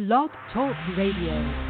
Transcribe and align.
Blog 0.00 0.30
Talk 0.54 0.74
Radio. 0.96 1.69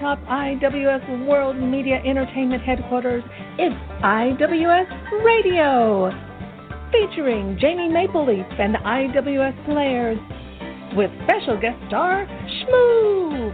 Atop 0.00 0.18
IWS 0.20 1.26
World 1.26 1.56
Media 1.56 2.00
Entertainment 2.06 2.62
Headquarters, 2.62 3.22
it's 3.58 3.74
IWS 4.02 5.24
Radio. 5.24 6.10
Featuring 6.90 7.58
Jamie 7.60 7.90
Mapleleaf 7.90 8.48
and 8.58 8.76
IWS 8.76 9.64
Players, 9.66 10.18
with 10.96 11.10
special 11.24 11.60
guest 11.60 11.76
star 11.88 12.26
Shmoo. 12.26 13.52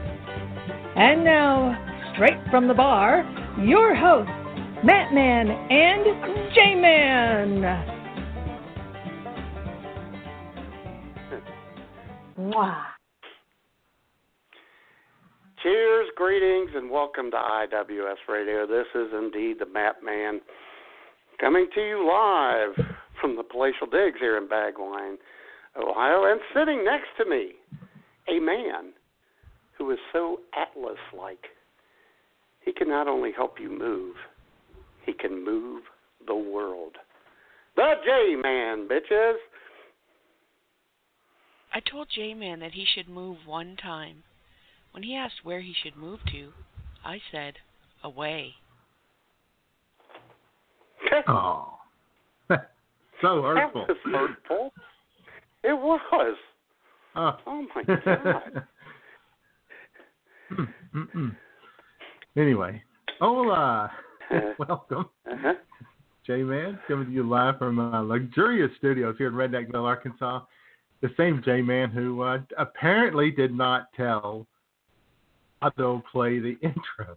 And 0.96 1.24
now, 1.24 1.74
straight 2.14 2.38
from 2.48 2.68
the 2.68 2.74
bar, 2.74 3.24
your 3.60 3.96
hosts, 3.96 4.30
Matt 4.84 5.12
Man 5.12 5.50
and 5.50 6.54
J 6.54 6.74
Man. 6.76 7.62
Mwah. 12.38 12.95
Cheers, 15.66 16.06
greetings, 16.14 16.70
and 16.76 16.88
welcome 16.88 17.28
to 17.32 17.36
IWS 17.36 18.28
Radio. 18.28 18.68
This 18.68 18.86
is 18.94 19.08
indeed 19.12 19.56
the 19.58 19.66
Matt 19.66 19.96
Man 20.00 20.40
coming 21.40 21.66
to 21.74 21.80
you 21.80 22.06
live 22.06 22.86
from 23.20 23.34
the 23.34 23.42
Palatial 23.42 23.88
Digs 23.88 24.20
here 24.20 24.36
in 24.36 24.46
Bagwine, 24.46 25.16
Ohio, 25.76 26.30
and 26.30 26.40
sitting 26.54 26.84
next 26.84 27.08
to 27.18 27.28
me, 27.28 27.54
a 28.28 28.38
man 28.38 28.92
who 29.76 29.90
is 29.90 29.98
so 30.12 30.38
Atlas 30.56 31.00
like. 31.18 31.46
He 32.60 32.72
can 32.72 32.88
not 32.88 33.08
only 33.08 33.32
help 33.36 33.56
you 33.58 33.76
move, 33.76 34.14
he 35.04 35.14
can 35.14 35.44
move 35.44 35.82
the 36.28 36.36
world. 36.36 36.92
The 37.74 37.94
J 38.04 38.36
Man, 38.40 38.86
bitches. 38.86 39.34
I 41.74 41.80
told 41.90 42.06
J 42.14 42.34
Man 42.34 42.60
that 42.60 42.74
he 42.74 42.84
should 42.94 43.08
move 43.08 43.38
one 43.46 43.74
time. 43.82 44.22
When 44.96 45.02
he 45.02 45.14
asked 45.14 45.44
where 45.44 45.60
he 45.60 45.74
should 45.82 45.94
move 45.94 46.20
to, 46.32 46.48
I 47.04 47.20
said, 47.30 47.52
away. 48.02 48.54
Oh. 51.28 51.74
so 53.20 53.42
hurtful. 53.42 53.84
That 53.86 53.96
was 54.04 54.30
hurtful. 54.48 54.72
It 55.62 55.72
was. 55.72 56.36
Oh, 57.14 57.36
Oh 57.46 57.66
my 57.74 57.82
god. 58.04 58.66
Mm-mm. 60.94 61.36
Anyway, 62.38 62.82
hola. 63.20 63.92
Welcome. 64.58 65.10
Uh-huh. 65.30 65.54
J 66.26 66.38
Man, 66.38 66.78
coming 66.88 67.08
to 67.08 67.12
you 67.12 67.22
live 67.22 67.58
from 67.58 67.78
uh, 67.78 68.00
luxurious 68.02 68.70
studios 68.78 69.16
here 69.18 69.28
in 69.28 69.34
Redneckville, 69.34 69.84
Arkansas. 69.84 70.40
The 71.02 71.10
same 71.18 71.42
J 71.44 71.60
Man 71.60 71.90
who 71.90 72.22
uh, 72.22 72.38
apparently 72.56 73.30
did 73.30 73.54
not 73.54 73.88
tell 73.94 74.46
Otto 75.62 76.02
play 76.12 76.38
the 76.38 76.56
intro. 76.62 77.16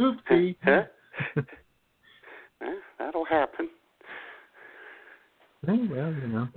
Oopsie. 0.00 0.56
Huh? 0.64 1.42
Eh, 2.62 2.74
That'll 2.98 3.24
happen. 3.24 3.68
Well, 5.66 5.76
you 5.76 6.28
know, 6.28 6.48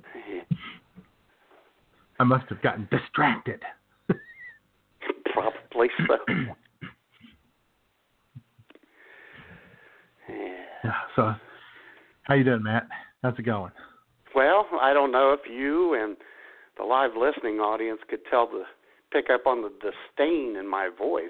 I 2.20 2.24
must 2.24 2.46
have 2.50 2.62
gotten 2.62 2.88
distracted. 2.92 3.62
Probably 5.34 5.88
so. 6.08 6.18
Yeah, 10.84 10.92
so, 11.16 11.34
how 12.24 12.36
you 12.36 12.44
doing, 12.44 12.64
Matt? 12.64 12.88
How's 13.22 13.40
it 13.40 13.44
going? 13.44 13.72
Well, 14.36 14.68
I 14.82 14.92
don't 14.94 15.14
know 15.14 15.32
if 15.34 15.50
you 15.50 15.94
and 15.94 16.18
the 16.78 16.84
live 16.84 17.12
listening 17.18 17.60
audience 17.60 18.00
could 18.10 18.20
tell 18.30 18.48
the 18.48 18.64
pick 19.14 19.30
up 19.30 19.46
on 19.46 19.62
the 19.62 19.70
disdain 19.70 20.56
in 20.60 20.68
my 20.68 20.90
voice 20.98 21.30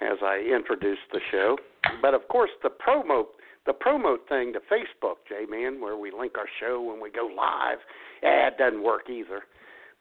as 0.00 0.18
I 0.22 0.38
introduced 0.54 1.08
the 1.12 1.20
show. 1.30 1.56
But 2.02 2.14
of 2.14 2.28
course, 2.28 2.50
the 2.62 2.68
promo 2.70 3.24
the 3.66 3.72
promo 3.72 4.16
thing 4.28 4.52
to 4.52 4.60
Facebook, 4.60 5.16
J 5.26 5.46
Man, 5.48 5.80
where 5.80 5.96
we 5.96 6.12
link 6.12 6.32
our 6.36 6.48
show 6.60 6.82
when 6.82 7.00
we 7.00 7.10
go 7.10 7.26
live, 7.34 7.78
yeah, 8.22 8.48
it 8.48 8.58
doesn't 8.58 8.82
work 8.82 9.08
either. 9.08 9.42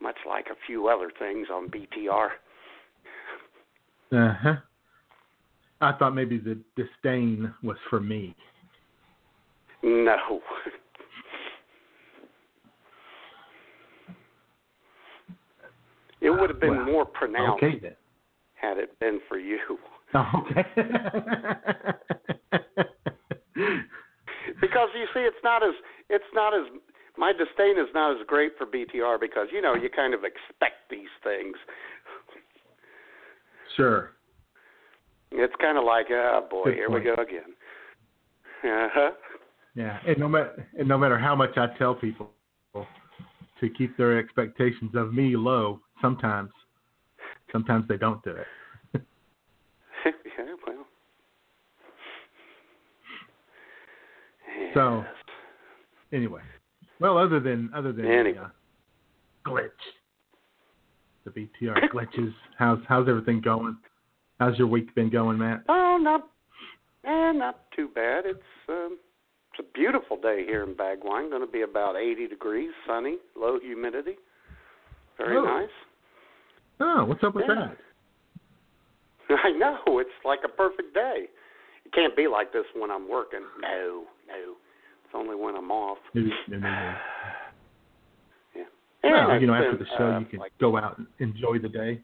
Much 0.02 0.18
like 0.28 0.48
a 0.48 0.56
few 0.68 0.88
other 0.90 1.10
things 1.18 1.48
on 1.52 1.70
BTR. 1.70 2.28
Uh 4.12 4.34
huh. 4.42 4.56
I 5.80 5.94
thought 5.94 6.14
maybe 6.14 6.38
the 6.38 6.60
disdain 6.76 7.54
was 7.64 7.78
for 7.90 8.00
me. 8.00 8.36
No. 9.82 10.42
It 16.24 16.30
would 16.30 16.50
have 16.50 16.60
been 16.60 16.78
Well, 16.78 16.86
more 16.86 17.06
pronounced 17.06 17.64
Okay 17.64 17.80
then. 17.80 17.96
had 18.56 18.78
it 18.78 18.98
been 19.00 19.20
for 19.28 19.38
you. 19.38 19.60
Okay. 20.16 20.64
because 24.62 24.90
you 24.96 25.06
see 25.14 25.22
it's 25.22 25.36
not 25.44 25.64
as 25.64 25.74
it's 26.10 26.24
not 26.34 26.54
as 26.54 26.62
my 27.18 27.32
disdain 27.32 27.78
is 27.80 27.90
not 27.94 28.12
as 28.12 28.18
great 28.28 28.52
for 28.58 28.66
BTR 28.66 29.20
because 29.20 29.48
you 29.52 29.62
know 29.62 29.74
you 29.76 29.90
kind 29.90 30.14
of 30.14 30.22
expect 30.24 30.90
these 30.90 31.10
things. 31.24 31.56
sure. 33.76 34.12
It's 35.32 35.54
kind 35.60 35.78
of 35.80 35.84
like, 35.84 36.06
oh 36.12 36.46
boy, 36.50 36.66
Good 36.66 36.74
here 36.76 36.90
point. 36.90 37.06
we 37.06 37.16
go 37.16 37.22
again. 37.22 37.56
Uh-huh. 38.64 39.12
Yeah, 39.76 39.98
and 40.08 40.18
no 40.20 40.28
matter 40.30 40.68
and 40.78 40.88
no 40.88 40.98
matter 40.98 41.18
how 41.18 41.36
much 41.36 41.58
I 41.58 41.68
tell 41.80 41.96
people 41.96 42.30
to 42.76 43.70
keep 43.78 43.98
their 43.98 44.20
expectations 44.20 44.92
of 44.96 45.14
me 45.14 45.36
low, 45.36 45.80
sometimes 46.04 46.52
sometimes 47.52 47.88
they 47.88 47.98
don't 47.98 48.22
do 48.24 48.32
it. 48.32 48.48
yeah, 50.06 50.54
well. 50.68 50.86
So- 54.74 55.04
Anyway, 56.12 56.42
well, 57.00 57.18
other 57.18 57.40
than 57.40 57.72
other 57.74 57.92
than 57.92 58.06
Anyway. 58.06 58.38
the 58.38 58.42
uh, 58.44 58.50
glitch, 59.52 59.70
the 61.26 61.32
BTR 61.32 61.90
glitches. 61.92 62.32
How's 62.60 62.78
how's 62.88 63.10
everything 63.10 63.42
going? 63.42 63.76
How's 64.40 64.56
your 64.60 64.68
week 64.68 64.94
been 64.94 65.10
going, 65.10 65.40
Matt? 65.40 65.64
Oh, 65.70 65.98
not, 66.00 66.28
eh, 67.04 67.32
not 67.32 67.62
too 67.76 67.88
bad. 67.96 68.26
It's 68.28 68.44
um, 68.70 69.00
it's 69.52 69.68
a 69.68 69.74
beautiful 69.76 70.18
day 70.18 70.44
here 70.46 70.62
in 70.64 70.76
Bagwine. 70.76 71.32
Going 71.32 71.42
to 71.44 71.52
be 71.52 71.62
about 71.64 71.96
80 71.96 72.28
degrees, 72.28 72.70
sunny, 72.86 73.18
low 73.36 73.58
humidity. 73.60 74.18
Very 75.18 75.38
Oh. 75.38 75.44
nice. 75.46 75.70
Oh, 76.86 77.06
what's 77.06 77.24
up 77.24 77.34
with 77.34 77.46
Yeah. 77.48 77.70
that? 79.30 79.38
I 79.44 79.52
know 79.52 79.78
it's 80.00 80.10
like 80.26 80.40
a 80.44 80.50
perfect 80.50 80.94
day. 80.94 81.28
It 81.86 81.94
can't 81.94 82.16
be 82.16 82.28
like 82.28 82.52
this 82.52 82.66
when 82.76 82.92
I'm 82.92 83.08
working. 83.10 83.40
No, 83.62 84.04
no. 84.28 84.56
It's 85.06 85.14
only 85.14 85.36
when 85.36 85.56
I'm 85.56 85.72
off. 85.72 85.98
Maybe, 86.14 86.32
maybe, 86.50 86.62
maybe. 86.62 86.66
Yeah. 88.56 88.64
Well, 89.04 89.32
And 89.32 89.42
you 89.42 89.48
know, 89.48 89.54
after 89.54 89.72
been, 89.78 89.80
the 89.80 89.98
show, 89.98 90.12
uh, 90.12 90.20
you 90.20 90.26
can 90.26 90.40
like, 90.40 90.52
go 90.60 90.76
out 90.78 90.98
and 90.98 91.08
enjoy 91.20 91.60
the 91.60 91.70
day. 91.70 92.02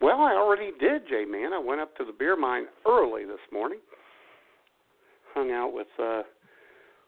well, 0.00 0.20
I 0.20 0.32
already 0.34 0.70
did, 0.78 1.08
J 1.08 1.24
Man. 1.24 1.52
I 1.52 1.58
went 1.58 1.80
up 1.80 1.96
to 1.96 2.04
the 2.04 2.12
beer 2.12 2.36
mine 2.36 2.66
early 2.86 3.24
this 3.24 3.38
morning. 3.52 3.78
Hung 5.34 5.50
out 5.50 5.72
with 5.72 5.88
uh, 6.00 6.22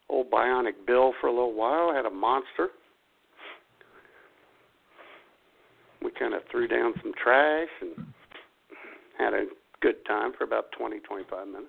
old 0.09 0.31
Bionic 0.31 0.85
Bill 0.87 1.13
for 1.21 1.29
a 1.29 1.33
little 1.33 1.55
while. 1.55 1.93
Had 1.95 2.07
a 2.07 2.11
monster. 2.11 2.71
We 6.07 6.13
kind 6.17 6.35
of 6.35 6.43
threw 6.53 6.69
down 6.69 6.95
some 7.03 7.13
trash 7.21 7.67
and 7.81 8.07
had 9.19 9.35
a 9.35 9.47
good 9.83 9.97
time 10.07 10.31
for 10.39 10.45
about 10.45 10.67
twenty, 10.79 11.01
twenty-five 11.01 11.49
minutes. 11.49 11.67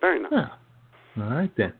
Very 0.00 0.22
nice. 0.22 0.32
Oh, 0.32 1.22
all 1.22 1.28
right 1.28 1.50
then. 1.58 1.74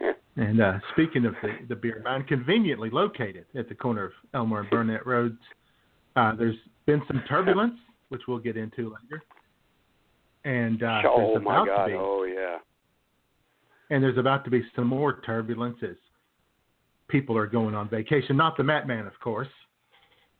Yeah. 0.00 0.12
And 0.36 0.62
uh, 0.62 0.74
speaking 0.92 1.26
of 1.26 1.34
the, 1.42 1.56
the 1.68 1.74
beer 1.74 2.00
mine, 2.04 2.22
conveniently 2.28 2.88
located 2.88 3.46
at 3.58 3.68
the 3.68 3.74
corner 3.74 4.04
of 4.04 4.12
Elmore 4.32 4.60
and 4.60 4.70
Burnett 4.70 5.04
Roads, 5.04 5.40
uh, 6.14 6.36
there's 6.36 6.54
been 6.86 7.02
some 7.08 7.24
turbulence, 7.28 7.74
which 8.10 8.22
we'll 8.28 8.38
get 8.38 8.56
into 8.56 8.94
later. 8.94 9.24
And 10.44 10.84
uh, 10.84 11.02
oh 11.04 11.32
there's 11.32 11.44
my 11.44 11.62
about 11.62 11.66
God! 11.66 11.84
to 11.86 11.90
be, 11.90 11.96
Oh 11.98 12.24
yeah. 12.32 12.58
and 13.90 14.00
there's 14.04 14.18
about 14.18 14.44
to 14.44 14.50
be 14.50 14.62
some 14.76 14.86
more 14.86 15.20
turbulence 15.26 15.78
as 15.82 15.96
people 17.08 17.36
are 17.36 17.48
going 17.48 17.74
on 17.74 17.88
vacation. 17.88 18.36
Not 18.36 18.56
the 18.56 18.62
Matt 18.62 18.86
Man, 18.86 19.08
of 19.08 19.18
course. 19.18 19.48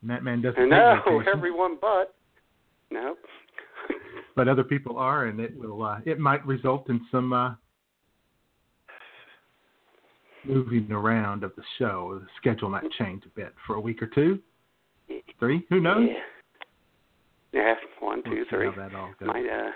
Matt 0.03 0.25
Man 0.25 0.41
doesn't. 0.43 0.69
No, 0.69 1.23
everyone 1.33 1.77
but. 1.81 2.15
No. 2.91 3.15
but 4.37 4.49
other 4.49 4.65
people 4.65 4.97
are, 4.97 5.27
and 5.27 5.41
it 5.41 5.57
will. 5.57 5.83
Uh, 5.83 5.99
it 6.05 6.19
might 6.19 6.45
result 6.47 6.89
in 6.89 7.01
some 7.11 7.33
uh, 7.33 7.55
moving 10.45 10.91
around 10.91 11.45
of 11.45 11.53
the 11.57 11.63
show. 11.79 12.21
The 12.21 12.27
schedule 12.39 12.71
might 12.71 12.91
change 12.99 13.25
a 13.27 13.29
bit 13.31 13.55
for 13.67 13.77
a 13.77 13.81
week 13.81 14.03
or 14.03 14.07
two, 14.07 14.41
three. 15.39 15.67
Who 15.69 15.81
knows? 15.81 16.09
Yeah. 16.09 16.21
Yeah, 17.53 17.75
one, 17.99 18.23
We'll 18.25 18.37
two, 18.37 18.45
see 18.45 18.51
three. 18.51 18.67
How 18.67 18.89
that 18.89 18.95
all 18.95 19.11
goes. 19.19 19.27
Might 19.27 19.47
uh 19.47 19.71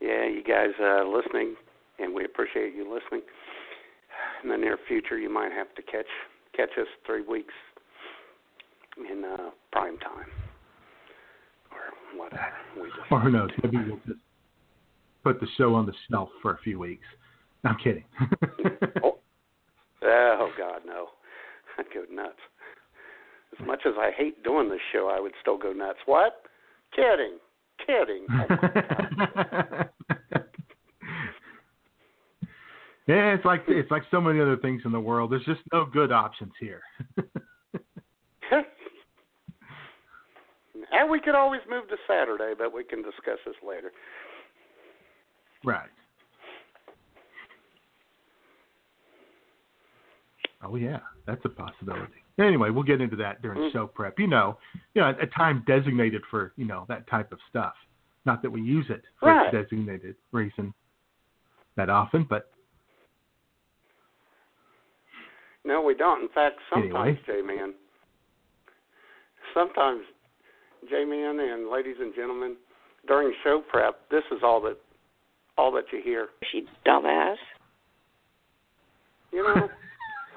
yeah, 0.00 0.26
you 0.26 0.42
guys 0.46 0.70
uh 0.80 1.04
listening 1.08 1.54
and 1.98 2.14
we 2.14 2.24
appreciate 2.24 2.74
you 2.74 2.82
listening. 2.82 3.22
In 4.42 4.50
the 4.50 4.56
near 4.56 4.78
future 4.86 5.18
you 5.18 5.32
might 5.32 5.52
have 5.52 5.74
to 5.76 5.82
catch 5.82 6.06
catch 6.54 6.70
us 6.78 6.86
three 7.06 7.22
weeks 7.22 7.54
in 9.10 9.24
uh 9.24 9.50
prime 9.72 9.98
time. 9.98 10.28
Or 11.70 12.18
whatever. 12.18 12.42
We 12.76 12.88
just 12.88 13.10
Or 13.10 13.20
who 13.20 13.30
knows? 13.30 13.50
Maybe 13.62 13.78
we'll 13.78 14.00
just 14.06 14.20
put 15.24 15.40
the 15.40 15.46
show 15.56 15.74
on 15.74 15.86
the 15.86 15.92
shelf 16.10 16.30
for 16.42 16.52
a 16.52 16.58
few 16.58 16.78
weeks. 16.78 17.04
I'm 17.64 17.76
kidding. 17.82 18.04
Oh. 19.04 19.18
Oh 20.00 20.50
God, 20.56 20.82
no. 20.86 21.08
I'd 21.78 21.86
go 21.92 22.04
nuts. 22.10 22.38
As 23.58 23.66
much 23.66 23.80
as 23.86 23.94
I 23.98 24.10
hate 24.16 24.44
doing 24.44 24.68
this 24.68 24.80
show, 24.92 25.10
I 25.14 25.20
would 25.20 25.32
still 25.40 25.58
go 25.58 25.72
nuts. 25.72 25.98
What? 26.06 26.42
Kidding. 26.94 27.38
Kidding. 27.84 28.26
Oh, 28.30 28.46
yeah, 33.06 33.34
it's 33.34 33.44
like 33.44 33.64
it's 33.68 33.90
like 33.90 34.02
so 34.10 34.20
many 34.20 34.40
other 34.40 34.56
things 34.56 34.82
in 34.84 34.92
the 34.92 35.00
world. 35.00 35.32
There's 35.32 35.44
just 35.44 35.60
no 35.72 35.84
good 35.84 36.12
options 36.12 36.52
here. 36.60 36.82
And 40.92 41.10
we 41.10 41.20
could 41.20 41.34
always 41.34 41.60
move 41.68 41.88
to 41.88 41.96
Saturday, 42.06 42.54
but 42.56 42.72
we 42.72 42.84
can 42.84 43.02
discuss 43.02 43.38
this 43.46 43.56
later. 43.66 43.92
right. 45.64 45.88
Oh 50.62 50.74
yeah, 50.76 50.98
that's 51.26 51.44
a 51.44 51.48
possibility. 51.48 52.14
Anyway, 52.38 52.70
we'll 52.70 52.82
get 52.82 53.00
into 53.00 53.16
that 53.16 53.42
during 53.42 53.60
Mm. 53.60 53.72
show 53.72 53.86
prep. 53.86 54.18
You 54.18 54.26
know, 54.26 54.58
you 54.94 55.00
know, 55.00 55.14
a 55.20 55.26
time 55.26 55.62
designated 55.66 56.24
for 56.30 56.52
you 56.56 56.64
know 56.64 56.84
that 56.88 57.06
type 57.06 57.32
of 57.32 57.40
stuff. 57.48 57.74
Not 58.24 58.42
that 58.42 58.50
we 58.50 58.60
use 58.60 58.90
it 58.90 59.04
for 59.20 59.28
Right. 59.28 59.48
a 59.48 59.62
designated 59.62 60.16
reason 60.32 60.74
that 61.76 61.88
often, 61.90 62.24
but 62.24 62.50
No, 65.64 65.82
we 65.82 65.94
don't. 65.94 66.22
In 66.22 66.28
fact, 66.30 66.58
sometimes, 66.70 67.18
Anyway. 67.18 67.20
J-Man, 67.26 67.74
sometimes, 69.52 70.02
J-Man 70.88 71.40
and 71.40 71.70
ladies 71.70 71.96
and 72.00 72.14
gentlemen, 72.14 72.56
during 73.06 73.32
show 73.44 73.62
prep, 73.70 74.00
this 74.10 74.24
is 74.32 74.38
all 74.42 74.60
that 74.62 74.76
all 75.56 75.72
that 75.72 75.84
you 75.92 76.00
hear. 76.02 76.28
She 76.52 76.66
dumbass. 76.86 77.36
You 79.32 79.42
know, 79.42 79.68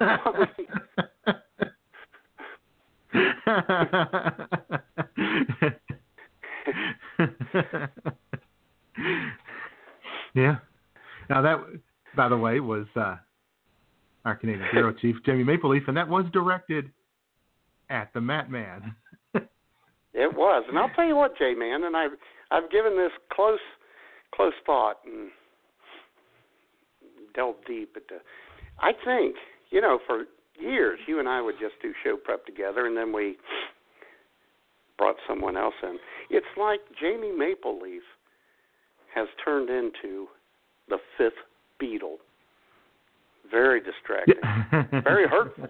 yeah. 10.34 10.56
Now 11.30 11.42
that, 11.42 11.56
by 12.16 12.28
the 12.28 12.36
way, 12.36 12.60
was 12.60 12.86
uh, 12.96 13.16
our 14.24 14.34
Canadian 14.36 14.66
bureau 14.72 14.92
chief 15.00 15.16
Jamie 15.24 15.44
Maple 15.44 15.70
Leaf, 15.70 15.84
and 15.88 15.96
that 15.96 16.08
was 16.08 16.24
directed 16.32 16.90
at 17.88 18.12
the 18.12 18.20
Matt 18.20 18.50
Man. 18.50 18.94
It 20.14 20.34
was. 20.34 20.64
And 20.68 20.78
I'll 20.78 20.90
tell 20.90 21.06
you 21.06 21.16
what, 21.16 21.36
J-Man, 21.38 21.84
and 21.84 21.96
I've 21.96 22.12
I've 22.50 22.70
given 22.70 22.96
this 22.96 23.12
close 23.32 23.60
close 24.34 24.52
thought 24.64 24.98
and 25.04 25.30
delved 27.34 27.66
deep 27.66 27.96
into. 27.96 28.22
I 28.80 28.92
think 29.04 29.36
you 29.70 29.80
know 29.80 29.98
for 30.06 30.24
years 30.60 30.98
you 31.06 31.18
and 31.18 31.28
I 31.28 31.40
would 31.40 31.56
just 31.60 31.74
do 31.82 31.92
show 32.04 32.16
prep 32.16 32.46
together, 32.46 32.86
and 32.86 32.96
then 32.96 33.12
we 33.12 33.36
brought 34.98 35.16
someone 35.26 35.56
else 35.56 35.74
in. 35.82 35.98
It's 36.30 36.46
like 36.58 36.80
Jamie 37.00 37.32
Maple 37.36 37.80
Leaf 37.80 38.02
has 39.14 39.28
turned 39.44 39.68
into 39.68 40.26
the 40.88 40.98
fifth 41.18 41.32
Beatle. 41.80 42.16
Very 43.50 43.80
distracting. 43.80 44.36
Very 45.02 45.28
hurtful. 45.28 45.66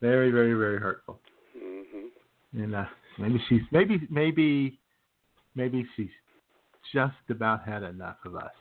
very, 0.00 0.30
very, 0.30 0.52
very 0.52 0.78
hurtful. 0.78 1.18
And 2.56 2.74
uh, 2.74 2.84
maybe 3.18 3.40
she's 3.48 3.62
maybe 3.72 4.06
maybe 4.10 4.78
maybe 5.54 5.86
she's 5.96 6.08
just 6.92 7.14
about 7.30 7.66
had 7.66 7.82
enough 7.82 8.16
of 8.24 8.36
us. 8.36 8.52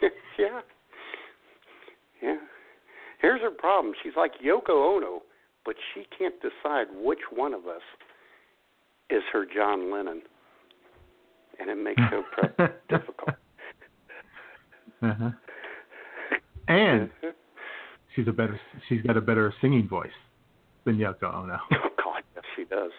yeah. 0.38 0.60
Yeah. 2.22 2.36
Here's 3.20 3.40
her 3.42 3.50
problem. 3.50 3.94
She's 4.02 4.12
like 4.16 4.32
Yoko 4.44 4.96
Ono, 4.96 5.22
but 5.64 5.74
she 5.92 6.04
can't 6.16 6.34
decide 6.40 6.86
which 6.94 7.18
one 7.34 7.52
of 7.52 7.66
us 7.66 7.82
is 9.10 9.22
her 9.32 9.44
John 9.44 9.92
Lennon. 9.92 10.22
And 11.60 11.68
it 11.68 11.76
makes 11.76 12.00
her 12.02 12.22
prep 12.32 12.88
difficult. 12.88 13.36
Uh-huh. 15.02 15.30
And 16.68 17.10
she's 18.14 18.28
a 18.28 18.32
better 18.32 18.60
she's 18.88 19.02
got 19.02 19.16
a 19.16 19.20
better 19.20 19.52
singing 19.60 19.88
voice 19.88 20.10
than 20.84 20.96
Yoko 20.96 21.34
Ono. 21.34 21.58
She 22.58 22.64
does. 22.64 22.90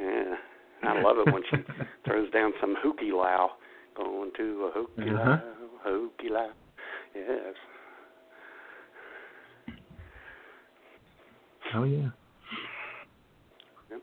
Yeah. 0.00 0.34
I 0.82 1.02
love 1.02 1.16
it 1.18 1.30
when 1.32 1.42
she 1.50 1.56
throws 2.06 2.30
down 2.32 2.52
some 2.60 2.74
hooky 2.82 3.10
low. 3.12 3.48
Going 3.94 4.30
to 4.38 4.64
a 4.64 4.70
hooky 4.72 5.10
Uh-huh. 5.10 5.36
low, 5.84 6.00
hooky 6.14 6.28
low. 6.30 6.48
Yes. 7.14 7.54
Oh 11.74 11.84
yeah. 11.84 12.08
Yep. 13.90 14.00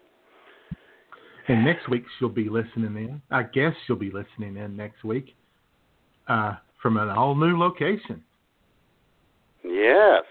And 1.47 1.63
next 1.65 1.89
week 1.89 2.03
she'll 2.19 2.29
be 2.29 2.49
listening 2.49 2.95
in. 2.97 3.21
I 3.31 3.43
guess 3.43 3.73
she'll 3.87 3.95
be 3.95 4.11
listening 4.11 4.57
in 4.57 4.75
next 4.75 5.03
week. 5.03 5.35
Uh, 6.27 6.53
from 6.81 6.97
an 6.97 7.09
all 7.09 7.35
new 7.35 7.57
location 7.57 8.23
Yes. 9.63 10.23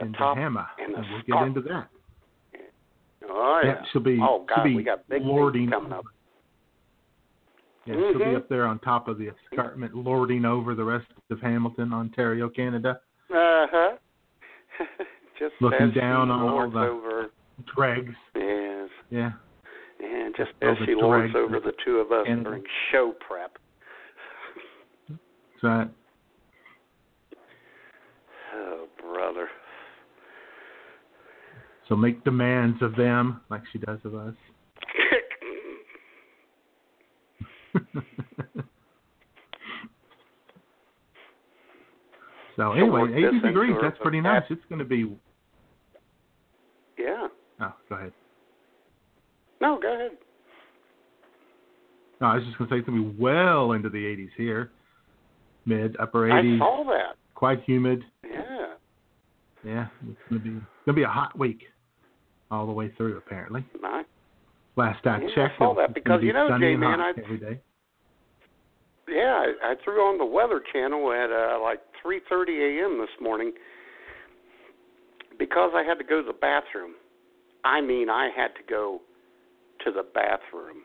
in 0.00 0.12
top 0.12 0.36
Bahama. 0.36 0.68
and 0.78 0.94
And 0.94 1.04
we'll 1.10 1.22
get 1.40 1.46
into 1.46 1.60
that. 1.62 1.88
Oh 3.30 3.60
yeah. 3.64 3.82
she'll 3.92 4.02
be 4.02 4.18
oh 4.20 4.44
God, 4.48 4.64
be 4.64 4.74
we 4.74 4.82
got 4.82 5.08
big 5.08 5.22
lording 5.22 5.70
coming 5.70 5.92
up. 5.92 6.04
Yeah, 7.86 7.94
she'll 7.94 8.18
be 8.18 8.36
up 8.36 8.48
there 8.48 8.66
on 8.66 8.78
top 8.80 9.08
of 9.08 9.18
the 9.18 9.28
escarpment, 9.28 9.94
lording 9.94 10.44
over 10.44 10.74
the 10.74 10.84
rest 10.84 11.06
of 11.30 11.40
Hamilton, 11.40 11.92
Ontario, 11.92 12.48
Canada. 12.48 13.00
Uh 13.30 13.66
huh. 13.70 13.96
just 15.38 15.54
Looking 15.60 15.92
down 15.92 16.30
on 16.30 16.42
all 16.48 16.70
the- 16.70 16.78
over. 16.78 17.30
Dregs. 17.76 18.14
Yes. 18.34 18.88
Yeah. 19.10 19.30
And 20.02 20.34
just 20.34 20.50
all 20.62 20.70
as 20.70 20.76
she 20.86 20.94
lords 20.94 21.34
over 21.36 21.60
the 21.60 21.72
two 21.84 21.96
of 21.96 22.10
us 22.10 22.26
during 22.26 22.62
show 22.90 23.14
prep. 23.26 23.58
So 25.60 25.88
Oh 28.54 28.86
brother. 28.98 29.48
So 31.90 31.96
make 31.96 32.24
demands 32.24 32.80
of 32.82 32.94
them 32.94 33.40
like 33.50 33.62
she 33.72 33.78
does 33.80 33.98
of 34.04 34.14
us. 34.14 34.34
so 42.56 42.72
anyway, 42.72 43.12
80 43.12 43.40
degrees. 43.40 43.74
That's 43.82 43.98
pretty 44.00 44.20
nice. 44.20 44.44
It's 44.50 44.62
going 44.68 44.78
to 44.78 44.84
be. 44.84 45.12
yeah. 46.96 47.26
Oh, 47.60 47.72
go 47.88 47.96
ahead. 47.96 48.12
No, 49.60 49.76
go 49.82 49.92
ahead. 49.92 50.12
No, 52.20 52.28
I 52.28 52.36
was 52.36 52.44
just 52.44 52.56
going 52.56 52.70
to 52.70 52.74
say 52.74 52.78
it's 52.78 52.88
going 52.88 53.02
to 53.02 53.10
be 53.10 53.16
well 53.20 53.72
into 53.72 53.88
the 53.88 53.98
80s 53.98 54.28
here, 54.36 54.70
mid 55.66 55.96
upper 55.98 56.28
80s. 56.28 56.32
I 56.32 56.42
80s, 56.42 56.58
saw 56.58 56.84
that. 56.84 57.16
quite 57.34 57.64
humid. 57.64 58.04
Yeah. 58.22 58.74
Yeah, 59.64 59.88
it's 60.08 60.18
going 60.28 60.40
to 60.40 60.44
be 60.44 60.50
going 60.50 60.64
to 60.86 60.92
be 60.92 61.02
a 61.02 61.08
hot 61.08 61.36
week 61.36 61.64
all 62.50 62.66
the 62.66 62.72
way 62.72 62.90
through. 62.96 63.16
Apparently, 63.16 63.64
Nice. 63.80 64.04
last 64.76 65.06
I 65.06 65.18
Yeah, 65.20 65.28
I 65.28 65.34
checked, 65.34 65.58
saw 65.58 65.74
that 65.74 65.94
because, 65.94 66.20
be 66.20 66.28
you 66.28 66.32
know, 66.32 66.58
Jay, 66.58 66.76
man, 66.76 67.00
I- 67.00 67.12
every 67.16 67.38
day. 67.38 67.60
Yeah, 69.08 69.44
I, 69.62 69.72
I 69.72 69.74
threw 69.82 70.00
on 70.02 70.18
the 70.18 70.24
Weather 70.24 70.60
Channel 70.72 71.12
at 71.12 71.30
uh, 71.32 71.60
like 71.60 71.80
3:30 72.04 72.82
a.m. 72.82 72.98
this 73.00 73.10
morning 73.20 73.52
because 75.38 75.72
I 75.74 75.82
had 75.82 75.98
to 75.98 76.04
go 76.04 76.20
to 76.20 76.26
the 76.26 76.32
bathroom. 76.38 76.94
I 77.64 77.80
mean, 77.80 78.08
I 78.08 78.30
had 78.34 78.54
to 78.54 78.62
go 78.68 79.00
to 79.84 79.90
the 79.90 80.02
bathroom 80.14 80.82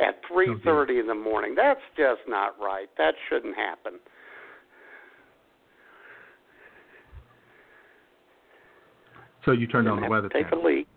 at 0.00 0.22
3:30 0.32 1.00
in 1.00 1.06
the 1.06 1.14
morning. 1.14 1.54
That's 1.54 1.80
just 1.96 2.22
not 2.26 2.58
right. 2.58 2.88
That 2.96 3.14
shouldn't 3.28 3.56
happen. 3.56 4.00
So 9.44 9.52
you 9.52 9.66
turned 9.66 9.88
on 9.88 10.00
the 10.00 10.08
weather 10.08 10.28
take 10.28 10.50
channel. 10.50 10.64
a 10.64 10.68
leak. 10.68 10.88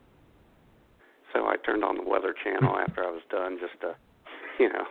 So 1.34 1.46
I 1.46 1.56
turned 1.66 1.84
on 1.84 1.98
the 1.98 2.04
weather 2.04 2.36
channel 2.44 2.78
after 2.78 3.04
I 3.04 3.10
was 3.10 3.22
done, 3.32 3.58
just 3.60 3.80
to, 3.82 3.96
you 4.60 4.70
know, 4.70 4.86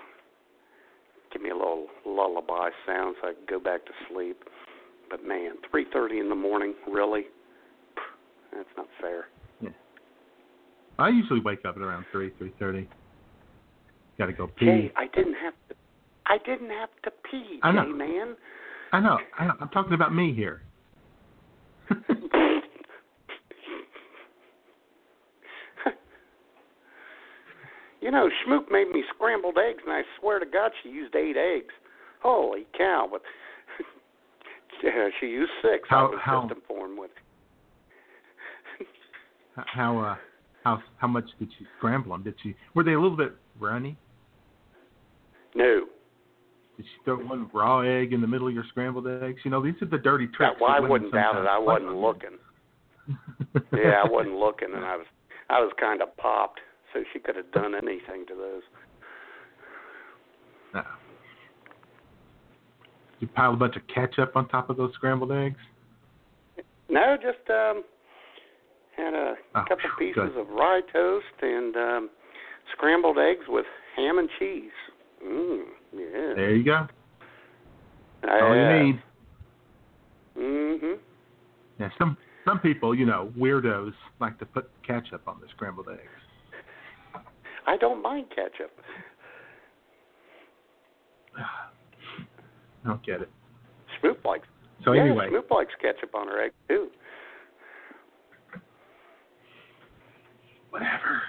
give 1.32 1.42
me 1.42 1.50
a 1.50 1.54
little 1.54 1.86
lullaby 2.04 2.70
sound 2.86 3.16
so 3.20 3.28
I 3.28 3.34
could 3.34 3.48
go 3.48 3.60
back 3.60 3.84
to 3.86 3.92
sleep. 4.10 4.38
But 5.10 5.24
man, 5.24 5.52
3:30 5.72 6.20
in 6.20 6.28
the 6.28 6.34
morning, 6.34 6.74
really? 6.90 7.24
That's 8.52 8.68
not 8.76 8.86
fair. 9.00 9.26
Yeah. 9.60 9.70
I 10.98 11.08
usually 11.08 11.40
wake 11.40 11.64
up 11.66 11.76
at 11.76 11.82
around 11.82 12.06
three, 12.12 12.32
three 12.38 12.52
thirty. 12.58 12.88
Got 14.18 14.26
to 14.26 14.32
go 14.32 14.46
pee. 14.46 14.66
Jay, 14.66 14.92
I 14.96 15.06
didn't 15.14 15.34
have 15.34 15.54
to. 15.68 15.74
I 16.26 16.38
didn't 16.44 16.70
have 16.70 16.90
to 17.04 17.10
pee, 17.30 17.58
I 17.62 17.72
know. 17.72 17.84
Jay, 17.84 17.92
man. 17.92 18.36
I 18.92 19.00
know. 19.00 19.18
I 19.38 19.46
know. 19.46 19.54
I'm 19.60 19.68
talking 19.70 19.94
about 19.94 20.14
me 20.14 20.34
here. 20.34 20.62
you 28.02 28.10
know, 28.10 28.28
Schmook 28.44 28.70
made 28.70 28.88
me 28.90 29.02
scrambled 29.14 29.56
eggs, 29.56 29.80
and 29.86 29.92
I 29.94 30.02
swear 30.20 30.38
to 30.40 30.46
God, 30.46 30.72
she 30.82 30.88
used 30.90 31.14
eight 31.14 31.36
eggs. 31.36 31.72
Holy 32.22 32.66
cow! 32.76 33.08
But 33.10 33.22
yeah, 34.84 35.08
she 35.20 35.26
used 35.26 35.52
six. 35.62 35.88
I 35.90 35.94
How- 35.94 36.08
was 36.10 36.18
how- 36.22 36.42
just 36.48 36.60
informed 36.60 36.98
with. 36.98 37.10
How 39.54 39.98
uh 39.98 40.16
how 40.64 40.82
how 40.98 41.06
much 41.08 41.26
did 41.38 41.50
she 41.58 41.66
scramble 41.76 42.12
them? 42.12 42.22
Did 42.22 42.34
she 42.42 42.54
were 42.74 42.82
they 42.82 42.92
a 42.94 43.00
little 43.00 43.16
bit 43.16 43.34
runny? 43.60 43.96
No, 45.54 45.82
Did 46.78 46.86
she 46.86 47.04
throw 47.04 47.16
one 47.18 47.50
raw 47.52 47.80
egg 47.80 48.14
in 48.14 48.22
the 48.22 48.26
middle 48.26 48.48
of 48.48 48.54
your 48.54 48.64
scrambled 48.70 49.06
eggs? 49.06 49.40
You 49.44 49.50
know, 49.50 49.62
these 49.62 49.74
are 49.82 49.86
the 49.86 49.98
dirty 49.98 50.26
tricks. 50.28 50.54
that, 50.58 50.60
well, 50.62 50.70
I 50.70 50.80
wouldn't 50.80 51.12
doubt 51.12 51.36
it. 51.36 51.46
I 51.46 51.58
wasn't 51.58 51.94
looking. 51.96 52.38
Yeah, 53.74 54.00
I 54.02 54.08
wasn't 54.10 54.36
looking, 54.36 54.68
and 54.74 54.82
I 54.86 54.96
was 54.96 55.06
I 55.50 55.60
was 55.60 55.70
kind 55.78 56.00
of 56.00 56.16
popped. 56.16 56.60
So 56.92 57.00
she 57.12 57.18
could 57.18 57.36
have 57.36 57.50
done 57.52 57.74
anything 57.74 58.26
to 58.28 58.34
those. 58.34 58.62
No. 60.74 60.82
You 63.20 63.28
pile 63.28 63.54
a 63.54 63.56
bunch 63.56 63.76
of 63.76 63.82
ketchup 63.92 64.36
on 64.36 64.48
top 64.48 64.68
of 64.68 64.76
those 64.76 64.92
scrambled 64.94 65.32
eggs. 65.32 65.58
No, 66.88 67.16
just 67.16 67.48
um 67.50 67.84
had 68.96 69.14
a 69.14 69.34
Oh, 69.54 69.62
couple 69.68 69.90
pieces 69.98 70.14
good. 70.14 70.36
of 70.36 70.48
rye 70.50 70.80
toast 70.92 71.24
and 71.40 71.76
um 71.76 72.10
scrambled 72.72 73.18
eggs 73.18 73.44
with 73.48 73.66
ham 73.96 74.18
and 74.18 74.28
cheese. 74.38 74.70
Mmm, 75.24 75.62
yeah. 75.94 76.34
There 76.34 76.54
you 76.54 76.64
go. 76.64 76.86
That's 78.22 78.42
all 78.42 78.56
you 78.56 78.82
need. 78.84 79.02
Mhm. 80.36 80.98
Yeah, 81.78 81.88
some 81.98 82.16
some 82.44 82.58
people, 82.58 82.94
you 82.94 83.06
know, 83.06 83.32
weirdos 83.38 83.94
like 84.20 84.38
to 84.40 84.46
put 84.46 84.70
ketchup 84.86 85.28
on 85.28 85.38
their 85.40 85.48
scrambled 85.50 85.88
eggs. 85.88 86.00
I 87.66 87.76
don't 87.76 88.02
mind 88.02 88.26
ketchup. 88.34 88.70
I 92.84 92.88
don't 92.88 93.04
get 93.04 93.22
it. 93.22 93.30
Snoop 94.00 94.24
likes. 94.24 94.48
So 94.84 94.92
yeah, 94.92 95.02
anyway, 95.02 95.28
Snoop 95.30 95.50
likes 95.50 95.72
ketchup 95.80 96.14
on 96.14 96.26
her 96.28 96.44
egg 96.44 96.52
too. 96.68 96.88
whatever. 100.72 101.22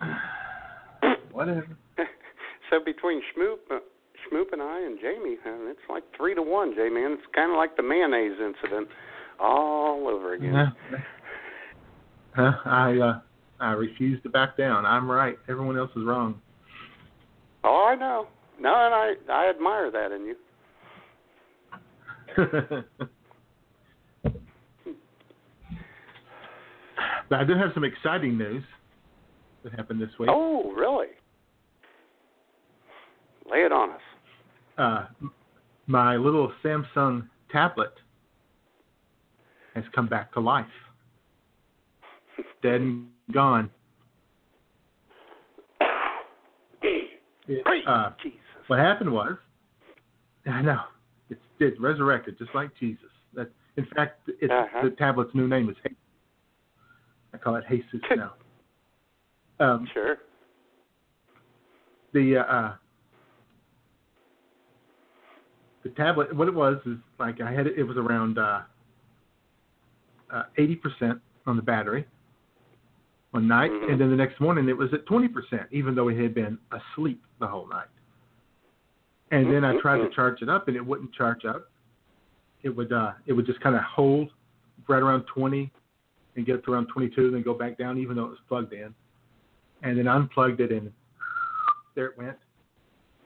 whatever. 1.32 1.76
so 2.70 2.80
between 2.84 3.22
Schmoop, 3.32 3.58
uh, 3.70 3.78
Schmoop 4.26 4.52
and 4.52 4.60
I 4.60 4.80
and 4.80 4.98
Jamie, 5.00 5.36
uh, 5.46 5.70
it's 5.70 5.80
like 5.88 6.02
three 6.16 6.34
to 6.34 6.42
one, 6.42 6.74
J 6.74 6.88
man. 6.88 7.12
It's 7.12 7.22
kind 7.34 7.52
of 7.52 7.56
like 7.56 7.76
the 7.76 7.82
mayonnaise 7.82 8.38
incident 8.40 8.88
all 9.40 10.08
over 10.08 10.34
again. 10.34 10.52
Yeah. 10.52 10.98
Huh, 12.34 12.52
I 12.66 12.98
uh 12.98 13.20
I 13.60 13.72
refuse 13.72 14.22
to 14.22 14.28
back 14.28 14.56
down. 14.56 14.84
I'm 14.84 15.10
right. 15.10 15.38
Everyone 15.48 15.78
else 15.78 15.90
is 15.96 16.04
wrong. 16.04 16.40
Oh, 17.64 17.86
I 17.90 17.94
know. 17.96 18.28
No, 18.60 18.74
and 18.74 18.94
I 18.94 19.14
I 19.32 19.50
admire 19.50 19.90
that 19.90 20.12
in 20.12 20.24
you. 20.26 20.36
but 27.28 27.40
I 27.40 27.44
do 27.44 27.54
have 27.56 27.70
some 27.74 27.84
exciting 27.84 28.36
news 28.36 28.62
that 29.64 29.72
happened 29.74 30.00
this 30.00 30.10
week. 30.18 30.28
Oh, 30.30 30.72
really? 30.72 31.08
Lay 33.50 33.58
it 33.58 33.72
on 33.72 33.90
us. 33.90 34.00
Uh, 34.78 35.06
my 35.86 36.16
little 36.16 36.52
Samsung 36.62 37.28
tablet 37.50 37.92
has 39.74 39.84
come 39.94 40.08
back 40.08 40.32
to 40.34 40.40
life. 40.40 40.66
Dead 42.62 42.80
and 42.80 43.06
gone. 43.32 43.70
It, 47.48 47.86
uh, 47.86 48.10
Jesus. 48.22 48.38
what 48.66 48.80
happened 48.80 49.12
was, 49.12 49.36
I 50.50 50.62
know 50.62 50.80
it's 51.30 51.40
it's 51.60 51.78
resurrected 51.80 52.36
just 52.38 52.52
like 52.54 52.70
Jesus. 52.80 53.04
That 53.34 53.50
in 53.76 53.86
fact, 53.94 54.28
it's, 54.40 54.52
Uh-huh. 54.52 54.82
the 54.82 54.90
tablet's 54.96 55.34
new 55.34 55.46
name 55.46 55.68
is. 55.70 55.76
Jesus. 55.76 55.96
I 57.32 57.38
call 57.38 57.54
it 57.56 57.64
Jesus 57.68 58.00
now. 58.16 58.32
Um, 59.60 59.86
Sure. 59.92 60.16
the 62.12 62.38
uh, 62.38 62.72
the 65.84 65.90
tablet 65.90 66.34
what 66.34 66.48
it 66.48 66.54
was 66.54 66.78
is 66.86 66.96
like 67.20 67.40
I 67.40 67.52
had 67.52 67.66
it, 67.68 67.78
it 67.78 67.84
was 67.84 67.96
around 67.96 68.38
uh, 68.38 68.62
uh, 70.32 70.42
80% 70.58 71.20
on 71.46 71.56
the 71.56 71.62
battery 71.62 72.04
one 73.36 73.46
night 73.46 73.70
Mhm. 73.70 73.90
and 73.90 74.00
then 74.00 74.08
the 74.08 74.16
next 74.16 74.40
morning 74.40 74.66
it 74.68 74.76
was 74.76 74.92
at 74.94 75.04
20% 75.04 75.68
even 75.70 75.94
though 75.94 76.08
it 76.08 76.16
had 76.16 76.32
been 76.32 76.58
asleep 76.72 77.22
the 77.38 77.46
whole 77.46 77.68
night 77.68 77.88
and 79.30 79.52
then 79.52 79.62
I 79.62 79.78
tried 79.80 79.98
to 79.98 80.08
Mhm. 80.08 80.12
charge 80.12 80.40
it 80.40 80.48
up 80.48 80.68
and 80.68 80.76
it 80.76 80.84
wouldn't 80.84 81.12
charge 81.12 81.44
up 81.44 81.70
it 82.62 82.70
would 82.70 82.92
uh, 82.92 83.12
it 83.26 83.34
would 83.34 83.44
just 83.44 83.60
kind 83.60 83.76
of 83.76 83.82
hold 83.82 84.32
right 84.88 85.02
around 85.02 85.24
20 85.26 85.70
and 86.36 86.46
get 86.46 86.64
to 86.64 86.72
around 86.72 86.86
22 86.86 87.30
then 87.30 87.42
go 87.42 87.52
back 87.52 87.76
down 87.76 87.98
even 87.98 88.16
though 88.16 88.24
it 88.24 88.30
was 88.30 88.40
plugged 88.48 88.72
in 88.72 88.94
and 89.82 89.98
then 89.98 90.08
I 90.08 90.16
unplugged 90.16 90.60
it 90.60 90.72
and 90.72 90.90
there 91.94 92.06
it 92.06 92.18
went. 92.18 92.38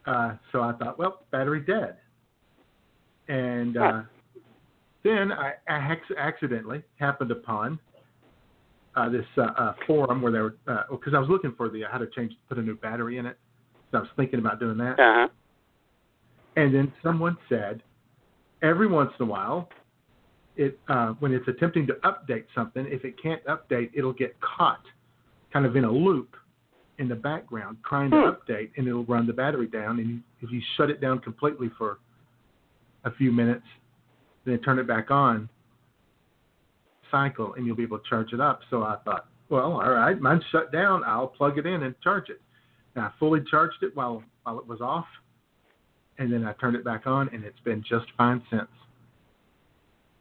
Uh, 0.07 0.37
so 0.51 0.63
I 0.63 0.73
thought, 0.73 0.99
well, 0.99 1.25
battery 1.31 1.61
dead. 1.61 1.99
And 3.29 3.77
uh, 3.77 4.03
then 5.05 5.31
I, 5.31 5.55
I 5.69 5.97
accidentally 6.17 6.83
happened 6.97 7.31
upon 7.31 7.79
uh, 8.97 9.09
this 9.09 9.25
uh, 9.37 9.43
uh, 9.57 9.75
forum 9.87 10.21
where 10.21 10.33
they 10.33 10.41
were, 10.41 10.57
because 10.91 11.15
I 11.15 11.19
was 11.19 11.29
looking 11.29 11.55
for 11.57 11.69
the 11.69 11.83
how 11.91 11.99
to 11.99 12.07
change, 12.09 12.33
put 12.49 12.59
a 12.59 12.63
new 12.63 12.77
battery 12.77 13.19
in 13.19 13.27
it. 13.27 13.39
So 13.91 13.99
I 13.99 14.01
was 14.03 14.11
thinking 14.17 14.39
about 14.39 14.61
doing 14.61 14.79
that. 14.79 14.93
Uh 14.93 15.15
huh. 15.15 15.29
And 16.57 16.75
then 16.75 16.93
someone 17.03 17.37
said, 17.49 17.83
every 18.63 18.87
once 18.87 19.13
in 19.19 19.27
a 19.27 19.29
while, 19.29 19.69
it 20.57 20.79
uh, 20.89 21.15
when 21.21 21.33
it's 21.33 21.47
attempting 21.49 21.87
to 21.87 21.95
update 22.05 22.45
something, 22.55 22.87
if 22.89 23.05
it 23.05 23.15
can't 23.23 23.43
update, 23.47 23.91
it'll 23.95 24.13
get 24.13 24.37
caught, 24.41 24.83
kind 25.53 25.65
of 25.65 25.77
in 25.77 25.85
a 25.85 25.91
loop 25.91 26.37
in 26.99 27.09
the 27.09 27.15
background, 27.15 27.79
trying 27.89 28.11
to 28.11 28.17
Hmm. 28.17 28.27
update, 28.27 28.71
and 28.77 28.87
it'll 28.87 29.05
run 29.05 29.27
the 29.27 29.33
battery 29.33 29.67
down. 29.67 30.01
And 30.01 30.23
if 30.41 30.51
you 30.51 30.61
shut 30.77 30.91
it 30.91 31.01
down 31.01 31.21
completely 31.21 31.71
for 31.79 31.99
a 33.05 33.11
few 33.13 33.33
minutes, 33.33 33.65
then 34.45 34.59
turn 34.59 34.79
it 34.79 34.87
back 34.87 35.11
on, 35.11 35.49
cycle, 37.11 37.55
and 37.55 37.67
you'll 37.67 37.77
be 37.77 37.83
able 37.83 37.99
to 37.99 38.09
charge 38.09 38.33
it 38.33 38.41
up. 38.41 38.61
So 38.71 38.83
I 38.83 38.97
thought, 39.05 39.27
well, 39.49 39.73
all 39.73 39.91
right, 39.91 40.19
mine's 40.21 40.43
shut 40.53 40.73
down. 40.73 41.03
I'll 41.05 41.29
plug 41.29 41.59
it 41.59 41.67
in 41.67 41.83
and 41.83 41.95
charge 42.03 42.29
it. 42.29 42.41
And 42.95 43.05
I 43.05 43.11
fully 43.19 43.41
charged 43.51 43.83
it 43.83 43.95
while 43.95 44.23
while 44.43 44.59
it 44.59 44.67
was 44.67 44.81
off, 44.81 45.07
and 46.19 46.33
then 46.33 46.45
I 46.45 46.53
turned 46.55 46.77
it 46.77 46.85
back 46.85 47.07
on, 47.07 47.29
and 47.33 47.45
it's 47.45 47.61
been 47.61 47.83
just 47.89 48.07
fine 48.17 48.43
since. 48.51 48.69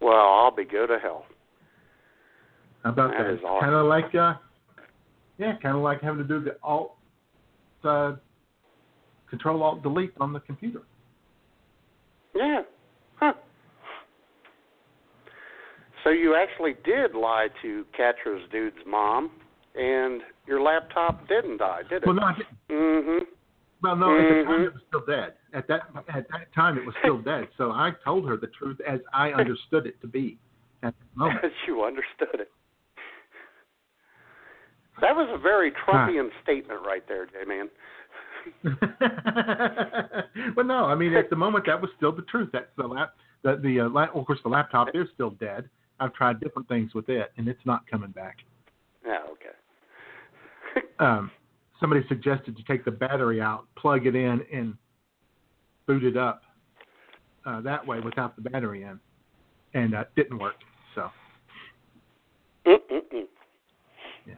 Well, 0.01 0.15
I'll 0.15 0.51
be 0.55 0.65
go 0.65 0.85
to 0.85 0.97
hell. 0.99 1.25
How 2.83 2.91
about 2.91 3.11
That 3.11 3.23
that? 3.23 3.33
is 3.33 3.39
awesome. 3.45 3.61
Kind 3.61 3.75
of 3.75 3.85
like, 3.87 4.15
uh, 4.15 4.33
yeah, 5.37 5.53
kind 5.61 5.75
of 5.75 5.81
like 5.81 6.01
having 6.01 6.19
to 6.19 6.27
do 6.27 6.43
the 6.43 6.57
alt, 6.63 6.95
uh, 7.83 8.13
control 9.29 9.61
alt 9.63 9.83
delete 9.83 10.13
on 10.19 10.31
the 10.33 10.39
computer. 10.41 10.81
Yeah. 12.35 12.61
Huh. 13.19 13.33
So 16.09 16.13
you 16.13 16.35
actually 16.35 16.73
did 16.83 17.13
lie 17.13 17.49
to 17.61 17.85
Catra's 17.95 18.41
dude's 18.51 18.77
mom, 18.87 19.29
and 19.75 20.21
your 20.47 20.59
laptop 20.59 21.27
didn't 21.27 21.57
die, 21.57 21.83
did 21.87 22.01
it? 22.01 22.07
Well, 22.07 22.15
no, 22.15 22.31
Mm-hmm. 22.71 23.25
Well, 23.83 23.95
no, 23.95 24.17
at 24.17 24.27
the 24.27 24.43
time 24.43 24.61
Mhm. 24.61 24.65
it 24.65 24.73
was 24.73 24.81
still 24.87 25.05
dead. 25.05 25.35
At 25.53 25.67
that 25.67 25.83
at 26.07 26.27
that 26.29 26.51
time 26.51 26.79
it 26.79 26.85
was 26.85 26.95
still 26.97 27.19
dead. 27.19 27.47
So 27.57 27.71
I 27.71 27.91
told 28.03 28.27
her 28.27 28.37
the 28.37 28.47
truth 28.47 28.81
as 28.81 29.01
I 29.13 29.33
understood 29.33 29.85
it 29.85 30.01
to 30.01 30.07
be 30.07 30.39
at 30.81 30.95
the 30.99 31.05
moment. 31.19 31.45
As 31.45 31.51
you 31.67 31.83
understood 31.83 32.39
it. 32.41 32.51
That 35.01 35.15
was 35.15 35.29
a 35.31 35.37
very 35.37 35.71
Trumpian 35.71 36.31
statement 36.41 36.81
right 36.83 37.07
there, 37.07 37.27
J 37.27 37.45
man. 37.45 37.69
well, 40.55 40.65
no, 40.65 40.85
I 40.85 40.95
mean 40.95 41.13
at 41.13 41.29
the 41.29 41.35
moment 41.35 41.67
that 41.67 41.79
was 41.79 41.91
still 41.97 42.11
the 42.11 42.23
truth. 42.23 42.49
That's 42.51 42.75
the 42.77 42.87
lap. 42.87 43.13
The 43.43 43.57
the 43.57 43.81
uh, 43.81 43.89
la- 43.89 44.09
of 44.13 44.25
course 44.25 44.39
the 44.41 44.49
laptop 44.49 44.89
is 44.95 45.07
still 45.13 45.29
dead, 45.31 45.69
I've 45.99 46.13
tried 46.13 46.39
different 46.39 46.67
things 46.67 46.93
with 46.93 47.09
it, 47.09 47.31
and 47.37 47.47
it's 47.47 47.65
not 47.65 47.89
coming 47.89 48.11
back. 48.11 48.37
Yeah, 49.05 49.19
okay. 49.31 50.85
Um, 50.99 51.31
somebody 51.79 52.05
suggested 52.07 52.55
to 52.57 52.63
take 52.63 52.85
the 52.85 52.91
battery 52.91 53.41
out, 53.41 53.65
plug 53.75 54.05
it 54.05 54.15
in, 54.15 54.41
and 54.53 54.75
boot 55.87 56.03
it 56.03 56.15
up 56.15 56.41
uh, 57.45 57.61
that 57.61 57.85
way 57.85 57.99
without 57.99 58.35
the 58.35 58.41
battery 58.41 58.83
in, 58.83 58.99
and 59.73 59.95
uh, 59.95 60.03
didn't 60.15 60.37
work. 60.37 60.55
So 60.95 61.09
Mm-mm-mm. 62.65 63.25
Yeah. 64.27 64.33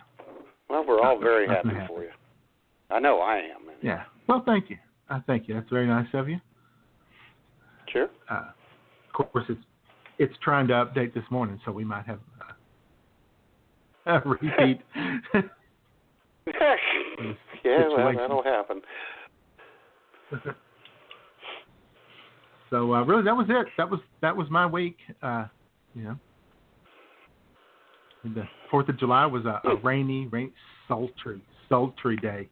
Well, 0.69 0.85
we're 0.87 1.01
all 1.01 1.19
very 1.19 1.47
happy 1.47 1.69
happened. 1.69 1.87
for 1.87 2.03
you. 2.03 2.11
I 2.89 2.99
know 2.99 3.19
I 3.19 3.37
am. 3.37 3.65
man. 3.65 3.75
yeah. 3.81 4.03
Well, 4.27 4.43
thank 4.45 4.69
you. 4.69 4.77
I 5.09 5.19
thank 5.27 5.47
you. 5.47 5.55
That's 5.55 5.69
very 5.69 5.87
nice 5.87 6.07
of 6.13 6.29
you. 6.29 6.39
Sure. 7.91 8.07
Uh, 8.29 8.51
of 9.07 9.31
course, 9.31 9.45
it's 9.49 9.59
it's 10.21 10.35
trying 10.43 10.67
to 10.67 10.73
update 10.73 11.15
this 11.15 11.23
morning, 11.31 11.59
so 11.65 11.71
we 11.71 11.83
might 11.83 12.05
have 12.05 12.19
uh, 14.05 14.11
a 14.25 14.29
repeat. 14.29 14.79
yeah, 17.63 17.87
well, 17.89 18.13
that'll 18.15 18.43
happen. 18.43 18.81
so 22.69 22.93
uh, 22.93 23.03
really, 23.03 23.23
that 23.23 23.35
was 23.35 23.47
it. 23.49 23.67
That 23.77 23.89
was 23.89 23.99
that 24.21 24.37
was 24.37 24.47
my 24.51 24.67
week. 24.67 24.97
Uh, 25.23 25.45
you 25.95 26.03
know, 26.03 26.15
the 28.23 28.43
Fourth 28.69 28.89
of 28.89 28.99
July 28.99 29.25
was 29.25 29.45
a, 29.45 29.59
a 29.67 29.75
rainy, 29.83 30.27
rain, 30.27 30.51
sultry, 30.87 31.41
sultry 31.67 32.17
day 32.17 32.47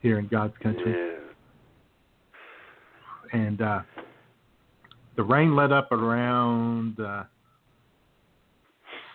here 0.00 0.18
in 0.18 0.26
God's 0.26 0.54
country, 0.60 0.92
Yeah. 3.32 3.40
and 3.40 3.62
uh, 3.62 3.80
the 5.18 5.24
rain 5.24 5.56
let 5.56 5.72
up 5.72 5.90
around 5.90 6.98
uh, 7.00 7.24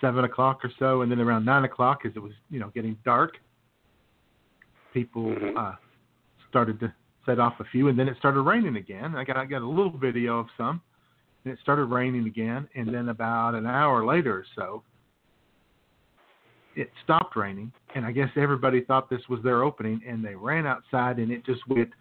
seven 0.02 0.26
o'clock 0.26 0.60
or 0.64 0.72
so, 0.78 1.02
and 1.02 1.10
then 1.10 1.22
around 1.22 1.46
nine 1.46 1.64
o'clock, 1.64 2.02
as 2.06 2.12
it 2.16 2.20
was 2.20 2.34
you 2.52 2.60
know 2.60 2.70
getting 2.76 2.98
dark, 3.06 3.38
people 4.94 5.28
Mhm. 5.28 5.58
uh, 5.58 5.78
started 6.50 6.78
to 6.82 6.94
set 7.26 7.40
off 7.40 7.58
a 7.62 7.64
few, 7.64 7.88
and 7.88 7.98
then 7.98 8.10
it 8.10 8.18
started 8.18 8.42
raining 8.42 8.76
again. 8.76 9.16
I 9.16 9.24
got 9.24 9.38
I 9.38 9.46
got 9.46 9.62
a 9.62 9.66
little 9.68 9.98
video 9.98 10.40
of 10.40 10.48
some, 10.58 10.82
and 11.46 11.54
it 11.54 11.60
started 11.60 11.86
raining 11.86 12.28
again, 12.28 12.68
and 12.76 12.94
then 12.94 13.08
about 13.08 13.56
an 13.56 13.66
hour 13.66 14.06
later 14.06 14.40
or 14.40 14.46
so, 14.56 14.84
it 16.76 16.92
stopped 17.02 17.38
raining, 17.38 17.72
and 17.96 18.06
I 18.06 18.12
guess 18.12 18.30
everybody 18.36 18.82
thought 18.82 19.10
this 19.10 19.30
was 19.30 19.42
their 19.42 19.64
opening, 19.64 20.02
and 20.06 20.22
they 20.22 20.36
ran 20.36 20.68
outside, 20.68 21.18
and 21.20 21.32
it 21.32 21.46
just 21.46 21.66
went 21.70 21.94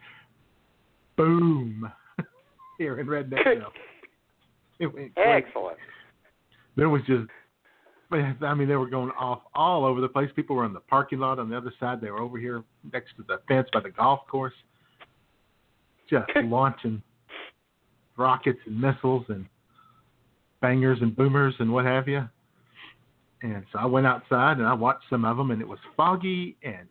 boom 1.15 1.89
here 2.79 2.99
in 2.99 3.07
Redneckville. 3.07 3.71
It 4.79 4.87
went 4.87 5.15
crazy. 5.15 5.47
Excellent. 5.47 5.79
There 6.77 6.89
was 6.89 7.03
just, 7.07 7.29
I 8.11 8.55
mean, 8.55 8.69
they 8.69 8.77
were 8.77 8.89
going 8.89 9.11
off 9.19 9.43
all 9.55 9.85
over 9.85 10.01
the 10.01 10.09
place. 10.09 10.31
People 10.35 10.57
were 10.57 10.67
in 10.67 10.73
the 10.73 10.81
parking 10.81 11.19
lot 11.19 11.39
on 11.39 11.49
the 11.49 11.57
other 11.57 11.73
side. 11.79 12.01
They 12.01 12.11
were 12.11 12.21
over 12.21 12.39
here 12.39 12.63
next 12.93 13.17
to 13.17 13.25
the 13.27 13.39
fence 13.49 13.69
by 13.73 13.81
the 13.81 13.91
golf 13.91 14.21
course, 14.31 14.55
just 16.09 16.27
launching 16.45 17.03
rockets 18.17 18.59
and 18.67 18.81
missiles 18.81 19.25
and 19.29 19.47
bangers 20.61 20.99
and 21.01 21.15
boomers 21.17 21.55
and 21.59 21.73
what 21.73 21.85
have 21.85 22.09
you. 22.09 22.29
And 23.43 23.65
so 23.73 23.79
I 23.81 23.87
went 23.87 24.07
outside 24.07 24.59
and 24.59 24.67
I 24.67 24.75
watched 24.75 25.05
some 25.11 25.25
of 25.25 25.37
them, 25.37 25.51
and 25.51 25.61
it 25.61 25.67
was 25.67 25.81
foggy 25.97 26.57
and 26.63 26.87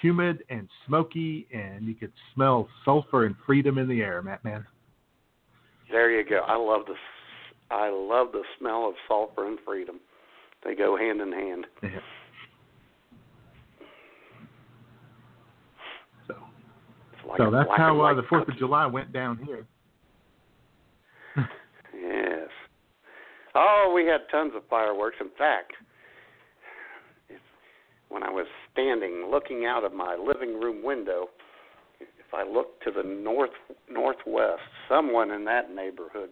humid 0.00 0.42
and 0.48 0.68
smoky, 0.86 1.46
and 1.52 1.86
you 1.86 1.94
could 1.94 2.12
smell 2.34 2.68
sulfur 2.84 3.26
and 3.26 3.36
freedom 3.46 3.78
in 3.78 3.86
the 3.88 4.00
air, 4.00 4.22
Matt 4.22 4.42
Man. 4.44 4.66
There 5.92 6.10
you 6.10 6.28
go. 6.28 6.40
I 6.46 6.56
love 6.56 6.86
the 6.86 6.94
I 7.70 7.90
love 7.90 8.32
the 8.32 8.42
smell 8.58 8.88
of 8.88 8.94
sulfur 9.06 9.46
and 9.46 9.58
freedom. 9.64 10.00
They 10.64 10.74
go 10.74 10.96
hand 10.96 11.20
in 11.20 11.32
hand. 11.32 11.66
Yeah. 11.82 11.88
So, 16.26 16.34
like 17.28 17.38
so 17.38 17.50
that's 17.50 17.68
how 17.76 18.00
uh, 18.00 18.14
the 18.14 18.22
Fourth 18.28 18.48
of. 18.48 18.56
July 18.56 18.86
went 18.86 19.12
down 19.12 19.38
here. 19.44 19.66
Yes. 21.94 22.48
Oh, 23.54 23.92
we 23.94 24.06
had 24.06 24.22
tons 24.30 24.52
of 24.56 24.62
fireworks. 24.68 25.16
In 25.20 25.28
fact, 25.36 25.72
when 28.08 28.22
I 28.22 28.30
was 28.30 28.46
standing 28.72 29.28
looking 29.30 29.66
out 29.66 29.84
of 29.84 29.92
my 29.92 30.16
living 30.16 30.58
room 30.58 30.82
window, 30.82 31.28
I 32.34 32.44
looked 32.48 32.82
to 32.84 32.90
the 32.90 33.02
north 33.02 33.50
northwest, 33.90 34.60
someone 34.88 35.30
in 35.30 35.44
that 35.44 35.74
neighborhood 35.74 36.30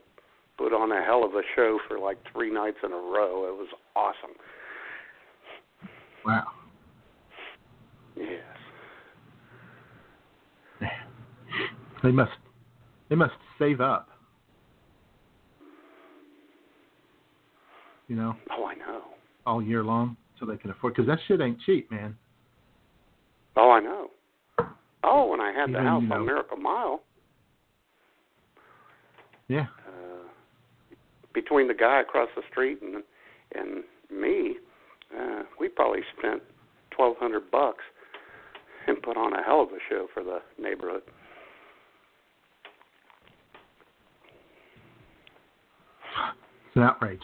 put 0.57 0.73
on 0.73 0.93
a 0.93 1.03
hell 1.05 1.25
of 1.25 1.33
a 1.35 1.43
show 1.57 1.79
for 1.89 1.99
like 1.99 2.19
three 2.33 2.51
nights 2.53 2.79
in 2.85 2.93
a 2.93 2.97
row. 2.97 3.47
It 3.49 3.57
was 3.57 3.69
awesome. 3.97 4.37
Wow. 6.25 6.45
Yes. 8.17 8.29
They 12.03 12.11
must 12.11 12.33
they 13.11 13.15
must 13.15 13.35
save 13.59 13.83
up. 13.83 14.09
You 18.09 18.17
know, 18.17 18.37
Oh, 18.51 18.65
I 18.65 18.75
know. 18.75 19.03
all 19.47 19.63
year 19.63 19.85
long 19.85 20.17
so 20.39 20.47
they 20.47 20.57
can 20.57 20.71
afford 20.71 20.95
because 20.95 21.07
that 21.07 21.19
shit 21.29 21.41
ain't 21.43 21.61
cheap, 21.61 21.91
man. 21.91 22.17
Oh, 23.57 23.71
I 23.71 23.81
know. 23.81 24.09
Oh, 25.03 25.27
when 25.29 25.41
I 25.41 25.53
had 25.53 25.73
the 25.73 25.81
house 25.81 26.03
you 26.03 26.09
know- 26.09 26.17
on 26.17 26.27
Miracle 26.27 26.57
Mile, 26.59 27.03
Yeah. 29.49 29.67
uh, 29.87 30.95
between 31.33 31.69
the 31.69 31.75
guy 31.75 32.01
across 32.01 32.29
the 32.37 32.43
street 32.51 32.81
and 32.83 33.03
and 33.53 33.83
me, 34.11 34.59
uh, 35.17 35.43
we 35.59 35.69
probably 35.69 36.05
spent 36.17 36.43
twelve 36.91 37.17
hundred 37.19 37.51
bucks 37.51 37.83
and 38.87 39.03
put 39.03 39.17
on 39.17 39.33
a 39.33 39.43
hell 39.43 39.61
of 39.63 39.73
a 39.73 39.81
show 39.89 40.07
for 40.15 40.23
the 40.23 40.41
neighborhood. 40.59 41.03
It's 46.67 46.77
an 46.77 46.83
outrage. 46.83 47.21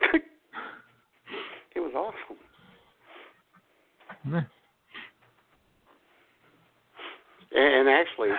it 0.14 1.80
was 1.80 1.92
awesome. 1.94 2.36
Yeah. 4.32 4.42
And 7.52 7.88
actually, 7.88 8.30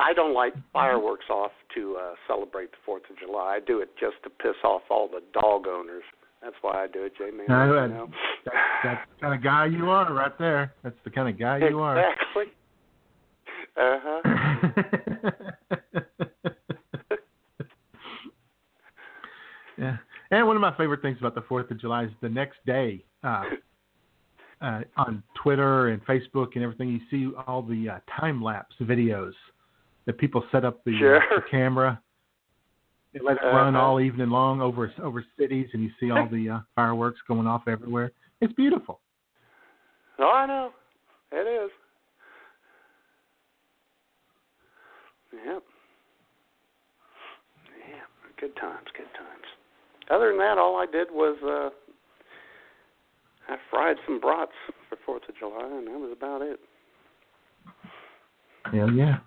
I 0.00 0.12
don't 0.12 0.34
like 0.34 0.54
fireworks 0.72 1.26
off 1.30 1.52
to 1.74 1.96
uh, 2.00 2.14
celebrate 2.26 2.70
the 2.72 2.76
Fourth 2.84 3.02
of 3.10 3.18
July. 3.18 3.56
I 3.56 3.60
do 3.64 3.80
it 3.80 3.90
just 3.98 4.16
to 4.24 4.30
piss 4.30 4.56
off 4.64 4.82
all 4.90 5.08
the 5.08 5.20
dog 5.38 5.66
owners. 5.66 6.02
That's 6.42 6.56
why 6.60 6.84
I 6.84 6.86
do 6.88 7.04
it, 7.04 7.12
Jay 7.16 7.30
man. 7.30 7.50
I 7.50 7.66
know 7.66 7.74
you 7.74 7.80
that- 7.80 7.88
know? 7.94 8.08
That, 8.44 8.54
that's 8.84 9.08
the 9.14 9.20
kind 9.22 9.34
of 9.34 9.42
guy 9.42 9.66
you 9.66 9.88
are 9.90 10.12
right 10.12 10.38
there. 10.38 10.74
That's 10.82 10.96
the 11.04 11.10
kind 11.10 11.28
of 11.28 11.38
guy 11.38 11.58
you 11.68 11.80
are. 11.80 11.98
Exactly. 11.98 12.44
Uh 13.76 13.98
huh. 14.02 14.20
yeah. 19.78 19.96
And 20.30 20.46
one 20.46 20.56
of 20.56 20.60
my 20.62 20.76
favorite 20.76 21.02
things 21.02 21.18
about 21.20 21.34
the 21.34 21.42
Fourth 21.42 21.70
of 21.70 21.80
July 21.80 22.04
is 22.04 22.10
the 22.20 22.28
next 22.28 22.56
day, 22.66 23.04
uh, 23.22 23.44
uh, 24.60 24.80
on 24.96 25.22
Twitter 25.42 25.88
and 25.88 26.04
Facebook 26.06 26.48
and 26.54 26.62
everything, 26.64 26.88
you 26.90 27.00
see 27.10 27.34
all 27.46 27.62
the 27.62 27.88
uh, 27.88 27.98
time 28.20 28.42
lapse 28.42 28.74
videos 28.82 29.32
that 30.06 30.18
people 30.18 30.44
set 30.52 30.64
up 30.64 30.82
the, 30.84 30.92
uh, 30.94 30.98
Sure. 30.98 31.20
the 31.36 31.42
camera. 31.50 32.00
They 33.12 33.20
let 33.20 33.36
it 33.36 33.44
run 33.44 33.74
Uh-huh. 33.76 33.84
all 33.84 34.00
evening 34.00 34.28
long 34.30 34.60
over 34.60 34.92
over 35.02 35.24
cities, 35.38 35.68
and 35.72 35.82
you 35.82 35.90
see 36.00 36.10
all 36.10 36.26
the 36.28 36.50
uh, 36.50 36.58
fireworks 36.74 37.20
going 37.28 37.46
off 37.46 37.68
everywhere. 37.68 38.10
It's 38.40 38.52
beautiful. 38.54 39.00
Oh, 40.18 40.30
I 40.32 40.46
know. 40.46 40.70
It 41.32 41.46
is. 41.64 41.70
Yep. 45.32 45.62
Yeah. 47.88 47.94
Good 48.40 48.56
times. 48.56 48.86
Good 48.96 49.12
times. 49.16 49.44
Other 50.10 50.28
than 50.28 50.38
that, 50.38 50.58
all 50.58 50.76
I 50.76 50.86
did 50.86 51.08
was 51.10 51.36
uh 51.42 51.70
I 53.48 53.56
fried 53.70 53.96
some 54.06 54.20
brats 54.20 54.52
for 54.88 54.96
Fourth 55.04 55.28
of 55.28 55.36
July, 55.36 55.68
and 55.70 55.86
that 55.86 55.98
was 55.98 56.12
about 56.16 56.42
it. 56.42 56.60
Hell 58.72 58.90
yeah. 58.90 59.18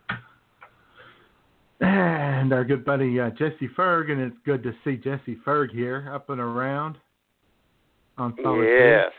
And 1.79 2.51
our 2.53 2.63
good 2.63 2.83
buddy 2.83 3.19
uh, 3.19 3.29
Jesse 3.31 3.69
Ferg, 3.77 4.11
and 4.11 4.19
it's 4.19 4.35
good 4.45 4.63
to 4.63 4.73
see 4.83 4.97
Jesse 4.97 5.37
Ferg 5.45 5.71
here 5.71 6.09
up 6.11 6.29
and 6.29 6.41
around 6.41 6.97
on 8.17 8.35
Solid 8.41 8.63
yes. 8.63 9.11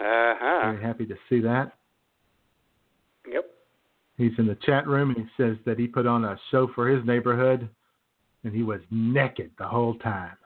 Uh 0.00 0.34
huh. 0.38 0.72
Very 0.72 0.82
happy 0.82 1.06
to 1.06 1.16
see 1.28 1.40
that. 1.40 1.72
Yep. 3.30 3.46
He's 4.16 4.32
in 4.38 4.46
the 4.46 4.56
chat 4.64 4.86
room 4.86 5.10
and 5.10 5.18
he 5.18 5.42
says 5.42 5.56
that 5.66 5.78
he 5.78 5.88
put 5.88 6.06
on 6.06 6.24
a 6.24 6.38
show 6.50 6.70
for 6.74 6.88
his 6.88 7.04
neighborhood 7.04 7.68
and 8.44 8.54
he 8.54 8.62
was 8.62 8.80
naked 8.90 9.50
the 9.58 9.66
whole 9.66 9.94
time. 9.94 10.36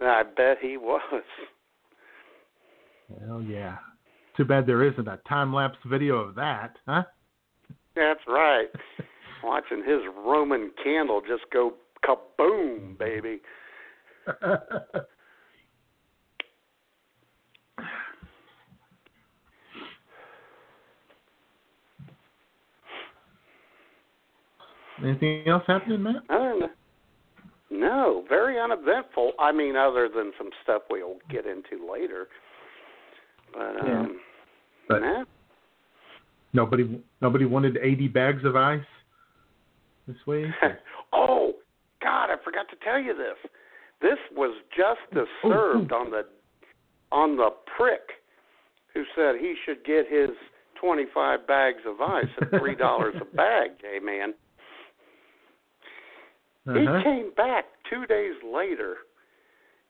I 0.00 0.22
bet 0.22 0.58
he 0.62 0.76
was. 0.76 1.02
Hell 3.26 3.42
yeah. 3.42 3.76
Too 4.36 4.44
bad 4.44 4.66
there 4.66 4.84
isn't 4.84 5.08
a 5.08 5.18
time 5.28 5.52
lapse 5.52 5.78
video 5.86 6.16
of 6.16 6.34
that, 6.36 6.76
huh? 6.86 7.02
That's 7.94 8.20
right. 8.26 8.68
Watching 9.44 9.82
his 9.86 10.00
Roman 10.16 10.70
candle 10.82 11.20
just 11.20 11.44
go 11.52 11.74
Kaboom, 12.04 12.98
baby. 12.98 13.40
Anything 25.02 25.48
else 25.48 25.62
happening, 25.66 26.02
Matt? 26.02 26.16
Uh, 26.28 26.52
than 26.52 26.68
no, 27.70 28.24
very 28.28 28.60
uneventful. 28.60 29.32
I 29.38 29.52
mean, 29.52 29.76
other 29.76 30.08
than 30.14 30.32
some 30.36 30.50
stuff 30.62 30.82
we'll 30.90 31.16
get 31.30 31.46
into 31.46 31.90
later. 31.90 32.28
But 33.52 33.80
um, 33.80 33.86
Yeah. 33.86 34.06
But 34.88 35.02
nah. 35.02 35.24
nobody 36.52 37.00
nobody 37.20 37.44
wanted 37.44 37.78
80 37.80 38.08
bags 38.08 38.44
of 38.44 38.56
ice 38.56 38.80
this 40.06 40.16
week. 40.26 40.46
oh 41.12 41.54
God, 42.02 42.30
I 42.30 42.36
forgot 42.44 42.68
to 42.70 42.76
tell 42.84 42.98
you 42.98 43.14
this. 43.14 43.50
This 44.02 44.18
was 44.34 44.56
Justice 44.76 45.28
Ooh, 45.44 45.50
served 45.50 45.92
ooh. 45.92 45.94
on 45.94 46.10
the 46.10 46.22
on 47.12 47.36
the 47.36 47.50
prick 47.76 48.00
who 48.94 49.04
said 49.14 49.36
he 49.40 49.54
should 49.64 49.84
get 49.84 50.06
his 50.10 50.30
twenty 50.80 51.04
five 51.14 51.46
bags 51.46 51.82
of 51.86 52.00
ice 52.00 52.24
at 52.40 52.50
three 52.58 52.74
dollars 52.74 53.14
a 53.20 53.24
bag, 53.36 53.70
J 53.80 54.04
man. 54.04 54.34
Uh-huh. 56.68 56.78
He 56.78 57.04
came 57.04 57.30
back 57.36 57.64
two 57.88 58.06
days 58.06 58.34
later 58.44 58.96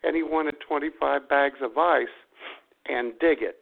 and 0.02 0.16
he 0.16 0.22
wanted 0.22 0.54
25 0.66 1.28
bags 1.28 1.58
of 1.62 1.76
ice 1.76 2.06
and 2.90 3.12
dig 3.20 3.42
it. 3.42 3.60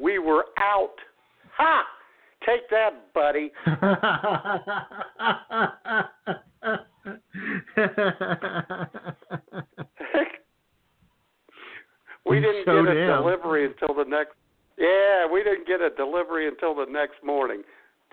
We 0.00 0.18
were 0.18 0.46
out. 0.58 0.94
Ha! 1.56 1.84
Take 2.46 2.70
that, 2.70 3.12
buddy. 3.12 3.50
we 12.24 12.36
You 12.36 12.42
didn't 12.42 12.64
get 12.64 12.96
a 12.96 13.06
delivery 13.06 13.66
until 13.66 13.92
the 13.94 14.04
next. 14.08 14.34
Yeah, 14.78 15.26
we 15.30 15.42
didn't 15.42 15.66
get 15.66 15.80
a 15.80 15.90
delivery 15.90 16.46
until 16.46 16.74
the 16.74 16.86
next 16.88 17.24
morning. 17.24 17.62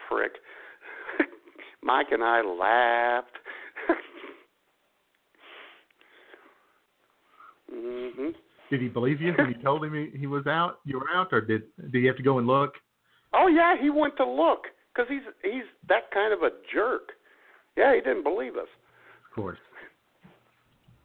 Prick. 0.10 0.32
Mike 1.84 2.08
and 2.12 2.24
I 2.24 2.42
laughed. 2.42 3.38
mhm. 7.72 8.34
Did 8.70 8.82
he 8.82 8.88
believe 8.88 9.22
you 9.22 9.34
when 9.38 9.50
you 9.50 9.62
told 9.64 9.84
him 9.84 9.94
he, 9.94 10.18
he 10.18 10.28
was 10.28 10.48
out? 10.48 10.80
You 10.86 11.00
were 11.00 11.10
out, 11.14 11.28
or 11.32 11.42
did 11.42 11.64
did 11.92 12.02
he 12.02 12.06
have 12.06 12.18
to 12.18 12.24
go 12.24 12.38
and 12.40 12.48
look? 12.48 12.74
Oh 13.34 13.48
yeah, 13.48 13.76
he 13.80 13.90
went 13.90 14.16
to 14.18 14.26
look 14.26 14.64
because 14.94 15.08
he's 15.10 15.22
he's 15.44 15.64
that 15.88 16.12
kind 16.14 16.34
of 16.34 16.42
a 16.42 16.50
jerk. 16.74 17.10
Yeah, 17.78 17.94
he 17.94 18.02
didn't 18.02 18.24
believe 18.24 18.56
us. 18.56 18.68
Of 19.30 19.36
course, 19.36 19.60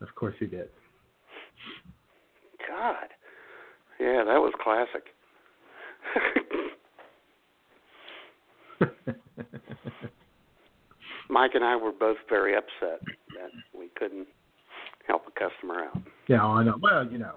of 0.01 0.15
course 0.15 0.35
he 0.39 0.47
did. 0.47 0.69
God. 2.69 3.09
Yeah, 3.99 4.25
that 4.25 4.41
was 4.41 4.53
classic. 4.63 5.05
Mike 11.29 11.53
and 11.55 11.65
I 11.65 11.77
were 11.77 11.93
both 11.93 12.17
very 12.29 12.57
upset 12.57 13.01
that 13.03 13.51
we 13.79 13.89
couldn't 13.97 14.27
help 15.07 15.23
a 15.29 15.31
customer 15.39 15.85
out. 15.85 15.99
yeah, 16.29 16.45
I 16.45 16.65
know. 16.65 16.77
Well, 16.81 17.07
you 17.07 17.19
know, 17.19 17.35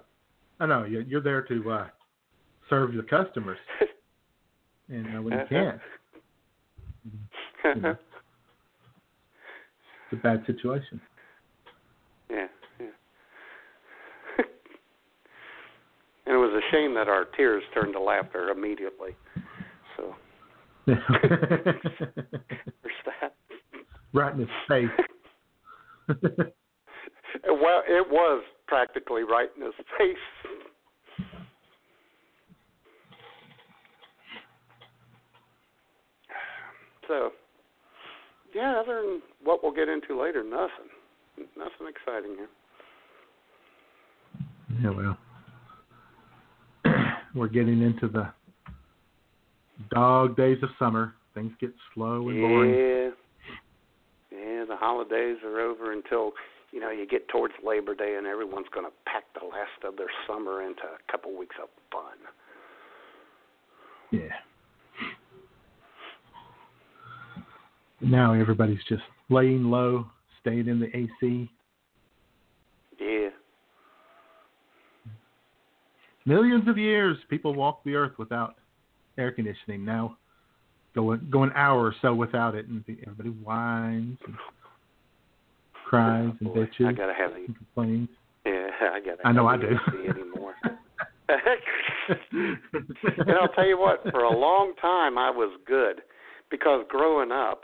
I 0.60 0.66
know 0.66 0.84
you're, 0.84 1.02
you're 1.02 1.20
there 1.20 1.42
to 1.42 1.70
uh, 1.70 1.86
serve 2.70 2.94
your 2.94 3.02
customers, 3.02 3.58
and 4.88 5.16
uh, 5.16 5.22
when 5.22 5.34
you 5.34 5.44
can't, 5.48 5.80
you 7.04 7.80
know, 7.80 7.90
it's 10.10 10.12
a 10.12 10.16
bad 10.16 10.44
situation. 10.46 11.00
yeah, 12.30 12.46
yeah. 12.78 12.86
and 16.26 16.34
it 16.34 16.38
was 16.38 16.52
a 16.52 16.62
shame 16.72 16.94
that 16.94 17.08
our 17.08 17.24
tears 17.36 17.64
turned 17.74 17.94
to 17.94 18.00
laughter 18.00 18.50
immediately. 18.50 19.16
So 19.96 20.14
there's 20.86 20.98
that. 23.20 23.34
right 24.12 24.32
in 24.34 24.40
his 24.40 24.48
face. 24.68 24.88
Well, 27.46 27.82
it 27.88 28.06
was 28.10 28.44
practically 28.66 29.22
right 29.22 29.48
in 29.56 29.62
his 29.64 29.74
face. 29.98 30.16
So, 37.08 37.30
yeah, 38.54 38.80
other 38.80 39.02
than 39.02 39.22
what 39.42 39.62
we'll 39.62 39.72
get 39.72 39.88
into 39.88 40.20
later, 40.20 40.42
nothing. 40.42 40.90
Nothing 41.56 41.88
exciting 41.88 42.36
here. 42.36 42.48
yeah, 44.82 44.90
well, 44.90 45.18
we're 47.34 47.48
getting 47.48 47.82
into 47.82 48.08
the 48.08 48.28
dog 49.90 50.36
days 50.36 50.58
of 50.62 50.68
summer. 50.78 51.14
Things 51.34 51.52
get 51.60 51.72
slow 51.92 52.28
and 52.28 52.40
boring. 52.40 52.70
Yeah. 52.70 53.10
Yeah, 54.30 54.64
the 54.68 54.76
holidays 54.76 55.36
are 55.44 55.60
over 55.60 55.92
until, 55.92 56.32
you 56.74 56.80
know, 56.80 56.90
you 56.90 57.06
get 57.06 57.28
towards 57.28 57.54
Labor 57.64 57.94
Day 57.94 58.16
and 58.18 58.26
everyone's 58.26 58.66
going 58.74 58.84
to 58.84 58.92
pack 59.06 59.22
the 59.40 59.46
last 59.46 59.84
of 59.84 59.96
their 59.96 60.10
summer 60.26 60.60
into 60.60 60.82
a 60.82 61.12
couple 61.12 61.38
weeks 61.38 61.54
of 61.62 61.68
fun. 61.92 62.18
Yeah. 64.10 64.34
Now 68.00 68.32
everybody's 68.34 68.82
just 68.88 69.04
laying 69.30 69.70
low, 69.70 70.06
staying 70.40 70.66
in 70.66 70.80
the 70.80 70.94
AC. 70.96 71.48
Yeah. 73.00 73.28
Millions 76.26 76.66
of 76.68 76.76
years 76.76 77.16
people 77.30 77.54
walked 77.54 77.84
the 77.84 77.94
earth 77.94 78.18
without 78.18 78.56
air 79.16 79.30
conditioning. 79.30 79.84
Now 79.84 80.16
go 80.92 81.12
an- 81.12 81.28
go 81.30 81.44
an 81.44 81.52
hour 81.54 81.86
or 81.86 81.94
so 82.02 82.14
without 82.14 82.56
it, 82.56 82.66
and 82.66 82.84
everybody 83.02 83.30
whines 83.30 84.18
and 84.26 84.34
cries 85.94 86.30
Oh, 86.32 86.36
and 86.40 86.48
bitches 86.50 86.86
I 86.88 86.92
got 86.92 87.06
to 87.06 87.14
have 87.14 87.30
the 87.30 87.36
and 87.36 87.56
complains. 87.56 88.08
Yeah, 88.44 88.68
I 88.92 89.00
gotta. 89.00 89.26
I 89.26 89.32
know 89.32 89.46
I 89.46 89.56
do. 89.56 89.68
anymore. 90.10 90.54
and 91.28 92.58
I'll 93.40 93.48
tell 93.48 93.66
you 93.66 93.78
what, 93.78 94.02
for 94.10 94.24
a 94.24 94.38
long 94.38 94.74
time 94.80 95.16
I 95.16 95.30
was 95.30 95.50
good 95.66 96.02
because 96.50 96.84
growing 96.88 97.32
up 97.32 97.62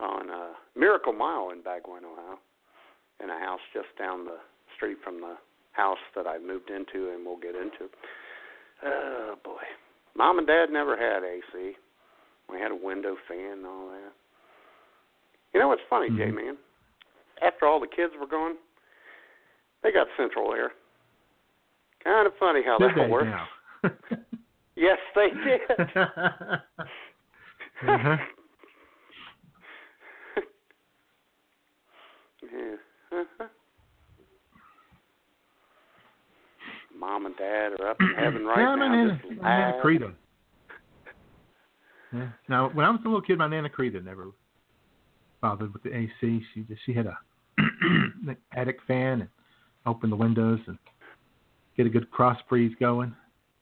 on 0.00 0.30
uh, 0.30 0.52
Miracle 0.76 1.12
Mile 1.12 1.50
in 1.52 1.62
Bagwine, 1.62 2.04
Ohio, 2.04 2.38
in 3.22 3.30
a 3.30 3.38
house 3.38 3.60
just 3.72 3.86
down 3.98 4.24
the 4.24 4.38
street 4.76 4.98
from 5.02 5.20
the 5.20 5.36
house 5.72 5.98
that 6.14 6.26
I 6.26 6.38
moved 6.38 6.70
into 6.70 7.10
and 7.12 7.24
we'll 7.24 7.38
get 7.38 7.54
into. 7.54 7.88
Oh 8.84 9.36
boy, 9.44 9.62
mom 10.16 10.38
and 10.38 10.46
dad 10.46 10.66
never 10.70 10.96
had 10.96 11.22
AC. 11.24 11.76
We 12.50 12.58
had 12.58 12.72
a 12.72 12.76
window 12.76 13.16
fan 13.28 13.58
and 13.58 13.66
all 13.66 13.88
that. 13.90 14.12
You 15.54 15.60
know 15.60 15.68
what's 15.68 15.82
funny, 15.90 16.08
Mhm. 16.08 16.16
J 16.16 16.30
man? 16.30 16.56
After 17.42 17.66
all 17.66 17.80
the 17.80 17.86
kids 17.86 18.12
were 18.18 18.26
gone, 18.26 18.56
they 19.82 19.92
got 19.92 20.06
central 20.16 20.52
air. 20.54 20.72
Kind 22.04 22.26
of 22.26 22.32
funny 22.38 22.62
how 22.64 22.78
Did 22.78 22.94
that 22.96 23.08
works. 23.10 23.28
Yes, 24.74 24.98
they 25.14 25.28
did. 25.28 25.60
uh-huh. 25.96 26.56
yeah. 32.42 32.76
Uh-huh. 33.12 33.46
Mom 36.98 37.26
and 37.26 37.36
dad 37.36 37.72
are 37.80 37.90
up 37.90 37.96
in 38.00 38.14
heaven 38.16 38.44
right 38.46 38.58
yeah, 38.60 38.74
now. 38.74 38.88
nana, 38.88 39.20
just 39.28 39.40
my 39.42 39.58
nana. 39.58 39.80
Creta. 39.84 40.14
Yeah. 42.14 42.28
Now, 42.48 42.70
when 42.72 42.86
I 42.86 42.90
was 42.90 43.00
a 43.04 43.08
little 43.08 43.20
kid, 43.22 43.38
my 43.38 43.48
nana 43.48 43.68
Creta 43.68 44.02
never 44.02 44.28
bothered 45.42 45.74
with 45.74 45.82
the 45.82 45.94
AC. 45.94 46.42
She 46.54 46.62
just 46.62 46.80
she 46.86 46.94
had 46.94 47.04
a 47.06 47.18
an 47.58 48.36
attic 48.56 48.78
fan 48.86 49.20
and 49.20 49.28
opened 49.84 50.12
the 50.12 50.16
windows 50.16 50.60
and 50.66 50.78
get 51.76 51.86
a 51.86 51.90
good 51.90 52.10
cross 52.10 52.38
breeze 52.48 52.72
going, 52.80 53.14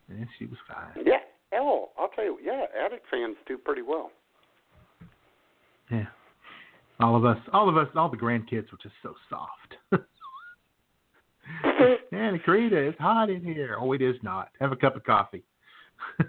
and 0.09 0.29
she 0.39 0.47
was 0.47 0.59
fine. 0.69 1.05
Yeah. 1.05 1.17
Oh, 1.55 1.89
I'll 1.99 2.09
tell 2.09 2.25
you. 2.25 2.39
Yeah, 2.45 2.67
attic 2.85 3.03
fans 3.11 3.37
do 3.49 3.59
pretty 3.59 3.83
well. 3.83 4.13
Yeah. 5.91 6.07
All 7.01 7.17
of 7.17 7.25
us, 7.25 7.39
all 7.53 7.69
of 7.69 7.77
us, 7.77 7.89
all 7.97 8.09
the 8.09 8.17
grandkids 8.17 8.71
were 8.71 8.79
just 8.81 8.95
so 9.03 9.15
soft. 9.29 9.75
Nana 12.13 12.39
Creta, 12.39 12.89
it's 12.89 13.01
hot 13.01 13.31
in 13.31 13.43
here. 13.43 13.77
Oh, 13.81 13.93
it 13.93 14.03
is 14.03 14.15
not. 14.23 14.51
Have 14.61 14.71
a 14.71 14.77
cup 14.77 14.95
of 14.97 15.05
coffee. 15.05 15.43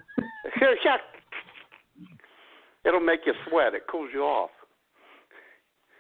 It'll 2.86 3.00
make 3.00 3.22
you 3.26 3.34
sweat. 3.48 3.76
It 3.76 3.84
cools 3.90 4.10
you 4.14 4.22
off. 4.22 4.50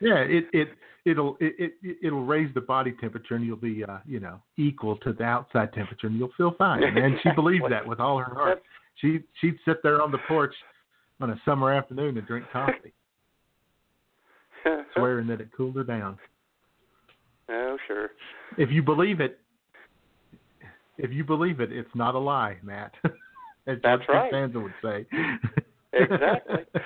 Yeah, 0.01 0.17
it 0.17 0.45
it 0.53 0.69
it'll 1.05 1.37
it, 1.39 1.73
it 1.81 1.97
it'll 2.03 2.25
raise 2.25 2.53
the 2.53 2.61
body 2.61 2.93
temperature 2.99 3.35
and 3.35 3.45
you'll 3.45 3.55
be 3.55 3.83
uh 3.83 3.99
you 4.05 4.19
know 4.19 4.41
equal 4.57 4.97
to 4.97 5.13
the 5.13 5.23
outside 5.23 5.73
temperature 5.73 6.07
and 6.07 6.17
you'll 6.17 6.31
feel 6.37 6.55
fine. 6.57 6.83
And 6.83 7.15
she 7.23 7.29
believed 7.35 7.65
that 7.69 7.85
with 7.85 7.99
all 7.99 8.17
her 8.17 8.33
heart. 8.33 8.61
She 8.95 9.19
she'd 9.39 9.57
sit 9.65 9.81
there 9.83 10.01
on 10.01 10.11
the 10.11 10.19
porch 10.27 10.53
on 11.19 11.29
a 11.29 11.41
summer 11.45 11.71
afternoon 11.71 12.17
and 12.17 12.27
drink 12.27 12.45
coffee. 12.51 12.93
swearing 14.95 15.27
that 15.27 15.41
it 15.41 15.49
cooled 15.55 15.75
her 15.75 15.83
down. 15.83 16.17
oh, 17.49 17.77
sure. 17.87 18.09
If 18.57 18.69
you 18.71 18.83
believe 18.83 19.19
it, 19.19 19.39
if 20.97 21.11
you 21.11 21.23
believe 21.23 21.59
it, 21.59 21.71
it's 21.71 21.89
not 21.95 22.15
a 22.15 22.19
lie, 22.19 22.57
Matt. 22.61 22.93
That's 23.65 24.03
right. 24.07 24.31
Costanza 24.31 24.59
would 24.59 24.73
say. 24.83 25.05
Exactly. 25.93 26.81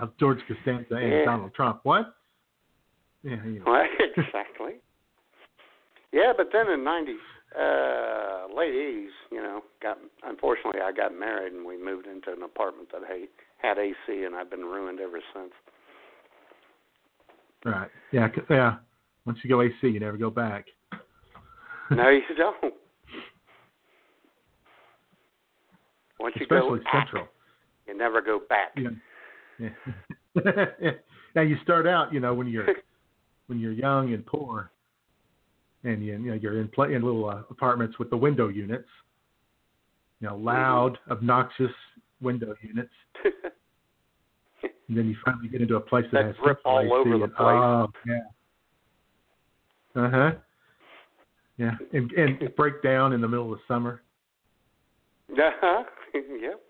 Now, 0.00 0.12
George 0.18 0.38
Costanza 0.48 0.94
and 0.96 1.10
Yeah. 1.12 1.24
Donald 1.24 1.54
Trump. 1.54 1.80
What? 1.82 2.14
Yeah, 3.22 3.42
you 3.44 3.60
know. 3.66 3.84
Exactly. 4.16 4.74
Yeah, 6.12 6.32
but 6.36 6.48
then 6.52 6.68
in 6.70 6.84
ninety, 6.84 7.16
uh, 7.58 8.46
late 8.54 8.74
eighties, 8.74 9.10
you 9.30 9.42
know, 9.42 9.62
got 9.82 9.98
unfortunately 10.22 10.80
I 10.80 10.92
got 10.92 11.14
married 11.14 11.52
and 11.52 11.66
we 11.66 11.76
moved 11.82 12.06
into 12.06 12.32
an 12.32 12.42
apartment 12.42 12.88
that 12.92 13.02
had 13.06 13.28
had 13.58 13.78
AC, 13.78 14.24
and 14.24 14.34
I've 14.34 14.50
been 14.50 14.64
ruined 14.64 15.00
ever 15.00 15.20
since. 15.34 15.52
Right. 17.64 17.90
Yeah. 18.12 18.28
Yeah. 18.48 18.76
Once 19.24 19.38
you 19.42 19.50
go 19.50 19.60
AC, 19.62 19.74
you 19.82 19.98
never 19.98 20.16
go 20.16 20.30
back. 20.30 20.66
no, 21.90 22.08
you 22.10 22.20
don't. 22.36 22.74
Once 26.20 26.34
you 26.36 26.42
Especially 26.42 26.78
go 26.78 26.84
Central. 26.92 27.22
out, 27.24 27.28
you 27.86 27.96
never 27.96 28.22
go 28.22 28.40
back. 28.48 28.72
You 28.76 28.84
know, 28.84 28.96
yeah. 29.58 29.70
now 31.34 31.42
you 31.42 31.56
start 31.62 31.86
out, 31.86 32.12
you 32.12 32.20
know, 32.20 32.34
when 32.34 32.46
you're 32.48 32.66
when 33.46 33.58
you're 33.58 33.72
young 33.72 34.12
and 34.14 34.24
poor, 34.26 34.70
and 35.84 36.04
you, 36.04 36.12
you 36.12 36.18
know 36.18 36.34
you're 36.34 36.60
in 36.60 36.68
play 36.68 36.94
in 36.94 37.02
little 37.02 37.28
uh, 37.28 37.42
apartments 37.50 37.98
with 37.98 38.10
the 38.10 38.16
window 38.16 38.48
units, 38.48 38.88
you 40.20 40.28
know, 40.28 40.36
loud, 40.36 40.98
obnoxious 41.10 41.72
window 42.20 42.54
units. 42.62 42.92
And 44.88 44.96
then 44.96 45.08
you 45.08 45.16
finally 45.24 45.48
get 45.48 45.60
into 45.60 45.74
a 45.74 45.80
place 45.80 46.04
that, 46.12 46.18
That 46.22 46.26
has 46.26 46.36
drip 46.44 46.60
all 46.64 46.92
over 46.92 47.18
the 47.18 47.24
and- 47.24 47.34
place. 47.34 47.38
Oh 47.38 47.88
yeah. 48.06 48.20
Uh 50.00 50.10
huh. 50.10 50.30
Yeah, 51.58 51.72
and 51.92 52.12
and 52.12 52.54
break 52.54 52.82
down 52.82 53.12
in 53.12 53.20
the 53.20 53.26
middle 53.26 53.52
of 53.52 53.58
the 53.58 53.64
summer. 53.74 54.02
uh-huh. 55.32 55.82
yep. 56.14 56.60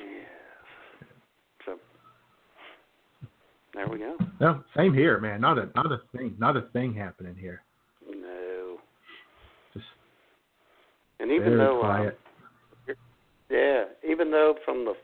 Yes. 0.00 1.08
So 1.64 1.78
there 3.74 3.88
we 3.88 3.98
go. 3.98 4.16
No, 4.40 4.62
same 4.76 4.94
here, 4.94 5.18
man. 5.18 5.40
Not 5.40 5.58
a 5.58 5.68
not 5.74 5.86
a 5.86 6.00
thing, 6.16 6.36
not 6.38 6.56
a 6.56 6.62
thing 6.72 6.94
happening 6.94 7.36
here. 7.38 7.62
No. 8.08 8.76
Just 9.72 9.84
And 11.18 11.32
even 11.32 11.58
though, 11.58 11.82
uh, 11.82 12.10
yeah, 13.50 13.84
even 14.08 14.30
though 14.30 14.54
from 14.64 14.84
the 14.84 14.92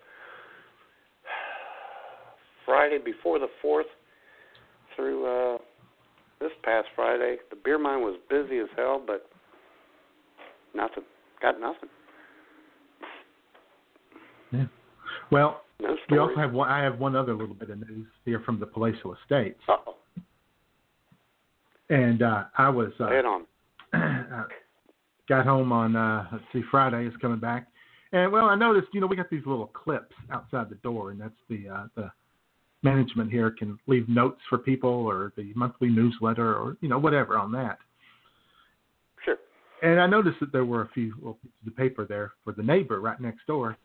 Friday 2.64 2.98
before 3.04 3.38
the 3.38 3.48
fourth 3.60 3.86
through 4.94 5.26
uh, 5.26 5.58
this 6.40 6.52
past 6.62 6.86
Friday, 6.94 7.36
the 7.50 7.56
beer 7.56 7.78
mine 7.78 8.02
was 8.02 8.18
busy 8.28 8.58
as 8.58 8.68
hell, 8.76 9.02
but 9.04 9.28
nothing. 10.74 11.04
Got 11.42 11.60
nothing. 11.60 11.88
yeah. 14.52 14.64
Well, 15.32 15.62
No 15.80 15.96
we 16.10 16.18
also 16.18 16.36
have 16.36 16.52
one. 16.52 16.68
I 16.68 16.82
have 16.82 16.98
one 16.98 17.16
other 17.16 17.34
little 17.34 17.54
bit 17.54 17.70
of 17.70 17.78
news 17.78 18.06
here 18.24 18.40
from 18.44 18.60
the 18.60 18.66
Palatial 18.66 19.14
Estates, 19.14 19.60
Uh-oh. 19.68 19.96
and 21.88 22.22
uh, 22.22 22.44
I 22.58 22.68
was 22.68 22.92
uh, 23.00 23.06
it 23.06 23.24
on. 23.24 23.46
uh, 23.92 24.44
got 25.28 25.46
home 25.46 25.72
on 25.72 25.96
uh, 25.96 26.26
let's 26.32 26.44
see, 26.52 26.62
Friday 26.70 27.06
is 27.06 27.14
coming 27.22 27.38
back, 27.38 27.68
and 28.12 28.30
well, 28.30 28.46
I 28.46 28.56
noticed 28.56 28.88
you 28.92 29.00
know 29.00 29.06
we 29.06 29.16
got 29.16 29.30
these 29.30 29.46
little 29.46 29.68
clips 29.68 30.14
outside 30.32 30.68
the 30.68 30.76
door, 30.76 31.12
and 31.12 31.20
that's 31.20 31.32
the 31.48 31.68
uh, 31.68 31.86
the 31.96 32.10
management 32.82 33.30
here 33.30 33.50
can 33.50 33.78
leave 33.86 34.08
notes 34.08 34.40
for 34.48 34.58
people 34.58 34.90
or 34.90 35.32
the 35.36 35.52
monthly 35.54 35.88
newsletter 35.88 36.54
or 36.54 36.76
you 36.80 36.88
know 36.88 36.98
whatever 36.98 37.38
on 37.38 37.52
that. 37.52 37.78
Sure. 39.24 39.36
And 39.82 40.00
I 40.00 40.06
noticed 40.06 40.40
that 40.40 40.52
there 40.52 40.64
were 40.64 40.82
a 40.82 40.88
few 40.88 41.14
little 41.16 41.34
pieces 41.34 41.66
of 41.66 41.76
paper 41.76 42.06
there 42.06 42.32
for 42.44 42.52
the 42.52 42.62
neighbor 42.62 43.00
right 43.00 43.20
next 43.20 43.46
door. 43.46 43.76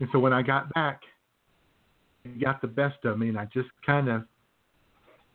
And 0.00 0.08
so 0.12 0.18
when 0.18 0.32
I 0.32 0.42
got 0.42 0.72
back, 0.74 1.00
it 2.24 2.40
got 2.42 2.60
the 2.60 2.66
best 2.68 3.04
of 3.04 3.18
me, 3.18 3.28
and 3.28 3.38
I 3.38 3.46
just 3.52 3.68
kind 3.84 4.08
of 4.08 4.24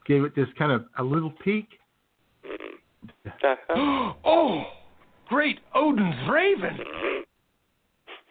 gave 0.05 0.23
it 0.23 0.35
just 0.35 0.55
kind 0.57 0.71
of 0.71 0.85
a 0.97 1.03
little 1.03 1.31
peek. 1.43 1.67
Uh-huh. 3.25 4.13
oh, 4.25 4.63
great 5.27 5.59
Odin's 5.75 6.15
Raven! 6.29 6.77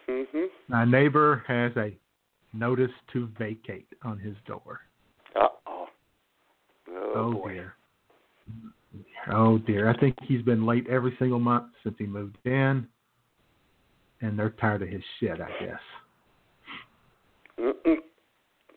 mhm. 0.09 0.47
My 0.69 0.85
neighbor 0.85 1.45
has 1.47 1.73
a 1.77 1.97
notice 2.53 2.91
to 3.13 3.29
vacate 3.39 3.87
on 4.03 4.19
his 4.19 4.35
door. 4.47 4.81
Uh-oh. 5.37 5.87
Oh, 6.91 7.13
Oh, 7.15 7.33
boy. 7.33 7.53
dear. 7.53 7.75
Oh 9.31 9.59
dear. 9.59 9.89
I 9.91 9.99
think 9.99 10.17
he's 10.23 10.41
been 10.43 10.65
late 10.65 10.87
every 10.89 11.15
single 11.19 11.39
month 11.39 11.67
since 11.85 11.95
he 11.99 12.07
moved 12.07 12.39
in, 12.45 12.87
and 14.23 14.39
they're 14.39 14.51
tired 14.61 14.83
of 14.83 14.89
his 14.89 15.03
shit. 15.21 15.39
I 15.41 15.51
guess. 15.65 15.81
Mm-mm. 17.59 17.97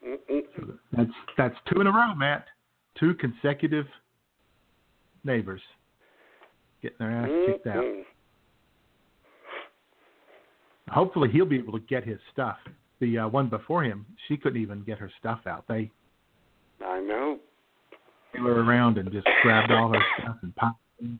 Mm-mm. 0.05 0.17
So 0.17 0.20
that's 0.91 1.11
that's 1.37 1.55
two 1.71 1.81
in 1.81 1.87
a 1.87 1.91
row, 1.91 2.13
Matt. 2.15 2.45
Two 2.99 3.13
consecutive 3.13 3.85
neighbors 5.23 5.61
getting 6.81 6.97
their 6.99 7.11
ass 7.11 7.29
kicked 7.45 7.67
out. 7.67 7.83
Mm-mm. 7.83 8.03
Hopefully, 10.89 11.29
he'll 11.31 11.45
be 11.45 11.57
able 11.57 11.73
to 11.73 11.85
get 11.85 12.03
his 12.03 12.19
stuff. 12.33 12.57
The 12.99 13.19
uh, 13.19 13.27
one 13.27 13.49
before 13.49 13.83
him, 13.83 14.05
she 14.27 14.37
couldn't 14.37 14.61
even 14.61 14.83
get 14.83 14.99
her 14.99 15.11
stuff 15.19 15.39
out. 15.47 15.65
They 15.67 15.89
I 16.85 16.99
know. 16.99 17.39
they 18.33 18.41
were 18.41 18.63
around 18.63 18.97
and 18.97 19.11
just 19.11 19.27
grabbed 19.41 19.71
all 19.71 19.93
her 19.93 20.03
stuff 20.19 20.37
and 20.41 20.55
popped. 20.55 20.79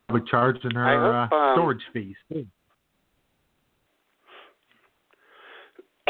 Were 0.09 0.19
charging 0.19 0.77
I 0.77 0.91
her 0.91 1.23
hope, 1.23 1.31
uh, 1.31 1.35
um, 1.35 1.55
storage 1.55 1.81
fees 1.91 2.15
too. 2.31 2.45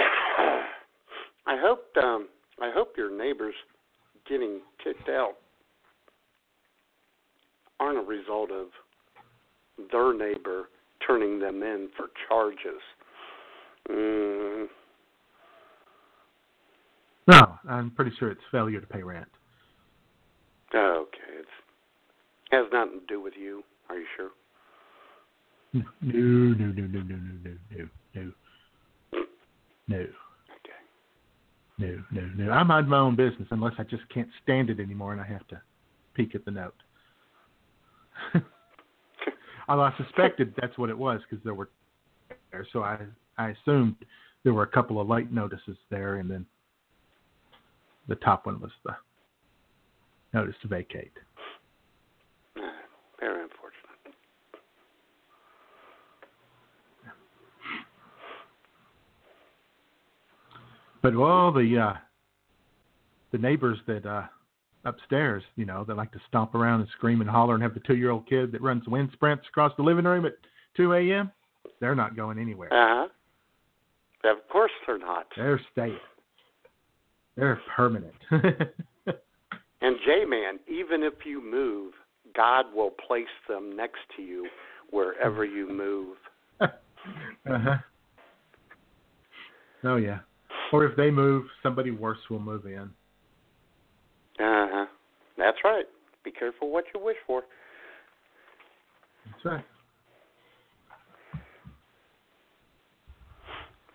I 1.47 1.57
hope 1.57 1.85
um 2.03 2.27
I 2.61 2.69
hope 2.73 2.93
your 2.95 3.09
neighbors 3.11 3.55
getting 4.29 4.59
kicked 4.83 5.09
out 5.09 5.33
aren't 7.79 7.97
a 7.97 8.01
result 8.01 8.51
of 8.51 8.67
their 9.91 10.13
neighbor 10.13 10.69
turning 11.05 11.39
them 11.39 11.63
in 11.63 11.89
for 11.97 12.07
charges. 12.29 12.79
Mm, 13.89 14.67
No, 17.27 17.57
I'm 17.67 17.91
pretty 17.91 18.11
sure 18.19 18.29
it's 18.29 18.41
failure 18.51 18.79
to 18.79 18.87
pay 18.87 19.01
rent. 19.01 19.27
okay, 20.75 21.17
it's 21.39 21.47
has 22.51 22.65
nothing 22.71 22.99
to 22.99 23.05
do 23.07 23.21
with 23.21 23.33
you. 23.39 23.63
Are 23.89 23.97
you 23.97 24.05
sure? 24.15 24.29
No, 25.73 25.83
no, 26.01 26.13
no, 26.13 26.65
no, 26.65 26.87
no, 26.87 27.01
no, 27.01 27.57
no, 28.13 28.31
no, 29.13 29.23
no. 29.87 30.05
No, 31.81 32.03
no, 32.11 32.29
no. 32.37 32.51
I 32.51 32.61
mind 32.63 32.87
my 32.87 32.99
own 32.99 33.15
business 33.15 33.47
unless 33.49 33.73
I 33.79 33.83
just 33.83 34.07
can't 34.13 34.29
stand 34.43 34.69
it 34.69 34.79
anymore 34.79 35.13
and 35.13 35.21
I 35.21 35.25
have 35.25 35.47
to 35.47 35.59
peek 36.13 36.35
at 36.35 36.45
the 36.45 36.51
note. 36.51 36.75
Although 39.67 39.83
I 39.83 39.93
suspected 39.97 40.53
that's 40.61 40.77
what 40.77 40.89
it 40.89 40.97
was 40.97 41.21
because 41.27 41.43
there 41.43 41.55
were 41.55 41.69
there, 42.51 42.67
so 42.71 42.83
I 42.83 42.99
I 43.37 43.49
assumed 43.49 43.95
there 44.43 44.53
were 44.53 44.63
a 44.63 44.67
couple 44.67 45.01
of 45.01 45.07
light 45.07 45.31
notices 45.31 45.77
there, 45.89 46.17
and 46.17 46.29
then 46.29 46.45
the 48.07 48.15
top 48.15 48.45
one 48.45 48.59
was 48.61 48.71
the 48.85 48.95
notice 50.33 50.55
to 50.61 50.67
vacate. 50.67 51.13
Uh, 52.57 52.61
very 53.19 53.41
unfortunate. 53.43 53.81
But 61.01 61.15
well, 61.15 61.51
the 61.51 61.77
uh, 61.77 61.93
the 63.31 63.37
neighbors 63.37 63.79
that 63.87 64.05
uh, 64.05 64.27
upstairs, 64.85 65.43
you 65.55 65.65
know, 65.65 65.83
that 65.85 65.95
like 65.97 66.11
to 66.11 66.21
stomp 66.27 66.55
around 66.55 66.81
and 66.81 66.89
scream 66.89 67.21
and 67.21 67.29
holler 67.29 67.55
and 67.55 67.63
have 67.63 67.73
the 67.73 67.79
two-year-old 67.81 68.27
kid 68.27 68.51
that 68.51 68.61
runs 68.61 68.87
wind 68.87 69.09
sprints 69.13 69.45
across 69.49 69.71
the 69.77 69.83
living 69.83 70.05
room 70.05 70.25
at 70.25 70.33
2 70.77 70.93
a.m. 70.93 71.31
They're 71.79 71.95
not 71.95 72.15
going 72.15 72.37
anywhere. 72.37 72.71
Uh 72.73 73.07
huh. 74.23 74.31
Of 74.31 74.47
course 74.49 74.71
they're 74.85 74.99
not. 74.99 75.25
They're 75.35 75.61
staying. 75.71 75.97
They're 77.35 77.59
permanent. 77.75 78.13
And 79.81 79.97
J 80.05 80.25
Man, 80.25 80.59
even 80.67 81.01
if 81.03 81.25
you 81.25 81.43
move, 81.43 81.93
God 82.35 82.65
will 82.73 82.91
place 82.91 83.25
them 83.49 83.75
next 83.75 83.99
to 84.15 84.21
you 84.21 84.47
wherever 84.91 85.43
you 85.43 85.67
move. 85.67 86.17
uh 86.61 86.67
huh. 87.45 87.77
Oh 89.83 89.95
yeah. 89.95 90.19
Or 90.71 90.85
if 90.85 90.95
they 90.95 91.11
move, 91.11 91.45
somebody 91.61 91.91
worse 91.91 92.19
will 92.29 92.39
move 92.39 92.65
in. 92.65 92.89
Uh 94.39 94.67
huh. 94.71 94.85
That's 95.37 95.57
right. 95.63 95.85
Be 96.23 96.31
careful 96.31 96.71
what 96.71 96.85
you 96.93 97.03
wish 97.03 97.17
for. 97.27 97.43
That's 99.25 99.45
right. 99.45 99.65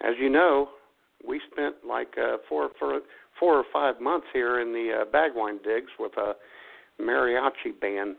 as 0.06 0.14
you 0.20 0.30
know, 0.30 0.68
we 1.26 1.40
spent 1.50 1.76
like 1.86 2.14
uh, 2.18 2.36
four, 2.48 2.70
four, 2.78 3.00
four 3.38 3.56
or 3.56 3.64
five 3.72 4.00
months 4.00 4.26
here 4.32 4.60
in 4.60 4.72
the 4.72 5.02
uh, 5.02 5.04
Bagwine 5.10 5.62
digs 5.64 5.90
with 5.98 6.12
a 6.16 6.34
mariachi 7.00 7.78
band 7.80 8.16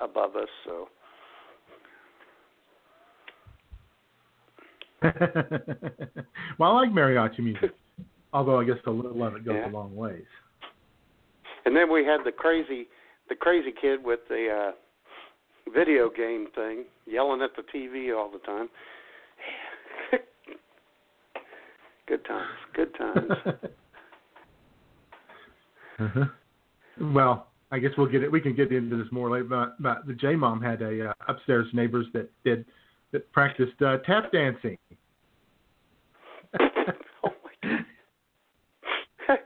above 0.00 0.36
us. 0.36 0.48
So 0.64 0.88
well, 6.58 6.72
I 6.72 6.80
like 6.80 6.90
mariachi 6.90 7.40
music, 7.40 7.72
although 8.32 8.58
I 8.58 8.64
guess 8.64 8.76
a 8.86 8.90
little 8.90 9.22
of 9.24 9.36
it 9.36 9.44
goes 9.44 9.56
Yeah. 9.56 9.70
a 9.70 9.72
long 9.72 9.94
ways. 9.94 10.24
And 11.64 11.74
then 11.76 11.90
we 11.90 12.04
had 12.04 12.24
the 12.24 12.32
crazy, 12.32 12.88
the 13.28 13.34
crazy 13.34 13.72
kid 13.78 14.04
with 14.04 14.20
the 14.28 14.48
uh, 14.48 14.72
video 15.72 16.10
game 16.10 16.48
thing, 16.54 16.84
yelling 17.06 17.42
at 17.42 17.50
the 17.56 17.62
TV 17.62 18.16
all 18.16 18.30
the 18.30 18.38
time. 18.38 18.68
good 22.06 22.24
times, 22.24 22.58
good 22.74 22.94
times. 22.96 23.30
uh-huh. 25.98 26.24
Well, 27.00 27.48
I 27.70 27.78
guess 27.78 27.92
we'll 27.98 28.06
get 28.06 28.22
it. 28.22 28.30
We 28.30 28.40
can 28.40 28.54
get 28.54 28.72
into 28.72 28.96
this 28.96 29.10
more 29.10 29.30
later. 29.30 29.44
But, 29.44 29.82
but 29.82 30.06
the 30.06 30.14
J 30.14 30.36
Mom 30.36 30.60
had 30.62 30.80
a 30.82 31.10
uh, 31.10 31.14
upstairs 31.28 31.66
neighbors 31.72 32.06
that 32.12 32.30
did 32.44 32.64
that 33.14 33.32
practiced 33.32 33.80
uh, 33.80 33.96
tap 33.98 34.30
dancing. 34.32 34.76
oh 36.60 37.30
my 37.62 37.68
god. 39.28 39.38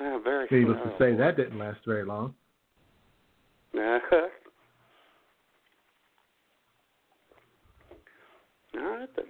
Uh, 0.00 0.18
very. 0.24 0.48
Needless 0.50 0.78
oh, 0.82 0.88
to 0.88 0.94
say, 0.98 1.14
that 1.14 1.36
didn't 1.36 1.58
last 1.58 1.80
very 1.86 2.06
long. 2.06 2.34
Uh-huh. 3.74 4.28
All 8.80 8.80
right 8.80 9.08
then. 9.14 9.26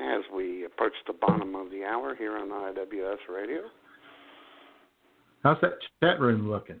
As 0.00 0.22
we 0.34 0.64
approach 0.64 0.94
the 1.06 1.12
bottom 1.12 1.54
of 1.54 1.70
the 1.70 1.84
hour 1.84 2.16
here 2.16 2.38
on 2.38 2.48
IWS 2.48 3.18
Radio, 3.32 3.60
How's 5.44 5.58
that 5.60 5.72
chat 6.00 6.18
room 6.20 6.50
looking? 6.50 6.80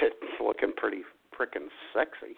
it's 0.00 0.40
looking 0.40 0.72
pretty 0.76 1.02
frickin' 1.38 1.68
sexy. 1.94 2.36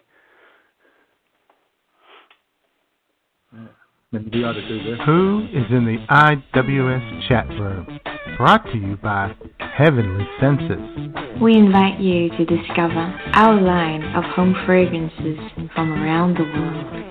Maybe 4.11 4.39
we 4.39 4.43
ought 4.43 4.53
to 4.53 4.67
do 4.67 4.83
this. 4.83 4.99
Who 5.05 5.47
is 5.51 5.65
in 5.71 5.85
the 5.85 5.97
IWS 6.09 7.27
chat 7.27 7.47
room? 7.49 7.99
Brought 8.37 8.65
to 8.71 8.77
you 8.77 8.97
by 8.97 9.35
Heavenly 9.59 10.25
Senses. 10.39 11.41
We 11.41 11.55
invite 11.55 11.99
you 11.99 12.29
to 12.29 12.45
discover 12.45 13.13
our 13.33 13.59
line 13.59 14.03
of 14.15 14.23
home 14.23 14.55
fragrances 14.65 15.39
from 15.73 15.91
around 15.91 16.37
the 16.37 16.43
world. 16.43 17.05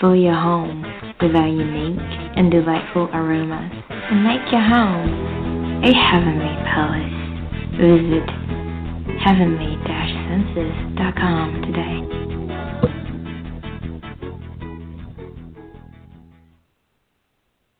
Fill 0.00 0.16
your 0.16 0.34
home 0.34 0.82
with 1.20 1.34
our 1.34 1.48
unique 1.48 2.00
and 2.36 2.50
delightful 2.50 3.08
aromas 3.12 3.72
and 3.88 4.24
make 4.24 4.52
your 4.52 4.60
home 4.60 5.84
a 5.84 5.92
heavenly 5.92 6.52
palace. 6.68 7.22
Visit 7.80 8.28
heavenly-senses.com 10.32 11.62
today. 11.66 13.12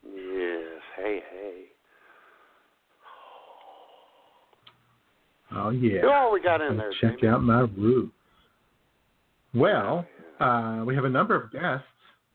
Yes. 0.05 0.81
Hey, 0.97 1.19
hey. 1.31 1.63
Oh 5.55 5.69
yeah. 5.69 6.01
Who 6.01 6.09
all 6.09 6.31
we 6.33 6.41
got 6.41 6.61
in 6.61 6.77
there? 6.77 6.91
Check 7.01 7.19
Jamie? 7.21 7.33
out 7.33 7.43
my 7.43 7.61
room. 7.61 8.11
Well, 9.53 10.05
uh, 10.39 10.83
we 10.85 10.95
have 10.95 11.05
a 11.05 11.09
number 11.09 11.35
of 11.35 11.51
guests, 11.51 11.85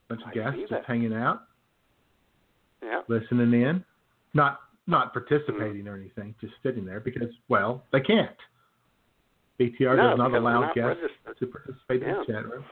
bunch 0.08 0.22
of 0.22 0.28
I 0.28 0.34
guests 0.34 0.60
just 0.70 0.86
hanging 0.86 1.12
out, 1.12 1.42
Yeah. 2.82 3.02
listening 3.08 3.52
in, 3.60 3.84
not 4.34 4.60
not 4.86 5.12
participating 5.12 5.86
or 5.86 5.96
anything, 5.96 6.34
just 6.40 6.54
sitting 6.62 6.86
there 6.86 7.00
because, 7.00 7.28
well, 7.48 7.84
they 7.92 8.00
can't. 8.00 8.36
BTR 9.60 9.96
No, 9.96 10.10
does 10.10 10.18
not 10.18 10.34
allow 10.34 10.60
not 10.60 10.74
guests 10.74 11.00
registered. 11.02 11.38
to 11.38 11.46
participate 11.46 12.02
in 12.02 12.08
the 12.08 12.24
chat 12.32 12.48
room. 12.48 12.64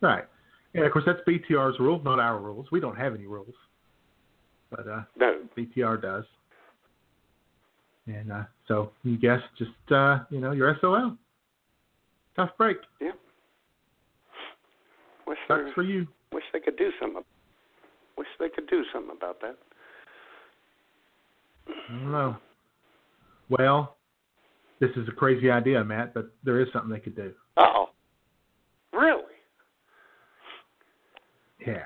Right. 0.00 0.24
Yeah, 0.74 0.86
of 0.86 0.92
course 0.92 1.04
that's 1.06 1.20
BTR's 1.28 1.78
rule, 1.78 2.00
not 2.02 2.18
our 2.18 2.38
rules. 2.38 2.66
We 2.72 2.80
don't 2.80 2.96
have 2.96 3.14
any 3.14 3.26
rules, 3.26 3.54
but 4.70 4.88
uh, 4.88 5.02
No. 5.16 5.40
BTR 5.56 6.00
does. 6.00 6.24
And 8.06 8.32
uh, 8.32 8.42
so 8.66 8.90
you 9.04 9.16
guess 9.18 9.40
just 9.58 9.70
uh, 9.92 10.20
you 10.30 10.40
know 10.40 10.52
your 10.52 10.76
SOL. 10.80 11.16
Tough 12.34 12.50
break. 12.56 12.78
Yeah. 13.00 13.10
Wish 15.26 15.38
Sucks 15.46 15.70
for 15.74 15.82
you. 15.82 16.06
Wish 16.32 16.44
they 16.52 16.60
could 16.60 16.76
do 16.78 16.90
something. 17.00 17.22
Wish 18.16 18.26
they 18.40 18.48
could 18.48 18.66
do 18.68 18.82
something 18.92 19.14
about 19.16 19.40
that. 19.42 19.56
I 21.68 21.92
don't 21.92 22.10
know. 22.10 22.36
Well, 23.50 23.96
this 24.82 24.90
is 24.96 25.06
a 25.06 25.12
crazy 25.12 25.48
idea, 25.48 25.82
Matt, 25.84 26.12
but 26.12 26.32
there 26.42 26.60
is 26.60 26.66
something 26.72 26.90
they 26.90 26.98
could 26.98 27.14
do. 27.14 27.32
Oh. 27.56 27.90
Really? 28.92 29.22
Yeah. 31.64 31.84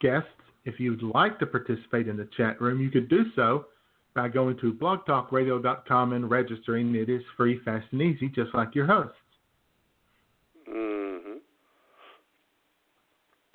Guests, 0.00 0.28
if 0.64 0.80
you'd 0.80 1.02
like 1.02 1.38
to 1.40 1.46
participate 1.46 2.08
in 2.08 2.16
the 2.16 2.26
chat 2.38 2.58
room, 2.58 2.80
you 2.80 2.88
could 2.88 3.10
do 3.10 3.24
so 3.36 3.66
by 4.14 4.28
going 4.28 4.56
to 4.60 4.72
blogtalkradio.com 4.72 6.14
and 6.14 6.30
registering. 6.30 6.94
It 6.94 7.10
is 7.10 7.20
free, 7.36 7.60
fast, 7.66 7.84
and 7.92 8.00
easy, 8.00 8.28
just 8.28 8.54
like 8.54 8.74
your 8.74 8.86
hosts. 8.86 9.12
Mm-hmm. 10.66 11.36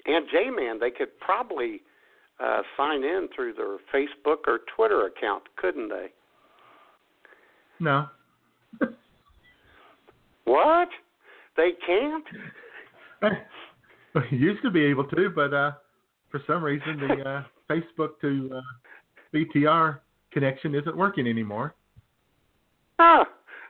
And 0.06 0.26
J 0.32 0.52
Man, 0.52 0.80
they 0.80 0.92
could 0.92 1.20
probably 1.20 1.82
uh, 2.40 2.62
sign 2.78 3.04
in 3.04 3.28
through 3.36 3.54
their 3.54 3.78
Facebook 3.92 4.42
or 4.46 4.60
Twitter 4.76 5.08
account, 5.08 5.44
couldn't 5.56 5.90
they? 5.90 6.10
No. 7.80 8.06
What? 10.46 10.90
They 11.58 11.72
can't? 11.86 12.24
used 14.32 14.62
to 14.62 14.72
be 14.72 14.84
able 14.86 15.06
to, 15.06 15.30
but 15.36 15.54
uh, 15.54 15.72
for 16.30 16.42
some 16.48 16.64
reason 16.64 16.98
the 17.00 17.30
uh, 17.30 17.44
Facebook 17.70 18.20
to 18.22 18.52
uh, 18.56 18.62
BTR 19.34 20.00
connection 20.32 20.76
isn't 20.76 20.96
working 20.96 21.28
anymore. 21.28 21.74
Huh. 23.00 23.26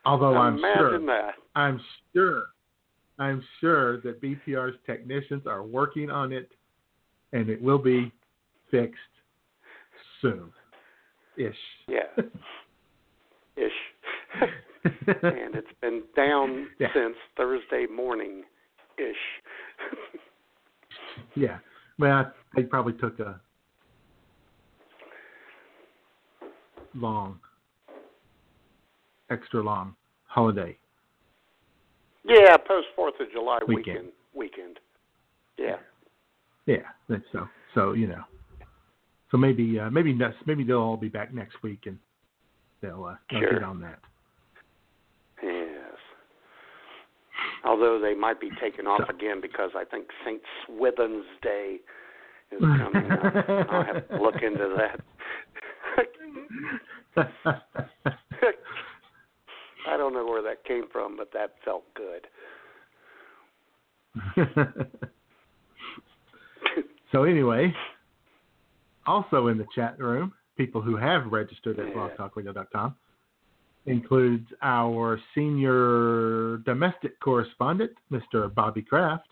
Although 0.06 0.36
I'm 0.36 0.58
Imagine 0.58 0.78
sure, 0.78 1.06
that. 1.08 1.34
I'm 1.56 1.82
sure, 2.14 2.44
I'm 3.18 3.44
sure 3.60 4.02
that 4.02 4.22
BTR's 4.22 4.76
technicians 4.86 5.48
are 5.48 5.64
working 5.64 6.12
on 6.12 6.32
it, 6.32 6.52
and 7.34 7.50
it 7.50 7.62
will 7.62 7.80
be 7.80 8.12
fixed 8.70 9.00
soon, 10.22 10.52
ish. 11.38 11.56
Yeah. 11.88 12.02
Ish. 13.58 13.72
And 14.86 15.56
it's 15.56 15.68
been 15.82 16.04
down 16.16 16.68
Yeah. 16.80 16.88
since 16.94 17.16
Thursday 17.38 17.86
morning 17.94 18.44
ish. 18.98 20.20
yeah. 21.36 21.58
Well, 22.00 22.32
they 22.56 22.64
probably 22.64 22.94
took 22.94 23.20
a 23.20 23.40
long, 26.94 27.40
extra 29.30 29.62
long 29.62 29.96
holiday. 30.28 30.78
yeah, 32.26 32.58
post 32.58 32.88
Fourth 32.96 33.16
of 33.20 33.32
July 33.32 33.60
Weekend. 33.68 34.10
weekend. 34.34 34.80
Yeah. 35.58 35.78
Yeah, 36.66 36.78
that's 37.08 37.24
so. 37.32 37.48
So 37.74 37.94
you 37.94 38.08
know, 38.08 38.24
so 39.32 39.38
maybe 39.38 39.80
uh, 39.80 39.90
maybe 39.90 40.14
next, 40.14 40.38
maybe 40.46 40.64
they'll 40.64 40.78
all 40.80 40.98
be 40.98 41.10
back 41.10 41.34
next 41.34 41.62
week 41.64 41.84
and 41.86 41.98
they'll 42.82 43.06
uh, 43.06 43.16
they'll 43.32 43.42
Sure. 43.42 43.54
get 43.54 43.64
on 43.64 43.80
that. 43.82 44.00
Yes. 45.44 45.98
Although 47.66 48.00
they 48.00 48.14
might 48.14 48.40
be 48.40 48.50
taken 48.62 48.86
off 48.86 49.10
again 49.10 49.42
because 49.42 49.72
I 49.76 49.86
think 49.86 50.06
Saint 50.24 50.42
Swithin's 50.66 51.26
Day 51.42 51.80
is 52.52 52.60
coming 52.60 53.12
up. 53.12 53.36
I'll 53.70 53.84
have 53.84 54.08
to 54.10 54.22
look 54.22 54.36
into 54.42 54.76
that. 54.78 55.02
I 59.88 59.98
don't 59.98 60.14
know 60.14 60.26
where 60.26 60.42
that 60.44 60.64
came 60.66 60.86
from, 60.92 61.18
but 61.18 61.32
that 61.34 61.56
felt 61.64 61.86
good. 61.96 62.28
so 67.12 67.24
anyway, 67.24 67.74
also 69.06 69.48
in 69.48 69.58
the 69.58 69.66
chat 69.74 70.00
room, 70.00 70.34
people 70.58 70.82
who 70.82 70.96
have 70.96 71.32
registered 71.32 71.80
at 71.80 71.94
blogtalkradio.com 71.94 72.96
includes 73.86 74.48
our 74.62 75.20
senior 75.34 76.58
domestic 76.66 77.20
correspondent, 77.20 77.92
Mr. 78.12 78.54
Bobby 78.54 78.82
Kraft. 78.82 79.28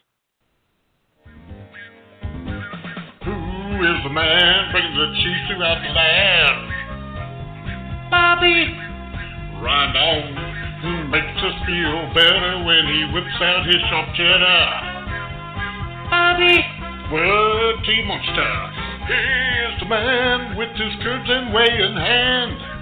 Who 3.25 3.31
is 3.31 3.97
the 4.03 4.13
man 4.13 4.71
bringing 4.71 4.95
the 4.95 5.13
cheese 5.17 5.47
throughout 5.47 5.81
the 5.81 5.89
land? 5.89 6.73
Bobby! 8.11 8.67
Right 9.63 9.95
on. 9.95 10.53
Who 10.83 11.07
makes 11.07 11.39
us 11.39 11.55
feel 11.65 12.13
better 12.13 12.63
when 12.63 12.85
he 12.91 13.07
whips 13.13 13.41
out 13.41 13.65
his 13.65 13.81
sharp 13.89 14.13
cheddar? 14.15 14.93
Bobby! 16.11 16.59
Well, 17.11 17.73
T 17.85 18.03
Monster, 18.05 18.53
he's 19.07 19.79
the 19.79 19.85
man 19.89 20.57
with 20.57 20.69
his 20.75 20.93
curtain 21.01 21.53
way 21.53 21.69
in 21.69 21.95
hand. 21.95 22.72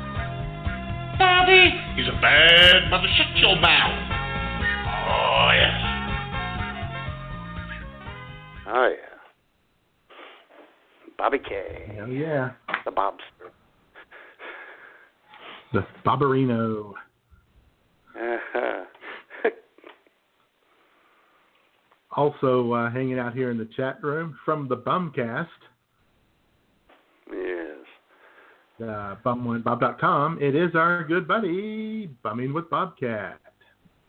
Bobby! 1.21 1.69
He's 1.95 2.07
a 2.07 2.19
bad 2.19 2.89
mother. 2.89 3.07
Shut 3.15 3.37
your 3.37 3.55
mouth. 3.61 4.11
Oh, 4.87 5.51
yeah. 5.53 5.91
Oh 8.67 8.89
yeah. 8.89 10.15
Bobby 11.19 11.37
K. 11.37 11.93
Hell 11.95 12.07
yeah. 12.07 12.53
The 12.85 12.91
Bobster. 12.91 13.51
The 15.73 15.85
Barbarino. 16.03 16.93
Uh-huh. 18.19 18.85
Also 22.13 22.73
uh, 22.73 22.91
hanging 22.91 23.19
out 23.19 23.33
here 23.33 23.51
in 23.51 23.57
the 23.57 23.69
chat 23.77 24.03
room 24.03 24.35
from 24.43 24.67
the 24.67 24.75
Bumcast, 24.75 25.47
yes. 27.31 27.85
Uh, 28.81 29.15
bum1bob.com. 29.23 30.41
It 30.41 30.55
is 30.55 30.73
our 30.73 31.03
good 31.03 31.27
buddy, 31.27 32.09
Bum 32.23 32.37
Wine 32.37 32.65
Bobcat. 32.71 33.39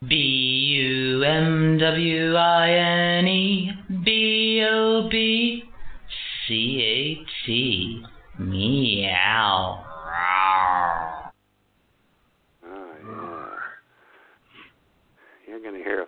B 0.09 0.14
U 0.14 1.23
M 1.23 1.79
W 1.79 2.35
I 2.35 2.70
N 2.70 3.27
E 3.27 3.70
B 4.03 4.66
O 4.66 5.09
B 5.11 5.64
C 6.49 6.81
A 6.83 7.47
T. 7.47 8.03
Meow. 8.39 9.85
Oh 12.64 12.95
yeah. 13.05 13.49
You're 15.47 15.62
gonna 15.62 15.85
hear 15.85 16.07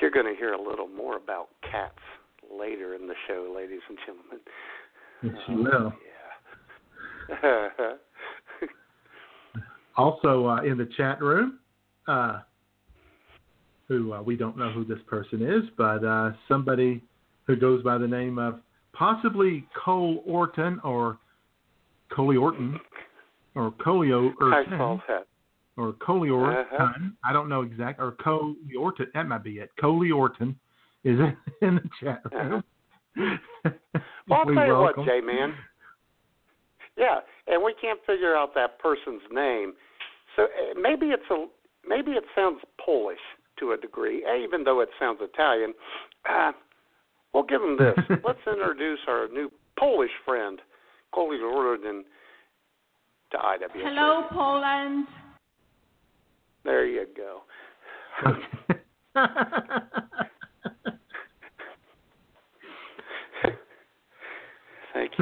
you're 0.00 0.10
gonna 0.10 0.34
hear 0.38 0.52
a 0.52 0.62
little 0.62 0.88
more 0.88 1.16
about 1.16 1.48
cats 1.62 1.94
later 2.52 2.94
in 2.94 3.06
the 3.06 3.14
show, 3.26 3.52
ladies 3.56 3.80
and 3.88 3.98
gentlemen. 4.04 4.40
Yes, 5.22 5.34
you 5.48 5.56
will. 5.56 5.92
Yeah. 6.04 6.13
Also 9.96 10.46
uh, 10.48 10.62
in 10.62 10.76
the 10.76 10.88
chat 10.96 11.20
room, 11.22 11.60
uh, 12.08 12.40
who 13.86 14.12
uh, 14.12 14.22
we 14.22 14.36
don't 14.36 14.56
know 14.56 14.72
who 14.72 14.84
this 14.84 14.98
person 15.06 15.40
is, 15.40 15.62
but 15.78 16.04
uh, 16.04 16.32
somebody 16.48 17.00
who 17.46 17.54
goes 17.54 17.82
by 17.84 17.96
the 17.96 18.06
name 18.06 18.38
of 18.38 18.58
possibly 18.92 19.64
Cole 19.84 20.22
Orton 20.26 20.80
or 20.82 21.18
Coley 22.12 22.36
Orton 22.36 22.80
or 23.54 23.70
Colio 23.72 24.32
I 24.40 24.64
Orton 24.80 25.00
or 25.76 25.92
Coley 26.04 26.30
Orton. 26.30 26.64
Uh-huh. 26.72 26.92
I 27.22 27.32
don't 27.32 27.48
know 27.48 27.62
exact 27.62 28.00
or 28.00 28.16
Coley 28.22 28.56
Orton. 28.76 29.06
That 29.14 29.28
might 29.28 29.44
be 29.44 29.58
it. 29.58 29.70
Coley 29.80 30.10
Orton 30.10 30.56
is 31.04 31.18
in 31.62 31.76
the 31.76 31.88
chat 32.00 32.20
room. 32.32 32.64
Well, 33.16 34.40
I'll 34.40 34.44
tell 34.44 34.54
you 34.54 34.72
what, 34.72 34.96
welcome. 34.96 35.04
Jay 35.06 35.20
man. 35.20 35.54
Yeah, 36.96 37.20
and 37.46 37.62
we 37.62 37.74
can't 37.80 37.98
figure 38.06 38.36
out 38.36 38.54
that 38.54 38.78
person's 38.78 39.22
name, 39.32 39.74
so 40.36 40.44
uh, 40.44 40.78
maybe 40.80 41.06
it's 41.06 41.28
a 41.30 41.46
maybe 41.86 42.12
it 42.12 42.24
sounds 42.34 42.60
Polish 42.84 43.18
to 43.58 43.72
a 43.72 43.76
degree, 43.76 44.24
eh, 44.24 44.44
even 44.44 44.64
though 44.64 44.80
it 44.80 44.88
sounds 44.98 45.18
Italian. 45.20 45.74
Uh, 46.28 46.52
we'll 47.32 47.44
give 47.44 47.62
him 47.62 47.76
this. 47.78 47.94
Let's 48.24 48.38
introduce 48.46 49.00
our 49.08 49.28
new 49.28 49.50
Polish 49.78 50.10
friend, 50.24 50.60
Coley 51.12 51.38
Jordan, 51.38 52.04
to 53.32 53.36
IWS. 53.36 53.70
Hello, 53.74 54.24
Poland. 54.30 55.06
There 56.64 56.86
you 56.86 57.06
go. 57.16 57.42
Thank 64.94 65.18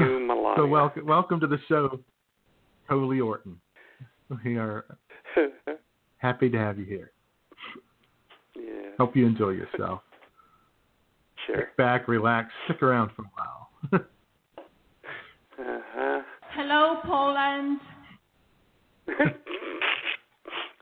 you, 0.56 0.62
Melania. 0.62 0.66
so 0.66 0.66
welcome, 0.70 1.06
welcome 1.06 1.40
to 1.40 1.46
the 1.46 1.58
show, 1.68 2.00
Coley 2.88 3.20
Orton. 3.20 3.56
We 4.44 4.56
are 4.56 4.84
happy 6.18 6.48
to 6.50 6.58
have 6.58 6.78
you 6.78 6.84
here. 6.86 7.10
yeah, 8.56 8.90
Hope 8.98 9.14
you 9.16 9.26
enjoy 9.26 9.50
yourself. 9.50 10.00
sure. 11.46 11.56
Sit 11.56 11.76
back, 11.76 12.08
relax, 12.08 12.50
stick 12.64 12.82
around 12.82 13.10
for 13.14 13.22
a 13.22 13.30
while. 13.34 13.68
Uh-huh. 15.58 16.22
Hello, 16.54 16.96
Poland. 17.04 17.78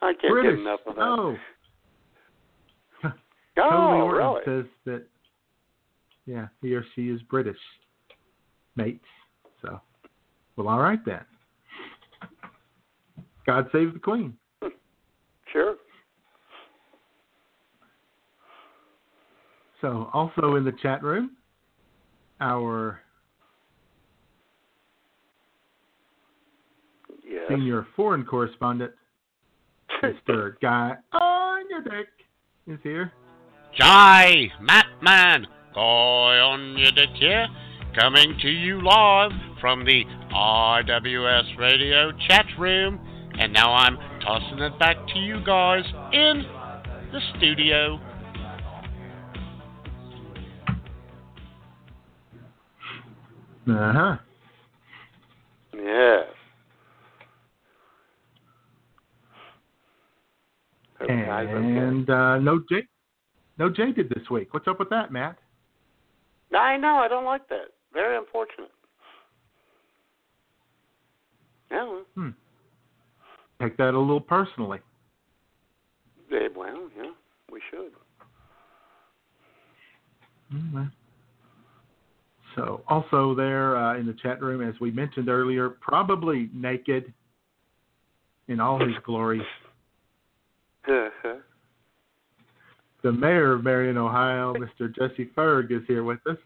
I 0.03 0.13
can't 0.15 0.33
British. 0.33 0.53
get 0.53 0.61
enough 0.61 0.81
of 0.87 0.95
that. 0.97 1.03
Oh, 1.03 1.37
Oh, 3.63 3.69
Coley 3.69 4.01
Orton 4.01 4.27
really? 4.47 4.63
says 4.63 4.71
that, 4.87 5.03
yeah, 6.25 6.47
he 6.63 6.73
or 6.75 6.83
she 6.95 7.09
is 7.11 7.21
British, 7.23 7.59
mates. 8.77 9.05
So, 10.57 10.65
well, 10.65 10.75
all 10.75 10.81
right 10.81 11.05
then. 11.05 11.21
God 13.47 13.69
save 13.73 13.95
the 13.95 14.01
Queen. 14.01 14.37
Sure. 15.53 15.75
So, 19.81 20.09
also 20.13 20.55
in 20.55 20.65
the 20.65 20.71
chat 20.81 21.03
room, 21.03 21.33
our 22.41 23.01
Yes. 27.25 27.43
senior 27.49 27.87
foreign 27.97 28.25
correspondent, 28.25 28.93
Mr. 30.05 30.55
Guy 30.61 30.97
on 31.13 31.69
your 31.69 31.83
deck, 31.83 32.07
is 32.69 32.79
here. 32.85 33.13
Jai, 33.77 34.53
Matt 34.61 34.87
Man, 35.03 35.49
Guy 35.75 35.81
on 35.81 36.77
your 36.79 36.93
deck 36.93 37.09
here, 37.17 37.49
coming 37.95 38.37
to 38.43 38.49
you 38.49 38.83
live 38.83 39.33
from 39.61 39.85
the 39.85 40.05
IWS 40.33 41.59
Radio 41.59 42.13
chat 42.29 42.47
room. 42.59 43.01
And 43.39 43.53
now 43.53 43.73
I'm 43.73 43.97
tossing 44.21 44.59
it 44.59 44.79
back 44.79 44.97
to 45.15 45.19
you 45.19 45.43
guys 45.45 45.85
in 46.13 46.45
the 47.13 47.21
studio. 47.37 47.99
Uh 53.69 53.93
huh. 53.93 54.17
Yes. 55.75 56.27
Hope 60.99 61.09
guys 61.09 61.47
are 61.47 61.57
okay. 61.57 61.79
And 61.79 62.11
uh, 62.11 62.39
no 62.39 62.61
J, 62.69 62.83
no 63.59 63.71
J 63.71 63.93
did 63.93 64.09
this 64.11 64.29
week. 64.31 64.53
What's 64.53 64.69
up 64.69 64.79
with 64.79 64.91
that, 64.91 65.13
Matt? 65.13 65.39
I 66.53 66.77
know. 66.77 66.97
I 66.97 67.09
don't 67.09 67.25
like 67.25 67.49
that. 67.49 67.69
Very 67.93 68.17
unfortunate. 68.17 68.71
Yeah. 71.71 72.01
Hmm. 72.15 72.29
Take 73.61 73.77
that 73.77 73.95
a 73.95 73.99
little 73.99 74.21
personally. 74.21 74.81
eh, 76.33 76.49
well, 76.57 76.89
yeah. 76.97 77.11
We 77.53 77.61
should. 77.71 77.93
Mhm. 80.53 80.91
So, 82.57 82.83
also 82.89 83.35
there 83.35 83.77
uh, 83.77 83.97
in 83.97 84.07
the 84.07 84.13
chat 84.15 84.43
room, 84.43 84.61
as 84.61 84.79
we 84.81 84.91
mentioned 84.91 85.29
earlier, 85.29 85.71
probably 85.71 86.51
naked 86.53 87.13
in 88.49 88.59
all 88.59 88.85
his 88.85 88.97
glory, 89.05 89.41
Uh-huh. 90.89 91.37
the 93.03 93.13
mayor 93.13 93.53
of 93.53 93.63
Marion, 93.63 93.97
Ohio, 93.97 94.55
Mr. 94.55 94.93
Jesse 94.93 95.27
Ferg, 95.37 95.71
is 95.71 95.83
here 95.87 96.03
with 96.03 96.19
us. 96.27 96.39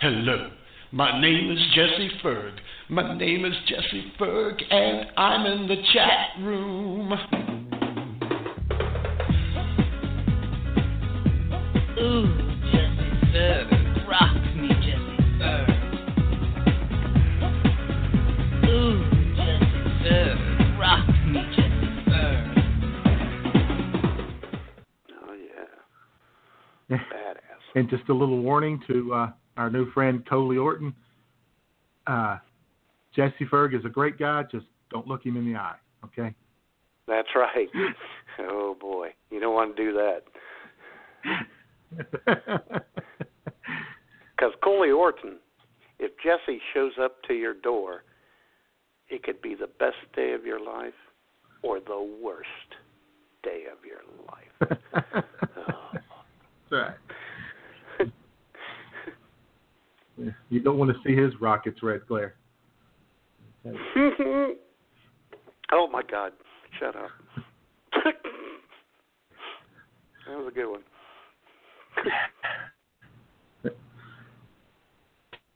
Hello, 0.00 0.50
my 0.92 1.20
name 1.20 1.50
is 1.50 1.58
Jesse 1.74 2.08
Ferg. 2.22 2.52
My 2.88 3.18
name 3.18 3.44
is 3.44 3.52
Jesse 3.66 4.12
Ferg, 4.16 4.62
and 4.70 5.10
I'm 5.16 5.44
in 5.44 5.66
the 5.66 5.74
chat 5.92 6.38
room. 6.40 7.12
Ooh, 11.98 12.28
Jesse 12.70 13.10
Ferg. 13.32 14.08
Rock 14.08 14.36
me, 14.54 14.68
Jesse 14.68 15.18
Ferg. 15.40 15.68
Ooh, 18.68 19.02
Jesse 19.34 19.82
Ferg. 20.04 20.78
Rock 20.78 21.08
me, 21.26 21.42
Jesse 21.56 21.90
Ferg. 22.08 22.44
Oh 25.26 25.32
yeah. 25.32 26.96
Badass. 26.96 27.62
And 27.74 27.90
just 27.90 28.08
a 28.08 28.14
little 28.14 28.40
warning 28.40 28.80
to 28.86 29.12
uh, 29.12 29.30
our 29.58 29.68
new 29.68 29.90
friend 29.90 30.24
Coley 30.26 30.56
Orton. 30.56 30.94
Uh, 32.06 32.38
Jesse 33.14 33.44
Ferg 33.52 33.78
is 33.78 33.84
a 33.84 33.90
great 33.90 34.18
guy. 34.18 34.44
Just 34.50 34.64
don't 34.90 35.06
look 35.06 35.26
him 35.26 35.36
in 35.36 35.52
the 35.52 35.58
eye, 35.58 35.76
okay? 36.04 36.34
That's 37.06 37.28
right. 37.34 37.68
Oh 38.40 38.76
boy, 38.80 39.08
you 39.32 39.40
don't 39.40 39.52
want 39.52 39.76
to 39.76 39.84
do 39.84 39.92
that. 39.94 40.22
Because 44.36 44.54
Coley 44.62 44.90
Orton, 44.92 45.38
if 45.98 46.12
Jesse 46.22 46.60
shows 46.72 46.92
up 47.02 47.20
to 47.26 47.34
your 47.34 47.54
door, 47.54 48.04
it 49.08 49.24
could 49.24 49.42
be 49.42 49.56
the 49.56 49.66
best 49.66 49.96
day 50.14 50.32
of 50.32 50.46
your 50.46 50.60
life 50.60 50.92
or 51.64 51.80
the 51.80 52.16
worst 52.22 52.48
day 53.42 53.64
of 53.72 53.84
your 53.84 54.02
life. 54.28 55.24
Oh. 55.56 55.90
That's 56.70 56.82
right. 56.82 57.07
You 60.50 60.60
don't 60.60 60.78
want 60.78 60.90
to 60.90 60.96
see 61.06 61.14
his 61.14 61.32
rocket's 61.40 61.82
red 61.82 62.06
glare. 62.06 62.34
oh 65.72 65.86
my 65.90 66.02
God! 66.02 66.32
Shut 66.78 66.96
up. 66.96 67.10
that 68.04 68.14
was 70.28 70.48
a 70.48 70.54
good 70.54 70.70
one. 70.70 70.82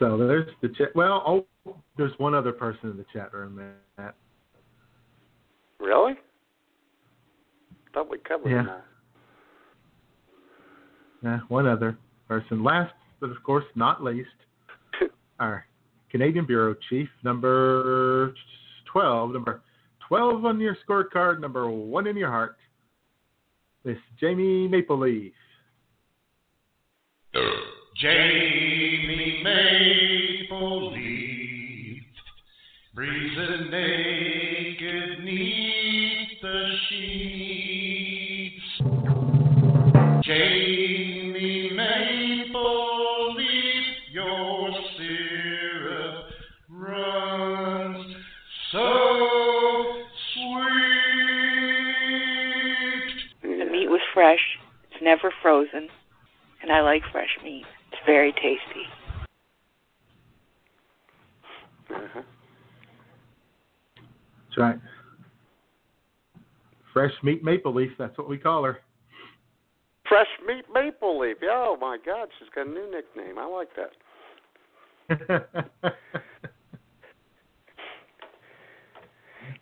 So 0.02 0.16
there's 0.16 0.48
the 0.60 0.68
chat. 0.70 0.88
Well, 0.96 1.22
oh, 1.64 1.76
there's 1.96 2.10
one 2.18 2.34
other 2.34 2.50
person 2.50 2.90
in 2.90 2.96
the 2.96 3.04
chat 3.12 3.32
room, 3.32 3.70
Matt. 3.96 4.16
Really? 5.78 6.14
Thought 7.94 8.10
we 8.10 8.18
covered 8.18 8.50
Yeah. 8.50 8.66
all. 8.68 8.82
Yeah, 11.22 11.38
one 11.46 11.68
other 11.68 11.96
person. 12.26 12.64
Last, 12.64 12.92
but 13.20 13.30
of 13.30 13.40
course 13.44 13.64
not 13.76 14.02
least, 14.02 14.34
our 15.43 15.66
Canadian 16.11 16.47
Bureau 16.47 16.74
Chief, 16.88 17.09
number 17.24 18.32
12, 18.93 19.32
number 19.32 19.61
12 20.07 20.45
on 20.45 20.61
your 20.61 20.76
scorecard, 20.86 21.40
number 21.40 21.68
one 21.68 22.07
in 22.07 22.16
your 22.16 22.30
heart. 22.30 22.57
Miss 23.84 23.97
Jamie 24.20 24.68
Maple 24.68 25.01
Leaf. 25.01 25.32
Uh, 27.34 27.40
Jamie 28.01 29.40
Maple 29.43 30.93
Leaf, 30.93 32.03
breathing 32.95 33.70
naked 33.70 35.24
neath 35.24 36.40
the 36.40 36.70
sheets. 36.88 38.62
Jamie 40.24 40.71
fresh. 54.22 54.58
It's 54.90 55.02
never 55.02 55.32
frozen. 55.42 55.88
And 56.62 56.70
I 56.70 56.80
like 56.80 57.02
fresh 57.10 57.36
meat. 57.42 57.64
It's 57.90 58.00
very 58.06 58.32
tasty. 58.32 58.86
Uh-huh. 61.90 62.22
That's 63.96 64.58
right. 64.58 64.76
Fresh 66.92 67.12
meat 67.24 67.42
maple 67.42 67.74
leaf, 67.74 67.90
that's 67.98 68.16
what 68.16 68.28
we 68.28 68.38
call 68.38 68.62
her. 68.64 68.78
Fresh 70.08 70.28
meat 70.46 70.64
maple 70.72 71.18
leaf. 71.18 71.38
Oh 71.44 71.76
my 71.80 71.96
God, 72.04 72.28
she's 72.38 72.48
got 72.54 72.66
a 72.66 72.70
new 72.70 72.88
nickname. 72.90 73.38
I 73.38 73.46
like 73.46 73.68
that. 73.76 73.92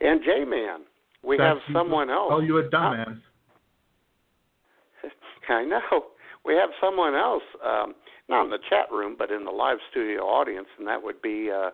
And 0.02 0.22
J 0.24 0.46
Man, 0.46 0.80
we 1.22 1.36
have 1.36 1.58
That's- 1.58 1.72
someone 1.74 2.08
else. 2.08 2.30
Oh, 2.32 2.40
you 2.40 2.56
a 2.56 2.62
dumbass. 2.64 3.20
I 5.54 5.64
know. 5.64 6.06
We 6.44 6.54
have 6.54 6.70
someone 6.80 7.14
else, 7.14 7.42
um, 7.64 7.94
not 8.28 8.44
in 8.44 8.50
the 8.50 8.58
chat 8.68 8.90
room, 8.90 9.16
but 9.18 9.30
in 9.30 9.44
the 9.44 9.50
live 9.50 9.78
studio 9.90 10.22
audience, 10.22 10.68
and 10.78 10.86
that 10.86 11.02
would 11.02 11.20
be 11.20 11.50
uh, 11.50 11.70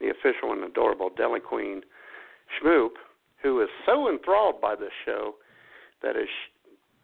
the 0.00 0.08
official 0.08 0.52
and 0.52 0.64
adorable 0.64 1.10
Deli 1.16 1.40
Queen 1.40 1.82
Schmoop, 2.58 2.90
who 3.42 3.60
is 3.60 3.68
so 3.84 4.10
enthralled 4.10 4.60
by 4.60 4.74
this 4.74 4.90
show 5.04 5.34
that 6.02 6.16
is 6.16 6.28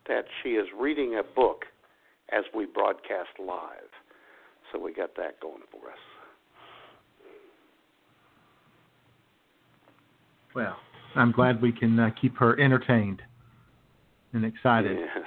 that 0.08 0.24
she 0.42 0.50
is 0.50 0.66
reading 0.76 1.16
a 1.16 1.22
book 1.22 1.64
as 2.32 2.42
we 2.54 2.66
broadcast 2.66 3.30
live. 3.38 3.90
So 4.72 4.80
we 4.80 4.92
got 4.92 5.14
that 5.16 5.38
going 5.40 5.62
for 5.70 5.90
us. 5.90 5.98
Well, 10.54 10.76
I'm 11.14 11.30
glad 11.30 11.62
we 11.62 11.72
can 11.72 11.98
uh, 11.98 12.10
keep 12.20 12.36
her 12.38 12.58
entertained 12.58 13.22
and 14.32 14.44
excited, 14.44 14.98
Yes. 14.98 15.24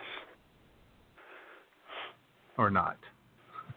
Or 2.57 2.69
not. 2.69 2.97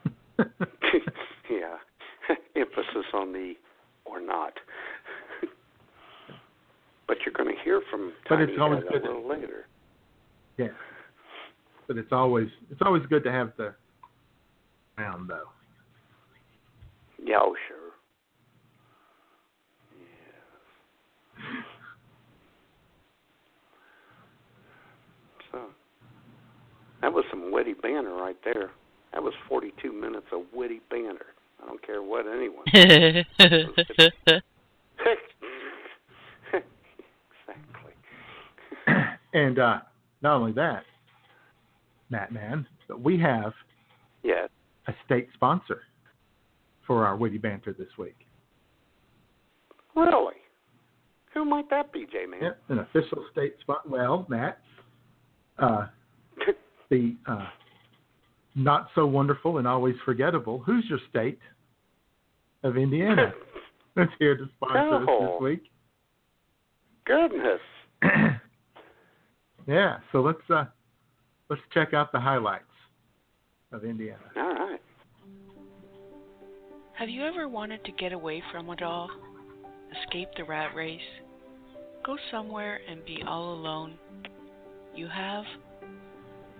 yeah. 0.38 1.76
Emphasis 2.56 3.06
on 3.14 3.32
the 3.32 3.54
or 4.04 4.20
not. 4.20 4.52
but 7.06 7.16
you're 7.24 7.32
going 7.34 7.54
to 7.54 7.62
hear 7.64 7.80
from 7.90 8.12
But 8.28 8.40
it's 8.40 8.52
always 8.60 8.82
good 8.90 9.02
a 9.02 9.06
to- 9.06 9.06
little 9.14 9.28
later. 9.28 9.66
Yeah. 10.56 10.68
But 11.86 11.96
it's 11.96 12.12
always 12.12 12.48
it's 12.70 12.80
always 12.84 13.02
good 13.06 13.24
to 13.24 13.32
have 13.32 13.52
the 13.56 13.74
sound 14.98 15.28
though. 15.30 15.48
Yeah, 17.24 17.38
oh, 17.40 17.54
sure. 17.66 17.76
So 25.52 25.58
that 27.02 27.07
was 27.18 27.26
some 27.32 27.50
witty 27.50 27.74
banter 27.74 28.14
right 28.14 28.36
there. 28.44 28.70
That 29.12 29.20
was 29.20 29.34
42 29.48 29.92
minutes 29.92 30.26
of 30.32 30.42
witty 30.54 30.80
banter. 30.88 31.26
I 31.60 31.66
don't 31.66 31.84
care 31.84 32.00
what 32.00 32.26
anyone. 32.28 32.64
exactly. 32.72 33.24
and 39.34 39.58
uh, 39.58 39.78
not 40.22 40.36
only 40.36 40.52
that, 40.52 40.84
Matt 42.08 42.30
Man, 42.30 42.64
but 42.86 43.00
we 43.00 43.18
have 43.18 43.52
Yes. 44.22 44.48
a 44.86 44.92
state 45.04 45.28
sponsor 45.34 45.82
for 46.86 47.04
our 47.04 47.16
witty 47.16 47.38
banter 47.38 47.74
this 47.76 47.88
week. 47.98 48.16
Really? 49.96 50.34
Who 51.34 51.44
might 51.44 51.68
that 51.70 51.92
be, 51.92 52.06
J 52.06 52.26
Man? 52.26 52.40
Yeah, 52.42 52.50
an 52.68 52.78
official 52.78 53.24
state 53.32 53.56
spot. 53.60 53.90
Well, 53.90 54.24
Matt, 54.28 54.60
uh, 55.58 55.86
the 56.90 57.14
uh, 57.26 57.46
not 58.54 58.88
so 58.94 59.06
wonderful 59.06 59.58
and 59.58 59.66
always 59.68 59.94
forgettable 60.04 60.58
Hoosier 60.60 60.98
State 61.10 61.38
of 62.64 62.76
Indiana 62.76 63.32
That's 63.96 64.12
here 64.20 64.36
to 64.36 64.48
sponsor 64.56 64.94
us 64.94 65.08
Oh. 65.08 65.32
this 65.32 65.42
week. 65.42 65.62
Goodness. 67.04 67.60
yeah, 69.66 69.96
so 70.12 70.20
let's 70.20 70.38
uh, 70.50 70.66
let's 71.50 71.62
check 71.74 71.94
out 71.94 72.12
the 72.12 72.20
highlights 72.20 72.64
of 73.72 73.84
Indiana. 73.84 74.22
All 74.36 74.54
right. 74.54 74.80
Have 76.92 77.08
you 77.08 77.24
ever 77.24 77.48
wanted 77.48 77.84
to 77.86 77.92
get 77.92 78.12
away 78.12 78.42
from 78.52 78.70
it 78.70 78.82
all? 78.82 79.10
Escape 80.04 80.28
the 80.36 80.44
rat 80.44 80.74
race? 80.76 81.00
Go 82.04 82.16
somewhere 82.30 82.80
and 82.88 83.04
be 83.04 83.22
all 83.26 83.54
alone? 83.54 83.94
You 84.94 85.08
have? 85.08 85.44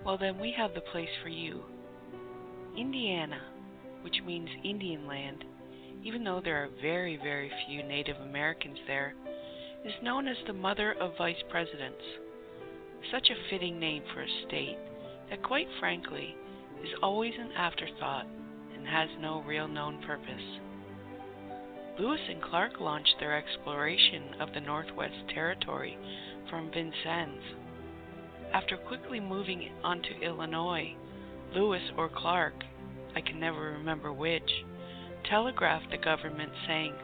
Well, 0.05 0.19
then 0.19 0.39
we 0.39 0.53
have 0.57 0.75
the 0.75 0.81
place 0.81 1.09
for 1.23 1.29
you. 1.29 1.63
Indiana, 2.77 3.41
which 4.03 4.23
means 4.25 4.49
Indian 4.65 5.07
land, 5.07 5.45
even 6.05 6.25
though 6.25 6.41
there 6.43 6.63
are 6.63 6.69
very, 6.81 7.17
very 7.17 7.51
few 7.67 7.83
Native 7.83 8.17
Americans 8.19 8.79
there, 8.87 9.15
is 9.85 9.93
known 10.03 10.29
as 10.29 10.37
the 10.47 10.53
mother 10.53 10.95
of 11.01 11.17
vice 11.19 11.43
presidents. 11.51 12.03
Such 13.11 13.29
a 13.31 13.51
fitting 13.51 13.79
name 13.79 14.03
for 14.15 14.23
a 14.23 14.47
state 14.47 14.79
that, 15.31 15.43
quite 15.43 15.69
frankly, 15.81 16.37
is 16.83 16.91
always 17.03 17.35
an 17.39 17.53
afterthought 17.53 18.27
and 18.77 18.87
has 18.87 19.09
no 19.21 19.43
real 19.43 19.69
known 19.69 20.01
purpose. 20.03 20.61
Lewis 21.99 22.21
and 22.29 22.41
Clark 22.41 22.81
launched 22.81 23.17
their 23.19 23.37
exploration 23.37 24.35
of 24.41 24.53
the 24.55 24.61
Northwest 24.61 25.29
Territory 25.35 25.99
from 26.49 26.71
Vincennes. 26.71 27.43
After 28.53 28.77
quickly 28.77 29.21
moving 29.21 29.71
on 29.83 30.03
to 30.03 30.21
Illinois, 30.21 30.95
Lewis 31.55 31.83
or 31.97 32.09
Clark, 32.09 32.55
I 33.15 33.21
can 33.21 33.41
never 33.41 33.73
remember 33.73 34.13
which, 34.13 34.65
telegraphed 35.29 35.91
the 35.91 35.99
government 35.99 36.53
saying, 36.67 36.95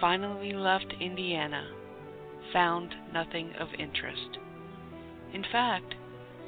finally 0.00 0.52
left 0.52 0.94
Indiana, 1.00 1.68
found 2.52 2.94
nothing 3.12 3.52
of 3.58 3.68
interest. 3.78 4.38
In 5.32 5.44
fact, 5.52 5.94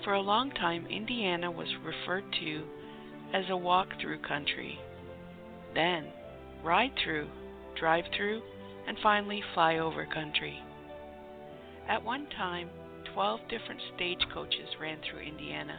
for 0.03 0.15
a 0.15 0.21
long 0.21 0.51
time, 0.51 0.87
Indiana 0.87 1.51
was 1.51 1.69
referred 1.83 2.25
to 2.41 2.65
as 3.33 3.45
a 3.49 3.57
walk 3.57 3.89
through 4.01 4.19
country, 4.19 4.79
then 5.75 6.09
ride 6.63 6.93
through, 7.03 7.29
drive 7.79 8.05
through, 8.17 8.43
and 8.87 8.99
finally 9.03 9.43
fly 9.55 9.79
over 9.79 10.07
country. 10.07 10.63
At 11.89 12.05
one 12.05 12.27
time, 12.37 12.71
12 13.15 13.41
different 13.49 13.81
stagecoaches 13.95 14.69
ran 14.81 14.99
through 15.01 15.21
Indiana. 15.21 15.79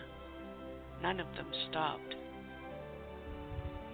None 1.01 1.19
of 1.19 1.27
them 1.35 1.47
stopped. 1.69 2.15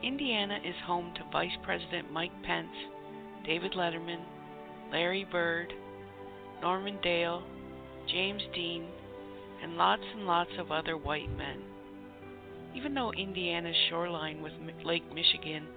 Indiana 0.03 0.59
is 0.63 0.75
home 0.85 1.11
to 1.15 1.31
Vice 1.31 1.57
President 1.63 2.11
Mike 2.11 2.31
Pence, 2.43 2.69
David 3.43 3.73
Letterman, 3.73 4.21
Larry 4.91 5.25
Bird, 5.31 5.73
Norman 6.61 6.99
Dale, 7.01 7.41
James 8.07 8.43
Dean, 8.53 8.85
and 9.63 9.75
lots 9.75 10.03
and 10.15 10.27
lots 10.27 10.51
of 10.59 10.71
other 10.71 10.95
white 10.95 11.35
men. 11.35 11.61
Even 12.75 12.93
though 12.93 13.11
Indiana's 13.11 13.75
shoreline 13.89 14.41
with 14.41 14.53
Lake 14.83 15.03
Michigan 15.13 15.67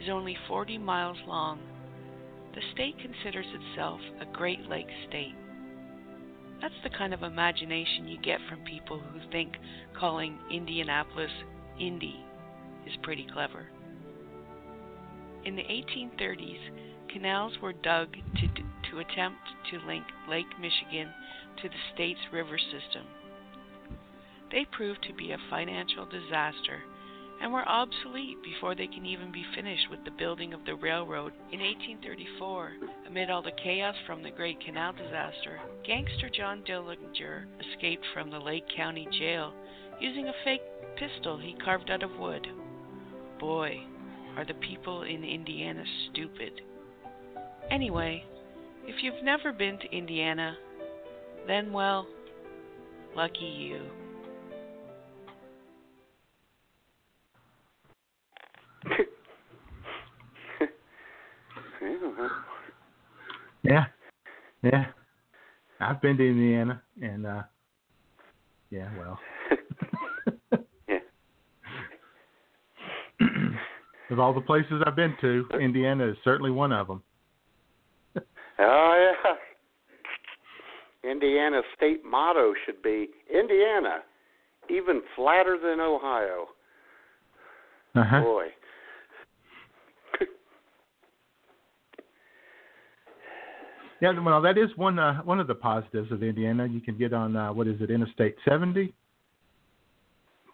is 0.00 0.08
only 0.10 0.36
40 0.48 0.76
miles 0.78 1.18
long, 1.26 1.60
the 2.54 2.60
state 2.74 2.96
considers 2.98 3.46
itself 3.46 4.00
a 4.20 4.36
Great 4.36 4.68
Lakes 4.68 4.92
state. 5.08 5.34
That's 6.62 6.74
the 6.84 6.96
kind 6.96 7.12
of 7.12 7.24
imagination 7.24 8.06
you 8.06 8.18
get 8.22 8.38
from 8.48 8.60
people 8.60 9.00
who 9.00 9.18
think 9.32 9.54
calling 9.98 10.38
Indianapolis 10.48 11.32
Indy 11.80 12.24
is 12.86 12.92
pretty 13.02 13.26
clever. 13.32 13.66
In 15.44 15.56
the 15.56 15.62
1830s, 15.62 16.60
canals 17.12 17.52
were 17.60 17.72
dug 17.72 18.12
to, 18.12 18.48
to 18.90 18.98
attempt 19.00 19.40
to 19.72 19.86
link 19.88 20.04
Lake 20.30 20.46
Michigan 20.60 21.08
to 21.60 21.68
the 21.68 21.74
state's 21.94 22.20
river 22.32 22.56
system. 22.56 23.06
They 24.52 24.64
proved 24.70 25.02
to 25.08 25.14
be 25.14 25.32
a 25.32 25.38
financial 25.50 26.06
disaster 26.06 26.78
and 27.42 27.52
were 27.52 27.68
obsolete 27.68 28.38
before 28.44 28.76
they 28.76 28.86
can 28.86 29.04
even 29.04 29.32
be 29.32 29.44
finished 29.56 29.90
with 29.90 30.02
the 30.04 30.10
building 30.12 30.54
of 30.54 30.64
the 30.64 30.76
railroad 30.76 31.32
in 31.50 31.58
1834. 31.58 32.72
Amid 33.08 33.30
all 33.30 33.42
the 33.42 33.50
chaos 33.62 33.96
from 34.06 34.22
the 34.22 34.30
Great 34.30 34.60
Canal 34.64 34.92
disaster, 34.92 35.58
gangster 35.84 36.30
John 36.30 36.62
Dillinger 36.62 37.46
escaped 37.58 38.04
from 38.14 38.30
the 38.30 38.38
Lake 38.38 38.64
County 38.76 39.08
Jail 39.18 39.52
using 40.00 40.28
a 40.28 40.44
fake 40.44 40.62
pistol 40.96 41.36
he 41.36 41.56
carved 41.64 41.90
out 41.90 42.04
of 42.04 42.16
wood. 42.16 42.46
Boy, 43.40 43.80
are 44.36 44.44
the 44.44 44.54
people 44.54 45.02
in 45.02 45.24
Indiana 45.24 45.82
stupid. 46.10 46.60
Anyway, 47.72 48.24
if 48.86 49.02
you've 49.02 49.24
never 49.24 49.52
been 49.52 49.78
to 49.78 49.96
Indiana, 49.96 50.56
then 51.48 51.72
well, 51.72 52.06
lucky 53.16 53.44
you. 53.44 53.80
Yeah. 63.64 63.84
Yeah. 64.62 64.86
I've 65.80 66.00
been 66.00 66.16
to 66.16 66.28
Indiana, 66.28 66.82
and 67.00 67.26
uh, 67.26 67.42
yeah, 68.70 68.88
well. 68.98 69.18
Yeah. 70.88 70.98
of 74.10 74.18
all 74.18 74.34
the 74.34 74.40
places 74.40 74.82
I've 74.86 74.96
been 74.96 75.14
to, 75.20 75.46
Indiana 75.60 76.08
is 76.08 76.16
certainly 76.24 76.50
one 76.50 76.72
of 76.72 76.86
them. 76.88 77.02
Oh 78.58 79.12
yeah. 79.24 81.10
Indiana's 81.10 81.64
state 81.74 82.04
motto 82.04 82.52
should 82.64 82.80
be 82.82 83.08
Indiana, 83.32 84.00
even 84.70 85.00
flatter 85.16 85.58
than 85.60 85.80
Ohio. 85.80 86.46
Uh-huh. 87.96 88.20
Boy. 88.20 88.46
Yeah, 94.02 94.18
well, 94.18 94.42
that 94.42 94.58
is 94.58 94.68
one 94.74 94.98
uh, 94.98 95.22
one 95.22 95.38
of 95.38 95.46
the 95.46 95.54
positives 95.54 96.10
of 96.10 96.24
Indiana. 96.24 96.66
You 96.66 96.80
can 96.80 96.98
get 96.98 97.12
on 97.12 97.36
uh, 97.36 97.52
what 97.52 97.68
is 97.68 97.80
it, 97.80 97.88
Interstate 97.88 98.34
70, 98.44 98.92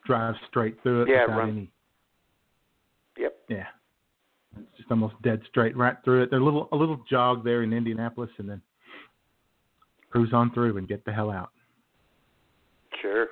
drive 0.06 0.34
straight 0.50 0.76
through 0.82 1.04
it 1.04 1.08
Yeah, 1.08 1.22
without 1.22 1.38
run- 1.38 1.48
any. 1.48 1.70
Yep. 3.16 3.36
Yeah, 3.48 3.64
it's 4.54 4.76
just 4.76 4.90
almost 4.90 5.14
dead 5.22 5.40
straight 5.48 5.74
right 5.78 5.96
through 6.04 6.24
it. 6.24 6.30
There's 6.30 6.42
a 6.42 6.44
little 6.44 6.68
a 6.72 6.76
little 6.76 7.02
jog 7.08 7.42
there 7.42 7.62
in 7.62 7.72
Indianapolis, 7.72 8.28
and 8.36 8.46
then 8.46 8.60
cruise 10.10 10.34
on 10.34 10.52
through 10.52 10.76
and 10.76 10.86
get 10.86 11.06
the 11.06 11.12
hell 11.12 11.30
out. 11.30 11.50
Sure. 13.00 13.28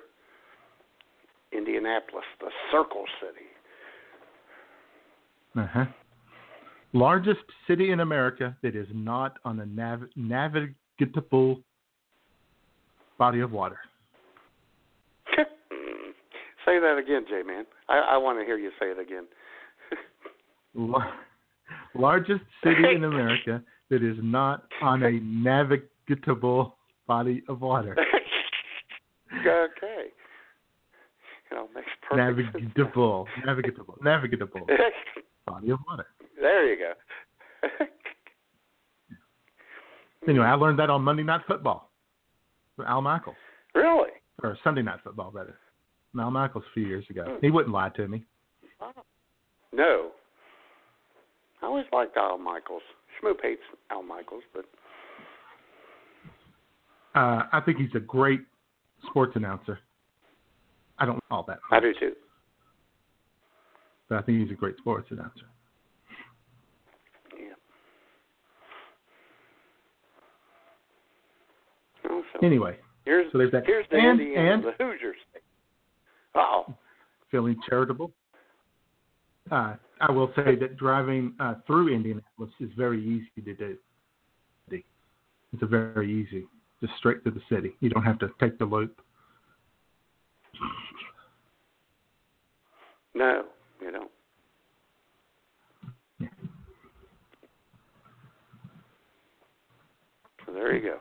Indianapolis, 1.52 2.24
the 2.40 2.48
Circle 2.72 3.04
City. 3.20 3.46
Uh 5.56 5.66
huh. 5.70 5.84
Largest 6.96 7.40
city 7.68 7.90
in 7.90 8.00
America 8.00 8.56
that 8.62 8.74
is 8.74 8.86
not 8.94 9.36
on 9.44 9.60
a 9.60 9.66
nav- 9.66 10.08
navigable 10.16 11.60
body 13.18 13.40
of 13.40 13.52
water. 13.52 13.78
say 16.64 16.80
that 16.80 16.96
again, 16.98 17.26
J 17.28 17.42
Man. 17.46 17.66
I, 17.90 17.98
I 17.98 18.16
want 18.16 18.38
to 18.40 18.46
hear 18.46 18.56
you 18.56 18.70
say 18.80 18.86
it 18.86 18.98
again. 18.98 19.26
Lar- 20.74 21.12
largest 21.94 22.40
city 22.64 22.94
in 22.94 23.04
America 23.12 23.62
that 23.90 24.02
is 24.02 24.16
not 24.22 24.64
on 24.80 25.02
a 25.02 25.20
navigable 25.20 26.76
body 27.06 27.42
of 27.50 27.60
water. 27.60 27.94
okay. 29.34 30.06
You 31.50 31.56
know, 31.58 31.68
makes 31.74 31.88
perfect 32.08 32.52
sense. 32.54 32.64
Navigable, 32.74 33.28
navigable, 33.44 33.98
navigable 34.02 34.66
body 35.46 35.70
of 35.70 35.78
water. 35.86 36.06
There 36.46 36.72
you 36.72 36.78
go. 36.78 36.92
Anyway, 40.28 40.44
I 40.44 40.54
learned 40.54 40.78
that 40.80 40.90
on 40.90 41.02
Monday 41.02 41.22
Night 41.22 41.42
Football. 41.46 41.88
with 42.76 42.88
Al 42.88 43.00
Michaels, 43.00 43.36
really? 43.76 44.10
or 44.42 44.58
Sunday 44.64 44.82
Night 44.82 44.98
Football, 45.04 45.30
from 45.30 46.20
Al 46.20 46.32
Michaels 46.32 46.64
a 46.68 46.72
few 46.74 46.84
years 46.84 47.04
ago. 47.10 47.38
He 47.40 47.48
wouldn't 47.50 47.72
lie 47.72 47.90
to 47.90 48.08
me. 48.08 48.24
No. 49.72 50.10
I 51.62 51.66
always 51.66 51.84
liked 51.92 52.16
Al 52.16 52.38
Michaels. 52.38 52.82
Schmoop 53.22 53.40
hates 53.40 53.62
Al 53.90 54.02
Michaels, 54.02 54.42
but 54.52 54.64
Uh, 57.14 57.44
I 57.52 57.60
think 57.64 57.78
he's 57.78 57.94
a 57.94 58.00
great 58.00 58.40
sports 59.08 59.32
announcer. 59.36 59.78
I 60.98 61.06
don't 61.06 61.16
know 61.16 61.20
all 61.36 61.44
that, 61.44 61.58
Much. 61.70 61.78
I 61.78 61.80
do 61.80 61.92
too. 62.00 62.12
but 64.08 64.18
I 64.18 64.22
think 64.22 64.40
he's 64.42 64.50
a 64.50 64.54
great 64.58 64.76
sports 64.78 65.06
announcer. 65.12 65.46
Yeah. 67.38 67.54
Oh, 72.10 72.22
so 72.40 72.46
Anyway, 72.46 72.76
here's 73.04 73.30
so 73.32 73.38
there's 73.38 73.52
that. 73.52 73.64
here's 73.66 73.86
the 73.90 73.96
and, 73.96 74.20
Indiana, 74.20 74.54
and 74.54 74.64
the 74.64 74.72
Hoosiers. 74.78 75.16
Oh, 76.34 76.74
feeling 77.30 77.56
charitable. 77.68 78.12
Uh, 79.50 79.74
I 80.00 80.10
will 80.10 80.30
say 80.36 80.56
that 80.56 80.76
driving 80.76 81.34
uh, 81.40 81.54
through 81.66 81.94
Indianapolis 81.94 82.50
is 82.60 82.70
very 82.76 83.02
easy 83.02 83.42
to 83.44 83.54
do. 83.54 83.76
It's 85.52 85.62
a 85.62 85.66
very 85.66 86.12
easy, 86.12 86.44
just 86.80 86.92
straight 86.98 87.24
to 87.24 87.30
the 87.30 87.40
city. 87.48 87.72
You 87.80 87.88
don't 87.88 88.02
have 88.02 88.18
to 88.18 88.28
take 88.40 88.58
the 88.58 88.64
loop. 88.64 89.00
no, 93.14 93.44
you 93.80 93.90
don't. 93.90 94.10
So 100.44 100.52
there 100.52 100.76
you 100.76 100.82
go. 100.82 100.98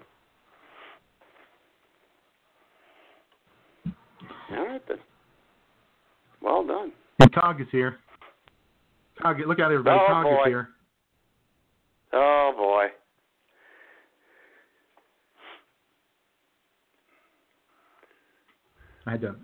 All 4.55 4.65
right 4.65 4.81
then. 4.87 4.97
Well 6.41 6.65
done. 6.65 6.91
And 7.19 7.31
Tog 7.33 7.61
is 7.61 7.67
here. 7.71 7.97
Tog, 9.21 9.37
look 9.47 9.59
out, 9.59 9.71
everybody! 9.71 9.99
Oh, 10.01 10.07
Tog 10.07 10.23
boy. 10.25 10.33
is 10.41 10.47
here. 10.47 10.69
Oh 12.13 12.53
boy. 12.55 12.85
I 19.07 19.11
had 19.11 19.21
to. 19.21 19.35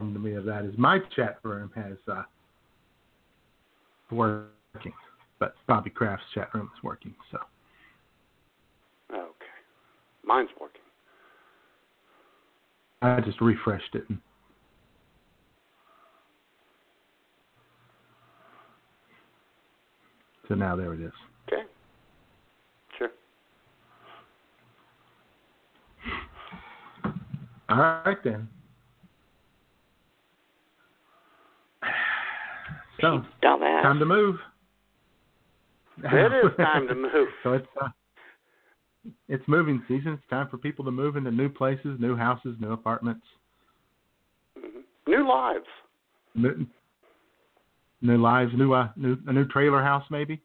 To 0.00 0.04
me 0.04 0.34
of 0.34 0.44
that 0.44 0.64
is 0.66 0.74
my 0.76 0.98
chat 1.16 1.38
room 1.44 1.70
has 1.74 1.96
uh, 2.12 2.22
working, 4.10 4.92
but 5.38 5.54
Bobby 5.66 5.88
Kraft's 5.88 6.26
chat 6.34 6.52
room 6.52 6.68
is 6.76 6.82
working. 6.82 7.14
So 7.30 7.38
Okay. 9.10 9.22
Mine's 10.24 10.50
working. 10.60 10.80
I 13.04 13.20
just 13.20 13.38
refreshed 13.42 13.94
it. 13.94 14.04
So 20.48 20.54
now 20.54 20.74
there 20.74 20.94
it 20.94 21.00
is. 21.00 21.12
Okay. 21.48 21.62
Sure. 22.98 23.10
All 27.68 27.76
right 28.06 28.16
then. 28.24 28.48
So 33.00 33.22
Dumbass. 33.42 33.82
time 33.82 33.98
to 33.98 34.06
move. 34.06 34.36
It 35.98 36.32
is 36.32 36.52
time 36.56 36.86
to 36.88 36.94
move. 36.94 37.28
so 37.42 37.52
it's 37.54 37.66
uh, 37.82 37.88
it's 39.28 39.46
moving 39.48 39.82
season. 39.88 40.12
It's 40.12 40.22
time 40.30 40.48
for 40.48 40.58
people 40.58 40.84
to 40.84 40.90
move 40.90 41.16
into 41.16 41.30
new 41.30 41.48
places, 41.48 41.98
new 42.00 42.16
houses, 42.16 42.56
new 42.60 42.72
apartments, 42.72 43.26
Mhm. 44.58 44.84
New 45.06 45.28
lives. 45.28 45.66
new, 46.34 46.66
new 48.00 48.16
lives, 48.18 48.52
new 48.54 48.72
uh, 48.72 48.88
new 48.96 49.16
a 49.26 49.32
new 49.32 49.46
trailer 49.46 49.82
house 49.82 50.04
maybe, 50.10 50.40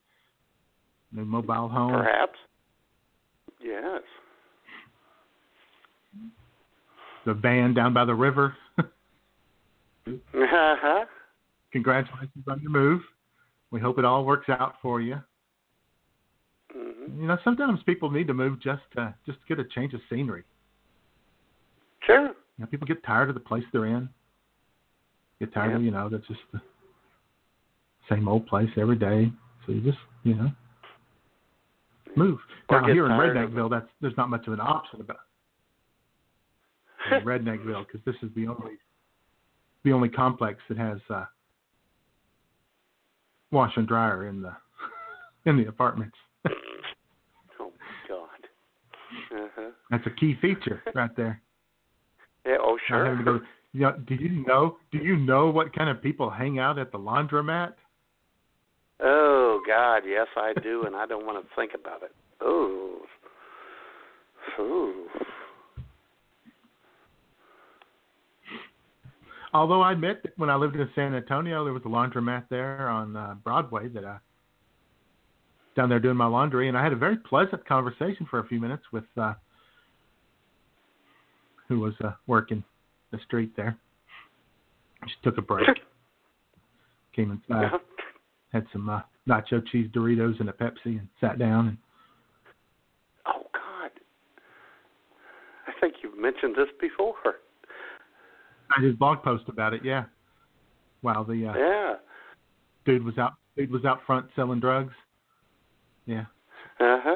new 1.11 1.25
mobile 1.25 1.67
home. 1.69 1.91
Perhaps. 1.91 2.37
Yes. 3.59 4.03
The 7.25 7.33
van 7.33 7.73
down 7.73 7.93
by 7.93 8.05
the 8.05 8.15
river. 8.15 8.55
Uh-huh. 10.07 11.05
Congratulations 11.71 12.43
on 12.47 12.59
your 12.61 12.71
move. 12.71 13.01
We 13.69 13.79
hope 13.79 13.99
it 13.99 14.05
all 14.05 14.25
works 14.25 14.49
out 14.49 14.75
for 14.81 15.01
you. 15.01 15.21
You 17.17 17.27
know, 17.27 17.37
sometimes 17.43 17.79
people 17.85 18.11
need 18.11 18.27
to 18.27 18.33
move 18.33 18.61
just 18.61 18.81
to 18.95 19.13
just 19.25 19.39
to 19.39 19.55
get 19.55 19.59
a 19.63 19.67
change 19.69 19.93
of 19.93 20.01
scenery. 20.09 20.43
Sure. 22.05 22.27
You 22.27 22.33
know, 22.59 22.65
people 22.67 22.87
get 22.87 23.03
tired 23.03 23.29
of 23.29 23.35
the 23.35 23.41
place 23.41 23.63
they're 23.71 23.85
in. 23.85 24.09
Get 25.39 25.53
tired 25.53 25.75
of 25.75 25.83
you 25.83 25.91
know 25.91 26.09
that's 26.09 26.27
just 26.27 26.41
the 26.51 26.61
same 28.09 28.27
old 28.27 28.45
place 28.47 28.69
every 28.77 28.97
day. 28.97 29.31
So 29.65 29.71
you 29.71 29.81
just 29.81 29.97
you 30.23 30.35
know 30.35 30.51
move. 32.15 32.39
Or 32.67 32.81
now 32.81 32.87
here 32.87 33.05
in 33.05 33.11
Redneckville, 33.11 33.69
that's 33.69 33.87
there's 34.01 34.17
not 34.17 34.29
much 34.29 34.47
of 34.47 34.53
an 34.53 34.59
option 34.59 35.01
about 35.01 35.19
in 37.11 37.21
Redneckville 37.21 37.85
because 37.87 38.01
this 38.05 38.15
is 38.21 38.29
the 38.35 38.47
only 38.47 38.73
the 39.83 39.93
only 39.93 40.09
complex 40.09 40.59
that 40.67 40.77
has 40.77 40.99
uh, 41.09 41.25
wash 43.51 43.71
and 43.77 43.87
dryer 43.87 44.27
in 44.27 44.41
the 44.41 44.53
in 45.45 45.57
the 45.57 45.67
apartments. 45.67 46.15
Oh 47.61 47.71
my 47.77 48.15
God. 48.15 49.43
Uh-huh. 49.43 49.71
That's 49.89 50.05
a 50.05 50.11
key 50.11 50.35
feature 50.41 50.81
right 50.93 51.15
there. 51.15 51.41
Yeah. 52.45 52.57
Oh, 52.61 52.77
sure. 52.87 53.15
to. 53.23 53.41
You 53.71 53.81
know, 53.81 53.95
do 54.07 54.15
you 54.15 54.43
know? 54.47 54.77
Do 54.91 54.97
you 54.97 55.15
know 55.15 55.49
what 55.49 55.75
kind 55.75 55.89
of 55.89 56.01
people 56.01 56.29
hang 56.29 56.57
out 56.57 56.79
at 56.79 56.91
the 56.91 56.97
laundromat? 56.97 57.73
Oh 59.01 59.61
God, 59.67 60.01
yes 60.07 60.27
I 60.35 60.53
do, 60.61 60.83
and 60.85 60.95
I 60.95 61.05
don't 61.05 61.25
want 61.25 61.43
to 61.43 61.55
think 61.55 61.71
about 61.79 62.03
it. 62.03 62.11
Oh. 62.41 63.01
Ooh. 64.59 65.07
Although 69.53 69.81
I 69.81 69.93
admit 69.93 70.21
that 70.23 70.37
when 70.37 70.49
I 70.49 70.55
lived 70.55 70.75
in 70.75 70.89
San 70.95 71.15
Antonio, 71.15 71.63
there 71.63 71.73
was 71.73 71.81
a 71.85 71.89
laundromat 71.89 72.45
there 72.49 72.89
on 72.89 73.15
uh, 73.15 73.35
Broadway 73.43 73.87
that 73.89 74.05
I 74.05 74.17
down 75.75 75.89
there 75.89 75.99
doing 75.99 76.17
my 76.17 76.25
laundry, 76.25 76.67
and 76.67 76.77
I 76.77 76.83
had 76.83 76.91
a 76.91 76.97
very 76.97 77.17
pleasant 77.17 77.65
conversation 77.65 78.27
for 78.29 78.39
a 78.39 78.47
few 78.47 78.59
minutes 78.59 78.83
with 78.91 79.05
uh, 79.17 79.33
who 81.69 81.79
was 81.79 81.93
uh, 82.03 82.11
working 82.27 82.63
the 83.11 83.19
street 83.25 83.55
there. 83.55 83.77
She 85.07 85.13
took 85.23 85.37
a 85.37 85.41
break, 85.41 85.67
came 87.15 87.31
inside, 87.31 87.65
Uh-huh. 87.65 87.77
had 88.51 88.65
some 88.73 88.89
uh, 88.89 89.01
nacho 89.29 89.65
cheese 89.71 89.89
Doritos 89.93 90.39
and 90.41 90.49
a 90.49 90.53
Pepsi, 90.53 90.97
and 90.99 91.07
sat 91.21 91.39
down. 91.39 91.67
And 91.69 91.77
Oh 93.25 93.43
God. 93.53 93.91
I 95.67 95.71
think 95.79 95.95
you've 96.03 96.17
mentioned 96.17 96.55
this 96.55 96.67
before. 96.81 97.13
I 98.75 98.81
did 98.81 98.93
a 98.93 98.97
blog 98.97 99.23
post 99.23 99.45
about 99.47 99.73
it. 99.73 99.81
Yeah, 99.85 100.03
while 101.01 101.23
the 101.23 101.47
uh, 101.47 101.57
Yeah. 101.57 101.93
dude 102.85 103.03
was 103.05 103.17
out, 103.17 103.33
dude 103.55 103.71
was 103.71 103.85
out 103.85 103.99
front 104.05 104.27
selling 104.35 104.59
drugs. 104.59 104.93
Yeah. 106.05 106.25
Uh 106.79 106.97
huh. 107.03 107.15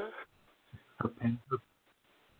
her 1.00 1.10
her 1.50 1.58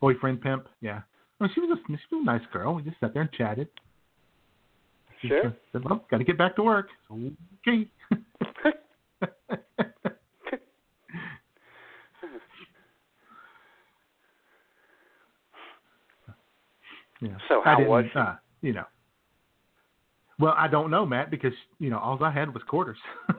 boyfriend 0.00 0.40
pimp. 0.40 0.68
Yeah. 0.80 1.02
Well, 1.40 1.50
she 1.54 1.60
was 1.60 1.70
a 1.78 1.80
she 1.86 2.14
was 2.14 2.22
a 2.22 2.24
nice 2.24 2.42
girl. 2.52 2.74
We 2.74 2.82
just 2.82 2.98
sat 3.00 3.12
there 3.12 3.22
and 3.22 3.32
chatted. 3.32 3.68
She 5.20 5.28
Sure. 5.28 5.54
said, 5.72 5.84
"Well, 5.84 6.04
got 6.10 6.18
to 6.18 6.24
get 6.24 6.38
back 6.38 6.56
to 6.56 6.62
work." 6.62 6.88
So, 7.08 7.18
okay. 7.66 7.88
yeah. 17.20 17.38
So 17.48 17.62
how 17.64 17.82
was? 17.84 18.04
Uh, 18.14 18.36
you 18.60 18.72
know. 18.72 18.84
Well, 20.38 20.54
I 20.56 20.68
don't 20.68 20.90
know, 20.90 21.06
Matt, 21.06 21.30
because 21.30 21.52
you 21.78 21.90
know 21.90 21.98
all 21.98 22.22
I 22.22 22.30
had 22.30 22.52
was 22.52 22.62
quarters. 22.64 22.98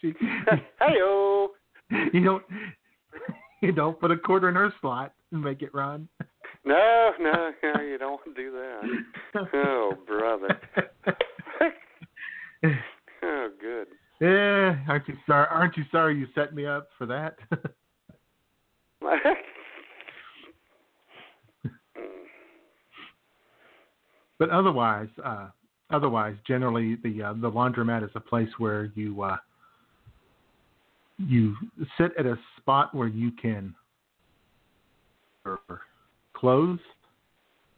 Hey-o. 0.00 1.48
you 2.12 2.22
don't 2.22 2.44
you 3.62 3.72
don't 3.72 3.98
put 3.98 4.10
a 4.10 4.16
quarter 4.16 4.48
in 4.48 4.54
her 4.54 4.72
slot 4.80 5.12
make 5.30 5.62
it 5.62 5.74
run. 5.74 6.08
No, 6.64 7.12
no, 7.20 7.52
no, 7.62 7.80
you 7.82 7.98
don't 7.98 8.12
want 8.12 8.24
to 8.24 8.34
do 8.34 8.50
that. 8.52 8.82
Oh, 9.54 9.92
brother. 10.06 10.60
Oh, 13.20 13.48
good. 13.60 13.88
yeah, 14.20 14.76
aren't 14.88 15.08
you 15.08 15.14
sorry? 15.26 15.46
Aren't 15.50 15.76
you 15.76 15.84
sorry 15.90 16.16
you 16.16 16.26
set 16.34 16.54
me 16.54 16.66
up 16.66 16.88
for 16.96 17.06
that? 17.06 17.36
but 24.38 24.50
otherwise, 24.50 25.08
uh, 25.24 25.48
otherwise, 25.90 26.36
generally 26.46 26.96
the 27.02 27.22
uh, 27.22 27.32
the 27.34 27.50
laundromat 27.50 28.04
is 28.04 28.10
a 28.14 28.20
place 28.20 28.48
where 28.58 28.92
you 28.94 29.22
uh, 29.22 29.36
you 31.18 31.56
sit 31.98 32.12
at 32.18 32.26
a 32.26 32.38
spot 32.56 32.94
where 32.94 33.08
you 33.08 33.32
can 33.32 33.74
close 36.34 36.78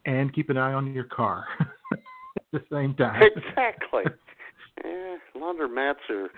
and 0.06 0.32
keep 0.34 0.50
an 0.50 0.56
eye 0.56 0.72
on 0.72 0.92
your 0.92 1.04
car 1.04 1.44
at 1.92 2.00
the 2.52 2.62
same 2.70 2.94
time. 2.94 3.22
exactly. 3.22 4.04
Yeah, 4.82 5.16
laundromats 5.36 6.08
are 6.08 6.30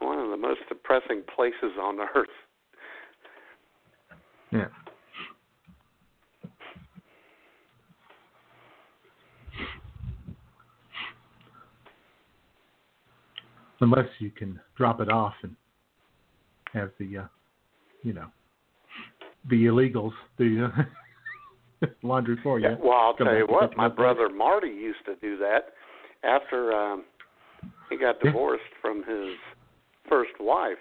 one 0.00 0.18
of 0.18 0.28
the 0.28 0.36
most 0.36 0.60
depressing 0.68 1.22
places 1.34 1.72
on 1.80 1.98
earth. 2.14 2.28
Yeah. 4.50 4.66
Unless 13.80 14.08
you 14.18 14.30
can 14.30 14.60
drop 14.76 15.00
it 15.00 15.10
off 15.10 15.34
and 15.42 15.56
have 16.74 16.90
the, 16.98 17.18
uh, 17.18 17.26
you 18.02 18.12
know, 18.12 18.26
the 19.48 19.66
illegals 19.66 20.12
do 20.38 20.68
laundry 22.02 22.36
for 22.42 22.58
you. 22.58 22.68
Yeah, 22.68 22.76
well, 22.80 22.98
I'll 22.98 23.16
Come 23.16 23.26
tell 23.26 23.36
you 23.36 23.46
what, 23.46 23.76
my 23.76 23.88
brother 23.88 24.28
Marty 24.28 24.68
used 24.68 25.04
to 25.06 25.16
do 25.16 25.36
that 25.38 25.74
after 26.24 26.72
um 26.72 27.04
he 27.90 27.96
got 27.96 28.20
divorced 28.20 28.62
from 28.80 28.98
his 28.98 29.36
first 30.08 30.32
wife. 30.40 30.78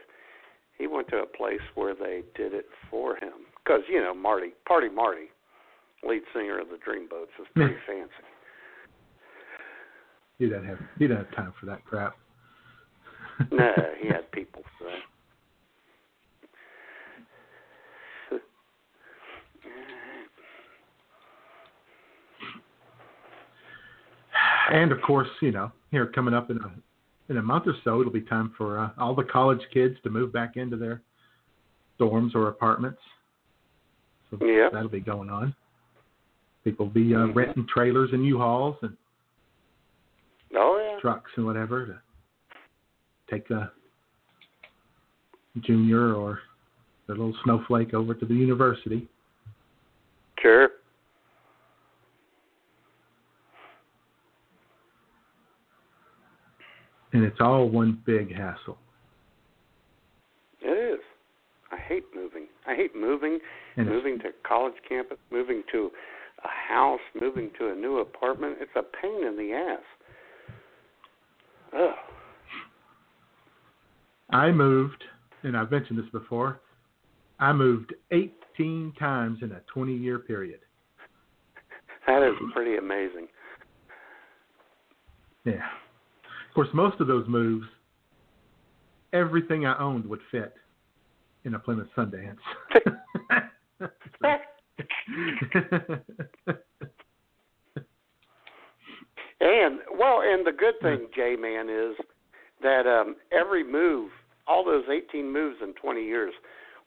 He 0.77 0.87
went 0.87 1.09
to 1.09 1.17
a 1.17 1.25
place 1.25 1.61
where 1.75 1.93
they 1.93 2.23
did 2.35 2.53
it 2.53 2.65
for 2.89 3.15
him 3.15 3.45
because 3.63 3.81
you 3.89 3.99
know 3.99 4.15
Marty, 4.15 4.51
Party 4.67 4.89
Marty, 4.89 5.27
lead 6.07 6.21
singer 6.33 6.59
of 6.59 6.69
the 6.69 6.77
Dreamboats, 6.77 7.39
is 7.39 7.47
pretty 7.55 7.75
fancy. 7.85 8.11
He 10.39 10.47
doesn't 10.47 10.65
have 10.67 10.79
he 10.97 11.07
doesn't 11.07 11.25
have 11.25 11.35
time 11.35 11.53
for 11.59 11.65
that 11.67 11.85
crap. 11.85 12.15
no, 13.51 13.73
he 14.01 14.07
had 14.07 14.31
people 14.31 14.63
for 14.77 14.85
that. 14.85 15.10
And 24.71 24.91
of 24.91 25.01
course, 25.01 25.27
you 25.41 25.51
know, 25.51 25.71
here 25.91 26.05
coming 26.07 26.33
up 26.33 26.49
in 26.49 26.57
a 26.57 26.71
in 27.29 27.37
a 27.37 27.41
month 27.41 27.65
or 27.67 27.75
so, 27.83 28.01
it'll 28.01 28.11
be 28.11 28.21
time 28.21 28.53
for 28.57 28.79
uh, 28.79 28.89
all 28.97 29.15
the 29.15 29.23
college 29.23 29.61
kids 29.73 29.95
to 30.03 30.09
move 30.09 30.33
back 30.33 30.57
into 30.57 30.75
their 30.75 31.01
dorms 31.99 32.35
or 32.35 32.47
apartments. 32.49 32.99
So 34.29 34.45
Yeah. 34.45 34.69
that'll 34.69 34.89
be 34.89 34.99
going 34.99 35.29
on. 35.29 35.53
People 36.63 36.87
will 36.87 36.93
be 36.93 37.15
uh, 37.15 37.27
Mhm. 37.27 37.35
renting 37.35 37.67
trailers 37.67 38.11
and 38.11 38.25
U-Hauls 38.25 38.77
and 38.81 38.97
Oh 40.55 40.77
yeah. 40.77 40.99
trucks 40.99 41.31
and 41.35 41.45
whatever 41.45 41.85
to 41.85 42.01
take 43.29 43.49
a 43.49 43.71
junior 45.61 46.13
or 46.13 46.41
their 47.07 47.15
little 47.15 47.35
snowflake 47.43 47.93
over 47.93 48.13
to 48.13 48.25
the 48.25 48.35
university. 48.35 49.07
Sure. 50.39 50.71
And 57.13 57.23
it's 57.23 57.39
all 57.39 57.69
one 57.69 58.01
big 58.05 58.33
hassle. 58.35 58.77
It 60.61 60.93
is. 60.93 60.99
I 61.71 61.77
hate 61.77 62.05
moving. 62.15 62.47
I 62.67 62.75
hate 62.75 62.95
moving, 62.95 63.39
And 63.75 63.87
moving 63.87 64.19
to 64.19 64.29
college 64.47 64.73
campus, 64.87 65.17
moving 65.31 65.63
to 65.71 65.91
a 66.43 66.73
house, 66.73 66.99
moving 67.19 67.51
to 67.59 67.69
a 67.71 67.75
new 67.75 67.99
apartment. 67.99 68.57
It's 68.59 68.71
a 68.75 68.83
pain 68.83 69.25
in 69.25 69.37
the 69.37 69.53
ass. 69.53 69.83
Ugh. 71.77 71.95
I 74.31 74.51
moved, 74.51 75.03
and 75.43 75.57
I've 75.57 75.71
mentioned 75.71 75.99
this 75.99 76.09
before. 76.11 76.61
I 77.39 77.51
moved 77.51 77.93
18 78.11 78.93
times 78.97 79.39
in 79.41 79.51
a 79.51 79.61
20-year 79.75 80.19
period. 80.19 80.59
That 82.07 82.23
is 82.23 82.33
pretty 82.51 82.77
amazing. 82.77 83.27
Yeah. 85.45 85.61
Of 86.51 86.55
course, 86.55 86.67
most 86.73 86.99
of 86.99 87.07
those 87.07 87.25
moves, 87.29 87.65
everything 89.13 89.65
I 89.65 89.79
owned 89.79 90.05
would 90.05 90.19
fit 90.31 90.53
in 91.45 91.53
a 91.53 91.59
Plymouth 91.59 91.87
Sundance. 91.95 92.35
And 99.43 99.79
well, 99.97 100.21
and 100.23 100.45
the 100.45 100.51
good 100.51 100.75
thing, 100.83 101.07
J 101.15 101.35
Man, 101.35 101.67
is 101.67 101.95
that 102.61 102.85
um, 102.85 103.15
every 103.31 103.63
move, 103.63 104.11
all 104.47 104.63
those 104.63 104.83
18 104.87 105.33
moves 105.33 105.57
in 105.63 105.73
20 105.73 106.05
years, 106.05 106.31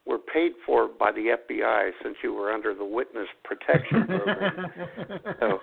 were 0.06 0.18
paid 0.18 0.52
for 0.64 0.86
by 0.86 1.10
the 1.10 1.36
FBI 1.50 1.90
since 2.00 2.16
you 2.22 2.32
were 2.32 2.52
under 2.52 2.72
the 2.72 2.84
witness 2.84 3.26
protection 3.42 4.06
program. 4.06 4.70
so. 5.40 5.58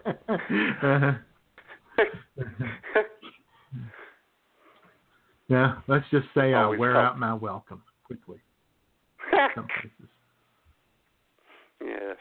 yeah, 5.51 5.73
let's 5.87 6.05
just 6.11 6.27
say 6.33 6.53
I 6.53 6.63
Always 6.63 6.79
wear 6.79 6.93
tough. 6.93 7.11
out 7.13 7.19
my 7.19 7.33
welcome 7.33 7.81
quickly. 8.05 8.37
Some 9.55 9.67
places. 9.67 10.09
yes. 11.83 12.15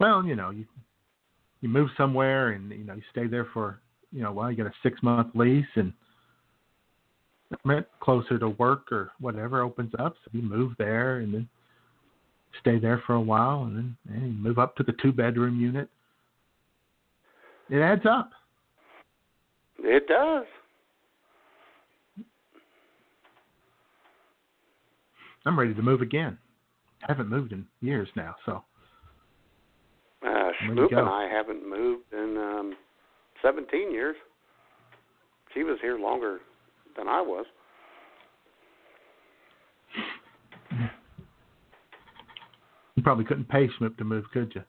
Well, 0.00 0.24
you 0.24 0.34
know, 0.34 0.50
you 0.50 0.64
you 1.60 1.68
move 1.68 1.88
somewhere 1.96 2.50
and 2.50 2.70
you 2.72 2.84
know 2.84 2.94
you 2.94 3.02
stay 3.12 3.26
there 3.28 3.46
for 3.52 3.80
you 4.12 4.22
know 4.22 4.32
well 4.32 4.50
you 4.50 4.56
got 4.56 4.66
a 4.66 4.72
six 4.82 5.00
month 5.02 5.28
lease 5.34 5.66
and 5.76 5.92
closer 8.00 8.38
to 8.38 8.50
work 8.50 8.90
or 8.92 9.12
whatever 9.20 9.62
opens 9.62 9.92
up, 9.98 10.14
so 10.24 10.30
you 10.32 10.42
move 10.42 10.72
there 10.78 11.18
and 11.18 11.32
then 11.32 11.48
stay 12.60 12.78
there 12.78 13.02
for 13.06 13.14
a 13.14 13.20
while 13.20 13.64
and 13.64 13.76
then 13.76 13.96
and 14.08 14.22
you 14.34 14.42
move 14.42 14.58
up 14.58 14.74
to 14.76 14.82
the 14.82 14.94
two 15.00 15.12
bedroom 15.12 15.60
unit. 15.60 15.88
It 17.70 17.80
adds 17.80 18.06
up. 18.08 18.30
It 19.80 20.06
does. 20.08 20.44
I'm 25.46 25.58
ready 25.58 25.72
to 25.74 25.82
move 25.82 26.02
again. 26.02 26.36
I 27.02 27.06
haven't 27.12 27.28
moved 27.30 27.52
in 27.52 27.66
years 27.80 28.08
now, 28.16 28.34
so 28.44 28.64
Uh, 30.22 30.26
There 30.26 30.52
you 30.64 30.72
Schmoop 30.72 30.90
go. 30.90 30.98
and 30.98 31.08
I 31.08 31.28
haven't 31.30 31.66
moved 31.68 32.12
in 32.12 32.36
um, 32.36 32.76
17 33.40 33.92
years. 33.92 34.16
She 35.54 35.62
was 35.62 35.78
here 35.80 35.98
longer 35.98 36.40
than 36.96 37.08
I 37.08 37.20
was. 37.22 37.46
you 42.96 43.02
probably 43.02 43.24
couldn't 43.24 43.48
pay 43.48 43.68
Schmoop 43.68 43.96
to 43.98 44.04
move, 44.04 44.24
could 44.32 44.52
you? 44.54 44.62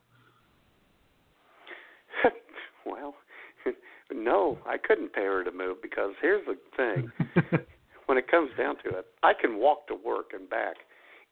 well, 2.86 3.14
no, 4.24 4.58
I 4.66 4.76
couldn't 4.78 5.12
pay 5.12 5.24
her 5.24 5.42
to 5.44 5.50
move 5.52 5.80
because 5.82 6.12
here's 6.20 6.44
the 6.46 6.56
thing. 6.76 7.10
when 8.06 8.18
it 8.18 8.30
comes 8.30 8.50
down 8.58 8.76
to 8.84 8.98
it, 8.98 9.06
I 9.22 9.32
can 9.38 9.58
walk 9.58 9.86
to 9.88 9.94
work 9.94 10.30
and 10.32 10.48
back. 10.48 10.76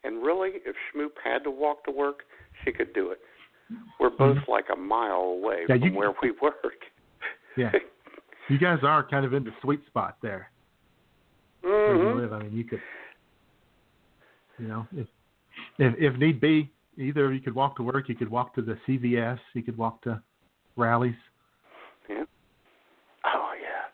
And 0.05 0.23
really, 0.23 0.51
if 0.65 0.77
Schmoop 0.95 1.11
had 1.25 1.43
to 1.45 1.51
walk 1.51 1.85
to 1.85 1.91
work, 1.91 2.21
she 2.65 2.73
could 2.73 2.93
do 2.95 3.11
it. 3.11 3.19
We're 4.01 4.11
both 4.11 4.39
like 4.49 4.67
a 4.73 4.77
mile 4.77 5.23
away 5.41 5.65
Yeah, 5.69 5.77
from 5.77 5.93
you- 5.93 5.99
where 5.99 6.13
we 6.23 6.31
work. 6.43 6.55
yeah. 7.57 7.73
You 8.49 8.59
guys 8.59 8.79
are 8.83 9.03
kind 9.07 9.27
of 9.27 9.35
in 9.35 9.45
the 9.45 9.51
sweet 9.61 9.85
spot 9.87 10.17
there. 10.23 10.51
where 11.63 11.97
you 11.97 12.13
hmm 12.13 12.19
live. 12.19 12.33
I 12.33 12.39
mean, 12.41 12.53
you 12.57 12.65
could, 12.65 12.81
you 14.59 14.69
know, 14.69 14.87
if 14.97 15.07
if 15.79 15.95
if 15.99 16.17
need 16.19 16.41
be, 16.41 16.71
either 16.97 17.33
you 17.33 17.41
could 17.41 17.55
walk 17.55 17.77
to 17.77 17.83
work. 17.83 18.09
You 18.09 18.15
could 18.15 18.31
walk 18.31 18.55
to 18.55 18.63
the 18.63 18.79
CVS. 18.87 19.39
You 19.55 19.63
could 19.63 19.77
walk 19.77 20.01
to 20.03 20.23
rallies. 20.77 21.15
Yeah. 22.09 22.25
Oh 23.27 23.51
yeah. 23.61 23.85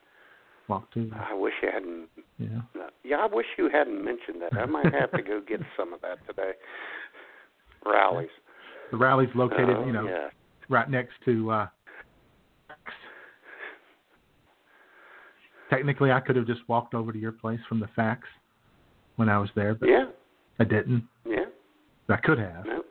To, 0.66 1.10
I 1.14 1.34
wish 1.34 1.52
you 1.62 1.68
hadn't. 1.70 2.08
know. 2.38 2.62
Yeah, 3.04 3.18
I 3.18 3.26
wish 3.26 3.44
you 3.58 3.68
hadn't 3.70 4.02
mentioned 4.02 4.40
that. 4.40 4.58
I 4.58 4.64
might 4.64 4.92
have 4.94 5.10
to 5.12 5.20
go 5.22 5.40
get 5.46 5.60
some 5.76 5.92
of 5.92 6.00
that 6.00 6.16
today. 6.26 6.52
Rallies. 7.84 8.30
The 8.90 8.96
rallies 8.96 9.28
located, 9.34 9.76
Oh, 9.76 9.84
you 9.84 9.92
know, 9.92 10.06
Yeah. 10.08 10.28
right 10.70 10.88
next 10.88 11.12
to. 11.26 11.50
uh 11.50 11.66
Technically, 15.70 16.10
I 16.12 16.20
could 16.20 16.36
have 16.36 16.46
just 16.46 16.60
walked 16.68 16.94
over 16.94 17.12
to 17.12 17.18
your 17.18 17.32
place 17.32 17.60
from 17.68 17.80
the 17.80 17.88
fax 17.96 18.22
when 19.16 19.28
I 19.28 19.38
was 19.38 19.50
there, 19.54 19.74
but 19.74 19.88
Yeah. 19.88 20.06
I 20.58 20.64
didn't. 20.64 21.04
Yeah. 21.26 21.46
I 22.08 22.16
could 22.16 22.38
have. 22.38 22.64
No. 22.66 22.84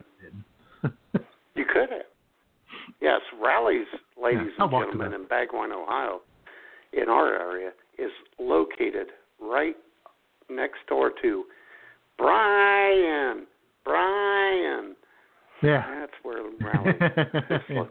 You 1.56 1.66
could 1.66 1.90
have. 1.92 2.06
Yes, 3.00 3.22
Rallies, 3.40 3.86
ladies 4.22 4.52
Yeah, 4.58 4.64
and 4.64 4.72
gentlemen, 4.72 5.14
in 5.14 5.26
Bagwine, 5.26 5.72
Ohio, 5.72 6.22
in 6.96 7.10
our 7.10 7.34
area, 7.34 7.72
is 7.98 8.12
located 8.40 9.08
right 9.40 9.76
next 10.50 10.80
door 10.88 11.12
to 11.22 11.44
Brian. 12.18 13.46
Brian. 13.84 14.96
yeah. 15.62 15.84
That's 16.00 16.14
where 16.24 16.48
is. 17.70 17.88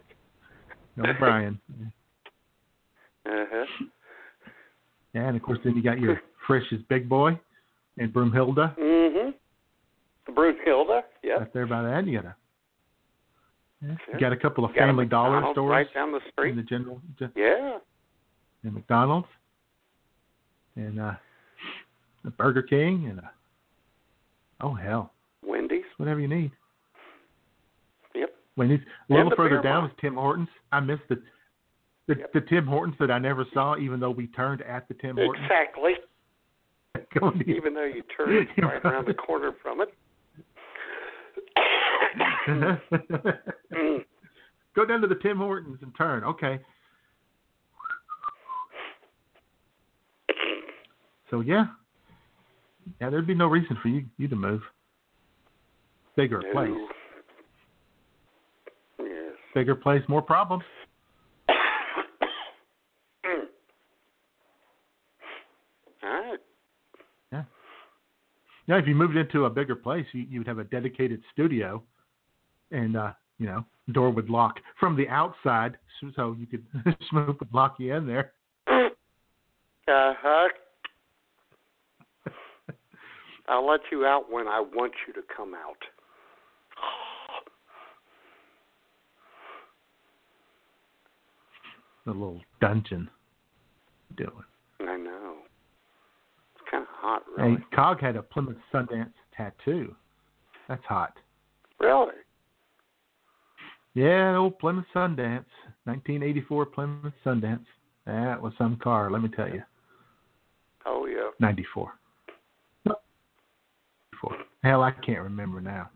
no, 0.96 1.04
Brian. 1.18 1.60
Uh 3.26 3.44
huh. 3.50 3.64
Yeah, 5.14 5.28
and 5.28 5.36
of 5.36 5.42
course, 5.42 5.58
then 5.64 5.76
you 5.76 5.82
got 5.82 6.00
your 6.00 6.20
Frisch's 6.46 6.80
Big 6.88 7.08
Boy 7.08 7.38
and 7.98 8.12
Broomhilda. 8.12 8.76
Mm 8.78 9.12
Mhm. 9.12 9.34
Broomhilda, 10.34 11.02
yeah. 11.22 11.34
Right 11.34 11.52
there 11.52 11.66
by 11.66 11.82
that, 11.82 12.06
you 12.06 12.18
got 12.20 12.26
a 12.26 12.34
yeah, 13.82 13.96
Sure. 14.04 14.14
you 14.14 14.20
got 14.20 14.32
a 14.32 14.36
couple 14.36 14.64
of 14.64 14.70
You 14.70 14.76
Family 14.80 15.04
Dollar 15.06 15.42
stores 15.52 15.70
right 15.70 15.92
down 15.92 16.12
the 16.12 16.20
street. 16.30 16.50
in 16.50 16.56
the 16.56 16.62
gen- 16.62 17.32
Yeah. 17.34 17.78
And 18.64 18.74
McDonald's, 18.74 19.28
and 20.76 21.00
uh, 21.00 21.12
the 22.24 22.30
Burger 22.30 22.62
King, 22.62 23.06
and 23.10 23.18
uh, 23.20 23.22
oh 24.60 24.74
hell, 24.74 25.12
Wendy's. 25.44 25.84
whatever 25.96 26.20
you 26.20 26.28
need. 26.28 26.52
Yep. 28.14 28.34
When 28.54 28.70
it's 28.70 28.84
a 29.10 29.12
little 29.12 29.32
further 29.36 29.60
down 29.62 29.86
is 29.86 29.92
Tim 30.00 30.14
Hortons. 30.14 30.48
I 30.70 30.80
missed 30.80 31.02
the 31.08 31.16
the, 32.08 32.16
Yep. 32.18 32.32
the 32.32 32.40
Tim 32.42 32.66
Hortons 32.66 32.96
that 32.98 33.10
I 33.10 33.18
never 33.18 33.46
saw, 33.54 33.76
even 33.76 34.00
though 34.00 34.10
we 34.10 34.26
turned 34.28 34.62
at 34.62 34.88
the 34.88 34.94
Tim 34.94 35.16
Hortons. 35.16 35.44
Exactly. 35.44 35.92
Even 37.46 37.74
though 37.74 37.84
you 37.84 38.02
turn 38.16 38.46
right 38.62 38.84
around 38.84 39.06
the 39.06 39.14
corner 39.14 39.52
from 39.62 39.80
it. 39.80 39.88
Go 44.74 44.84
down 44.84 45.00
to 45.00 45.06
the 45.06 45.14
Tim 45.16 45.36
Hortons 45.38 45.78
and 45.82 45.92
turn. 45.96 46.24
Okay. 46.24 46.58
So 51.32 51.40
yeah, 51.40 51.64
yeah, 53.00 53.08
there'd 53.08 53.26
be 53.26 53.34
no 53.34 53.46
reason 53.46 53.78
for 53.80 53.88
you 53.88 54.04
you 54.18 54.28
to 54.28 54.36
move. 54.36 54.60
Bigger 56.14 56.42
No. 56.42 56.52
place, 56.52 56.70
Yes. 59.00 59.32
bigger 59.54 59.74
place, 59.74 60.02
more 60.08 60.20
problems. 60.20 60.62
All 61.48 61.54
right. 66.02 66.38
Yeah, 68.68 68.76
if 68.78 68.86
you 68.86 68.94
moved 68.94 69.16
into 69.16 69.46
a 69.46 69.50
bigger 69.50 69.74
place, 69.74 70.04
you 70.12 70.26
you 70.28 70.38
would 70.40 70.46
have 70.46 70.58
a 70.58 70.64
dedicated 70.64 71.22
studio, 71.32 71.82
and 72.70 72.94
uh, 72.94 73.12
you 73.38 73.46
know, 73.46 73.64
door 73.92 74.10
would 74.10 74.28
lock 74.28 74.56
from 74.78 74.96
the 74.96 75.08
outside, 75.08 75.78
so- 75.98 76.10
so 76.14 76.36
you 76.38 76.46
could 76.46 76.64
Schmoop 77.10 77.40
would 77.40 77.54
lock 77.54 77.76
you 77.78 77.94
in 77.94 78.06
there. 78.06 78.32
Uh 79.88 80.14
huh. 80.22 80.48
I'll 83.48 83.66
let 83.66 83.80
you 83.90 84.04
out 84.04 84.30
when 84.30 84.46
I 84.46 84.60
want 84.60 84.92
you 85.06 85.12
to 85.14 85.22
come 85.34 85.54
out. 85.54 85.78
The 92.04 92.10
little 92.10 92.40
dungeon. 92.60 93.08
Doing. 94.16 94.32
I 94.80 94.96
know. 94.96 95.36
It's 96.56 96.64
kind 96.68 96.82
of 96.82 96.88
hot, 96.90 97.22
really. 97.36 97.58
Hey, 97.58 97.62
Cog 97.72 98.00
had 98.00 98.16
a 98.16 98.22
Plymouth 98.22 98.56
Sundance 98.74 99.12
tattoo. 99.36 99.94
That's 100.68 100.84
hot. 100.84 101.12
Really? 101.78 102.14
Yeah, 103.94 104.36
old 104.36 104.58
Plymouth 104.58 104.86
Sundance, 104.94 105.44
1984 105.84 106.66
Plymouth 106.66 107.12
Sundance. 107.24 107.66
That 108.06 108.40
was 108.40 108.52
some 108.58 108.78
car, 108.82 109.10
let 109.10 109.22
me 109.22 109.28
tell 109.28 109.48
you. 109.48 109.62
Oh 110.86 111.06
yeah. 111.06 111.30
94. 111.38 111.92
94. 114.62 114.70
Hell, 114.70 114.82
I 114.82 114.92
can't 115.04 115.20
remember 115.22 115.60
now. 115.60 115.90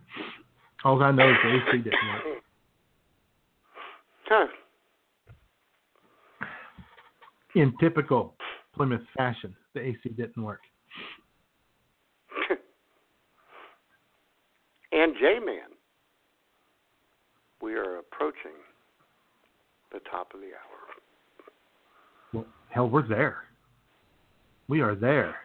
All 0.85 1.03
I 1.03 1.11
know 1.11 1.29
is 1.29 1.37
the 1.43 1.51
AC 1.51 1.79
didn't 1.79 2.09
work. 2.13 2.23
Huh. 4.29 4.47
In 7.55 7.73
typical 7.81 8.35
Plymouth 8.75 9.01
fashion, 9.17 9.55
the 9.75 9.81
AC 9.81 9.99
didn't 10.17 10.43
work. 10.43 10.61
and 14.93 15.15
J 15.15 15.39
Man. 15.45 15.71
We 17.63 17.75
are 17.75 17.99
approaching 17.99 18.53
the 19.93 20.01
top 20.11 20.35
of 20.35 20.41
the 20.41 20.49
hour. 20.49 20.77
Well, 22.35 22.47
hell, 22.69 22.89
we're 22.89 23.09
there. 23.09 23.45
We 24.69 24.83
are 24.83 24.95
there. 24.95 25.37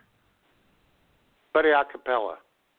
Buddy 1.54 1.70
Acapella, 1.70 2.36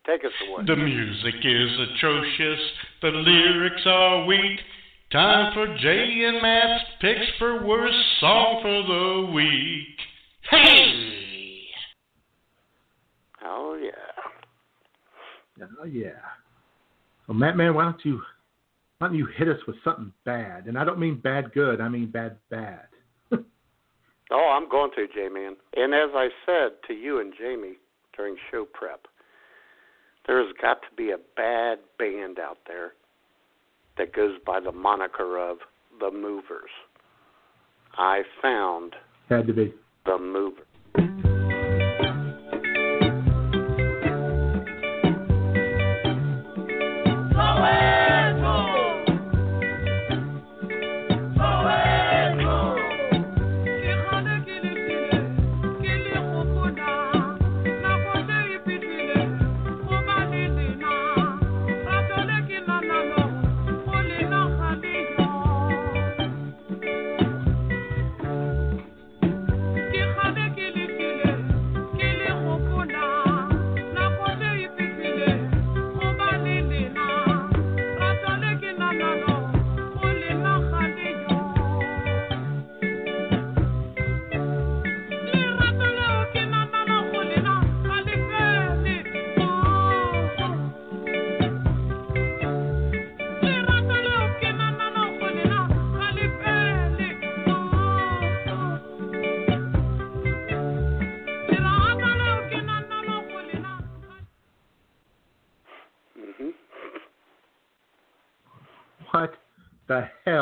take 0.07 0.24
us 0.24 0.32
away. 0.48 0.64
The 0.66 0.76
music 0.76 1.34
is 1.42 1.70
atrocious, 1.88 2.61
the 3.03 3.09
lyrics 3.09 3.82
are 3.86 4.26
weak. 4.26 4.61
Time 5.12 5.53
for 5.53 5.66
Jay 5.78 6.24
and 6.26 6.40
Matt's 6.40 6.84
picks 7.00 7.30
for 7.38 7.66
worst 7.66 7.94
song 8.18 8.61
for 8.62 8.82
the 8.82 9.32
week. 9.32 9.98
Hey! 10.50 11.64
Oh 13.44 13.78
yeah. 13.80 15.66
Oh 15.80 15.84
yeah. 15.84 16.11
Well, 17.28 17.36
Matt, 17.36 17.57
man, 17.57 17.74
why 17.74 17.84
don't 17.84 18.05
you 18.05 18.22
why 18.98 19.09
don't 19.09 19.16
you 19.16 19.26
hit 19.36 19.48
us 19.48 19.59
with 19.66 19.76
something 19.84 20.12
bad? 20.24 20.66
And 20.66 20.78
I 20.78 20.84
don't 20.84 20.98
mean 20.98 21.20
bad 21.22 21.53
good. 21.53 21.80
I 21.80 21.88
mean 21.88 22.11
bad 22.11 22.36
bad. 22.50 22.86
Oh, 24.34 24.57
I'm 24.57 24.66
going 24.66 24.90
to, 24.96 25.07
J 25.09 25.28
Man. 25.28 25.57
And 25.76 25.92
as 25.92 26.09
I 26.14 26.28
said 26.46 26.78
to 26.88 26.94
you 26.94 27.20
and 27.20 27.34
Jamie 27.38 27.76
during 28.16 28.36
show 28.50 28.64
prep, 28.72 29.07
there's 30.26 30.52
got 30.60 30.82
to 30.82 30.96
be 30.96 31.10
a 31.10 31.18
bad 31.36 31.78
band 31.98 32.38
out 32.38 32.58
there 32.66 32.92
that 33.98 34.14
goes 34.14 34.38
by 34.46 34.60
the 34.60 34.72
moniker 34.72 35.38
of 35.38 35.58
the 36.00 36.10
Movers. 36.10 36.70
I 37.98 38.22
found 38.40 38.94
Had 39.28 39.46
to 39.48 39.52
be. 39.52 39.72
the 40.06 40.18
Movers. 40.18 41.31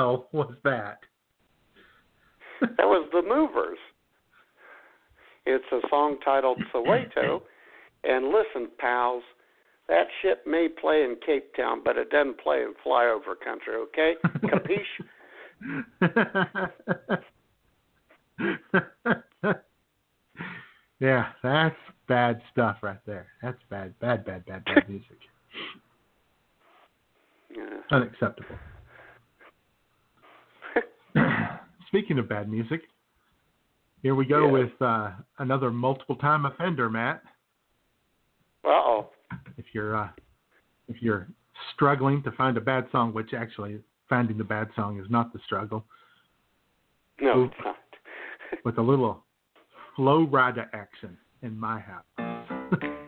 Hell 0.00 0.28
was 0.32 0.52
that? 0.64 0.98
That 2.60 2.86
was 2.86 3.08
the 3.12 3.22
Movers. 3.22 3.78
It's 5.46 5.64
a 5.72 5.80
song 5.88 6.18
titled 6.24 6.60
Soweto. 6.74 7.42
And 8.04 8.26
listen, 8.26 8.68
pals, 8.78 9.22
that 9.88 10.06
shit 10.22 10.46
may 10.46 10.68
play 10.68 11.02
in 11.02 11.16
Cape 11.24 11.54
Town, 11.54 11.80
but 11.84 11.96
it 11.98 12.10
doesn't 12.10 12.40
play 12.40 12.62
in 12.62 12.74
flyover 12.86 13.34
country, 13.44 13.74
okay? 13.74 14.14
Capiche? 14.44 15.02
yeah, 21.00 21.26
that's 21.42 21.76
bad 22.08 22.40
stuff 22.50 22.78
right 22.82 23.04
there. 23.06 23.26
That's 23.42 23.58
bad, 23.68 23.98
bad, 24.00 24.24
bad, 24.24 24.46
bad, 24.46 24.64
bad 24.64 24.88
music. 24.88 25.18
Yeah. 27.54 27.82
Unacceptable. 27.90 28.56
Speaking 31.88 32.18
of 32.18 32.28
bad 32.28 32.48
music, 32.50 32.82
here 34.02 34.14
we 34.14 34.24
go 34.24 34.46
Yeah. 34.46 34.52
with 34.52 34.82
uh, 34.82 35.10
another 35.38 35.70
multiple 35.70 36.16
time 36.16 36.46
offender, 36.46 36.88
Matt. 36.88 37.22
Uh-oh. 38.64 39.10
If 39.56 39.66
you're 39.72 39.96
uh, 39.96 40.08
if 40.88 41.00
you're 41.02 41.28
struggling 41.74 42.22
to 42.24 42.30
find 42.32 42.56
a 42.56 42.60
bad 42.60 42.86
song, 42.92 43.12
which 43.12 43.32
actually 43.34 43.80
finding 44.08 44.38
the 44.38 44.44
bad 44.44 44.68
song 44.76 44.98
is 45.00 45.06
not 45.10 45.32
the 45.32 45.38
struggle, 45.44 45.84
No, 47.20 47.44
it's 47.44 47.54
not. 47.64 47.76
with 48.64 48.78
a 48.78 48.82
little 48.82 49.24
Flo 49.96 50.26
Rida 50.26 50.66
action 50.72 51.16
in 51.42 51.58
my 51.58 51.80
house. 51.80 52.04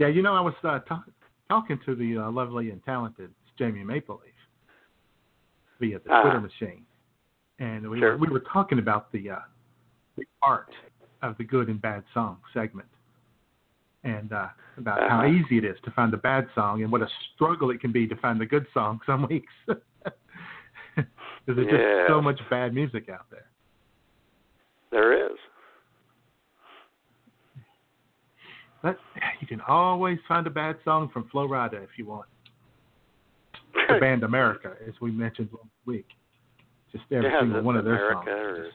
Yeah, 0.00 0.08
you 0.08 0.22
know, 0.22 0.34
I 0.34 0.40
was 0.40 0.54
uh, 0.64 0.78
talk- 0.80 1.04
talking 1.50 1.78
to 1.84 1.94
the 1.94 2.16
uh, 2.16 2.30
lovely 2.30 2.70
and 2.70 2.82
talented 2.84 3.30
Jamie 3.58 3.84
Maple 3.84 4.18
Leaf 4.24 4.32
via 5.78 5.98
the 5.98 6.10
Ah. 6.10 6.22
Twitter 6.22 6.40
machine, 6.40 6.86
and 7.58 7.88
we 7.88 7.98
Sure. 8.00 8.12
were, 8.12 8.16
we 8.16 8.28
were 8.28 8.40
talking 8.50 8.78
about 8.78 9.12
the 9.12 9.30
uh, 9.30 9.38
the 10.16 10.24
art 10.42 10.72
of 11.20 11.36
the 11.36 11.44
good 11.44 11.68
and 11.68 11.80
bad 11.82 12.02
song 12.14 12.38
segment, 12.54 12.88
and 14.04 14.32
uh, 14.32 14.48
about 14.78 15.00
how 15.10 15.18
Uh-huh. 15.18 15.26
easy 15.28 15.58
it 15.58 15.64
is 15.66 15.76
to 15.84 15.90
find 15.90 16.14
a 16.14 16.16
bad 16.16 16.48
song 16.54 16.82
and 16.82 16.90
what 16.90 17.02
a 17.02 17.08
struggle 17.34 17.70
it 17.70 17.78
can 17.82 17.92
be 17.92 18.06
to 18.08 18.16
find 18.16 18.40
the 18.40 18.46
good 18.46 18.66
song 18.72 19.00
some 19.06 19.26
weeks. 19.28 19.52
Because 21.46 21.56
there's 21.56 21.68
Yeah. 21.68 22.02
just 22.02 22.08
so 22.08 22.20
much 22.22 22.38
bad 22.50 22.74
music 22.74 23.08
out 23.08 23.26
there. 23.30 23.46
There 24.90 25.12
is. 25.26 25.38
But 28.82 28.98
you 29.40 29.46
can 29.46 29.60
always 29.68 30.18
find 30.26 30.46
a 30.46 30.50
bad 30.50 30.76
song 30.84 31.10
from 31.12 31.28
Flo 31.30 31.46
Rida 31.46 31.82
if 31.82 31.90
you 31.96 32.06
want. 32.06 32.26
The 33.88 33.98
band 34.00 34.22
America, 34.24 34.74
as 34.86 34.94
we 35.00 35.10
mentioned 35.10 35.48
last 35.52 35.68
week. 35.86 36.06
Just 36.92 37.04
every 37.12 37.30
yeah, 37.30 37.40
single 37.40 37.62
one 37.62 37.76
of 37.76 37.84
their 37.84 38.10
America 38.10 38.24
songs. 38.26 38.74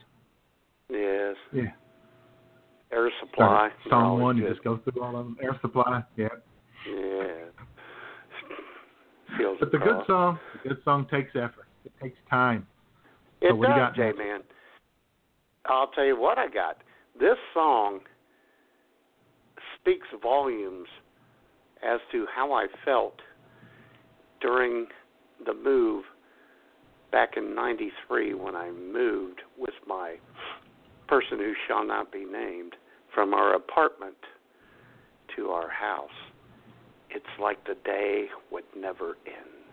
or 0.90 0.96
yes, 0.96 1.36
Yeah. 1.52 2.96
Air 2.96 3.10
Supply. 3.20 3.68
they're 3.84 3.90
song 3.90 4.20
one, 4.20 4.36
you 4.36 4.48
just 4.48 4.62
go 4.62 4.78
through 4.78 5.02
all 5.02 5.16
of 5.18 5.26
them. 5.26 5.36
Air 5.42 5.58
Supply, 5.60 6.02
yeah. 6.16 6.28
Yeah. 6.88 7.32
Feels 9.36 9.58
But 9.58 9.72
the 9.72 9.78
good 9.78 10.02
song, 10.06 10.38
the 10.62 10.68
good 10.70 10.78
song 10.84 11.06
takes 11.10 11.30
effort. 11.34 11.66
It 11.84 11.92
takes 12.00 12.16
time. 12.30 12.66
It 13.40 13.50
So 13.50 13.56
do 13.56 13.62
does, 13.62 13.76
got 13.76 13.96
J-Man. 13.96 14.40
I'll 15.66 15.88
tell 15.88 16.04
you 16.04 16.18
what 16.18 16.38
I 16.38 16.48
got. 16.48 16.78
This 17.18 17.36
song 17.52 18.00
speaks 19.86 20.08
volumes 20.20 20.88
as 21.88 22.00
to 22.10 22.26
how 22.34 22.52
I 22.52 22.66
felt 22.84 23.20
during 24.40 24.86
the 25.44 25.54
move 25.54 26.04
back 27.12 27.36
in 27.36 27.54
93 27.54 28.34
when 28.34 28.56
I 28.56 28.72
moved 28.72 29.42
with 29.56 29.74
my 29.86 30.16
person 31.06 31.38
who 31.38 31.52
shall 31.68 31.86
not 31.86 32.10
be 32.10 32.24
named 32.24 32.74
from 33.14 33.32
our 33.32 33.54
apartment 33.54 34.16
to 35.36 35.50
our 35.50 35.70
house. 35.70 36.10
It's 37.10 37.24
like 37.40 37.64
the 37.64 37.76
day 37.84 38.24
would 38.50 38.64
never 38.76 39.16
end. 39.24 39.66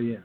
E 0.00 0.12
REM. 0.12 0.24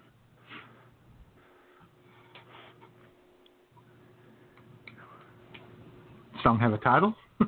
Oh. 4.90 6.42
Song 6.44 6.60
have 6.60 6.74
a 6.74 6.78
title? 6.78 7.14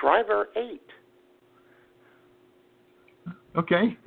Driver 0.00 0.48
8. 0.56 0.80
Okay. 3.56 3.96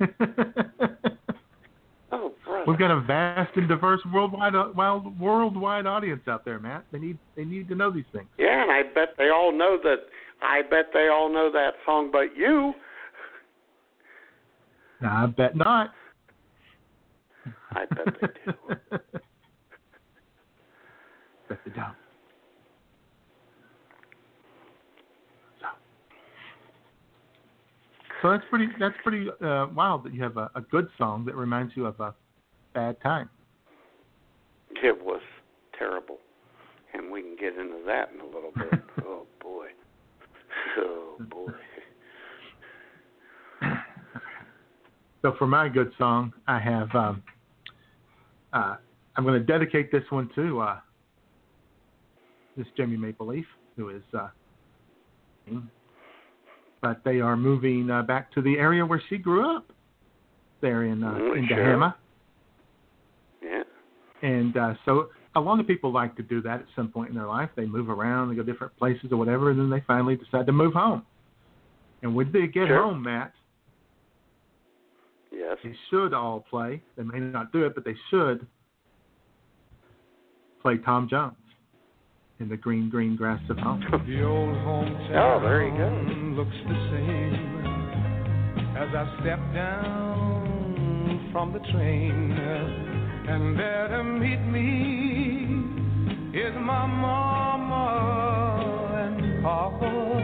Oh, 2.14 2.32
brother. 2.44 2.64
We've 2.68 2.78
got 2.78 2.92
a 2.92 3.00
vast 3.00 3.56
and 3.56 3.68
diverse 3.68 4.00
worldwide 4.12 4.54
uh, 4.54 4.68
wild, 4.76 5.18
worldwide 5.18 5.84
audience 5.84 6.22
out 6.28 6.44
there, 6.44 6.60
Matt. 6.60 6.84
They 6.92 7.00
need 7.00 7.18
they 7.34 7.44
need 7.44 7.68
to 7.68 7.74
know 7.74 7.90
these 7.90 8.04
things. 8.12 8.28
Yeah, 8.38 8.62
and 8.62 8.70
I 8.70 8.82
bet 8.94 9.14
they 9.18 9.30
all 9.30 9.50
know 9.52 9.76
that. 9.82 9.96
I 10.40 10.62
bet 10.62 10.90
they 10.92 11.08
all 11.12 11.32
know 11.32 11.50
that 11.52 11.72
song, 11.84 12.10
but 12.12 12.36
you. 12.36 12.72
I 15.04 15.26
bet 15.26 15.56
not. 15.56 15.90
I 17.74 17.86
bet 17.86 18.06
they 18.20 18.26
do. 18.44 18.52
bet 21.48 21.58
they 21.64 21.72
don't. 21.72 21.94
So, 25.60 25.66
so 28.22 28.30
that's 28.30 28.44
pretty 28.48 28.68
that's 28.78 28.94
pretty 29.02 29.28
uh, 29.44 29.66
wild 29.74 30.04
that 30.04 30.14
you 30.14 30.22
have 30.22 30.36
a, 30.36 30.50
a 30.54 30.60
good 30.60 30.88
song 30.98 31.24
that 31.26 31.34
reminds 31.34 31.76
you 31.76 31.86
of 31.86 31.98
a 32.00 32.14
bad 32.74 33.00
time. 33.02 33.28
It 34.82 35.02
was 35.04 35.22
terrible, 35.78 36.18
and 36.92 37.10
we 37.10 37.22
can 37.22 37.36
get 37.36 37.56
into 37.56 37.82
that 37.86 38.10
in 38.12 38.20
a 38.20 38.26
little 38.26 38.52
bit. 38.54 38.80
oh 39.04 39.26
boy. 39.40 39.66
Oh 40.78 41.16
boy. 41.30 41.52
So 45.24 45.34
for 45.38 45.46
my 45.46 45.70
good 45.70 45.90
song, 45.96 46.34
I 46.46 46.58
have 46.58 46.94
um, 46.94 47.22
uh, 48.54 48.76
I'm 49.16 49.24
going 49.24 49.38
to 49.38 49.44
dedicate 49.44 49.92
this 49.92 50.04
one 50.10 50.30
to 50.34 50.60
uh, 50.60 50.80
this 52.56 52.66
Jamie 52.76 52.96
Maple 52.96 53.26
Leaf, 53.26 53.46
who 53.76 53.90
is, 53.90 54.02
uh, 54.16 54.28
but 56.80 57.00
they 57.04 57.20
are 57.20 57.36
moving 57.36 57.90
uh, 57.90 58.02
back 58.02 58.32
to 58.32 58.40
the 58.42 58.56
area 58.58 58.86
where 58.86 59.02
she 59.08 59.18
grew 59.18 59.56
up, 59.56 59.70
there 60.62 60.84
in 60.84 61.02
uh, 61.04 61.16
in 61.36 61.46
sure. 61.48 61.58
Dahama, 61.58 61.94
Yeah. 63.42 63.62
and 64.22 64.56
uh, 64.56 64.74
so 64.84 65.08
a 65.34 65.40
lot 65.40 65.58
of 65.60 65.66
people 65.66 65.92
like 65.92 66.14
to 66.16 66.22
do 66.22 66.40
that 66.42 66.60
at 66.60 66.66
some 66.76 66.88
point 66.88 67.10
in 67.10 67.16
their 67.16 67.26
life. 67.26 67.50
They 67.56 67.66
move 67.66 67.90
around, 67.90 68.30
they 68.30 68.36
go 68.36 68.42
different 68.44 68.76
places 68.76 69.10
or 69.10 69.16
whatever, 69.16 69.50
and 69.50 69.58
then 69.58 69.68
they 69.68 69.82
finally 69.86 70.16
decide 70.16 70.46
to 70.46 70.52
move 70.52 70.74
home. 70.74 71.04
And 72.02 72.14
when 72.14 72.30
they 72.32 72.46
get 72.46 72.68
Sure. 72.68 72.82
home, 72.82 73.02
Matt, 73.02 73.32
Yes. 75.62 75.72
they 75.72 75.76
should 75.90 76.12
all 76.14 76.40
play. 76.48 76.82
They 76.96 77.02
may 77.04 77.20
not 77.20 77.52
do 77.52 77.64
it, 77.64 77.74
but 77.74 77.84
they 77.84 77.94
should 78.10 78.46
play 80.62 80.78
Tom 80.78 81.08
Jones 81.08 81.34
in 82.40 82.48
the 82.48 82.56
green, 82.56 82.88
green 82.90 83.16
grass 83.16 83.40
of 83.50 83.58
home. 83.58 83.80
The 84.06 84.22
old 84.24 84.54
hometown 84.56 85.36
Oh, 85.36 85.40
there 85.42 85.62
you 85.66 85.76
go. 85.76 85.88
looks 86.42 86.56
the 86.66 86.74
same 86.90 87.34
as 88.76 88.88
I 88.94 89.04
step 89.20 89.38
down 89.54 91.28
from 91.32 91.52
the 91.52 91.60
train. 91.72 92.32
And 93.26 93.58
there 93.58 93.88
to 93.88 94.04
meet 94.04 94.40
me 94.40 96.38
is 96.38 96.54
my 96.56 96.86
mama 96.86 97.86
and 98.96 99.42
papa. 99.42 100.23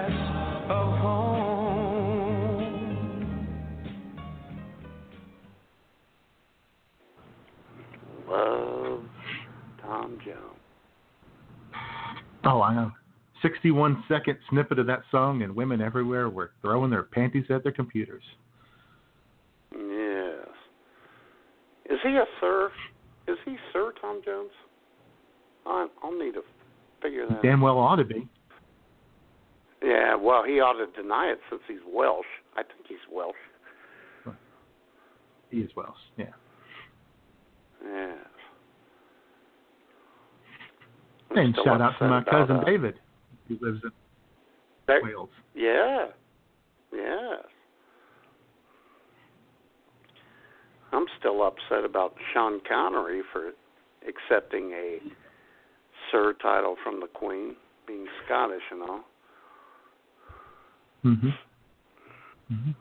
Oh, 12.43 12.61
I 12.61 12.73
know. 12.73 12.91
61 13.41 14.03
second 14.07 14.37
snippet 14.49 14.79
of 14.79 14.87
that 14.87 15.01
song, 15.09 15.41
and 15.41 15.55
women 15.55 15.81
everywhere 15.81 16.29
were 16.29 16.51
throwing 16.61 16.91
their 16.91 17.03
panties 17.03 17.45
at 17.49 17.63
their 17.63 17.71
computers. 17.71 18.23
Yes. 19.73 20.47
Is 21.89 21.97
he 22.03 22.09
a 22.09 22.25
sir? 22.39 22.71
Is 23.27 23.37
he 23.45 23.55
Sir 23.73 23.93
Tom 23.99 24.21
Jones? 24.23 24.51
I, 25.65 25.87
I'll 26.03 26.17
need 26.17 26.33
to 26.33 26.41
figure 27.01 27.27
that 27.27 27.37
out. 27.37 27.43
Damn 27.43 27.61
well 27.61 27.77
ought 27.77 27.97
to 27.97 28.05
be. 28.05 28.27
Yeah, 29.83 30.15
well, 30.15 30.43
he 30.43 30.59
ought 30.59 30.73
to 30.73 31.01
deny 31.01 31.27
it 31.31 31.39
since 31.49 31.61
he's 31.67 31.79
Welsh. 31.87 32.25
I 32.55 32.63
think 32.63 32.85
he's 32.87 32.97
Welsh. 33.11 33.35
He 35.49 35.57
is 35.57 35.71
Welsh, 35.75 35.97
yeah. 36.17 36.25
Yes. 37.83 38.17
And 41.35 41.55
shout 41.63 41.81
out 41.81 41.93
to 41.99 42.07
my 42.07 42.23
cousin 42.23 42.57
that. 42.57 42.65
David, 42.65 42.95
who 43.47 43.57
lives 43.61 43.79
in 43.83 43.91
there, 44.87 45.01
Wales. 45.03 45.29
Yeah, 45.55 46.07
yeah. 46.93 47.35
I'm 50.93 51.05
still 51.19 51.43
upset 51.43 51.85
about 51.85 52.15
Sean 52.33 52.59
Connery 52.67 53.21
for 53.31 53.51
accepting 54.07 54.71
a 54.71 54.99
Sir 56.11 56.33
title 56.41 56.75
from 56.83 56.99
the 56.99 57.07
Queen, 57.07 57.55
being 57.87 58.05
Scottish 58.25 58.63
and 58.71 58.81
all. 58.83 59.03
Mhm. 61.05 61.37
Mhm. 62.51 62.75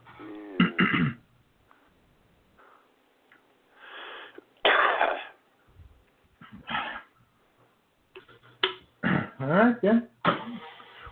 All 9.40 9.46
right, 9.46 9.76
yeah. 9.82 10.00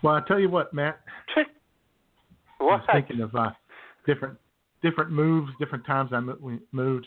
Well, 0.02 0.14
I 0.14 0.20
tell 0.28 0.38
you 0.38 0.50
what, 0.50 0.74
Matt. 0.74 1.00
what? 2.58 2.72
I 2.72 2.76
was 2.76 2.86
thinking 2.92 3.20
of 3.22 3.34
uh, 3.34 3.50
different 4.06 4.38
different 4.82 5.10
moves, 5.10 5.50
different 5.58 5.84
times 5.86 6.10
I 6.12 6.20
moved 6.20 7.06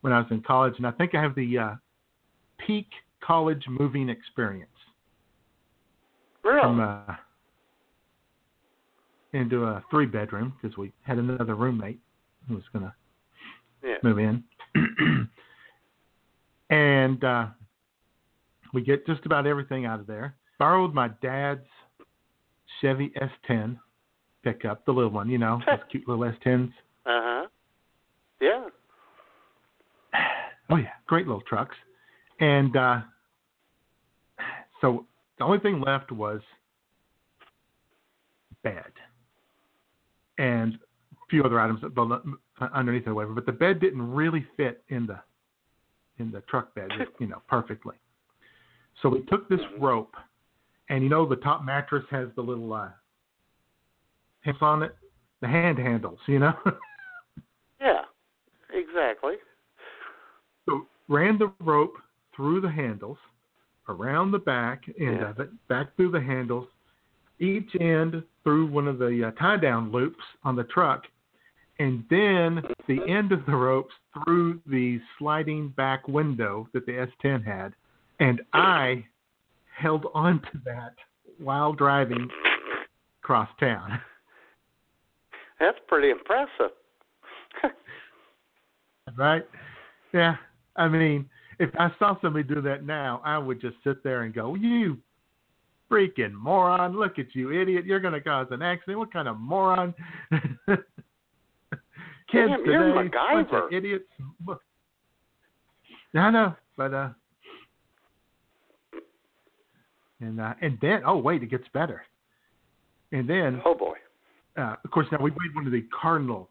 when 0.00 0.12
I 0.12 0.18
was 0.18 0.26
in 0.30 0.42
college, 0.42 0.74
and 0.76 0.86
I 0.86 0.90
think 0.90 1.14
I 1.14 1.22
have 1.22 1.34
the 1.34 1.58
uh, 1.58 1.74
peak 2.66 2.88
college 3.22 3.64
moving 3.68 4.08
experience. 4.08 4.70
Really? 6.44 6.60
From 6.60 6.80
uh, 6.80 7.14
into 9.32 9.64
a 9.64 9.82
three 9.90 10.06
bedroom 10.06 10.52
because 10.60 10.76
we 10.76 10.92
had 11.02 11.18
another 11.18 11.54
roommate 11.54 12.00
who 12.48 12.54
was 12.54 12.64
gonna 12.72 12.94
Yeah. 13.84 13.96
move 14.02 14.18
in, 14.18 14.44
and 16.70 17.22
uh, 17.24 17.46
we 18.74 18.82
get 18.82 19.06
just 19.06 19.24
about 19.26 19.46
everything 19.46 19.86
out 19.86 20.00
of 20.00 20.06
there. 20.06 20.34
Borrowed 20.58 20.94
my 20.94 21.08
dad's 21.22 21.66
Chevy 22.80 23.12
S10 23.50 23.78
pickup, 24.42 24.84
the 24.86 24.92
little 24.92 25.10
one, 25.10 25.28
you 25.28 25.38
know, 25.38 25.60
those 25.66 25.78
cute 25.90 26.08
little 26.08 26.24
S10s. 26.24 26.68
Uh 26.68 26.70
huh. 27.06 27.46
Yeah. 28.40 28.66
Oh 30.68 30.74
yeah, 30.74 30.88
great 31.06 31.28
little 31.28 31.42
trucks. 31.42 31.76
And 32.40 32.76
uh, 32.76 33.02
so 34.80 35.06
the 35.38 35.44
only 35.44 35.60
thing 35.60 35.80
left 35.80 36.10
was 36.10 36.40
bed 38.64 38.90
and 40.38 40.74
a 40.74 41.26
few 41.30 41.44
other 41.44 41.60
items 41.60 41.80
underneath 42.74 43.06
it, 43.06 43.10
or 43.10 43.14
whatever. 43.14 43.34
But 43.34 43.46
the 43.46 43.52
bed 43.52 43.80
didn't 43.80 44.12
really 44.12 44.44
fit 44.56 44.82
in 44.88 45.06
the 45.06 45.20
in 46.18 46.30
the 46.30 46.40
truck 46.42 46.74
bed, 46.74 46.88
you 47.20 47.26
know, 47.26 47.42
perfectly. 47.48 47.96
So 49.02 49.08
we 49.08 49.22
took 49.26 49.48
this 49.48 49.60
rope, 49.78 50.14
and 50.88 51.02
you 51.02 51.08
know 51.08 51.26
the 51.26 51.36
top 51.36 51.64
mattress 51.64 52.04
has 52.10 52.28
the 52.36 52.42
little 52.42 52.72
uh, 52.72 52.88
hands 54.40 54.58
on 54.60 54.82
it, 54.82 54.96
the 55.40 55.48
hand 55.48 55.78
handles, 55.78 56.18
you 56.26 56.38
know. 56.38 56.54
Yeah. 57.80 58.02
Exactly. 58.72 59.34
So 60.66 60.86
ran 61.08 61.38
the 61.38 61.52
rope 61.60 61.94
through 62.34 62.60
the 62.62 62.70
handles, 62.70 63.18
around 63.88 64.30
the 64.32 64.38
back 64.38 64.84
end 64.98 65.20
Yeah. 65.20 65.30
of 65.30 65.40
it, 65.40 65.50
back 65.68 65.94
through 65.96 66.10
the 66.10 66.20
handles, 66.20 66.66
each 67.38 67.70
end 67.80 68.22
through 68.42 68.66
one 68.66 68.88
of 68.88 68.98
the 68.98 69.28
uh, 69.28 69.30
tie 69.32 69.58
down 69.58 69.92
loops 69.92 70.24
on 70.42 70.56
the 70.56 70.64
truck, 70.64 71.04
and 71.78 72.02
then 72.08 72.62
the 72.88 73.00
end 73.06 73.32
of 73.32 73.44
the 73.46 73.54
ropes 73.54 73.94
through 74.14 74.60
the 74.66 75.00
sliding 75.18 75.68
back 75.70 76.08
window 76.08 76.66
that 76.72 76.86
the 76.86 77.06
S10 77.22 77.44
had. 77.44 77.74
And 78.20 78.40
I 78.54 79.04
held 79.76 80.06
on 80.14 80.40
to 80.40 80.60
that 80.64 80.94
while 81.38 81.72
driving 81.72 82.28
across 83.22 83.48
town. 83.60 84.00
That's 85.60 85.78
pretty 85.86 86.10
impressive. 86.10 86.72
right? 89.16 89.46
Yeah. 90.12 90.36
I 90.76 90.88
mean, 90.88 91.28
if 91.58 91.70
I 91.78 91.90
saw 91.98 92.20
somebody 92.20 92.44
do 92.44 92.60
that 92.62 92.84
now, 92.84 93.20
I 93.24 93.38
would 93.38 93.60
just 93.60 93.76
sit 93.82 94.02
there 94.04 94.22
and 94.22 94.34
go, 94.34 94.54
"You 94.54 94.98
freaking 95.90 96.32
moron! 96.32 96.98
Look 96.98 97.18
at 97.18 97.34
you, 97.34 97.52
idiot! 97.52 97.86
You're 97.86 98.00
going 98.00 98.14
to 98.14 98.20
cause 98.20 98.48
an 98.50 98.60
accident. 98.62 98.98
What 98.98 99.12
kind 99.12 99.28
of 99.28 99.38
moron?" 99.38 99.94
Kids 102.28 102.48
Damn, 102.48 102.64
today, 102.64 102.72
you're 102.72 102.94
bunch 102.94 103.12
MacGyver. 103.12 103.66
of 103.66 103.72
idiots. 103.72 104.04
I 106.14 106.30
know, 106.30 106.54
but 106.76 106.92
uh, 106.92 107.10
and 110.20 110.40
uh, 110.40 110.54
and 110.62 110.78
then 110.80 111.02
oh 111.06 111.16
wait, 111.18 111.42
it 111.42 111.50
gets 111.50 111.64
better. 111.72 112.02
And 113.12 113.28
then 113.28 113.60
Oh 113.64 113.74
boy. 113.74 113.96
uh, 114.56 114.76
of 114.84 114.90
course, 114.90 115.06
now 115.12 115.18
we 115.20 115.30
made 115.30 115.54
one 115.54 115.66
of 115.66 115.72
the 115.72 115.84
cardinal, 116.00 116.48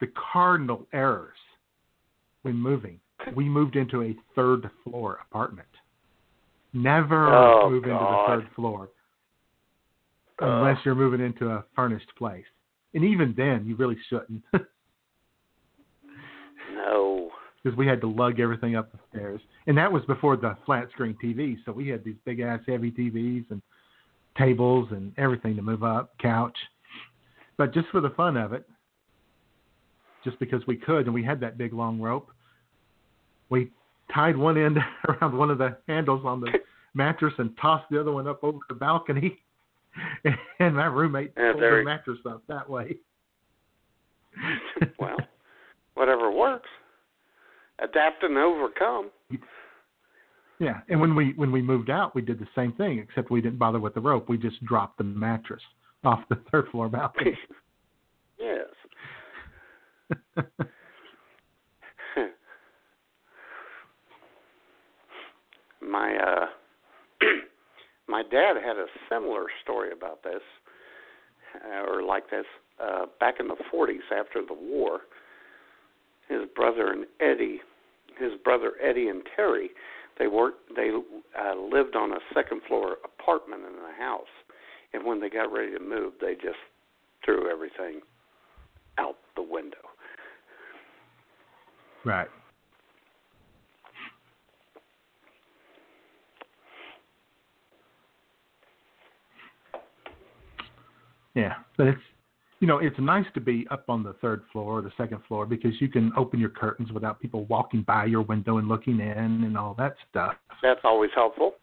the 0.00 0.08
cardinal 0.32 0.86
errors 0.92 1.36
when 2.42 2.54
moving. 2.56 3.00
We 3.34 3.48
moved 3.48 3.74
into 3.76 4.02
a 4.02 4.16
third 4.36 4.70
floor 4.84 5.18
apartment. 5.28 5.68
Never 6.72 7.34
Oh, 7.34 7.68
move 7.70 7.84
into 7.84 7.94
the 7.96 8.24
third 8.26 8.48
floor 8.54 8.88
unless 10.40 10.78
you're 10.84 10.94
moving 10.94 11.20
into 11.20 11.48
a 11.50 11.64
furnished 11.74 12.10
place. 12.16 12.44
And 12.94 13.04
even 13.04 13.34
then, 13.36 13.64
you 13.66 13.76
really 13.76 13.98
shouldn't. 14.08 14.42
because 17.62 17.76
we 17.76 17.86
had 17.86 18.00
to 18.00 18.08
lug 18.08 18.40
everything 18.40 18.76
up 18.76 18.90
the 18.92 18.98
stairs. 19.10 19.40
And 19.66 19.76
that 19.76 19.90
was 19.90 20.04
before 20.06 20.36
the 20.36 20.56
flat 20.64 20.88
screen 20.92 21.16
TV. 21.22 21.56
So 21.64 21.72
we 21.72 21.88
had 21.88 22.04
these 22.04 22.16
big 22.24 22.40
ass 22.40 22.60
heavy 22.66 22.90
TVs 22.90 23.44
and 23.50 23.60
tables 24.36 24.88
and 24.92 25.12
everything 25.18 25.56
to 25.56 25.62
move 25.62 25.82
up, 25.82 26.16
couch. 26.18 26.56
But 27.56 27.74
just 27.74 27.88
for 27.88 28.00
the 28.00 28.10
fun 28.10 28.36
of 28.36 28.52
it, 28.52 28.64
just 30.24 30.38
because 30.38 30.64
we 30.66 30.76
could 30.76 31.06
and 31.06 31.14
we 31.14 31.24
had 31.24 31.40
that 31.40 31.58
big 31.58 31.72
long 31.72 32.00
rope, 32.00 32.30
we 33.50 33.70
tied 34.14 34.36
one 34.36 34.56
end 34.56 34.78
around 35.08 35.36
one 35.36 35.50
of 35.50 35.58
the 35.58 35.76
handles 35.88 36.24
on 36.24 36.40
the 36.40 36.52
mattress 36.94 37.34
and 37.38 37.50
tossed 37.60 37.84
the 37.90 38.00
other 38.00 38.12
one 38.12 38.28
up 38.28 38.42
over 38.44 38.58
the 38.68 38.74
balcony. 38.74 39.38
And 40.60 40.76
my 40.76 40.84
roommate 40.86 41.32
Yeah, 41.36 41.52
pulled 41.52 41.64
the 41.64 41.82
mattress 41.84 42.18
up 42.24 42.42
that 42.46 42.68
way. 42.70 42.98
well, 44.98 45.16
whatever 45.94 46.30
works. 46.30 46.68
Adapt 47.80 48.22
and 48.22 48.36
overcome. 48.36 49.10
Yeah, 50.58 50.80
and 50.88 51.00
when 51.00 51.14
we 51.14 51.34
when 51.36 51.52
we 51.52 51.62
moved 51.62 51.88
out, 51.88 52.16
we 52.16 52.22
did 52.22 52.40
the 52.40 52.48
same 52.56 52.72
thing, 52.72 52.98
except 52.98 53.30
we 53.30 53.40
didn't 53.40 53.58
bother 53.58 53.78
with 53.78 53.94
the 53.94 54.00
rope. 54.00 54.28
We 54.28 54.36
just 54.38 54.64
dropped 54.64 54.98
the 54.98 55.04
mattress 55.04 55.62
off 56.04 56.20
the 56.28 56.40
third 56.50 56.66
floor 56.72 56.88
balcony. 56.88 57.38
yes. 58.38 58.66
my 65.88 66.16
uh 66.16 66.46
my 68.08 68.22
dad 68.22 68.56
had 68.56 68.76
a 68.76 68.86
similar 69.08 69.46
story 69.62 69.92
about 69.92 70.22
this 70.22 70.42
uh, 71.64 71.84
or 71.88 72.02
like 72.02 72.28
this 72.30 72.46
uh 72.80 73.06
back 73.20 73.36
in 73.40 73.48
the 73.48 73.56
40s 73.72 74.10
after 74.16 74.42
the 74.46 74.54
war 74.54 75.00
his 76.28 76.42
brother 76.54 76.92
and 76.92 77.06
Eddie 77.20 77.60
his 78.18 78.32
brother 78.44 78.72
Eddie 78.82 79.08
and 79.08 79.22
Terry 79.36 79.70
they 80.18 80.26
worked 80.26 80.74
they 80.74 80.90
uh, 80.90 81.54
lived 81.54 81.96
on 81.96 82.12
a 82.12 82.18
second 82.34 82.60
floor 82.66 82.96
apartment 83.04 83.62
in 83.64 83.76
the 83.76 83.94
house 83.98 84.26
and 84.92 85.04
when 85.04 85.20
they 85.20 85.28
got 85.28 85.52
ready 85.52 85.72
to 85.72 85.80
move 85.80 86.14
they 86.20 86.34
just 86.34 86.58
threw 87.24 87.50
everything 87.50 88.00
out 88.98 89.16
the 89.36 89.42
window 89.42 89.76
right. 92.04 92.28
Yeah, 101.34 101.54
but 101.76 101.86
it's 101.86 102.00
you 102.60 102.66
know 102.66 102.78
it's 102.78 102.96
nice 102.98 103.26
to 103.34 103.40
be 103.40 103.66
up 103.70 103.84
on 103.88 104.02
the 104.02 104.14
third 104.14 104.42
floor 104.52 104.78
or 104.78 104.82
the 104.82 104.92
second 104.96 105.20
floor 105.28 105.46
because 105.46 105.72
you 105.80 105.88
can 105.88 106.12
open 106.16 106.40
your 106.40 106.50
curtains 106.50 106.90
without 106.92 107.20
people 107.20 107.44
walking 107.46 107.82
by 107.82 108.04
your 108.04 108.22
window 108.22 108.58
and 108.58 108.68
looking 108.68 109.00
in 109.00 109.44
and 109.44 109.56
all 109.56 109.74
that 109.78 109.94
stuff. 110.10 110.34
that's 110.62 110.80
always 110.84 111.10
helpful 111.14 111.54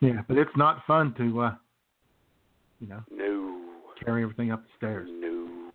Yeah, 0.00 0.22
but 0.28 0.36
it's 0.36 0.56
not 0.56 0.82
fun 0.86 1.14
to 1.18 1.40
uh 1.40 1.54
you 2.80 2.88
know 2.88 3.00
no 3.10 3.62
carry 4.04 4.22
everything 4.22 4.50
up 4.50 4.62
the 4.62 4.70
stairs. 4.76 5.08
no 5.10 5.70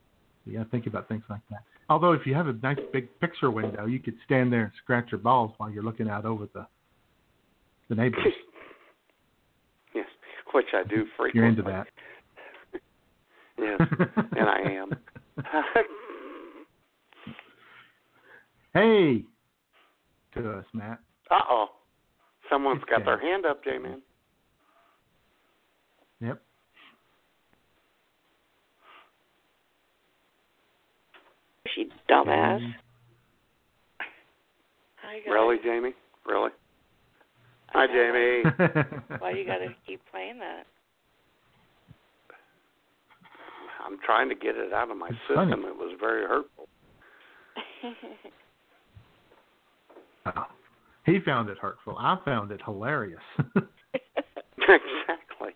You 0.46 0.58
got 0.58 0.66
to 0.66 0.70
think 0.70 0.86
about 0.86 1.08
things 1.08 1.24
like 1.30 1.42
that. 1.50 1.60
Although, 1.90 2.12
if 2.12 2.26
you 2.26 2.34
have 2.34 2.48
a 2.48 2.54
nice 2.62 2.80
big 2.92 3.08
picture 3.22 3.50
window, 3.50 3.86
you 3.86 4.00
could 4.00 4.16
stand 4.26 4.52
there 4.52 4.64
and 4.64 4.72
scratch 4.84 5.10
your 5.12 5.20
balls 5.20 5.54
while 5.56 5.70
you're 5.70 5.84
looking 5.84 6.10
out 6.10 6.26
over 6.26 6.48
the 6.54 6.68
the 7.90 7.96
neighbors. 7.96 8.20
yes 9.96 10.06
which 10.54 10.68
I 10.74 10.84
do 10.84 11.06
frequently 11.16 11.32
you're 11.34 11.46
into 11.48 11.62
that. 11.64 11.88
Yes 13.58 13.80
and 14.38 14.50
I 14.50 14.60
am 14.72 14.92
hey, 18.74 19.24
to 20.34 20.52
us, 20.52 20.66
Matt. 20.74 21.00
Uh 21.30 21.40
oh. 21.50 21.68
Someone's 22.50 22.82
It's 22.82 22.90
got 22.90 23.06
their 23.06 23.20
hand 23.20 23.46
up, 23.46 23.64
J 23.64 23.78
Man. 23.78 24.02
Yep. 26.22 26.42
She 31.76 31.90
dumbass. 32.10 32.62
Why 35.04 35.22
you 35.26 35.32
Really, 35.32 35.58
Jamie? 35.64 35.94
Really? 36.26 36.50
Hi, 37.68 37.86
Jamie. 37.88 38.44
Why 39.20 39.32
you 39.32 39.46
gotta 39.46 39.68
keep 39.86 40.02
playing 40.12 40.40
that? 40.40 40.66
I'm 43.88 43.98
trying 44.06 44.28
to 44.30 44.36
get 44.36 44.56
it 44.56 44.74
out 44.74 44.92
of 44.92 44.98
my 44.98 45.08
It's 45.08 45.18
system. 45.28 45.50
funny. 45.50 45.64
It 45.64 45.76
was 45.78 45.96
very 46.00 46.28
hurtful. 46.28 46.68
Oh. 50.36 50.46
He 51.06 51.20
found 51.26 51.48
it 51.50 51.58
hurtful. 51.58 51.96
I 51.98 52.18
found 52.26 52.52
it 52.52 52.60
hilarious, 52.66 53.22
exactly. 54.58 55.54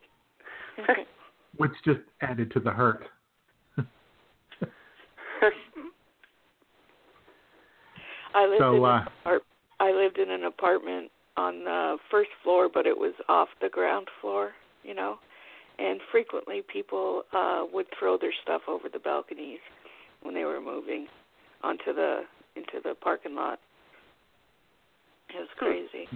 which 1.57 1.71
just 1.83 1.99
added 2.21 2.51
to 2.53 2.61
the 2.61 2.71
hurt. 2.71 3.03
I 8.33 8.45
lived 8.47 8.59
So, 8.59 8.75
in 8.77 8.83
uh, 8.85 8.87
an 8.95 9.07
apart- 9.21 9.43
I 9.81 9.91
lived 9.91 10.17
in 10.19 10.29
an 10.31 10.43
apartment 10.45 11.11
on 11.35 11.63
the 11.65 11.97
first 12.09 12.29
floor, 12.43 12.69
but 12.73 12.85
it 12.85 12.97
was 12.97 13.13
off 13.27 13.49
the 13.61 13.69
ground 13.69 14.07
floor, 14.21 14.51
you 14.83 14.93
know. 14.93 15.17
And 15.79 15.99
frequently, 16.11 16.61
people 16.71 17.23
uh 17.33 17.63
would 17.73 17.87
throw 17.97 18.17
their 18.17 18.33
stuff 18.43 18.61
over 18.67 18.89
the 18.91 18.99
balconies 18.99 19.59
when 20.21 20.33
they 20.35 20.43
were 20.43 20.61
moving 20.61 21.07
onto 21.63 21.93
the 21.93 22.21
into 22.55 22.79
the 22.83 22.95
parking 22.95 23.35
lot. 23.35 23.59
It 25.29 25.37
was 25.37 25.47
crazy. 25.57 26.07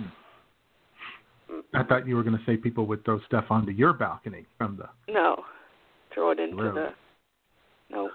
I 1.74 1.84
thought 1.84 2.08
you 2.08 2.16
were 2.16 2.24
going 2.24 2.38
to 2.38 2.44
say 2.46 2.58
people 2.58 2.86
would 2.88 3.06
throw 3.06 3.20
stuff 3.22 3.46
onto 3.50 3.72
your 3.72 3.94
balcony 3.94 4.46
from 4.58 4.78
the. 4.78 5.14
No, 5.14 5.44
throw 6.14 6.32
it 6.32 6.40
into 6.40 6.56
Really? 6.56 6.74
the. 6.74 6.90
No. 7.92 8.10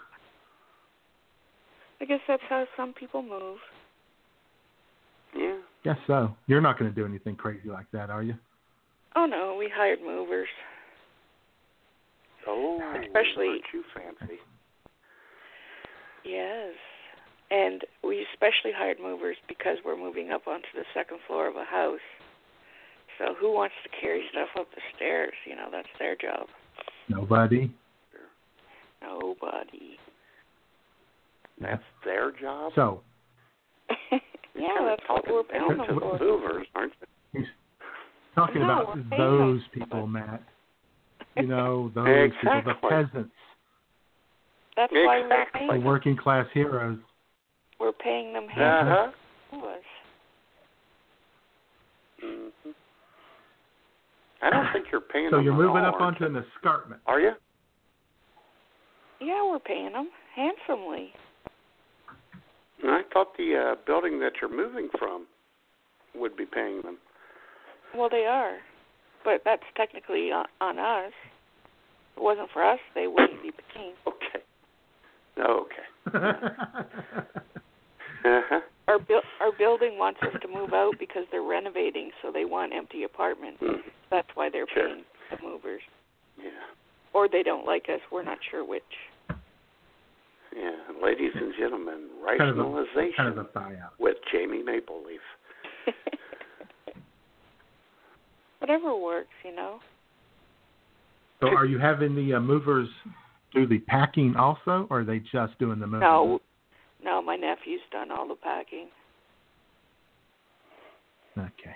I 2.01 2.05
guess 2.05 2.21
that's 2.27 2.43
how 2.49 2.65
some 2.77 2.93
people 2.93 3.23
move. 3.23 3.59
Yeah. 5.37 5.59
Guess 5.85 5.99
so. 6.07 6.35
You're 6.49 6.61
not 6.61 6.79
going 6.79 6.91
to 6.91 6.95
do 6.95 7.07
anything 7.07 7.37
crazy 7.37 7.69
like 7.69 7.87
that, 7.93 8.11
are 8.11 8.23
you? 8.23 8.35
Oh 9.17 9.27
no, 9.27 9.57
we 9.59 9.71
hired 9.75 10.01
movers. 10.01 10.49
Oh, 12.53 12.81
Especially- 13.05 13.49
aren't 13.49 13.73
you 13.73 13.85
fancy? 13.95 14.39
Yes. 16.25 16.75
And 17.51 17.85
we 18.05 18.27
especially 18.33 18.73
hired 18.73 18.99
movers 19.01 19.37
because 19.49 19.79
we're 19.85 19.97
moving 19.97 20.31
up 20.31 20.47
onto 20.47 20.69
the 20.75 20.85
second 20.95 21.19
floor 21.27 21.49
of 21.49 21.57
a 21.57 21.65
house. 21.65 21.99
So 23.19 23.35
who 23.35 23.53
wants 23.53 23.75
to 23.85 23.89
carry 24.01 24.25
stuff 24.31 24.49
up 24.59 24.67
the 24.75 24.81
stairs? 24.97 25.35
You 25.45 25.57
know, 25.57 25.69
that's 25.71 25.89
their 25.99 26.17
job. 26.17 26.47
Nobody. 27.09 27.71
Nobody. 29.03 29.99
That's 31.61 31.83
their 32.05 32.31
job. 32.33 32.73
So 32.75 33.03
yeah, 34.55 34.69
that's 34.87 35.03
what 35.09 35.25
talking 35.25 35.33
we're 35.35 35.43
paying 35.45 35.69
down 35.69 35.79
them 35.79 35.87
to 35.89 35.95
the 35.95 36.01
for. 36.01 36.19
Hoovers, 36.19 36.67
aren't 36.75 36.93
you? 37.33 37.41
he's 37.41 37.49
talking 38.35 38.61
No, 38.63 38.83
about 38.83 39.11
those 39.19 39.61
people, 39.73 40.07
Matt. 40.07 40.43
You 41.37 41.47
know, 41.47 41.91
those 41.95 42.31
people, 42.41 42.63
the 42.65 42.71
Exactly. 42.71 42.91
peasants, 42.91 43.35
That's 44.77 44.93
why 44.93 45.21
we're 45.21 45.45
paying 45.55 45.81
the 45.83 45.87
working 45.87 46.17
class 46.17 46.47
heroes. 46.53 46.99
We're 47.79 47.93
paying 47.93 48.33
them 48.33 48.47
Uh 48.51 48.55
handsome 48.55 48.89
huh. 48.89 49.11
to 49.53 49.67
us. 49.67 49.79
hmm 52.21 52.71
I 54.43 54.51
don't 54.51 54.67
think 54.73 54.87
you're 54.91 55.01
paying 55.03 55.31
So 55.31 55.37
them 55.37 55.41
So 55.41 55.45
you're 55.45 55.55
moving 55.55 55.85
all, 55.85 55.95
up 55.95 56.01
onto 56.01 56.25
you? 56.25 56.27
an 56.27 56.45
escarpment. 56.57 57.01
Are 57.07 57.21
you? 57.21 57.33
Yeah, 59.21 59.45
we're 59.45 59.59
paying 59.59 59.93
them 59.93 60.09
handsomely. 60.35 61.13
And 62.83 62.91
I 62.91 63.03
thought 63.13 63.37
the 63.37 63.73
uh, 63.73 63.81
building 63.87 64.19
that 64.21 64.33
you're 64.41 64.55
moving 64.55 64.89
from 64.99 65.27
would 66.15 66.37
be 66.37 66.47
paying 66.47 66.81
them. 66.83 66.97
Well, 67.95 68.09
they 68.09 68.25
are, 68.25 68.59
but 69.25 69.43
that's 69.45 69.63
technically 69.77 70.31
on, 70.33 70.47
on 70.61 70.79
us. 70.79 71.13
If 72.13 72.19
it 72.19 72.23
wasn't 72.23 72.51
for 72.53 72.65
us, 72.65 72.79
they 72.95 73.07
wouldn't 73.07 73.43
be 73.43 73.51
paying. 73.75 73.95
Okay. 74.07 74.45
Okay. 75.39 75.87
Uh-huh. 78.23 78.61
Our 78.87 78.99
bu- 78.99 79.25
our 79.41 79.51
building 79.57 79.97
wants 79.97 80.21
us 80.23 80.35
to 80.43 80.49
move 80.49 80.75
out 80.75 80.93
because 80.99 81.23
they're 81.31 81.41
renovating, 81.43 82.11
so 82.21 82.31
they 82.31 82.45
want 82.45 82.75
empty 82.75 83.05
apartments. 83.05 83.63
Mm. 83.63 83.79
That's 84.11 84.29
why 84.35 84.51
they're 84.51 84.67
Sure. 84.75 84.89
paying 84.89 85.05
the 85.31 85.39
movers, 85.43 85.81
Yeah. 86.37 86.51
or 87.15 87.27
they 87.27 87.43
don't 87.43 87.65
like 87.65 87.89
us. 87.89 88.01
We're 88.13 88.25
not 88.25 88.37
sure 88.51 88.63
which. 88.63 88.83
Yeah. 90.55 90.73
Ladies 91.03 91.33
and 91.35 91.55
gentlemen, 91.59 92.09
kind 92.37 92.43
of 92.51 92.59
a 92.59 92.63
rationalization 92.63 93.15
kind 93.17 93.39
of 93.39 93.47
a 93.57 93.91
with 93.99 94.17
Jamie 94.31 94.63
Maple 94.63 95.01
Leaf. 95.07 95.95
Whatever 98.71 98.97
works, 98.97 99.29
you 99.45 99.53
know. 99.53 99.81
So 101.41 101.49
are 101.49 101.67
you 101.67 101.81
having 101.81 102.15
the 102.15 102.35
uh, 102.35 102.41
movers 102.41 102.89
do 103.53 103.67
the 103.67 103.81
packing 103.81 104.37
also, 104.37 104.87
or 104.91 105.01
are 105.01 105.05
they 105.05 105.19
just 105.19 105.59
doing 105.59 105.81
the 105.81 105.89
moving? 105.89 106.01
No, 106.01 106.39
no, 107.03 107.21
my 107.21 107.35
nephew's 107.35 107.81
done 107.91 108.13
all 108.13 108.29
the 108.29 108.37
packing. 108.37 108.87
Okay. 111.37 111.75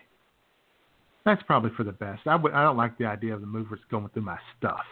That's 1.24 1.42
probably 1.42 1.72
for 1.76 1.82
the 1.82 1.90
best. 1.90 2.20
I 2.26 2.36
would. 2.36 2.52
I 2.52 2.62
don't 2.62 2.76
like 2.76 2.96
the 2.96 3.06
idea 3.06 3.34
of 3.34 3.40
the 3.40 3.46
movers 3.48 3.80
going 3.90 4.08
through 4.10 4.22
my 4.22 4.38
stuff. 4.56 4.84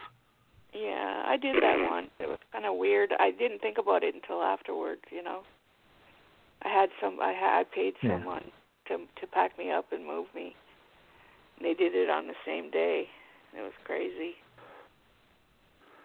Yeah, 0.74 1.22
I 1.24 1.36
did 1.36 1.54
that 1.62 1.88
once. 1.88 2.08
It 2.18 2.26
was 2.26 2.38
kind 2.50 2.64
of 2.64 2.78
weird. 2.78 3.12
I 3.20 3.30
didn't 3.30 3.60
think 3.60 3.78
about 3.78 4.02
it 4.02 4.16
until 4.16 4.42
afterwards. 4.42 5.02
You 5.12 5.22
know, 5.22 5.42
I 6.64 6.68
had 6.68 6.88
some. 7.00 7.18
I 7.22 7.30
had 7.32 7.60
I 7.60 7.64
paid 7.72 7.94
Yeah. 8.02 8.18
someone 8.18 8.50
to 8.88 8.96
to 9.20 9.26
pack 9.28 9.56
me 9.56 9.70
up 9.70 9.92
and 9.92 10.04
move 10.04 10.26
me. 10.34 10.56
And 11.62 11.70
they 11.70 11.74
did 11.74 11.94
it 11.94 12.10
on 12.10 12.26
the 12.26 12.34
same 12.44 12.72
day. 12.72 13.04
It 13.56 13.62
was 13.62 13.70
crazy. 13.84 14.32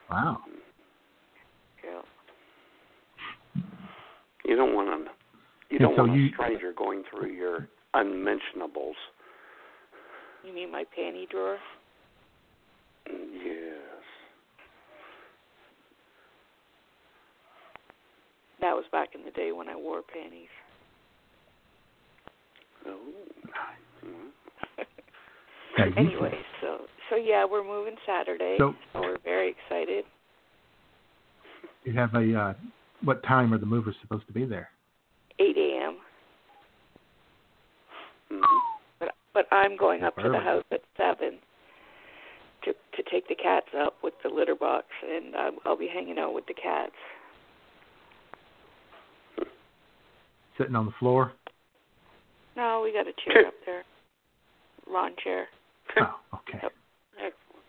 Wow. 0.07 0.37
Yeah. 1.83 2.01
You 4.45 4.55
don't 4.55 4.75
want 4.75 5.05
to. 5.07 5.11
You 5.73 5.79
don't 5.79 5.95
so 5.95 6.03
want 6.03 6.13
you- 6.19 6.27
a 6.27 6.33
stranger 6.33 6.73
going 6.73 7.03
through 7.09 7.31
your 7.31 7.67
unmentionables. 7.95 8.95
You 10.43 10.53
mean 10.53 10.71
my 10.71 10.83
panty 10.95 11.27
drawer? 11.27 11.57
Yes. 13.07 14.03
That 18.61 18.75
was 18.75 18.85
back 18.91 19.15
in 19.15 19.25
the 19.25 19.31
day 19.31 19.51
when 19.51 19.69
I 19.69 19.75
wore 19.75 20.03
panties. 20.03 20.49
Oh. 22.85 22.99
Anyway, 25.97 26.33
so 26.61 26.79
so 27.09 27.15
yeah, 27.15 27.45
we're 27.45 27.63
moving 27.63 27.95
Saturday. 28.05 28.55
So- 28.59 28.75
we're 28.95 29.17
very 29.23 29.49
excited. 29.55 30.05
You 31.83 31.93
have 31.93 32.13
a. 32.15 32.35
Uh, 32.39 32.53
what 33.03 33.21
time 33.23 33.53
are 33.53 33.57
the 33.57 33.65
movers 33.65 33.95
supposed 34.01 34.25
to 34.27 34.33
be 34.33 34.43
there? 34.45 34.69
8 35.39 35.55
a.m. 35.55 35.97
Mhm. 38.31 38.41
But 38.99 39.09
but 39.33 39.45
I'm 39.51 39.77
going 39.77 40.03
up 40.03 40.15
to 40.17 40.29
the 40.29 40.39
house 40.39 40.63
at 40.71 40.81
seven 40.97 41.37
to 42.63 42.73
to 42.73 43.09
take 43.11 43.27
the 43.29 43.35
cats 43.35 43.67
up 43.79 43.93
with 44.03 44.15
the 44.23 44.29
litter 44.29 44.55
box, 44.55 44.87
and 45.07 45.35
I'll, 45.35 45.51
I'll 45.65 45.77
be 45.77 45.87
hanging 45.87 46.17
out 46.17 46.33
with 46.33 46.45
the 46.47 46.55
cats. 46.55 46.91
Sitting 50.57 50.75
on 50.75 50.85
the 50.87 50.91
floor. 50.99 51.33
No, 52.55 52.81
we 52.83 52.91
got 52.91 53.05
a 53.07 53.13
chair 53.23 53.45
up 53.47 53.53
there, 53.65 53.83
lawn 54.91 55.11
chair. 55.23 55.47
Oh, 55.99 56.15
okay. 56.35 56.59
Yep. 56.63 56.71
Excellent. 57.15 57.65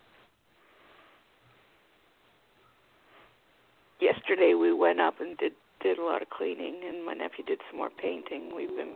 Yesterday 3.99 4.53
we 4.53 4.73
went 4.73 4.99
up 4.99 5.19
and 5.19 5.37
did 5.37 5.53
did 5.81 5.97
a 5.97 6.03
lot 6.03 6.21
of 6.21 6.29
cleaning, 6.29 6.81
and 6.85 7.05
my 7.05 7.13
nephew 7.13 7.45
did 7.45 7.59
some 7.69 7.77
more 7.77 7.89
painting. 7.89 8.51
We've 8.55 8.75
been 8.75 8.93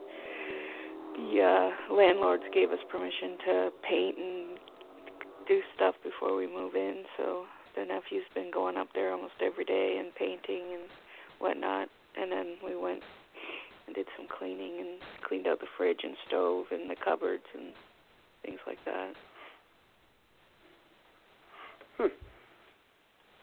the 1.15 1.41
uh, 1.41 1.93
landlords 1.93 2.43
gave 2.53 2.71
us 2.71 2.79
permission 2.91 3.37
to 3.45 3.69
paint 3.87 4.17
and 4.17 4.57
do 5.47 5.61
stuff 5.75 5.95
before 6.03 6.35
we 6.35 6.47
move 6.47 6.75
in, 6.75 7.03
so 7.17 7.45
the 7.75 7.85
nephew's 7.85 8.27
been 8.33 8.51
going 8.51 8.77
up 8.77 8.87
there 8.93 9.11
almost 9.11 9.33
every 9.41 9.65
day 9.65 9.97
and 9.99 10.13
painting 10.15 10.73
and 10.73 10.83
whatnot. 11.39 11.87
And 12.19 12.31
then 12.31 12.55
we 12.63 12.75
went 12.75 13.01
and 13.85 13.95
did 13.95 14.07
some 14.17 14.27
cleaning 14.27 14.79
and 14.79 14.89
cleaned 15.27 15.47
out 15.47 15.59
the 15.59 15.67
fridge 15.77 16.01
and 16.03 16.15
stove 16.27 16.65
and 16.71 16.89
the 16.89 16.95
cupboards 16.95 17.45
and 17.53 17.73
things 18.45 18.59
like 18.67 18.77
that. 18.85 19.13
Hmm. 21.97 22.07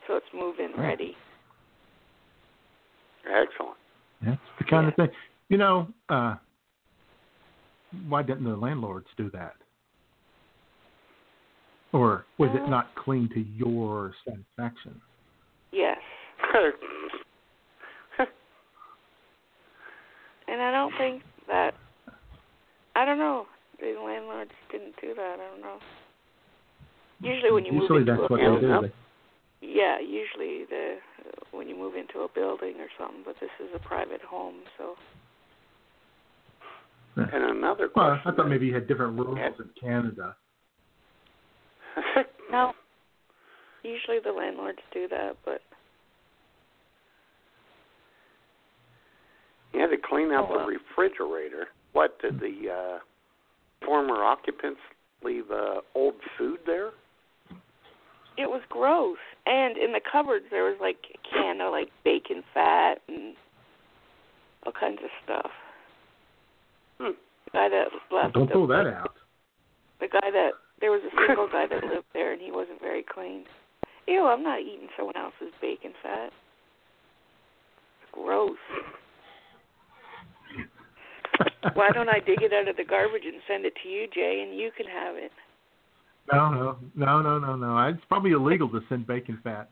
So 0.06 0.16
it's 0.16 0.27
move-in 0.35 0.72
ready. 0.81 1.16
Excellent. 3.27 3.77
That's 4.24 4.40
the 4.59 4.64
kind 4.64 4.89
of 4.89 4.94
thing. 4.97 5.09
You 5.48 5.59
know, 5.59 5.89
uh, 6.09 6.36
why 8.09 8.22
didn't 8.22 8.44
the 8.44 8.56
landlords 8.56 9.06
do 9.16 9.31
that? 9.31 9.55
Or 11.93 12.24
was 12.39 12.51
Uh, 12.51 12.62
it 12.62 12.68
not 12.68 12.94
clean 12.94 13.28
to 13.31 13.40
your 13.40 14.14
satisfaction? 14.24 15.01
Yes. 15.72 15.98
And 20.51 20.60
I 20.60 20.72
don't 20.72 20.93
think 20.98 21.22
that 21.47 21.74
I 22.97 23.05
don't 23.05 23.18
know. 23.18 23.47
The 23.81 23.97
landlords 23.98 24.51
didn't 24.70 24.94
do 25.01 25.15
that. 25.15 25.36
I 25.40 25.51
don't 25.51 25.61
know. 25.62 25.78
Usually, 27.23 27.51
when 27.52 27.65
you 27.65 27.73
Usually 27.73 28.01
move 28.01 28.09
into 28.09 28.12
that's 28.12 28.31
a 28.31 28.32
what 28.32 28.40
building, 28.40 28.70
they 28.82 28.89
do. 28.89 28.93
yeah, 29.74 29.98
usually 30.01 30.65
the 30.69 30.97
when 31.51 31.69
you 31.69 31.77
move 31.77 31.94
into 31.97 32.20
a 32.20 32.28
building 32.35 32.74
or 32.78 32.89
something. 32.98 33.23
But 33.24 33.36
this 33.40 33.51
is 33.61 33.69
a 33.74 33.78
private 33.78 34.20
home, 34.23 34.57
so 34.78 34.94
And 37.16 37.44
another 37.57 37.89
Well. 37.94 38.19
I 38.24 38.31
thought 38.32 38.48
maybe 38.48 38.66
you 38.66 38.74
had 38.74 38.86
different 38.86 39.19
rules 39.19 39.36
Yeah. 39.39 39.48
in 39.59 39.70
Canada. 39.81 40.36
no. 42.51 42.73
Usually 43.82 44.19
the 44.23 44.32
landlords 44.32 44.78
do 44.93 45.09
that, 45.09 45.36
but 45.44 45.61
you 49.73 49.81
had 49.81 49.89
to 49.89 49.97
clean 50.09 50.31
out 50.32 50.48
Oh, 50.51 50.59
the 50.59 50.65
refrigerator. 50.66 51.69
What 51.93 52.19
did 52.20 52.39
the 52.40 52.70
uh, 52.70 52.98
former 53.85 54.23
occupants 54.24 54.81
leave 55.23 55.51
uh, 55.51 55.81
old 55.94 56.15
food 56.39 56.59
there? 56.66 56.90
it 58.39 58.48
was 58.48 58.62
gross. 58.70 59.19
And 59.44 59.77
in 59.77 59.93
the 59.93 60.01
cupboards 60.01 60.47
there 60.51 60.65
was 60.65 60.77
like 60.81 60.97
a 61.12 61.19
can 61.28 61.61
of 61.61 61.73
like 61.73 61.89
bacon 62.05 62.43
fat 62.55 62.94
and 63.09 63.35
all 64.65 64.73
kinds 64.73 64.98
of 65.05 65.11
stuff. 65.24 65.51
Hmm. 66.98 67.12
The 67.47 67.51
guy 67.52 67.69
that 67.69 67.89
left 68.11 68.35
Don't 68.35 68.48
the- 68.48 68.55
pull 68.55 68.66
that 68.69 68.86
out. 68.86 69.15
the 70.01 70.09
guy 70.09 70.31
that 70.31 70.52
there 70.81 70.90
was 70.90 71.02
a 71.05 71.15
single 71.27 71.48
guy 71.48 71.66
that 71.66 71.85
lived 71.85 72.07
there 72.15 72.32
and 72.32 72.40
he 72.40 72.51
wasn't 72.51 72.81
very 72.81 73.02
clean. 73.02 73.44
Ew, 74.09 74.24
I'm 74.27 74.43
not 74.43 74.61
eating 74.61 74.89
someone 74.97 75.16
else's 75.16 75.52
bacon 75.61 75.93
fat. 76.02 76.31
Gross. 78.12 78.57
Why 81.74 81.91
don't 81.93 82.09
I 82.09 82.20
dig 82.20 82.43
it 82.43 82.53
out 82.53 82.69
of 82.69 82.77
the 82.77 82.85
garbage 82.85 83.24
and 83.24 83.41
send 83.47 83.65
it 83.65 83.74
to 83.82 83.89
you, 83.89 84.07
Jay, 84.15 84.45
and 84.47 84.59
you 84.59 84.70
can 84.77 84.87
have 84.87 85.16
it? 85.16 85.32
No, 86.32 86.51
no, 86.51 86.77
no, 86.95 87.23
no, 87.23 87.39
no, 87.39 87.57
no. 87.57 87.89
It's 87.89 88.05
probably 88.09 88.32
illegal 88.32 88.69
to 88.70 88.81
send 88.89 89.07
bacon 89.07 89.39
fat 89.43 89.69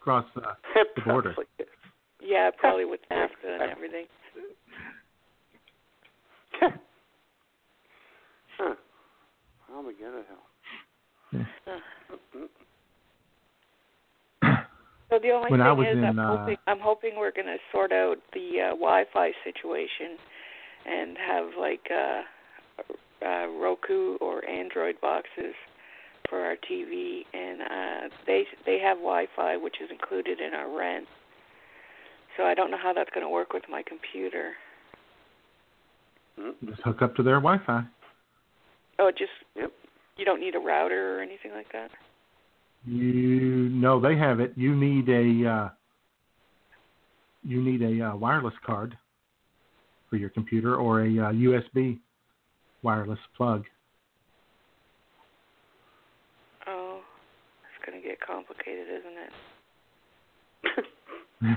across 0.00 0.26
uh, 0.36 0.54
the 0.96 1.02
border. 1.02 1.32
Probably. 1.34 1.46
Yeah, 2.20 2.50
probably 2.58 2.84
with 2.84 3.00
NAFTA 3.10 3.28
and 3.44 3.70
everything. 3.70 4.06
huh. 8.58 8.74
I'll 9.72 9.82
be 9.84 9.92
good 9.94 10.18
at 10.18 10.26
hell. 10.26 10.42
So 15.10 15.18
the 15.22 15.30
only 15.30 15.50
When 15.50 15.60
thing 15.60 15.66
I 15.66 15.72
was 15.72 15.86
is, 15.86 15.96
in, 15.96 16.04
I'm 16.04 16.18
uh, 16.18 16.36
hoping 16.36 16.56
I'm 16.66 16.80
hoping 16.80 17.10
we're 17.16 17.32
going 17.32 17.46
to 17.46 17.56
sort 17.72 17.92
out 17.92 18.16
the 18.34 18.60
uh, 18.60 18.70
Wi-Fi 18.70 19.30
situation 19.44 20.18
and 20.88 21.16
have 21.18 21.46
like 21.58 21.88
uh, 21.90 22.22
uh, 23.24 23.46
Roku 23.48 24.16
or 24.16 24.48
Android 24.48 25.00
boxes 25.00 25.54
for 26.28 26.40
our 26.40 26.56
TV, 26.70 27.22
and 27.32 27.62
uh, 27.62 28.14
they 28.26 28.44
they 28.66 28.78
have 28.78 28.98
Wi-Fi, 28.98 29.56
which 29.56 29.76
is 29.82 29.90
included 29.90 30.40
in 30.40 30.54
our 30.54 30.76
rent. 30.76 31.06
So 32.36 32.44
I 32.44 32.54
don't 32.54 32.70
know 32.70 32.78
how 32.80 32.92
that's 32.92 33.10
going 33.10 33.24
to 33.26 33.30
work 33.30 33.52
with 33.52 33.64
my 33.68 33.82
computer. 33.82 34.52
Just 36.64 36.82
hook 36.82 37.02
up 37.02 37.16
to 37.16 37.22
their 37.22 37.40
Wi-Fi. 37.40 37.82
Oh, 39.00 39.10
just 39.10 39.30
Yep. 39.56 39.72
you 40.16 40.24
don't 40.24 40.40
need 40.40 40.54
a 40.54 40.58
router 40.58 41.18
or 41.18 41.20
anything 41.20 41.52
like 41.52 41.70
that. 41.72 41.90
You 42.86 43.68
no, 43.70 44.00
they 44.00 44.16
have 44.16 44.40
it. 44.40 44.52
You 44.56 44.74
need 44.76 45.08
a 45.08 45.50
uh, 45.50 45.68
you 47.42 47.60
need 47.62 47.82
a 47.82 48.10
uh, 48.10 48.16
wireless 48.16 48.54
card 48.64 48.96
for 50.10 50.16
your 50.16 50.30
computer 50.30 50.76
or 50.76 51.00
a 51.02 51.08
uh, 51.08 51.32
USB 51.32 51.98
wireless 52.82 53.18
plug. 53.36 53.64
Oh, 56.66 57.00
it's 57.62 57.84
going 57.90 58.00
to 58.00 58.06
get 58.08 58.18
complicated, 58.20 58.86
isn't 58.88 59.18
it? 59.18 59.32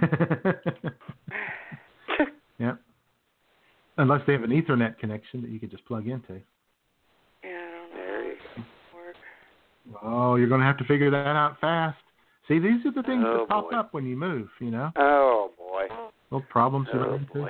yeah. 2.59 2.73
Unless 3.97 4.21
they 4.25 4.33
have 4.33 4.43
an 4.43 4.51
Ethernet 4.51 4.97
connection 4.99 5.41
that 5.41 5.49
you 5.49 5.59
could 5.59 5.71
just 5.71 5.83
plug 5.85 6.07
into. 6.07 6.39
Yeah, 7.43 7.49
I 7.49 7.71
don't 7.71 7.93
know 7.93 8.07
how 8.07 8.29
it's 8.29 8.39
going 8.55 8.65
to 8.65 8.69
work. 8.95 9.15
Oh, 10.03 10.35
you're 10.35 10.47
going 10.47 10.61
to 10.61 10.67
have 10.67 10.77
to 10.77 10.85
figure 10.85 11.09
that 11.11 11.27
out 11.27 11.59
fast. 11.59 11.97
See, 12.47 12.59
these 12.59 12.85
are 12.85 12.91
the 12.91 13.03
things 13.03 13.23
Oh, 13.25 13.39
that 13.39 13.49
pop 13.49 13.69
boy. 13.71 13.77
up 13.77 13.93
when 13.93 14.05
you 14.05 14.15
move. 14.15 14.47
You 14.59 14.71
know, 14.71 14.91
Oh 14.97 15.51
boy. 15.57 15.87
little 16.31 16.45
problems 16.49 16.87
you 16.93 16.99
Oh 16.99 17.03
run 17.03 17.13
into. 17.21 17.33
boy. 17.33 17.49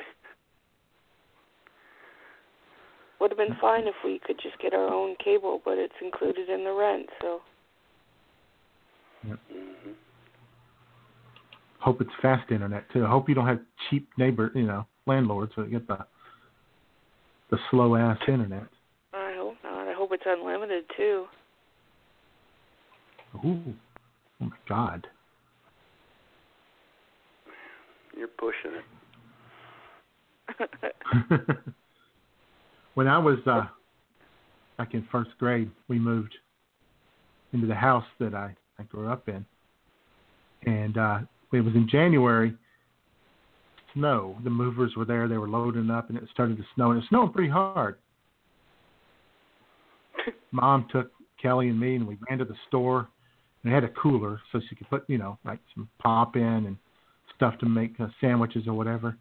Would 3.31 3.39
have 3.39 3.47
been 3.47 3.57
fine 3.61 3.87
if 3.87 3.95
we 4.03 4.19
could 4.19 4.37
just 4.43 4.59
get 4.59 4.73
our 4.73 4.87
own 4.93 5.15
cable, 5.23 5.61
but 5.63 5.77
it's 5.77 5.93
included 6.03 6.49
in 6.49 6.65
the 6.65 6.73
rent, 6.73 7.07
so 7.21 7.39
hmm 9.23 9.33
Hope 11.79 12.01
it's 12.01 12.11
fast 12.21 12.51
internet 12.51 12.83
too. 12.91 13.05
Hope 13.05 13.29
you 13.29 13.35
don't 13.35 13.47
have 13.47 13.61
cheap 13.89 14.09
neighbor, 14.17 14.51
you 14.53 14.63
know, 14.63 14.85
landlords 15.07 15.53
that 15.55 15.71
get 15.71 15.87
the 15.87 15.99
the 17.51 17.57
slow 17.69 17.95
ass 17.95 18.17
internet. 18.27 18.67
I 19.13 19.33
hope 19.37 19.55
not. 19.63 19.87
I 19.87 19.93
hope 19.93 20.11
it's 20.11 20.23
unlimited 20.25 20.83
too. 20.97 21.25
Ooh, 23.45 23.73
oh 24.41 24.45
my 24.45 24.49
God. 24.67 25.07
You're 28.17 28.27
pushing 28.27 28.81
it. 30.59 31.55
when 32.93 33.07
I 33.07 33.17
was 33.17 33.39
uh, 33.45 33.63
back 34.77 34.93
in 34.93 35.07
first 35.11 35.31
grade, 35.39 35.69
we 35.87 35.99
moved 35.99 36.33
into 37.53 37.67
the 37.67 37.75
house 37.75 38.05
that 38.19 38.33
I, 38.33 38.55
I 38.79 38.83
grew 38.83 39.09
up 39.09 39.27
in, 39.27 39.45
and 40.65 40.97
uh, 40.97 41.19
it 41.53 41.61
was 41.61 41.75
in 41.75 41.87
January. 41.89 42.55
Snow. 43.93 44.37
The 44.45 44.49
movers 44.49 44.93
were 44.95 45.03
there. 45.03 45.27
They 45.27 45.37
were 45.37 45.49
loading 45.49 45.89
up, 45.89 46.07
and 46.09 46.17
it 46.17 46.23
started 46.31 46.55
to 46.57 46.63
snow, 46.75 46.91
and 46.91 47.03
it 47.03 47.09
snowed 47.09 47.33
pretty 47.33 47.49
hard. 47.49 47.97
Mom 50.51 50.87
took 50.91 51.11
Kelly 51.41 51.67
and 51.67 51.79
me, 51.79 51.95
and 51.95 52.07
we 52.07 52.17
ran 52.29 52.39
to 52.39 52.45
the 52.45 52.55
store, 52.69 53.09
and 53.63 53.71
it 53.71 53.75
had 53.75 53.83
a 53.83 53.89
cooler 53.89 54.39
so 54.51 54.61
she 54.69 54.75
could 54.75 54.89
put, 54.89 55.03
you 55.07 55.17
know, 55.17 55.37
like 55.43 55.59
some 55.75 55.89
pop 55.99 56.37
in 56.37 56.41
and 56.41 56.77
stuff 57.35 57.57
to 57.59 57.65
make 57.65 57.99
uh, 57.99 58.07
sandwiches 58.21 58.67
or 58.67 58.73
whatever. 58.73 59.17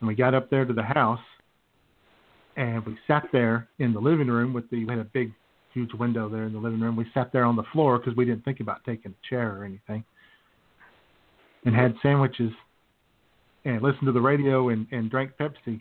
And 0.00 0.08
we 0.08 0.14
got 0.14 0.34
up 0.34 0.50
there 0.50 0.66
to 0.66 0.74
the 0.74 0.82
house, 0.82 1.20
and 2.58 2.84
we 2.84 2.98
sat 3.06 3.22
there 3.32 3.68
in 3.78 3.94
the 3.94 4.00
living 4.00 4.26
room 4.26 4.52
with 4.52 4.68
the 4.70 4.84
we 4.84 4.90
had 4.90 4.98
a 4.98 5.04
big, 5.04 5.32
huge 5.72 5.94
window 5.94 6.28
there 6.28 6.44
in 6.44 6.52
the 6.52 6.58
living 6.58 6.80
room. 6.80 6.96
We 6.96 7.06
sat 7.14 7.32
there 7.32 7.44
on 7.44 7.56
the 7.56 7.62
floor 7.72 7.98
because 7.98 8.16
we 8.16 8.24
didn't 8.24 8.44
think 8.44 8.60
about 8.60 8.84
taking 8.84 9.12
a 9.12 9.28
chair 9.28 9.56
or 9.56 9.64
anything, 9.64 10.04
and 11.64 11.74
had 11.74 11.94
sandwiches, 12.02 12.50
and 13.64 13.80
listened 13.80 14.06
to 14.06 14.12
the 14.12 14.20
radio 14.20 14.70
and, 14.70 14.88
and 14.90 15.08
drank 15.08 15.32
Pepsi, 15.40 15.80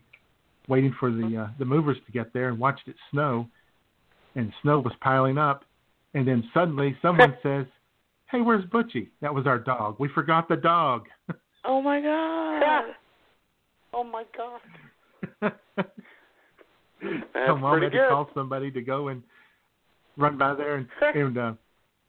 waiting 0.69 0.95
for 0.99 1.11
the 1.11 1.47
uh, 1.47 1.53
the 1.57 1.65
movers 1.65 1.97
to 2.05 2.11
get 2.11 2.31
there 2.31 2.49
and 2.49 2.59
watched 2.59 2.87
it 2.87 2.95
snow, 3.11 3.47
and 4.35 4.53
snow 4.61 4.79
was 4.79 4.93
piling 5.01 5.39
up, 5.39 5.65
and 6.13 6.27
then 6.27 6.47
suddenly 6.53 6.95
someone 7.01 7.35
says, 7.43 7.65
"Hey, 8.31 8.41
where's 8.41 8.65
Butchie?" 8.65 9.09
That 9.21 9.33
was 9.33 9.47
our 9.47 9.57
dog. 9.57 9.95
We 9.99 10.09
forgot 10.09 10.47
the 10.47 10.57
dog. 10.57 11.07
Oh 11.65 11.81
my 11.81 11.99
god. 12.01 12.83
Oh 13.93 14.03
my 14.03 14.25
god. 14.37 15.53
so 17.01 17.07
That's 17.33 17.61
mom 17.61 17.79
pretty 17.79 17.95
had 17.97 18.03
to 18.03 18.09
call 18.09 18.29
somebody 18.33 18.71
to 18.71 18.81
go 18.81 19.09
and 19.09 19.21
run 20.17 20.37
by 20.37 20.53
there 20.55 20.75
and 20.75 20.87
and 21.01 21.37
uh, 21.37 21.53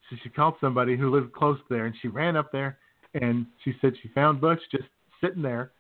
so 0.09 0.17
she 0.23 0.29
called 0.31 0.55
somebody 0.61 0.97
who 0.97 1.15
lived 1.15 1.33
close 1.33 1.59
there 1.69 1.87
and 1.87 1.95
she 2.01 2.09
ran 2.09 2.37
up 2.37 2.51
there 2.53 2.79
and 3.15 3.47
she 3.65 3.75
said 3.81 3.95
she 4.03 4.09
found 4.15 4.41
Butch 4.41 4.61
just 4.71 4.85
sitting 5.21 5.43
there 5.43 5.73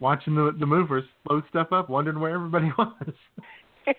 watching 0.00 0.34
the 0.34 0.54
the 0.58 0.66
movers 0.66 1.04
load 1.28 1.44
stuff 1.50 1.72
up, 1.72 1.88
wondering 1.88 2.18
where 2.18 2.34
everybody 2.34 2.72
was. 2.78 3.12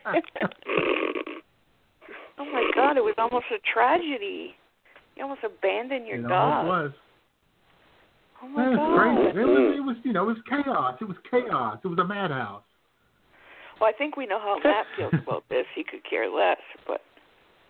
oh 2.38 2.46
my 2.46 2.70
god, 2.76 2.98
it 2.98 3.04
was 3.04 3.16
almost 3.18 3.46
a 3.52 3.60
tragedy. 3.74 4.56
You 5.16 5.24
almost 5.24 5.42
abandoned 5.44 6.08
your 6.08 6.18
you 6.18 6.24
know, 6.24 6.30
dog. 6.30 6.66
it 6.66 6.68
was. 6.68 6.92
Oh 8.44 8.48
my 8.48 8.66
It 8.66 8.70
was 8.70 8.78
god. 8.78 8.98
crazy. 8.98 9.40
It 9.40 9.46
was, 9.46 9.76
it 9.78 9.82
was 9.82 9.96
you 10.04 10.14
know, 10.14 10.24
it 10.24 10.28
was 10.28 10.38
chaos. 10.50 10.98
It 11.00 11.08
was 11.08 11.18
chaos. 11.30 11.80
It 11.84 11.88
was 11.88 12.00
a 12.00 12.06
madhouse. 12.06 12.64
Well, 13.82 13.90
I 13.90 13.98
think 13.98 14.16
we 14.16 14.28
know 14.28 14.40
how 14.40 14.58
Matt 14.64 14.86
feels 14.96 15.14
about 15.28 15.44
this. 15.50 15.66
He 15.76 15.84
could 15.84 16.08
care 16.08 16.30
less, 16.30 16.58
but 16.88 17.02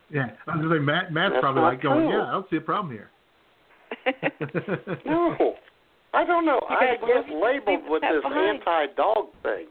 Yeah. 0.09 0.27
I 0.45 0.57
was 0.57 0.61
gonna 0.65 0.75
say 0.75 0.79
Matt 0.79 1.13
Matt's 1.13 1.33
That's 1.35 1.41
probably 1.41 1.61
like 1.63 1.81
going, 1.81 2.09
true. 2.09 2.17
Yeah, 2.19 2.25
I 2.27 2.31
don't 2.31 2.49
see 2.49 2.57
a 2.57 2.61
problem 2.61 2.91
here. 2.93 3.09
No. 5.05 5.55
I 6.13 6.25
don't 6.25 6.45
know. 6.45 6.59
I 6.69 6.97
get 6.99 7.33
labeled 7.33 7.89
with 7.89 8.01
this 8.01 8.21
behind. 8.21 8.59
anti-dog 8.59 9.27
thing. 9.43 9.67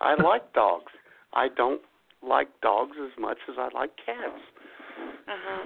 I 0.00 0.20
like 0.20 0.52
dogs. 0.52 0.90
I 1.34 1.46
don't 1.56 1.80
like 2.20 2.48
dogs 2.62 2.96
as 3.00 3.12
much 3.16 3.38
as 3.48 3.54
I 3.56 3.68
like 3.72 3.90
cats. 4.04 4.42
uh-huh. 5.28 5.64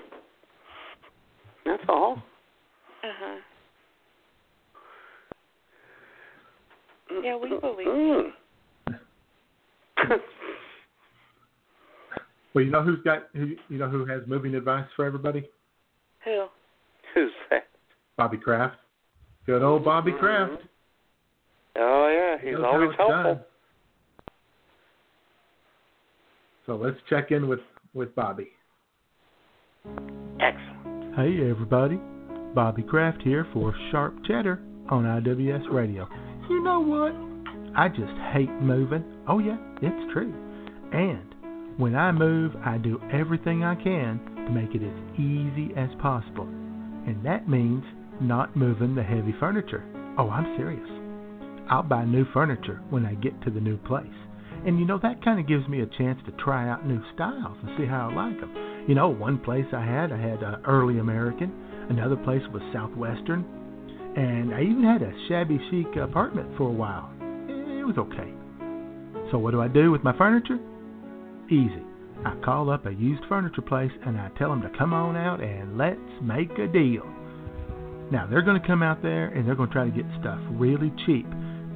That's 1.64 1.82
all. 1.89 2.22
Uh-huh. 3.02 3.36
Yeah, 7.24 7.36
we 7.36 7.48
believe 7.59 7.86
Mm. 7.86 8.32
Well, 12.55 12.65
you 12.65 12.70
know 12.70 12.83
who's 12.83 13.01
got 13.05 13.29
who 13.35 13.55
you 13.69 13.79
know 13.79 13.89
who 13.89 14.05
has 14.07 14.23
moving 14.27 14.55
advice 14.55 14.87
for 14.95 15.05
everybody? 15.05 15.49
Who? 16.24 16.47
Who's 17.15 17.31
that? 17.51 17.69
Bobby 18.16 18.37
Kraft. 18.37 18.77
Good 19.47 19.62
old 19.62 19.85
Bobby 19.85 20.12
mm-hmm. 20.12 20.20
Kraft. 20.20 20.62
Oh 21.79 22.09
yeah, 22.09 22.45
he's 22.45 22.55
Knows 22.55 22.62
how 22.62 22.73
always 22.73 22.91
helpful. 22.97 23.35
done. 23.35 23.41
So 26.66 26.77
let's 26.77 26.97
check 27.09 27.31
in 27.31 27.49
with 27.49 27.61
with 27.95 28.15
Bobby. 28.15 28.51
Excellent. 30.41 31.15
Hey 31.16 31.51
everybody, 31.51 31.99
Bobby 32.55 32.83
Kraft 32.83 33.23
here 33.23 33.47
for 33.53 33.74
Sharp 33.91 34.15
Cheddar 34.27 34.61
on 34.91 35.05
IWS 35.05 35.73
Radio. 35.73 36.07
You 36.49 36.62
know 36.62 36.81
what? 36.81 37.12
I 37.77 37.89
just 37.89 38.12
hate 38.33 38.53
moving. 38.61 39.05
Oh 39.27 39.39
yeah, 39.39 39.57
it's 39.81 40.12
true. 40.12 40.33
And 40.93 41.32
when 41.78 41.94
I 41.94 42.12
move, 42.12 42.53
I 42.65 42.78
do 42.78 43.01
everything 43.12 43.65
I 43.65 43.74
can 43.74 44.20
to 44.47 44.51
make 44.51 44.74
it 44.74 44.82
as 44.82 45.19
easy 45.19 45.73
as 45.77 45.89
possible. 46.01 46.44
And 46.44 47.24
that 47.24 47.49
means 47.49 47.85
not 48.20 48.57
moving 48.57 48.94
the 48.94 49.03
heavy 49.03 49.35
furniture. 49.40 49.82
Oh, 50.19 50.28
I'm 50.28 50.57
serious. 50.57 50.89
I'll 51.70 51.82
buy 51.82 52.05
new 52.05 52.27
furniture 52.32 52.81
when 52.90 53.07
I 53.07 53.15
get 53.15 53.40
to 53.43 53.51
the 53.51 53.61
new 53.61 53.78
place. 53.78 54.07
And 54.66 54.78
you 54.78 54.85
know, 54.85 54.99
that 55.03 55.24
kind 55.24 55.40
of 55.40 55.49
gives 55.49 55.66
me 55.66 55.81
a 55.81 55.99
chance 55.99 56.20
to 56.27 56.32
try 56.32 56.69
out 56.69 56.86
new 56.86 57.01
styles 57.15 57.57
and 57.62 57.77
see 57.78 57.86
how 57.86 58.11
I 58.11 58.15
like 58.15 58.39
them. 58.39 58.85
You 58.86 58.94
know, 58.94 59.09
one 59.09 59.39
place 59.39 59.65
I 59.73 59.85
had, 59.85 60.12
I 60.12 60.19
had 60.19 60.43
uh, 60.43 60.57
early 60.66 60.99
American. 60.99 61.53
Another 61.89 62.16
place 62.16 62.43
was 62.53 62.62
Southwestern. 62.73 63.44
And 64.16 64.55
I 64.55 64.61
even 64.62 64.85
had 64.85 65.03
a 65.03 65.12
shabby 65.28 65.59
chic 65.70 65.97
apartment 65.97 66.57
for 66.57 66.69
a 66.69 66.73
while. 66.73 67.11
It 67.49 67.86
was 67.86 67.97
okay. 67.99 68.31
So 69.31 69.39
what 69.39 69.53
do 69.53 69.61
I 69.62 69.69
do 69.69 69.90
with 69.90 70.05
my 70.05 70.16
furniture? 70.16 70.59
Easy. 71.51 71.82
I 72.24 72.35
call 72.44 72.70
up 72.70 72.86
a 72.86 72.93
used 72.93 73.23
furniture 73.28 73.62
place 73.62 73.90
and 74.06 74.19
I 74.19 74.31
tell 74.39 74.51
them 74.51 74.62
to 74.62 74.78
come 74.78 74.93
on 74.93 75.16
out 75.16 75.43
and 75.43 75.77
let's 75.77 75.98
make 76.23 76.51
a 76.59 76.69
deal. 76.69 77.05
Now, 78.12 78.27
they're 78.27 78.43
going 78.43 78.60
to 78.60 78.66
come 78.66 78.82
out 78.82 79.02
there 79.02 79.28
and 79.28 79.47
they're 79.47 79.55
going 79.55 79.70
to 79.70 79.73
try 79.73 79.85
to 79.86 79.90
get 79.90 80.05
stuff 80.20 80.39
really 80.52 80.93
cheap. 81.06 81.27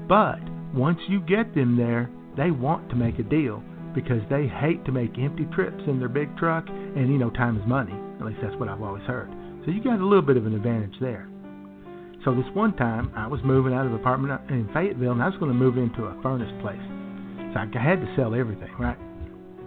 But 0.08 0.38
once 0.74 0.98
you 1.08 1.20
get 1.20 1.54
them 1.54 1.76
there, 1.76 2.10
they 2.36 2.50
want 2.50 2.88
to 2.90 2.96
make 2.96 3.18
a 3.18 3.22
deal 3.22 3.62
because 3.94 4.20
they 4.28 4.46
hate 4.46 4.84
to 4.84 4.92
make 4.92 5.18
empty 5.18 5.46
trips 5.54 5.82
in 5.86 5.98
their 5.98 6.10
big 6.10 6.36
truck 6.36 6.68
and 6.68 7.08
you 7.08 7.18
know 7.18 7.30
time 7.30 7.58
is 7.58 7.66
money. 7.66 7.94
At 8.20 8.26
least 8.26 8.40
that's 8.42 8.54
what 8.56 8.68
I've 8.68 8.82
always 8.82 9.04
heard. 9.04 9.30
So 9.64 9.72
you 9.72 9.82
got 9.82 9.98
a 9.98 10.04
little 10.04 10.22
bit 10.22 10.36
of 10.36 10.46
an 10.46 10.54
advantage 10.54 10.94
there. 11.00 11.26
So 12.24 12.34
this 12.34 12.44
one 12.52 12.76
time 12.76 13.10
I 13.16 13.26
was 13.26 13.40
moving 13.42 13.72
out 13.72 13.86
of 13.86 13.92
an 13.92 13.98
apartment 13.98 14.38
in 14.50 14.68
Fayetteville 14.74 15.12
and 15.12 15.22
I 15.22 15.28
was 15.28 15.38
going 15.38 15.50
to 15.50 15.58
move 15.58 15.78
into 15.78 16.04
a 16.04 16.22
furnace 16.22 16.52
place. 16.60 16.82
So 17.54 17.60
I 17.60 17.82
had 17.82 18.00
to 18.00 18.14
sell 18.14 18.34
everything, 18.34 18.70
right? 18.78 18.98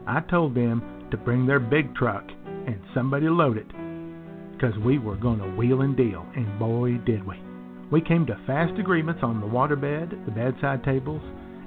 I 0.09 0.21
told 0.21 0.55
them 0.55 1.07
to 1.11 1.17
bring 1.17 1.45
their 1.45 1.59
big 1.59 1.93
truck 1.95 2.23
and 2.45 2.79
somebody 2.95 3.29
load 3.29 3.57
it 3.57 3.67
because 4.51 4.75
we 4.79 4.97
were 4.97 5.15
going 5.15 5.37
to 5.37 5.55
wheel 5.55 5.81
and 5.81 5.95
deal, 5.95 6.25
and 6.35 6.57
boy 6.57 6.93
did 7.05 7.25
we. 7.25 7.35
We 7.91 8.01
came 8.01 8.25
to 8.25 8.41
fast 8.47 8.79
agreements 8.79 9.21
on 9.21 9.39
the 9.39 9.45
waterbed, 9.45 10.25
the 10.25 10.31
bedside 10.31 10.83
tables, 10.83 11.21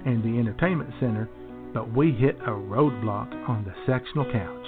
and 0.05 0.25
the 0.25 0.41
entertainment 0.41 0.91
center, 0.99 1.29
but 1.73 1.95
we 1.95 2.11
hit 2.11 2.37
a 2.41 2.51
roadblock 2.51 3.49
on 3.49 3.65
the 3.65 3.75
sectional 3.87 4.25
couch. 4.25 4.67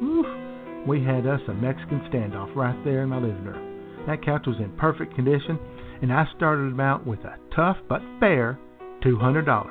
Oof, 0.00 0.86
we 0.86 1.02
had 1.02 1.26
us 1.26 1.40
a 1.48 1.54
Mexican 1.54 2.00
standoff 2.12 2.54
right 2.54 2.84
there 2.84 3.02
in 3.02 3.08
my 3.08 3.18
living 3.18 3.44
room. 3.44 4.06
That 4.06 4.24
couch 4.24 4.44
was 4.46 4.58
in 4.58 4.70
perfect 4.78 5.16
condition, 5.16 5.58
and 6.02 6.12
I 6.12 6.24
started 6.36 6.78
out 6.80 7.04
with 7.04 7.18
a 7.24 7.36
tough 7.54 7.78
but 7.88 8.00
fair 8.20 8.60
$200. 9.02 9.66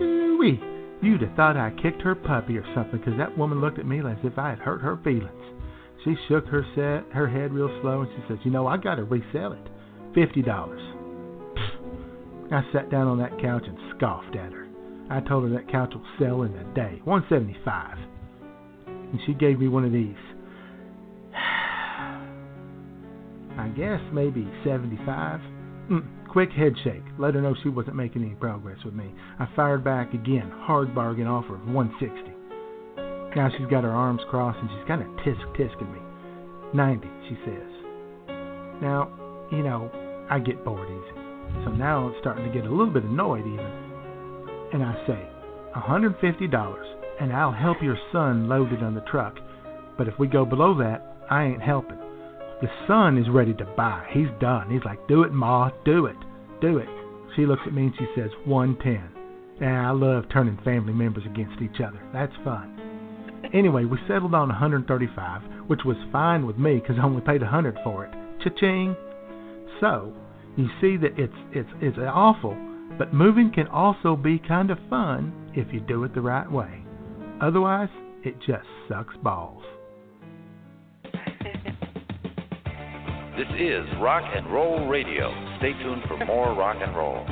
Ooh-wee. 0.00 0.77
You'd 1.00 1.22
have 1.22 1.34
thought 1.34 1.56
I 1.56 1.70
kicked 1.70 2.02
her 2.02 2.14
puppy 2.14 2.58
or 2.58 2.64
something, 2.74 3.00
'cause 3.00 3.16
that 3.16 3.38
woman 3.38 3.60
looked 3.60 3.78
at 3.78 3.86
me 3.86 4.00
as 4.00 4.24
if 4.24 4.38
I 4.38 4.50
had 4.50 4.58
hurt 4.58 4.80
her 4.80 4.96
feelings. 4.98 5.44
She 6.04 6.16
shook 6.26 6.46
her 6.48 6.64
set, 6.74 7.04
her 7.12 7.28
head 7.28 7.52
real 7.52 7.70
slow, 7.80 8.02
and 8.02 8.10
she 8.10 8.22
says, 8.28 8.44
"You 8.44 8.50
know, 8.50 8.66
I 8.66 8.76
got 8.76 8.96
to 8.96 9.04
resell 9.04 9.52
it, 9.52 9.70
fifty 10.12 10.42
dollars." 10.42 10.82
I 12.50 12.64
sat 12.72 12.90
down 12.90 13.06
on 13.06 13.18
that 13.18 13.38
couch 13.38 13.68
and 13.68 13.78
scoffed 13.90 14.34
at 14.34 14.52
her. 14.52 14.66
I 15.10 15.20
told 15.20 15.44
her 15.44 15.50
that 15.50 15.68
couch 15.68 15.94
will 15.94 16.02
sell 16.18 16.42
in 16.42 16.52
a 16.54 16.64
day, 16.74 17.00
one 17.04 17.24
seventy-five, 17.28 17.98
and 18.86 19.20
she 19.22 19.34
gave 19.34 19.60
me 19.60 19.68
one 19.68 19.84
of 19.84 19.92
these. 19.92 20.16
I 21.34 22.18
guess 23.76 24.00
maybe 24.12 24.48
seventy-five. 24.64 25.40
Mm, 25.90 26.02
quick 26.38 26.52
head 26.52 26.72
shake. 26.84 27.02
Let 27.18 27.34
her 27.34 27.42
know 27.42 27.52
she 27.64 27.68
wasn't 27.68 27.96
making 27.96 28.22
any 28.22 28.36
progress 28.36 28.78
with 28.84 28.94
me. 28.94 29.12
I 29.40 29.48
fired 29.56 29.82
back 29.82 30.14
again, 30.14 30.48
hard 30.54 30.94
bargain 30.94 31.26
offer 31.26 31.56
of 31.56 31.66
one 31.66 31.92
sixty. 31.98 32.30
Now 33.34 33.50
she's 33.58 33.66
got 33.66 33.82
her 33.82 33.90
arms 33.90 34.20
crossed 34.30 34.60
and 34.60 34.70
she's 34.70 34.86
kind 34.86 35.02
of 35.02 35.08
tisk 35.26 35.42
tisking 35.56 35.92
me. 35.92 35.98
Ninety, 36.72 37.08
she 37.28 37.34
says. 37.44 37.72
Now, 38.80 39.10
you 39.50 39.64
know, 39.64 39.90
I 40.30 40.38
get 40.38 40.64
bored 40.64 40.86
easy. 40.88 41.64
So 41.64 41.72
now 41.72 42.06
it's 42.06 42.20
starting 42.20 42.46
to 42.46 42.54
get 42.54 42.68
a 42.68 42.70
little 42.70 42.94
bit 42.94 43.02
annoyed 43.02 43.44
even. 43.44 43.72
And 44.72 44.84
I 44.84 44.94
say, 45.08 45.18
$150 45.74 46.94
and 47.20 47.32
I'll 47.32 47.50
help 47.50 47.82
your 47.82 47.98
son 48.12 48.48
load 48.48 48.72
it 48.72 48.84
on 48.84 48.94
the 48.94 49.00
truck. 49.10 49.34
But 49.96 50.06
if 50.06 50.16
we 50.20 50.28
go 50.28 50.44
below 50.44 50.78
that, 50.78 51.04
I 51.28 51.46
ain't 51.46 51.62
helping. 51.62 51.98
The 52.60 52.70
son 52.86 53.18
is 53.18 53.28
ready 53.28 53.54
to 53.54 53.64
buy. 53.76 54.06
He's 54.12 54.30
done. 54.40 54.70
He's 54.70 54.84
like, 54.84 55.04
do 55.08 55.24
it, 55.24 55.32
Ma, 55.32 55.70
do 55.84 56.06
it, 56.06 56.16
do 56.60 56.78
it. 56.78 56.88
She 57.36 57.46
looks 57.46 57.62
at 57.66 57.72
me 57.72 57.82
and 57.82 57.94
she 57.98 58.06
says, 58.14 58.30
110. 58.44 59.18
Yeah, 59.60 59.88
I 59.88 59.92
love 59.92 60.24
turning 60.32 60.58
family 60.64 60.92
members 60.92 61.24
against 61.26 61.60
each 61.60 61.80
other. 61.80 62.00
That's 62.12 62.32
fun. 62.44 62.78
Anyway, 63.52 63.84
we 63.84 63.98
settled 64.06 64.34
on 64.34 64.48
135, 64.48 65.42
which 65.68 65.80
was 65.84 65.96
fine 66.12 66.46
with 66.46 66.58
me 66.58 66.74
because 66.74 66.96
I 66.98 67.04
only 67.04 67.22
paid 67.22 67.40
100 67.40 67.78
for 67.82 68.04
it. 68.04 68.12
Cha-ching. 68.42 68.94
So, 69.80 70.12
you 70.56 70.68
see 70.80 70.96
that 70.96 71.18
it's 71.18 71.32
it's 71.52 71.68
it's 71.80 71.98
awful, 71.98 72.56
but 72.98 73.14
moving 73.14 73.52
can 73.52 73.68
also 73.68 74.16
be 74.16 74.40
kind 74.40 74.70
of 74.70 74.78
fun 74.90 75.52
if 75.54 75.72
you 75.72 75.80
do 75.80 76.02
it 76.04 76.14
the 76.14 76.20
right 76.20 76.50
way. 76.50 76.82
Otherwise, 77.40 77.90
it 78.24 78.34
just 78.44 78.66
sucks 78.88 79.16
balls. 79.22 79.62
This 83.36 83.46
is 83.56 83.86
Rock 84.00 84.24
and 84.34 84.52
Roll 84.52 84.88
Radio. 84.88 85.47
Stay 85.58 85.72
tuned 85.82 86.02
for 86.06 86.24
more 86.24 86.54
rock 86.54 86.76
and 86.80 86.94
roll. 86.96 87.24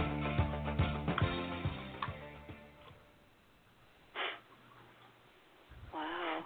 Wow. 5.94 6.44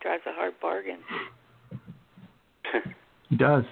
Drives 0.00 0.22
a 0.26 0.32
hard 0.32 0.54
bargain. 0.62 1.00
He 3.28 3.36
does. 3.36 3.64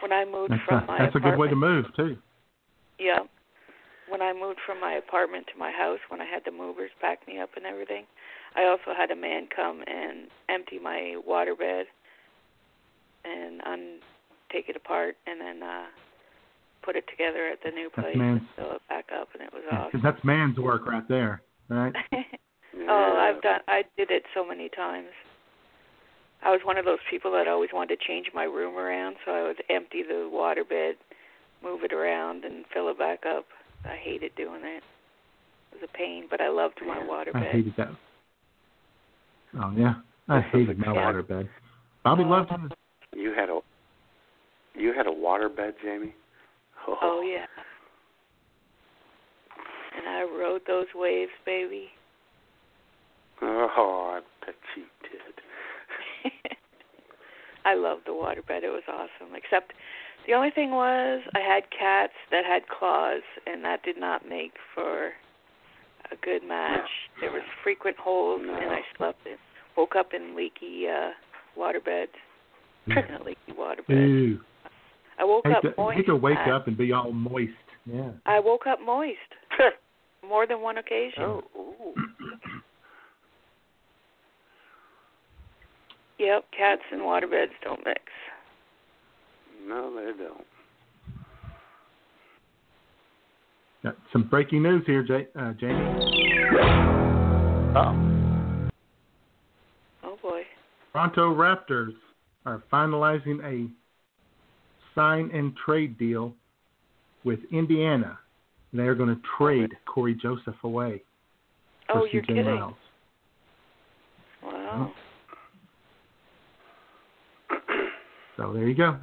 When 0.00 0.12
I 0.12 0.24
moved 0.24 0.52
That's 0.52 0.62
from 0.68 0.84
a, 0.84 0.86
my 0.86 0.98
that's 0.98 1.16
a 1.16 1.18
good 1.18 1.36
way 1.36 1.48
to 1.48 1.56
move 1.56 1.86
too. 1.96 2.16
Yeah. 3.00 3.20
When 4.08 4.22
I 4.22 4.32
moved 4.32 4.60
from 4.64 4.80
my 4.80 4.92
apartment 4.92 5.46
to 5.52 5.58
my 5.58 5.72
house, 5.72 5.98
when 6.08 6.20
I 6.20 6.24
had 6.24 6.42
the 6.44 6.52
movers 6.52 6.90
pack 7.00 7.26
me 7.26 7.40
up 7.40 7.50
and 7.56 7.66
everything, 7.66 8.04
I 8.54 8.66
also 8.66 8.96
had 8.96 9.10
a 9.10 9.16
man 9.16 9.48
come 9.54 9.82
and 9.86 10.28
empty 10.48 10.78
my 10.78 11.16
waterbed 11.28 11.84
and 13.24 13.60
un- 13.66 13.98
take 14.52 14.68
it 14.68 14.76
apart 14.76 15.16
and 15.26 15.40
then 15.40 15.62
uh 15.62 15.86
put 16.82 16.94
it 16.96 17.04
together 17.10 17.48
at 17.48 17.58
the 17.64 17.70
new 17.70 17.90
That's 17.96 18.04
place 18.06 18.16
man's- 18.16 18.40
and 18.40 18.48
fill 18.66 18.76
it 18.76 18.82
back 18.88 19.06
up 19.12 19.28
and 19.34 19.42
it 19.42 19.52
was 19.52 19.62
Yeah, 19.66 19.78
'cause 19.78 19.86
awesome. 19.88 20.00
that's 20.02 20.22
man's 20.24 20.58
work 20.58 20.86
right 20.86 21.06
there, 21.08 21.42
right? 21.68 21.94
Oh, 22.88 23.16
I've 23.18 23.40
done 23.42 23.60
I 23.66 23.82
did 23.96 24.10
it 24.10 24.24
so 24.34 24.44
many 24.46 24.68
times. 24.68 25.08
I 26.42 26.50
was 26.50 26.60
one 26.62 26.76
of 26.76 26.84
those 26.84 27.00
people 27.10 27.32
that 27.32 27.48
always 27.48 27.70
wanted 27.72 27.98
to 27.98 28.06
change 28.06 28.26
my 28.34 28.44
room 28.44 28.76
around, 28.76 29.16
so 29.24 29.32
I 29.32 29.42
would 29.42 29.62
empty 29.70 30.02
the 30.02 30.28
water 30.30 30.62
bed, 30.62 30.94
move 31.62 31.82
it 31.82 31.92
around 31.92 32.44
and 32.44 32.64
fill 32.72 32.88
it 32.90 32.98
back 32.98 33.24
up. 33.26 33.46
I 33.84 33.96
hated 33.96 34.34
doing 34.36 34.60
it. 34.62 34.84
It 35.72 35.80
was 35.80 35.88
a 35.92 35.96
pain, 35.96 36.26
but 36.30 36.40
I 36.40 36.48
loved 36.48 36.78
my 36.86 36.98
waterbed. 36.98 37.34
I 37.36 37.44
hated 37.50 37.74
that. 37.78 37.88
Oh 39.58 39.72
yeah, 39.76 39.94
I 40.28 40.40
hated 40.42 40.78
my 40.78 40.92
Yeah. 40.92 41.12
waterbed. 41.12 41.48
Bobby 42.04 42.24
loved 42.24 42.50
his. 42.52 42.70
You 43.14 43.32
had 43.32 43.48
a 43.48 43.60
you 44.76 44.92
had 44.92 45.06
a 45.06 45.12
water 45.12 45.48
bed, 45.48 45.74
Jamie. 45.82 46.14
Oh 46.86 47.22
yeah. 47.26 47.46
And 49.96 50.08
I 50.08 50.22
rode 50.22 50.62
those 50.66 50.86
waves, 50.94 51.30
baby. 51.44 51.88
Oh, 53.42 54.18
I 54.18 54.44
bet 54.44 54.54
you 54.76 54.84
did. 55.02 56.32
I 57.64 57.74
loved 57.74 58.02
the 58.06 58.12
waterbed. 58.12 58.62
It 58.62 58.70
was 58.70 58.82
awesome. 58.88 59.34
Except 59.34 59.72
the 60.26 60.34
only 60.34 60.50
thing 60.50 60.70
was 60.70 61.22
I 61.34 61.40
had 61.40 61.64
cats 61.76 62.12
that 62.30 62.44
had 62.44 62.62
claws 62.68 63.22
and 63.46 63.64
that 63.64 63.82
did 63.82 63.98
not 63.98 64.28
make 64.28 64.52
for 64.74 65.08
a 66.10 66.16
good 66.22 66.46
match. 66.46 66.88
There 67.20 67.32
was 67.32 67.42
frequent 67.62 67.96
holes 67.96 68.42
and 68.42 68.70
I 68.70 68.80
slept 68.96 69.26
in 69.26 69.36
woke 69.76 69.94
up 69.96 70.12
in 70.14 70.34
leaky 70.34 70.86
uh 70.88 71.10
waterbeds. 71.58 72.08
in 72.86 72.96
a 72.96 73.22
leaky 73.22 73.52
waterbed. 73.52 73.88
Ew. 73.88 74.40
I 75.18 75.24
woke 75.24 75.46
hate 75.46 75.56
up 75.56 75.62
to, 75.62 75.74
moist. 75.76 75.96
Hate 75.96 76.06
to 76.06 76.16
wake 76.16 76.38
up 76.52 76.66
and 76.66 76.76
be 76.76 76.92
all 76.92 77.12
moist. 77.12 77.52
Yeah. 77.90 78.10
I 78.26 78.40
woke 78.40 78.66
up 78.66 78.80
moist. 78.84 79.16
More 80.26 80.46
than 80.46 80.60
one 80.60 80.78
occasion. 80.78 81.22
Oh. 81.22 81.42
yep, 86.18 86.44
cats 86.56 86.82
and 86.90 87.00
waterbeds 87.02 87.52
don't 87.62 87.84
mix. 87.84 88.00
No, 89.66 89.94
they 89.94 90.12
don't. 90.22 90.44
Got 93.82 93.96
some 94.12 94.24
breaking 94.24 94.62
news 94.64 94.82
here, 94.86 95.02
Jay, 95.04 95.28
uh, 95.38 95.52
Jamie. 95.52 95.74
Oh. 97.76 97.94
Oh 100.02 100.16
boy. 100.20 100.42
Toronto 100.92 101.34
Raptors 101.34 101.94
are 102.46 102.62
finalizing 102.72 103.44
a 103.44 103.68
sign 104.96 105.30
and 105.32 105.54
trade 105.64 105.96
deal 105.98 106.32
with 107.24 107.38
Indiana. 107.52 108.18
They're 108.72 108.96
going 108.96 109.10
to 109.14 109.20
trade 109.38 109.70
Cory 109.86 110.18
Joseph 110.20 110.56
away 110.64 111.02
for 111.86 112.00
Oh, 112.00 112.08
you're 112.10 112.22
CJ 112.22 112.26
kidding. 112.26 112.44
Miles. 112.46 112.74
Wow. 114.42 114.92
So 118.36 118.52
there 118.52 118.66
you 118.68 118.74
go. 118.74 118.96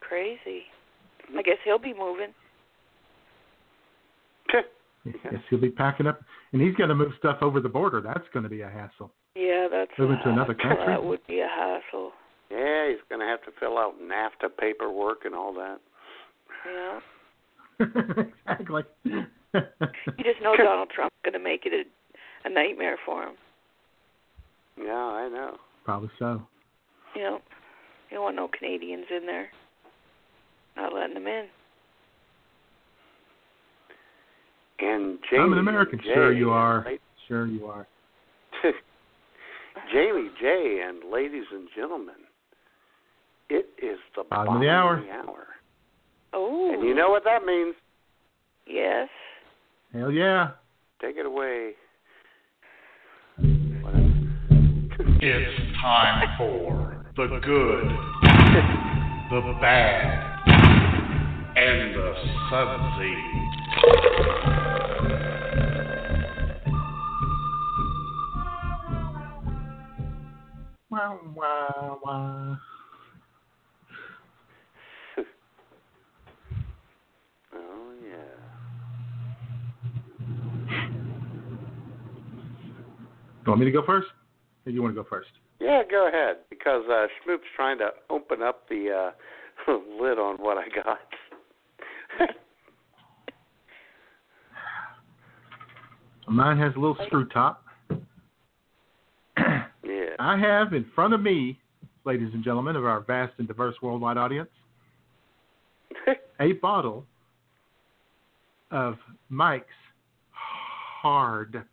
Crazy. 0.00 0.62
I 1.36 1.42
guess 1.42 1.56
he'll 1.64 1.78
be 1.78 1.94
moving. 1.98 2.32
Yes, 5.04 5.40
he'll 5.50 5.60
be 5.60 5.70
packing 5.70 6.06
up, 6.06 6.20
and 6.52 6.62
he's 6.62 6.74
going 6.76 6.88
to 6.88 6.94
move 6.94 7.10
stuff 7.18 7.38
over 7.42 7.60
the 7.60 7.68
border. 7.68 8.00
That's 8.00 8.24
going 8.32 8.44
to 8.44 8.48
be 8.48 8.60
a 8.60 8.68
hassle. 8.68 9.10
Yeah, 9.34 9.66
that's 9.70 9.90
Moving 9.98 10.16
a 10.20 10.22
to 10.24 10.30
another 10.30 10.54
country? 10.62 10.84
That 10.86 11.02
would 11.02 11.26
be 11.26 11.40
a 11.40 11.48
hassle. 11.48 12.12
Yeah, 12.52 12.90
he's 12.90 12.98
going 13.08 13.20
to 13.20 13.26
have 13.26 13.42
to 13.44 13.50
fill 13.58 13.78
out 13.78 13.94
NAFTA 14.02 14.50
paperwork 14.60 15.24
and 15.24 15.34
all 15.34 15.54
that. 15.54 15.78
Yeah. 16.66 17.00
exactly. 18.48 18.82
You 19.54 20.24
just 20.24 20.40
know 20.42 20.56
Donald 20.56 20.88
Trump's 20.94 21.14
going 21.22 21.34
to 21.34 21.38
make 21.38 21.66
it 21.66 21.74
a, 21.74 22.48
a 22.48 22.50
nightmare 22.50 22.96
for 23.04 23.22
him. 23.24 23.34
Yeah, 24.78 24.94
I 24.94 25.28
know. 25.28 25.56
Probably 25.84 26.08
so. 26.18 26.40
You 27.14 27.22
know, 27.22 27.38
you 28.10 28.16
don't 28.16 28.22
want 28.24 28.36
no 28.36 28.48
Canadians 28.48 29.04
in 29.14 29.26
there. 29.26 29.48
Not 30.74 30.94
letting 30.94 31.12
them 31.12 31.26
in. 31.26 31.44
And 34.78 35.18
Jamie 35.30 35.42
I'm 35.42 35.52
an 35.52 35.58
American. 35.58 35.98
J, 35.98 36.14
Sure 36.14 36.32
you 36.32 36.50
are. 36.50 36.82
right? 36.86 37.00
Sure 37.28 37.46
you 37.46 37.66
are. 37.66 37.86
Jamie 39.92 40.30
J 40.40 40.80
and 40.86 41.12
ladies 41.12 41.44
and 41.52 41.68
gentlemen, 41.76 42.14
it 43.52 43.68
is 43.84 43.98
the 44.16 44.24
Bottom 44.24 44.54
of 44.56 44.60
the 44.62 44.68
hour. 44.70 45.02
the 45.04 45.10
hour. 45.10 45.46
Oh. 46.32 46.72
And 46.72 46.82
you 46.82 46.94
know 46.94 47.10
what 47.10 47.24
that 47.24 47.44
means. 47.44 47.74
Yes. 48.66 49.08
Hell 49.92 50.10
yeah. 50.10 50.52
Take 51.02 51.16
it 51.16 51.26
away. 51.26 51.72
It's 55.24 55.80
time 55.80 56.36
for 56.38 57.04
the 57.16 57.38
good, 57.44 57.88
the 59.30 59.58
bad, 59.60 60.48
and 61.56 61.94
the 61.94 62.14
sudsy. 62.50 63.14
Wow, 70.90 71.20
wow, 71.34 72.00
wow. 72.04 72.58
Oh 77.54 77.92
yeah. 78.04 78.32
You 83.44 83.50
want 83.50 83.60
me 83.60 83.66
to 83.66 83.72
go 83.72 83.84
first? 83.84 84.06
Or 84.66 84.72
you 84.72 84.82
want 84.82 84.94
to 84.94 85.02
go 85.02 85.08
first? 85.08 85.30
Yeah, 85.60 85.82
go 85.88 86.08
ahead 86.08 86.36
because 86.48 86.82
uh, 86.88 87.06
Schmoop's 87.26 87.42
trying 87.56 87.78
to 87.78 87.90
open 88.10 88.42
up 88.42 88.68
the 88.68 89.12
uh, 89.68 89.72
lid 90.00 90.18
on 90.18 90.36
what 90.36 90.58
I 90.58 90.68
got. 90.68 90.98
Mine 96.28 96.58
has 96.58 96.72
a 96.76 96.78
little 96.78 96.96
screw 97.06 97.26
top. 97.28 97.64
yeah. 99.36 100.14
I 100.18 100.38
have 100.38 100.72
in 100.72 100.86
front 100.94 101.14
of 101.14 101.20
me, 101.20 101.58
ladies 102.04 102.30
and 102.32 102.44
gentlemen 102.44 102.76
of 102.76 102.84
our 102.84 103.00
vast 103.00 103.32
and 103.38 103.48
diverse 103.48 103.74
worldwide 103.82 104.16
audience, 104.16 104.50
a 106.40 106.52
bottle 106.52 107.04
of 108.70 108.94
Mike's 109.28 109.66
hard 110.30 111.64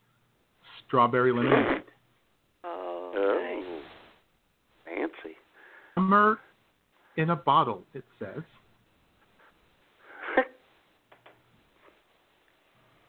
strawberry 0.89 1.31
lemonade. 1.31 1.83
Oh, 2.65 3.13
Oh, 3.15 3.79
fancy. 4.83 5.37
Summer 5.95 6.39
in 7.15 7.29
a 7.29 7.35
bottle, 7.35 7.83
it 7.93 8.03
says. 8.19 8.43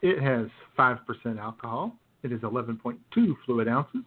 It 0.02 0.22
has 0.22 0.46
5% 0.78 1.38
alcohol. 1.38 1.94
It 2.22 2.32
is 2.32 2.40
11.2 2.40 2.96
fluid 3.44 3.68
ounces. 3.68 4.00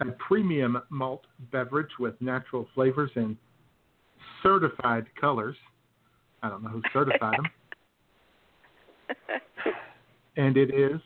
A 0.00 0.04
premium 0.28 0.82
malt 0.90 1.22
beverage 1.50 1.88
with 1.98 2.20
natural 2.20 2.68
flavors 2.74 3.10
and 3.14 3.34
certified 4.42 5.06
colors. 5.18 5.56
I 6.42 6.50
don't 6.50 6.62
know 6.62 6.68
who 6.68 6.82
certified 6.92 7.38
them. 7.38 7.46
And 10.36 10.56
it 10.56 10.72
is, 10.74 11.00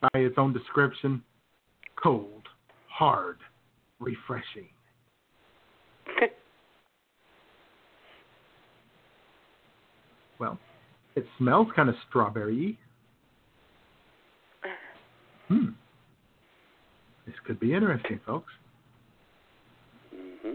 by 0.00 0.08
its 0.14 0.36
own 0.38 0.52
description, 0.52 1.22
cold, 2.02 2.42
hard, 2.88 3.38
refreshing. 3.98 4.68
Well, 10.38 10.58
it 11.16 11.26
smells 11.36 11.68
kind 11.76 11.90
of 11.90 11.94
strawberry. 12.08 12.78
Hmm. 15.48 15.66
This 17.26 17.34
could 17.46 17.60
be 17.60 17.74
interesting, 17.74 18.20
folks. 18.24 18.50
hmm 20.10 20.54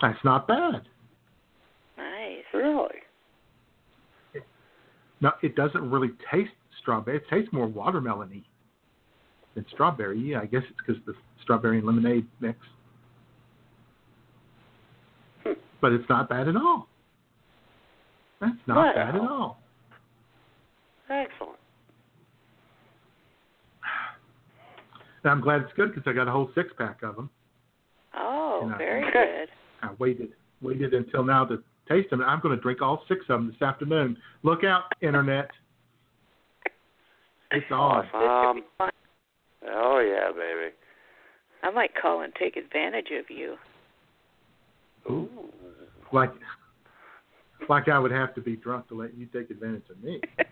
That's 0.00 0.24
not 0.24 0.48
bad. 0.48 0.88
Really? 2.58 4.42
No, 5.20 5.32
it 5.42 5.54
doesn't 5.54 5.90
really 5.90 6.10
taste 6.32 6.50
strawberry. 6.80 7.18
It 7.18 7.24
tastes 7.30 7.52
more 7.52 7.68
watermelony 7.68 8.44
than 9.54 9.64
strawberry. 9.72 10.18
Yeah, 10.18 10.40
I 10.40 10.46
guess 10.46 10.62
it's 10.68 10.78
because 10.84 11.00
the 11.06 11.14
strawberry 11.42 11.78
and 11.78 11.86
lemonade 11.86 12.26
mix. 12.40 12.58
Hmm. 15.44 15.52
But 15.80 15.92
it's 15.92 16.08
not 16.08 16.28
bad 16.28 16.48
at 16.48 16.56
all. 16.56 16.88
That's 18.40 18.52
not 18.66 18.94
bad 18.94 19.14
at 19.14 19.20
all. 19.20 19.58
Excellent. 21.10 21.58
And 25.24 25.32
I'm 25.32 25.40
glad 25.40 25.62
it's 25.62 25.72
good 25.74 25.92
because 25.92 26.08
I 26.08 26.12
got 26.12 26.28
a 26.28 26.30
whole 26.30 26.48
six 26.54 26.68
pack 26.78 27.02
of 27.02 27.16
them. 27.16 27.28
Oh, 28.16 28.70
I- 28.72 28.78
very 28.78 29.02
good. 29.12 29.48
I 29.82 29.90
waited 29.98 30.30
waited 30.62 30.94
until 30.94 31.24
now 31.24 31.44
to 31.44 31.62
taste 31.88 32.10
them. 32.10 32.22
I'm 32.22 32.40
going 32.40 32.56
to 32.56 32.62
drink 32.62 32.82
all 32.82 33.02
six 33.08 33.22
of 33.28 33.40
them 33.40 33.48
this 33.48 33.62
afternoon. 33.62 34.16
Look 34.42 34.64
out, 34.64 34.84
internet! 35.00 35.50
It's 37.50 37.66
on. 37.70 38.04
Um, 38.14 38.90
oh 39.66 39.98
yeah, 40.00 40.30
baby. 40.32 40.74
I 41.62 41.70
might 41.70 41.90
call 42.00 42.22
and 42.22 42.32
take 42.38 42.56
advantage 42.56 43.08
of 43.18 43.24
you. 43.34 43.56
Ooh. 45.10 45.28
Like, 46.12 46.32
like 47.68 47.88
I 47.88 47.98
would 47.98 48.12
have 48.12 48.34
to 48.34 48.40
be 48.40 48.56
drunk 48.56 48.88
to 48.88 48.94
let 48.94 49.16
you 49.16 49.26
take 49.26 49.50
advantage 49.50 49.84
of 49.90 50.02
me. 50.02 50.20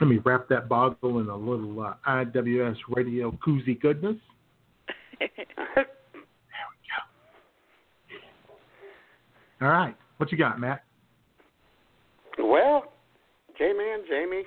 Let 0.00 0.08
me 0.08 0.18
wrap 0.24 0.48
that 0.48 0.68
bottle 0.68 1.20
in 1.20 1.28
a 1.28 1.36
little 1.36 1.80
uh, 1.80 1.94
IWS 2.08 2.76
radio 2.88 3.30
koozie 3.46 3.80
goodness. 3.80 4.16
All 9.60 9.68
right, 9.68 9.94
what 10.16 10.32
you 10.32 10.38
got, 10.38 10.58
Matt? 10.58 10.82
Well, 12.38 12.84
J 13.56 13.72
Man, 13.72 14.00
Jamie, 14.08 14.44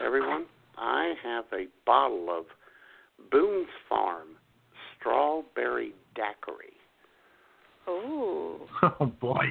everyone, 0.00 0.44
I 0.76 1.14
have 1.24 1.44
a 1.52 1.66
bottle 1.86 2.28
of 2.30 2.44
Boone's 3.30 3.68
Farm 3.88 4.28
strawberry 4.98 5.92
daiquiri. 6.14 6.74
Ooh, 7.88 8.66
Oh 8.82 9.06
boy, 9.06 9.46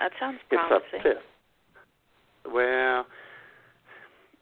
that 0.00 0.10
sounds 0.18 0.38
promising. 0.48 0.80
It's 0.94 1.04
a 1.04 1.08
fifth. 1.08 2.52
Well, 2.52 3.06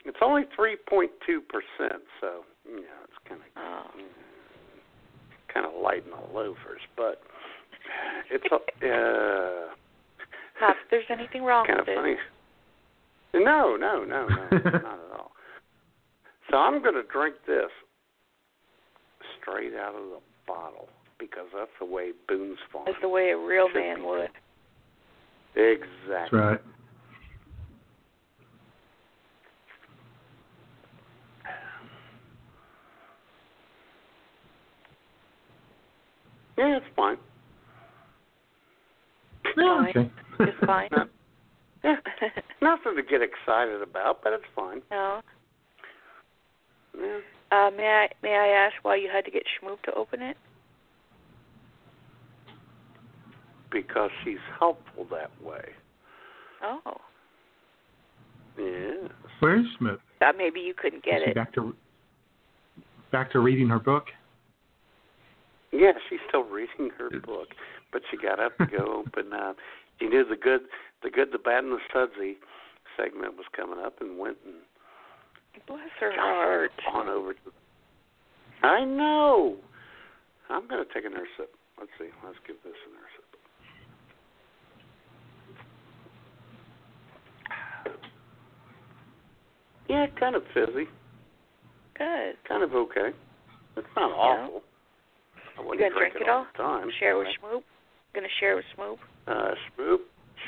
it's 0.06 0.16
only 0.22 0.44
three 0.56 0.76
point 0.88 1.10
two 1.26 1.42
percent, 1.42 2.02
so 2.20 2.44
you 2.66 2.76
know 2.76 3.00
it's 3.04 3.18
kind 3.28 3.40
of 3.40 3.46
Oh, 3.56 3.90
kind 5.52 5.66
of 5.66 5.72
light 5.82 6.04
in 6.04 6.10
the 6.10 6.34
loafers, 6.34 6.80
but 6.96 7.20
it's 8.30 8.44
a, 8.50 8.56
uh, 8.56 9.68
Not 10.60 10.76
that 10.76 10.86
there's 10.90 11.04
anything 11.10 11.42
wrong 11.44 11.66
kind 11.66 11.80
with 11.80 11.88
of 11.88 11.92
it. 11.92 11.96
funny. 11.96 13.44
No, 13.44 13.76
no, 13.76 14.04
no, 14.04 14.26
no, 14.28 14.48
not 14.52 14.98
at 15.00 15.12
all. 15.18 15.32
So 16.50 16.56
I'm 16.56 16.82
going 16.82 16.94
to 16.94 17.02
drink 17.12 17.36
this 17.46 17.70
straight 19.40 19.74
out 19.74 19.94
of 19.94 20.04
the 20.10 20.18
bottle 20.46 20.88
because 21.18 21.46
that's 21.54 21.70
the 21.80 21.86
way 21.86 22.12
Boone's 22.28 22.58
Farm. 22.72 22.84
That's 22.86 22.98
the 23.00 23.08
way 23.08 23.30
a 23.30 23.38
real 23.38 23.68
man 23.74 23.96
be. 23.98 24.02
would. 24.02 24.30
Exactly. 25.54 26.08
That's 26.08 26.32
right. 26.32 26.60
Yeah, 36.62 36.76
it's 36.76 36.86
fine. 36.94 37.16
Yeah, 39.56 39.78
Fine. 39.82 39.88
okay. 39.88 40.10
Just 40.52 40.64
fine. 40.64 40.88
No, 41.84 41.90
yeah, 41.90 41.96
nothing 42.62 42.94
to 42.94 43.02
get 43.02 43.20
excited 43.22 43.82
about, 43.82 44.22
but 44.22 44.32
it's 44.32 44.44
fine. 44.54 44.80
no. 44.92 45.20
Yeah. 46.96 47.18
Uh, 47.50 47.70
may 47.76 47.86
I 47.88 48.08
may 48.22 48.34
I 48.36 48.46
ask 48.66 48.76
why 48.82 48.94
you 48.94 49.08
had 49.12 49.24
to 49.24 49.32
get 49.32 49.42
Schmoop 49.60 49.82
to 49.86 49.94
open 49.94 50.22
it? 50.22 50.36
Because 53.72 54.10
she's 54.24 54.38
helpful 54.60 55.06
that 55.10 55.30
way. 55.44 55.64
Oh, 56.62 56.78
Yes. 58.56 59.10
Where's 59.40 59.66
Smith? 59.78 59.98
thought 60.20 60.36
maybe 60.38 60.60
you 60.60 60.74
couldn't 60.80 61.02
get 61.04 61.14
Is 61.16 61.22
she 61.24 61.30
it. 61.30 61.34
back 61.34 61.52
to 61.54 61.74
back 63.10 63.32
to 63.32 63.40
reading 63.40 63.68
her 63.70 63.80
book? 63.80 64.04
Yeah, 65.72 65.92
she's 66.08 66.20
still 66.28 66.44
reading 66.44 66.90
her 66.98 67.08
book, 67.20 67.48
but 67.92 68.02
she 68.10 68.16
got 68.16 68.38
up 68.38 68.56
to 68.58 68.66
go 68.66 69.02
open. 69.06 69.32
Uh, 69.32 69.54
she 69.98 70.06
knew 70.06 70.24
the 70.28 70.36
good, 70.36 70.62
the 71.02 71.10
good, 71.10 71.28
the 71.32 71.38
bad, 71.38 71.64
and 71.64 71.72
the 71.72 71.78
sudsy 71.92 72.36
segment 72.96 73.36
was 73.36 73.46
coming 73.56 73.78
up, 73.84 74.00
and 74.00 74.18
went 74.18 74.36
and 74.44 74.54
Bless 75.66 75.80
her 76.00 76.12
heart. 76.14 76.70
on 76.92 77.08
over 77.08 77.34
to. 77.34 77.38
I 78.62 78.84
know. 78.84 79.56
I'm 80.48 80.66
gonna 80.68 80.84
take 80.92 81.04
a 81.04 81.08
nurse 81.10 81.28
sip. 81.36 81.54
Let's 81.78 81.90
see. 81.98 82.08
Let's 82.24 82.38
give 82.46 82.56
this 82.64 82.72
a 82.86 82.90
nurse 82.92 83.12
sip. 83.16 83.22
Yeah, 89.88 90.06
kind 90.18 90.36
of 90.36 90.42
fizzy. 90.54 90.86
Good. 91.98 92.34
Kind 92.48 92.62
of 92.62 92.74
okay. 92.74 93.10
It's 93.76 93.86
not 93.96 94.10
awful. 94.12 94.62
I 95.58 95.62
You 95.62 95.68
gonna 95.68 95.76
drink, 95.76 95.94
drink 95.94 96.14
it 96.16 96.22
it 96.22 96.28
all 96.28 96.38
all? 96.38 96.46
the 96.56 96.62
time. 96.62 96.90
Share 96.98 97.16
with 97.18 97.28
Schmoop. 97.40 97.62
Gonna 98.14 98.28
share 98.40 98.56
with 98.56 98.64
Schmoop. 98.76 98.98
Uh, 99.26 99.54
Schmoop, 99.78 99.98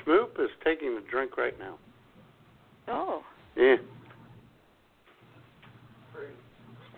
Schmoop 0.07 0.41
is 0.43 0.51
taking 0.65 0.95
the 0.95 1.03
drink 1.11 1.37
right 1.37 1.59
now. 1.59 1.79
Oh, 2.89 3.23
Yeah. 3.57 3.77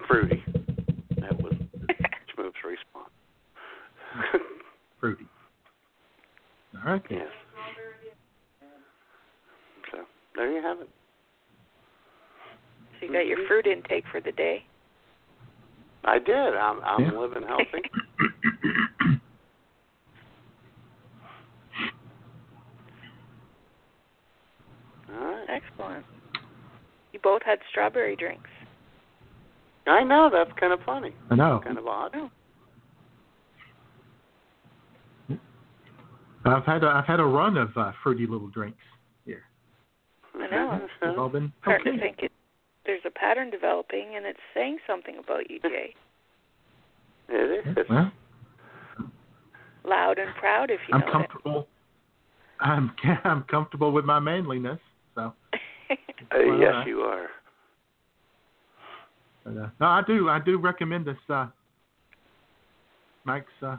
Fruity. 0.08 0.42
That 1.20 1.40
was 1.42 1.52
Schmoop's 2.36 2.62
response. 2.64 3.10
Fruity. 5.00 5.26
All 6.84 6.92
right. 6.92 7.02
yes. 7.10 7.26
So 9.90 9.98
there 10.36 10.50
you 10.52 10.62
have 10.62 10.78
it. 10.80 10.88
so 13.00 13.06
you 13.06 13.12
got 13.12 13.26
your 13.26 13.46
fruit 13.48 13.66
intake 13.66 14.04
for 14.12 14.20
the 14.20 14.32
day. 14.32 14.64
I 16.06 16.18
did. 16.18 16.34
I'm 16.56 16.80
I'm 16.84 17.04
Yeah. 17.04 17.18
living 17.18 17.42
healthy. 17.42 17.82
All 25.12 25.24
right. 25.24 25.46
Excellent. 25.48 26.04
You 27.12 27.20
both 27.22 27.42
had 27.44 27.58
strawberry 27.70 28.16
drinks. 28.16 28.50
I 29.86 30.02
know 30.02 30.28
that's 30.32 30.50
kind 30.58 30.72
of 30.72 30.80
funny. 30.84 31.14
I 31.30 31.36
know. 31.36 31.60
Kind 31.62 31.78
of 31.78 31.86
odd. 31.86 32.12
Oh. 32.14 32.30
I've 36.44 36.64
had 36.64 36.84
a, 36.84 36.88
I've 36.88 37.06
had 37.06 37.20
a 37.20 37.24
run 37.24 37.56
of 37.56 37.70
uh, 37.76 37.92
fruity 38.02 38.26
little 38.26 38.48
drinks 38.48 38.78
here. 39.24 39.42
I 40.38 40.46
know. 40.48 40.86
They've 41.00 41.18
all 41.18 41.28
been 41.28 41.52
Starting 41.62 41.94
to 41.94 42.00
think 42.00 42.18
it, 42.22 42.32
there's 42.86 43.02
a 43.04 43.10
pattern 43.10 43.50
developing, 43.50 44.14
and 44.16 44.24
it's 44.26 44.38
saying 44.54 44.78
something 44.86 45.16
about 45.18 45.50
you, 45.50 45.58
Jay. 45.60 45.94
It 47.28 47.66
is. 47.66 47.86
Well, 47.90 48.12
Loud 49.84 50.18
and 50.18 50.34
proud, 50.36 50.70
if 50.70 50.80
you 50.88 50.94
I'm 50.94 51.00
know 51.00 51.12
comfortable. 51.12 51.68
I'm 52.60 52.92
I'm 53.24 53.42
comfortable 53.44 53.92
with 53.92 54.04
my 54.04 54.18
manliness. 54.20 54.78
So. 55.14 55.32
Uh, 56.34 56.38
yes, 56.58 56.72
uh, 56.74 56.84
you 56.84 56.98
are. 57.02 57.28
but, 59.44 59.50
uh, 59.56 59.68
no, 59.78 59.86
I 59.86 60.02
do 60.04 60.28
I 60.28 60.40
do 60.44 60.58
recommend 60.58 61.04
this 61.06 61.16
uh, 61.28 61.46
Mike's 63.24 63.46
uh, 63.62 63.76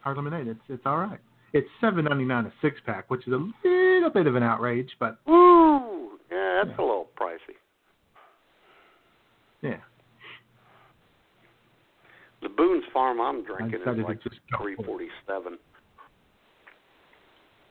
hard 0.00 0.16
lemonade. 0.16 0.46
It's 0.48 0.60
it's 0.70 0.82
all 0.86 0.96
right. 0.96 1.18
It's 1.52 1.68
seven 1.82 2.06
ninety 2.06 2.24
nine 2.24 2.46
a 2.46 2.52
six 2.62 2.78
pack, 2.86 3.10
which 3.10 3.26
is 3.26 3.34
a 3.34 3.68
little 3.68 4.08
bit 4.08 4.26
of 4.26 4.36
an 4.36 4.42
outrage, 4.42 4.88
but 4.98 5.18
Ooh, 5.28 6.12
Yeah, 6.32 6.62
that's 6.64 6.78
a 6.78 6.82
little 6.82 7.04
pricey. 7.04 7.05
Yeah. 9.70 9.76
The 12.42 12.48
Boone's 12.48 12.84
Farm 12.92 13.20
I'm 13.20 13.44
drinking 13.44 13.74
is 13.74 13.78
decided 13.80 14.04
like 14.04 14.22
just 14.22 14.36
go 14.50 14.58
for 14.58 14.62
three 14.64 14.74
it. 14.78 14.86
forty 14.86 15.08
seven. 15.26 15.58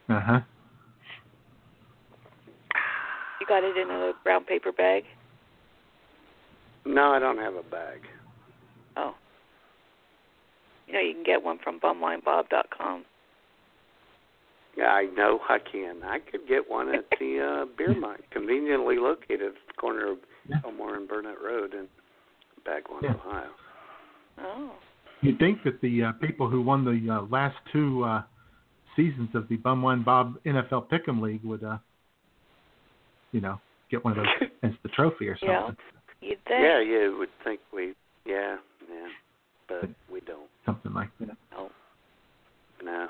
Uh 0.09 0.19
huh. 0.19 0.39
You 3.39 3.47
got 3.47 3.63
it 3.63 3.77
in 3.77 3.89
a 3.89 4.13
brown 4.23 4.43
paper 4.43 4.71
bag. 4.71 5.03
No, 6.85 7.11
I 7.11 7.19
don't 7.19 7.37
have 7.37 7.55
a 7.55 7.63
bag. 7.63 8.01
Oh. 8.97 9.15
You 10.87 10.93
know, 10.93 10.99
you 10.99 11.13
can 11.13 11.23
get 11.23 11.43
one 11.43 11.57
from 11.63 11.79
bumwinebob.com. 11.79 13.05
Yeah, 14.77 14.87
I 14.87 15.05
know 15.15 15.39
I 15.49 15.57
can. 15.59 16.03
I 16.03 16.19
could 16.19 16.47
get 16.47 16.69
one 16.69 16.93
at 16.93 17.05
the 17.19 17.63
uh, 17.63 17.65
beer 17.77 17.95
mart, 17.99 18.23
conveniently 18.31 18.97
located 18.97 19.41
at 19.41 19.53
the 19.67 19.73
corner 19.79 20.11
of 20.11 20.17
Yeah. 20.49 20.57
Elmore 20.65 20.95
and 20.95 21.07
Burnett 21.07 21.41
Road 21.43 21.73
in 21.73 21.87
Bagwan, 22.67 23.01
Yeah. 23.03 23.13
Ohio. 23.13 23.49
Oh. 24.39 24.71
You'd 25.21 25.39
think 25.39 25.63
that 25.63 25.79
the 25.81 26.03
uh, 26.03 26.11
people 26.13 26.49
who 26.49 26.61
won 26.61 26.83
the 26.83 27.13
uh, 27.13 27.21
last 27.31 27.55
two 27.71 28.03
uh, 28.03 28.23
seasons 28.95 29.29
of 29.33 29.47
the 29.47 29.55
Bum 29.55 29.81
Wine 29.81 30.03
Bob 30.03 30.35
NFL 30.45 30.89
Pick'em 30.89 31.21
League 31.21 31.43
would, 31.43 31.63
uh, 31.63 31.77
you 33.31 33.39
know, 33.41 33.59
get 33.89 34.03
one 34.03 34.17
of 34.17 34.25
those 34.25 34.49
as 34.63 34.71
the 34.83 34.89
trophy 34.89 35.27
or 35.29 35.37
something. 35.37 35.49
Yeah. 35.55 36.29
You'd 36.29 36.43
think. 36.45 36.61
Yeah, 36.61 36.81
you 36.81 37.15
would 37.19 37.29
think 37.43 37.59
we, 37.73 37.93
yeah, 38.25 38.57
yeah, 38.89 39.07
but 39.67 39.89
we 40.11 40.19
don't. 40.21 40.49
Something 40.65 40.93
like 40.93 41.09
that. 41.21 41.37
Oh. 41.55 41.69
No, 42.83 43.07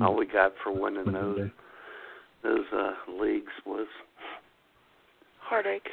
all 0.00 0.16
we 0.16 0.26
got 0.26 0.52
for 0.62 0.72
winning 0.72 1.06
Wouldn't 1.06 1.36
those 1.36 1.50
those 2.42 2.64
uh, 2.72 2.92
leagues 3.20 3.52
was 3.66 3.86
Heartache. 5.40 5.88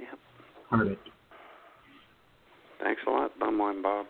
Yep. 0.00 0.18
Heartache. 0.70 0.98
Thanks 2.82 3.02
a 3.06 3.10
lot, 3.10 3.38
Bumwine 3.38 3.82
Bob. 3.82 4.06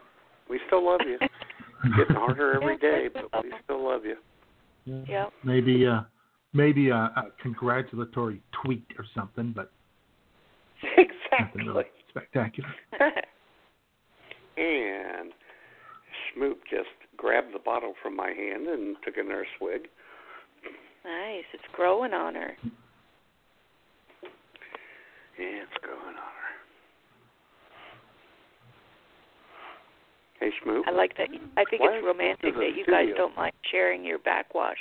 We 0.48 0.60
still 0.66 0.84
love 0.84 1.00
you. 1.06 1.18
It's 1.84 1.96
getting 1.96 2.14
harder 2.14 2.54
every 2.54 2.78
day, 2.78 3.08
but 3.12 3.42
we 3.42 3.52
still 3.64 3.84
love 3.84 4.02
you. 4.04 4.14
Yep. 5.08 5.32
Maybe 5.42 5.84
uh, 5.84 6.02
maybe 6.52 6.90
a, 6.90 6.94
a 6.94 7.24
congratulatory 7.42 8.40
tweet 8.62 8.84
or 8.96 9.04
something, 9.16 9.52
but 9.54 9.72
nothing 10.84 11.66
really 11.66 11.86
Exactly. 11.86 12.02
spectacular. 12.08 12.70
And 14.56 15.32
Schmoop 16.36 16.56
just 16.70 17.01
grabbed 17.22 17.54
the 17.54 17.58
bottle 17.60 17.94
from 18.02 18.16
my 18.16 18.30
hand 18.30 18.66
and 18.66 18.96
took 19.04 19.16
another 19.16 19.46
swig. 19.56 19.82
nice. 21.04 21.44
It's 21.54 21.62
growing 21.72 22.12
on 22.12 22.34
her. 22.34 22.50
Yeah, 25.38 25.62
it's 25.62 25.78
growing 25.80 26.00
on 26.00 26.14
her. 26.14 26.52
Hey, 30.40 30.50
Schmoop. 30.58 30.82
I 30.88 30.90
like 30.90 31.16
that. 31.16 31.28
I 31.56 31.64
think 31.70 31.82
Why 31.82 31.94
it's 31.94 32.04
romantic 32.04 32.54
that 32.54 32.76
you 32.76 32.84
guys 32.84 33.06
don't 33.16 33.36
mind 33.36 33.52
sharing 33.70 34.04
your 34.04 34.18
backwash. 34.18 34.76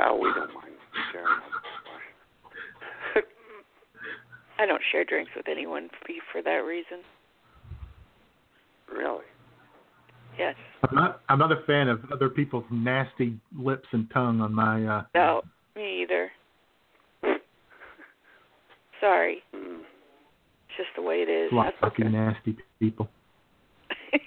Oh, 0.00 0.16
we 0.16 0.32
don't 0.34 0.54
mind 0.54 0.72
sharing. 1.12 1.26
backwash. 1.26 3.24
I 4.58 4.64
don't 4.64 4.82
share 4.92 5.04
drinks 5.04 5.30
with 5.36 5.48
anyone 5.48 5.90
for 6.32 6.40
that 6.42 6.64
reason. 6.64 7.00
really? 8.90 9.24
Yes. 10.40 10.54
I'm 10.88 10.94
not 10.94 11.20
I'm 11.28 11.38
not 11.38 11.52
a 11.52 11.62
fan 11.66 11.88
of 11.88 12.00
other 12.10 12.30
people's 12.30 12.64
nasty 12.70 13.38
lips 13.56 13.86
and 13.92 14.10
tongue 14.10 14.40
on 14.40 14.54
my 14.54 14.84
uh 14.86 15.02
No, 15.14 15.42
me 15.76 16.02
either. 16.02 16.30
Sorry. 19.00 19.42
Mm. 19.54 19.80
just 20.76 20.88
the 20.96 21.02
way 21.02 21.16
it 21.16 21.28
is. 21.28 21.52
Like 21.52 21.74
That's 21.82 21.92
okay. 21.92 22.04
nasty 22.08 22.56
people. 22.78 23.08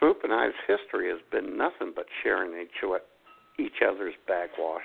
Schmoop 0.00 0.24
and 0.24 0.32
I's 0.32 0.52
history 0.66 1.10
has 1.10 1.20
been 1.30 1.58
nothing 1.58 1.92
but 1.94 2.06
sharing 2.22 2.58
each 2.60 2.70
o- 2.82 2.98
each 3.58 3.82
other's 3.86 4.14
backwash. 4.26 4.80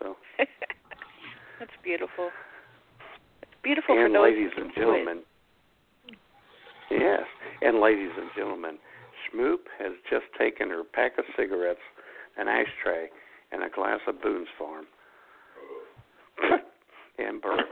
So, 0.00 0.16
That's 1.58 1.70
beautiful. 1.84 2.30
It's 3.42 3.50
beautiful 3.62 3.94
for 3.94 4.06
and 4.06 4.14
those 4.14 4.22
ladies 4.22 4.50
and 4.56 4.72
can 4.72 4.82
do 4.84 4.90
it. 4.90 4.94
gentlemen, 4.96 5.22
yes, 6.90 7.24
and 7.60 7.80
ladies 7.80 8.12
and 8.16 8.30
gentlemen, 8.34 8.78
Schmoop 9.28 9.68
has 9.78 9.92
just 10.10 10.26
taken 10.38 10.70
her 10.70 10.82
pack 10.84 11.18
of 11.18 11.24
cigarettes, 11.36 11.80
an 12.36 12.48
ashtray, 12.48 13.08
and 13.52 13.62
a 13.62 13.68
glass 13.74 14.00
of 14.06 14.20
Boone's 14.22 14.48
Farm, 14.58 14.86
and 17.18 17.40
burped. 17.40 17.62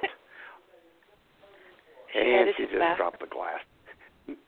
She 2.12 2.19
and 2.20 2.51
she 2.57 2.65
just 2.65 2.78
bathroom. 2.78 2.97
dropped 2.97 3.20
the 3.20 3.27
glass. 3.27 3.61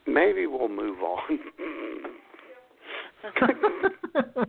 Maybe 0.06 0.46
we'll 0.46 0.68
move 0.68 0.98
on. 1.00 1.38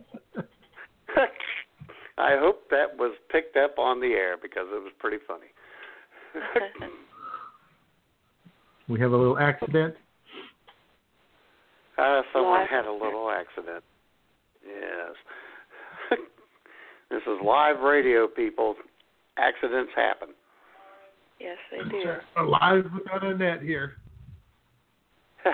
I 2.18 2.36
hope 2.38 2.68
that 2.70 2.96
was 2.98 3.16
picked 3.30 3.56
up 3.56 3.78
on 3.78 4.00
the 4.00 4.08
air 4.08 4.36
because 4.40 4.66
it 4.70 4.82
was 4.82 4.92
pretty 4.98 5.18
funny. 5.26 5.46
We 8.90 8.98
have 8.98 9.12
a 9.12 9.16
little 9.16 9.38
accident. 9.38 9.94
Uh, 12.00 12.22
someone 12.32 12.60
Live. 12.60 12.68
had 12.70 12.84
a 12.86 12.92
little 12.92 13.30
accident. 13.30 13.84
Yes. 14.64 15.14
this 17.10 17.20
is 17.22 17.38
live 17.44 17.80
radio, 17.80 18.26
people. 18.26 18.74
Accidents 19.36 19.92
happen. 19.94 20.28
yes, 21.38 21.56
they 21.70 21.88
do. 21.90 22.02
Alive 22.38 22.84
without 22.94 23.24
a 23.24 23.36
net 23.36 23.60
here. 23.62 23.92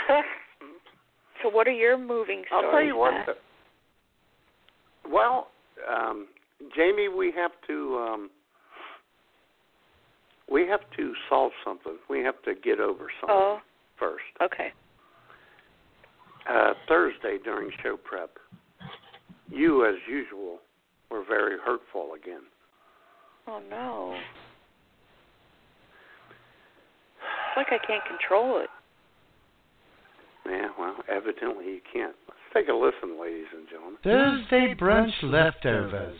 So, 1.42 1.50
what 1.50 1.66
are 1.68 1.72
your 1.72 1.98
moving 1.98 2.42
stories? 2.46 2.64
I'll 2.66 2.70
tell 2.72 2.82
you 2.82 2.96
what. 2.96 3.12
Matt? 3.12 3.36
Well, 5.12 5.48
um, 5.86 6.28
Jamie, 6.74 7.08
we 7.08 7.30
have 7.36 7.50
to 7.66 7.96
um, 7.98 8.30
we 10.50 10.66
have 10.66 10.80
to 10.96 11.12
solve 11.28 11.52
something. 11.62 11.98
We 12.08 12.20
have 12.20 12.40
to 12.46 12.54
get 12.54 12.80
over 12.80 13.08
something 13.20 13.36
Oh, 13.36 13.58
first. 13.98 14.24
okay. 14.42 14.72
Uh, 16.48 16.74
Thursday 16.88 17.38
during 17.42 17.70
show 17.82 17.96
prep, 17.96 18.30
you, 19.50 19.84
as 19.86 19.96
usual, 20.08 20.58
were 21.10 21.24
very 21.26 21.56
hurtful 21.64 22.10
again. 22.20 22.42
Oh 23.48 23.60
no. 23.70 24.14
It's 27.18 27.56
like 27.56 27.66
I 27.68 27.84
can't 27.84 28.02
control 28.06 28.60
it. 28.60 28.68
Yeah, 30.46 30.68
well, 30.78 30.96
evidently 31.10 31.64
you 31.64 31.80
can't. 31.92 32.14
Let's 32.28 32.38
take 32.54 32.68
a 32.68 32.72
listen, 32.72 33.20
ladies 33.20 33.46
and 33.56 33.66
gentlemen. 33.68 33.98
Thursday 34.04 34.74
brunch 34.78 35.10
leftovers 35.22 36.18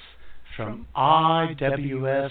from 0.57 0.87
IWS 0.97 2.31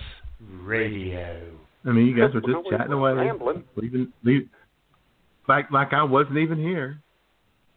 Radio. 0.62 1.52
I 1.86 1.92
mean, 1.92 2.08
you 2.08 2.16
guys 2.16 2.34
were 2.34 2.42
just 2.42 2.66
we 2.66 2.72
chatting 2.72 2.92
away, 2.92 3.12
rambling. 3.14 3.64
leaving, 3.76 4.12
leave, 4.24 4.50
like 5.48 5.70
like 5.72 5.94
I 5.94 6.04
wasn't 6.04 6.38
even 6.38 6.58
here. 6.58 7.00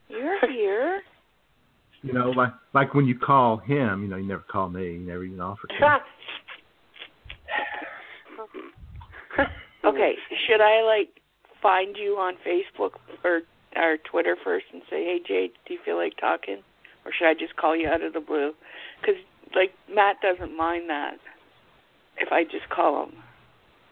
You're 0.08 0.50
here. 0.50 1.02
You 2.00 2.12
know, 2.12 2.30
like 2.30 2.52
like 2.74 2.94
when 2.94 3.06
you 3.06 3.18
call 3.18 3.56
him, 3.56 4.04
you 4.04 4.08
know, 4.08 4.16
you 4.16 4.28
never 4.28 4.44
call 4.48 4.68
me, 4.68 4.92
you 4.92 5.00
never 5.00 5.24
even 5.24 5.40
offer 5.40 5.66
to. 5.66 5.98
okay, 9.84 10.12
should 10.46 10.60
I 10.60 10.82
like 10.82 11.08
find 11.60 11.96
you 11.96 12.12
on 12.12 12.34
Facebook 12.46 12.92
or 13.24 13.40
or 13.74 13.96
Twitter 14.08 14.36
first 14.44 14.66
and 14.72 14.82
say, 14.88 15.04
"Hey 15.04 15.18
Jade, 15.26 15.50
do 15.66 15.74
you 15.74 15.80
feel 15.84 15.96
like 15.96 16.16
talking?" 16.20 16.62
Or 17.04 17.12
should 17.12 17.26
I 17.26 17.34
just 17.34 17.56
call 17.56 17.74
you 17.76 17.88
out 17.88 18.02
of 18.02 18.12
the 18.12 18.20
blue? 18.20 18.52
Because 19.00 19.16
like 19.56 19.72
Matt 19.92 20.16
doesn't 20.20 20.56
mind 20.56 20.88
that 20.90 21.18
if 22.18 22.30
I 22.30 22.44
just 22.44 22.68
call 22.70 23.04
him. 23.04 23.14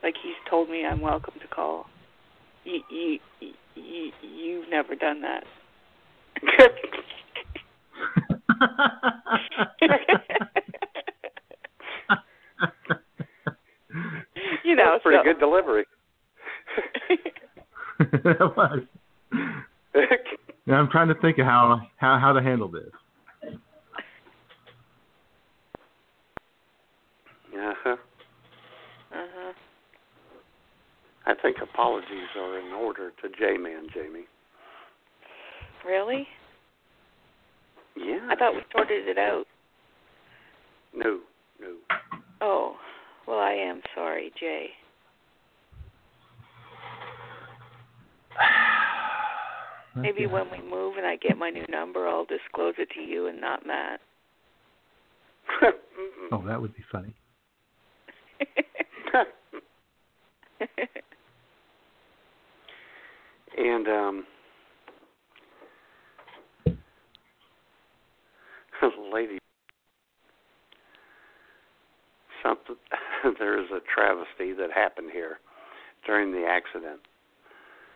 Like 0.02 0.14
he's 0.22 0.36
told 0.48 0.70
me 0.70 0.84
I'm 0.84 1.00
welcome 1.00 1.34
to 1.40 1.48
call. 1.48 1.86
You 2.64 2.80
you 2.88 3.18
you 3.74 4.12
you've 4.22 4.70
never 4.70 4.94
done 4.94 5.22
that. 5.22 5.44
You 14.64 14.76
know, 14.76 14.90
That's 14.92 15.02
pretty 15.02 15.18
so- 15.18 15.24
good 15.24 15.38
delivery. 15.40 15.84
that 18.24 18.40
was. 18.56 18.80
Now 20.66 20.74
I'm 20.80 20.88
trying 20.90 21.08
to 21.08 21.14
think 21.20 21.38
of 21.38 21.46
how 21.46 21.80
how 21.96 22.18
how 22.20 22.32
to 22.32 22.42
handle 22.42 22.68
this. 22.68 22.90
Uh-huh. 27.54 27.96
Uh-huh. 29.12 29.52
I 31.26 31.34
think 31.40 31.56
apologies 31.62 32.28
are 32.38 32.58
in 32.58 32.72
order 32.72 33.10
to 33.22 33.28
J-Man, 33.30 33.86
Jamie. 33.94 34.26
Really? 35.86 36.26
Yeah. 37.96 38.28
I 38.30 38.36
thought 38.36 38.54
we 38.54 38.60
sorted 38.72 39.08
it 39.08 39.18
out. 39.18 39.44
No, 40.94 41.20
no. 41.60 41.74
Oh, 42.40 42.76
well, 43.26 43.38
I 43.38 43.52
am 43.52 43.80
sorry, 43.94 44.32
Jay. 44.38 44.68
Maybe 49.96 50.26
when 50.26 50.50
we 50.50 50.58
move 50.68 50.96
and 50.96 51.06
I 51.06 51.16
get 51.16 51.38
my 51.38 51.50
new 51.50 51.64
number, 51.68 52.06
I'll 52.06 52.26
disclose 52.26 52.74
it 52.78 52.88
to 52.94 53.00
you 53.00 53.28
and 53.28 53.40
not 53.40 53.66
Matt. 53.66 54.00
Oh, 56.32 56.42
that 56.44 56.60
would 56.60 56.74
be 56.74 56.82
funny. 56.90 57.14
and 63.56 63.86
um 63.86 64.26
lady 69.12 69.38
something 72.42 72.76
there 73.38 73.58
is 73.60 73.66
a 73.70 73.80
travesty 73.92 74.52
that 74.52 74.70
happened 74.74 75.10
here 75.12 75.38
during 76.06 76.32
the 76.32 76.46
accident 76.46 77.00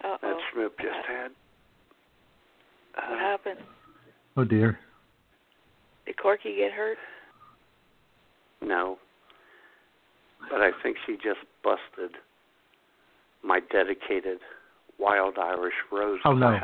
Uh-oh. 0.03 0.17
that 0.23 0.37
Schmoop 0.55 0.71
just 0.79 1.07
had. 1.07 1.31
What 2.95 3.05
Uh, 3.13 3.19
happened? 3.19 3.61
Oh 4.37 4.45
dear. 4.45 4.79
Did 6.07 6.17
Corky 6.17 6.57
get 6.57 6.73
hurt? 6.73 6.99
no. 8.63 8.99
But 10.51 10.63
I 10.63 10.71
think 10.83 10.97
she 11.07 11.13
just 11.17 11.41
busted 11.63 12.17
my 13.45 13.61
dedicated 13.71 14.39
wild 14.99 15.37
Irish 15.39 15.75
rose 15.93 16.19
Oh, 16.25 16.33
no. 16.33 16.59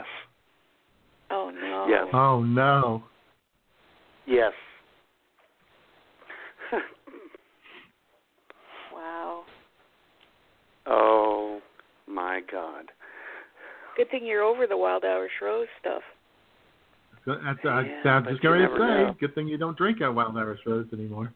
Oh 1.31 1.51
no. 1.51 1.87
Yes. 1.89 2.07
Oh 2.15 2.43
no. 2.43 3.05
Yes. 4.27 4.53
Wow. 8.95 9.43
oh 10.87 11.61
my 12.09 12.41
God. 12.51 12.87
Good 13.97 14.11
thing 14.11 14.25
you're 14.25 14.43
over 14.43 14.67
the 14.67 14.77
Wild 14.77 15.05
Irish 15.05 15.33
Rose 15.43 15.69
stuff. 15.81 16.03
That's, 17.27 17.59
I, 17.65 17.69
uh, 17.69 17.83
Yeah, 17.83 18.19
I 18.19 18.21
just 18.31 18.43
you 18.43 18.49
going 18.49 18.61
to 18.61 18.69
say, 18.69 18.79
know. 18.79 19.17
good 19.19 19.35
thing 19.35 19.49
you 19.49 19.59
don't 19.59 19.77
drink 19.77 19.99
a 20.01 20.11
wild 20.11 20.37
Irish 20.37 20.61
rose 20.65 20.87
anymore. 20.93 21.33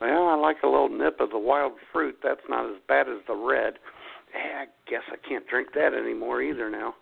Well, 0.00 0.26
I 0.28 0.34
like 0.34 0.56
a 0.64 0.66
little 0.66 0.88
nip 0.88 1.20
of 1.20 1.30
the 1.30 1.38
wild 1.38 1.72
fruit. 1.92 2.16
That's 2.22 2.40
not 2.48 2.66
as 2.66 2.80
bad 2.88 3.08
as 3.08 3.18
the 3.28 3.36
red. 3.36 3.74
Hey, 4.32 4.62
I 4.62 4.90
guess 4.90 5.02
I 5.12 5.16
can't 5.28 5.46
drink 5.46 5.68
that 5.74 5.92
anymore 5.94 6.42
either 6.42 6.70
now. 6.70 6.94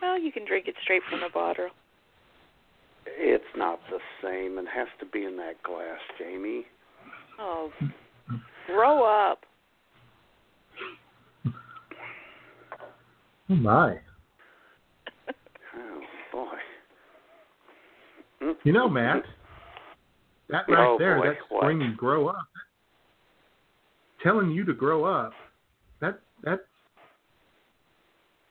Well, 0.00 0.18
you 0.20 0.30
can 0.30 0.46
drink 0.46 0.68
it 0.68 0.76
straight 0.82 1.02
from 1.10 1.20
the 1.20 1.28
bottle. 1.34 1.68
It's 3.06 3.44
not 3.56 3.80
the 3.90 3.98
same. 4.22 4.58
It 4.58 4.66
has 4.74 4.88
to 5.00 5.06
be 5.06 5.24
in 5.24 5.36
that 5.36 5.62
glass, 5.62 5.98
Jamie. 6.18 6.64
Oh, 7.38 7.70
grow 8.66 9.04
up. 9.04 9.40
Oh 13.48 13.54
my. 13.56 13.98
Oh 15.76 16.00
boy. 16.32 16.46
You 18.64 18.72
know, 18.72 18.88
Matt, 18.88 19.24
that 20.48 20.68
right 20.68 20.86
Oh, 20.86 20.96
there, 20.98 21.18
boy, 21.18 21.26
that 21.26 21.36
what? 21.48 21.62
screaming 21.62 21.94
grow 21.96 22.28
up. 22.28 22.46
Telling 24.22 24.50
you 24.50 24.64
to 24.64 24.74
grow 24.74 25.04
up, 25.04 25.32
that 26.00 26.20
that's 26.42 26.60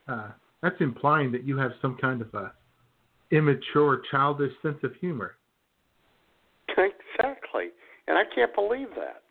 uh, 0.08 0.30
that's 0.62 0.76
implying 0.80 1.32
that 1.32 1.44
you 1.44 1.58
have 1.58 1.72
some 1.82 1.96
kind 2.02 2.22
of 2.22 2.34
a 2.34 2.52
immature, 3.32 4.02
childish 4.12 4.52
sense 4.62 4.78
of 4.84 4.94
humor. 4.96 5.36
Exactly. 6.78 7.66
And 8.08 8.18
I 8.18 8.24
can't 8.34 8.56
believe 8.56 8.88
that. 8.96 9.22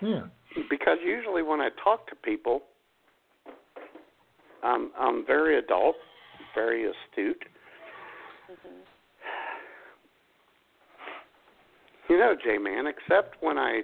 Yeah. 0.00 0.22
because 0.70 0.96
usually 1.04 1.42
when 1.42 1.60
I 1.60 1.68
talk 1.84 2.08
to 2.08 2.16
people, 2.16 2.62
I'm 4.62 4.90
I'm 4.98 5.26
very 5.26 5.58
adult, 5.58 5.96
very 6.54 6.84
astute. 6.86 7.42
You 12.08 12.18
know, 12.18 12.34
J 12.42 12.58
Man, 12.58 12.86
except 12.86 13.36
when 13.40 13.58
I 13.58 13.82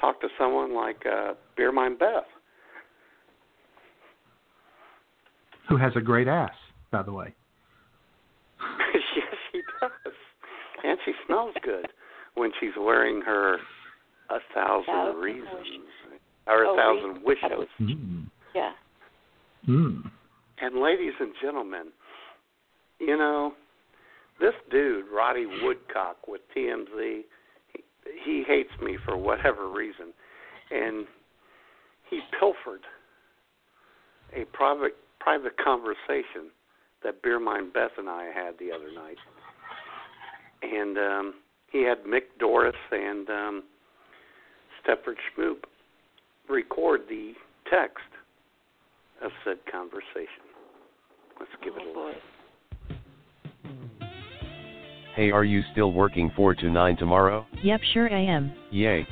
talk 0.00 0.20
to 0.20 0.28
someone 0.38 0.74
like 0.74 1.02
uh, 1.06 1.34
Beer 1.56 1.72
Mine 1.72 1.96
Beth. 1.98 2.24
Who 5.68 5.76
has 5.76 5.92
a 5.96 6.00
great 6.00 6.28
ass, 6.28 6.54
by 6.90 7.02
the 7.02 7.12
way. 7.12 7.34
yes, 9.16 9.24
she 9.52 9.60
does, 9.80 10.12
and 10.84 10.98
she 11.04 11.12
smells 11.26 11.54
good 11.62 11.86
when 12.34 12.50
she's 12.60 12.72
wearing 12.78 13.20
her 13.22 13.54
a 14.30 14.38
thousand, 14.54 14.86
Thousand 14.86 15.20
reasons 15.20 15.48
Wishes. 15.58 16.20
or 16.46 16.62
a 16.64 16.68
Oh, 16.70 16.76
thousand 16.76 17.26
Reasons. 17.26 17.38
I 17.42 17.48
thought 17.48 17.52
it 17.52 17.58
wishes. 17.58 17.96
Mm. 17.98 18.30
Yeah. 18.54 18.72
Mm. 19.68 20.10
And 20.62 20.80
ladies 20.80 21.14
and 21.20 21.32
gentlemen, 21.42 21.86
you 22.98 23.16
know, 23.16 23.52
this 24.40 24.54
dude, 24.70 25.06
Roddy 25.12 25.46
Woodcock 25.62 26.26
with 26.28 26.40
TMZ, 26.56 27.22
he, 27.72 27.82
he 28.24 28.44
hates 28.46 28.70
me 28.82 28.96
for 29.04 29.16
whatever 29.16 29.68
reason. 29.70 30.12
And 30.70 31.06
he 32.08 32.20
pilfered 32.38 32.82
a 34.34 34.44
private 34.52 34.96
private 35.18 35.56
conversation 35.62 36.50
that 37.02 37.20
Beer 37.22 37.38
Mine 37.40 37.70
Beth 37.72 37.90
and 37.98 38.08
I 38.08 38.26
had 38.34 38.54
the 38.58 38.70
other 38.72 38.90
night. 38.94 39.16
And 40.62 40.98
um 40.98 41.34
he 41.72 41.84
had 41.84 42.04
Mick 42.04 42.38
Doris 42.38 42.76
and 42.90 43.28
um 43.28 43.62
Stepford 44.82 45.16
Schmoop 45.36 45.64
record 46.48 47.02
the 47.08 47.32
text 47.70 48.04
of 49.22 49.30
said 49.44 49.58
conversation. 49.70 50.44
Let's 51.38 51.52
give 51.62 51.74
it 51.76 51.82
a 51.82 52.00
listen. 52.00 52.20
Hey, 55.14 55.30
are 55.30 55.44
you 55.44 55.62
still 55.72 55.92
working 55.92 56.30
4 56.36 56.54
to 56.56 56.70
9 56.70 56.96
tomorrow? 56.96 57.46
Yep, 57.62 57.80
sure 57.92 58.14
I 58.14 58.22
am. 58.22 58.52
Yay. 58.70 59.06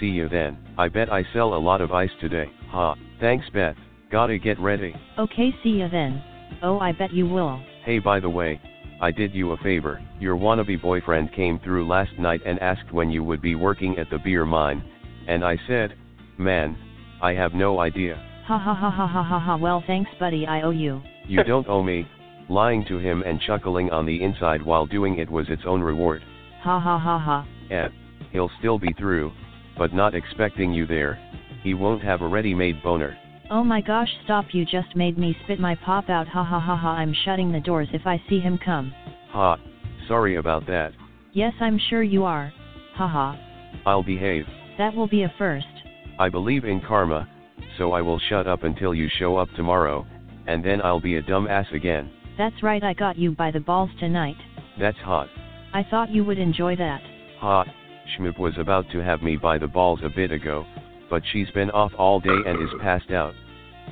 See 0.00 0.06
you 0.06 0.28
then. 0.28 0.58
I 0.78 0.88
bet 0.88 1.12
I 1.12 1.24
sell 1.32 1.54
a 1.54 1.58
lot 1.58 1.80
of 1.80 1.92
ice 1.92 2.10
today. 2.20 2.50
Ha. 2.70 2.94
Thanks, 3.20 3.46
Beth. 3.52 3.76
Gotta 4.10 4.38
get 4.38 4.58
ready. 4.58 4.94
Okay, 5.18 5.54
see 5.62 5.70
you 5.70 5.88
then. 5.88 6.22
Oh, 6.62 6.78
I 6.78 6.92
bet 6.92 7.12
you 7.12 7.26
will. 7.26 7.62
Hey, 7.84 7.98
by 7.98 8.18
the 8.18 8.28
way, 8.28 8.60
I 9.02 9.10
did 9.10 9.34
you 9.34 9.50
a 9.50 9.56
favor. 9.56 10.00
Your 10.20 10.36
wannabe 10.36 10.80
boyfriend 10.80 11.32
came 11.32 11.58
through 11.58 11.88
last 11.88 12.16
night 12.20 12.40
and 12.46 12.60
asked 12.60 12.92
when 12.92 13.10
you 13.10 13.24
would 13.24 13.42
be 13.42 13.56
working 13.56 13.98
at 13.98 14.08
the 14.10 14.18
beer 14.18 14.46
mine. 14.46 14.80
And 15.26 15.44
I 15.44 15.58
said, 15.66 15.96
man, 16.38 16.78
I 17.20 17.32
have 17.32 17.52
no 17.52 17.80
idea. 17.80 18.14
Ha 18.46 18.56
ha 18.56 18.74
ha 18.74 18.90
ha 18.90 19.08
ha 19.08 19.24
ha 19.24 19.40
ha. 19.40 19.56
Well, 19.56 19.82
thanks, 19.88 20.10
buddy. 20.20 20.46
I 20.46 20.62
owe 20.62 20.70
you. 20.70 21.02
You 21.26 21.42
don't 21.46 21.66
owe 21.68 21.82
me. 21.82 22.06
Lying 22.48 22.84
to 22.86 22.98
him 22.98 23.24
and 23.26 23.40
chuckling 23.40 23.90
on 23.90 24.06
the 24.06 24.22
inside 24.22 24.62
while 24.64 24.86
doing 24.86 25.18
it 25.18 25.28
was 25.28 25.46
its 25.48 25.62
own 25.66 25.80
reward. 25.80 26.22
Ha 26.62 26.78
ha 26.78 26.96
ha 26.96 27.18
ha. 27.18 27.46
Eh, 27.72 27.88
he'll 28.30 28.50
still 28.60 28.78
be 28.78 28.92
through, 28.96 29.32
but 29.76 29.92
not 29.92 30.14
expecting 30.14 30.72
you 30.72 30.86
there. 30.86 31.18
He 31.64 31.74
won't 31.74 32.04
have 32.04 32.22
a 32.22 32.28
ready 32.28 32.54
made 32.54 32.80
boner. 32.84 33.18
Oh 33.54 33.62
my 33.62 33.82
gosh, 33.82 34.08
stop. 34.24 34.46
You 34.52 34.64
just 34.64 34.96
made 34.96 35.18
me 35.18 35.36
spit 35.44 35.60
my 35.60 35.74
pop 35.74 36.08
out. 36.08 36.26
Ha 36.26 36.42
ha 36.42 36.58
ha 36.58 36.74
ha. 36.74 36.92
I'm 36.92 37.14
shutting 37.22 37.52
the 37.52 37.60
doors 37.60 37.88
if 37.92 38.06
I 38.06 38.18
see 38.26 38.40
him 38.40 38.58
come. 38.64 38.94
Ha, 39.28 39.58
sorry 40.08 40.36
about 40.36 40.66
that. 40.68 40.92
Yes, 41.34 41.52
I'm 41.60 41.78
sure 41.90 42.02
you 42.02 42.24
are. 42.24 42.50
Ha 42.94 43.06
ha. 43.06 43.38
I'll 43.84 44.02
behave. 44.02 44.46
That 44.78 44.94
will 44.94 45.06
be 45.06 45.24
a 45.24 45.34
first. 45.36 45.66
I 46.18 46.30
believe 46.30 46.64
in 46.64 46.80
karma, 46.80 47.28
so 47.76 47.92
I 47.92 48.00
will 48.00 48.18
shut 48.30 48.46
up 48.46 48.62
until 48.62 48.94
you 48.94 49.06
show 49.18 49.36
up 49.36 49.48
tomorrow, 49.54 50.06
and 50.46 50.64
then 50.64 50.80
I'll 50.80 51.00
be 51.00 51.16
a 51.16 51.22
dumb 51.22 51.46
ass 51.46 51.66
again. 51.74 52.10
That's 52.38 52.62
right, 52.62 52.82
I 52.82 52.94
got 52.94 53.18
you 53.18 53.32
by 53.32 53.50
the 53.50 53.60
balls 53.60 53.90
tonight. 54.00 54.36
That's 54.80 54.96
hot. 54.96 55.28
I 55.74 55.84
thought 55.90 56.08
you 56.08 56.24
would 56.24 56.38
enjoy 56.38 56.74
that. 56.76 57.02
Hot. 57.38 57.66
Schmoop 58.16 58.38
was 58.38 58.54
about 58.56 58.90
to 58.92 59.00
have 59.00 59.20
me 59.20 59.36
by 59.36 59.58
the 59.58 59.68
balls 59.68 60.00
a 60.02 60.08
bit 60.08 60.32
ago, 60.32 60.64
but 61.10 61.22
she's 61.32 61.50
been 61.50 61.70
off 61.72 61.92
all 61.98 62.18
day 62.18 62.38
and 62.46 62.62
is 62.62 62.72
passed 62.80 63.10
out. 63.10 63.34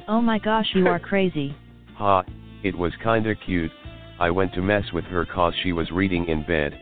Oh 0.09 0.21
my 0.21 0.39
gosh, 0.39 0.67
you 0.75 0.87
are 0.87 0.99
crazy. 1.11 1.55
Ha, 1.97 2.25
it 2.63 2.77
was 2.77 2.93
kinda 3.03 3.35
cute. 3.35 3.71
I 4.19 4.31
went 4.31 4.53
to 4.55 4.63
mess 4.63 4.85
with 4.93 5.05
her 5.05 5.25
cause 5.25 5.55
she 5.63 5.73
was 5.73 5.91
reading 5.91 6.27
in 6.29 6.45
bed. 6.45 6.79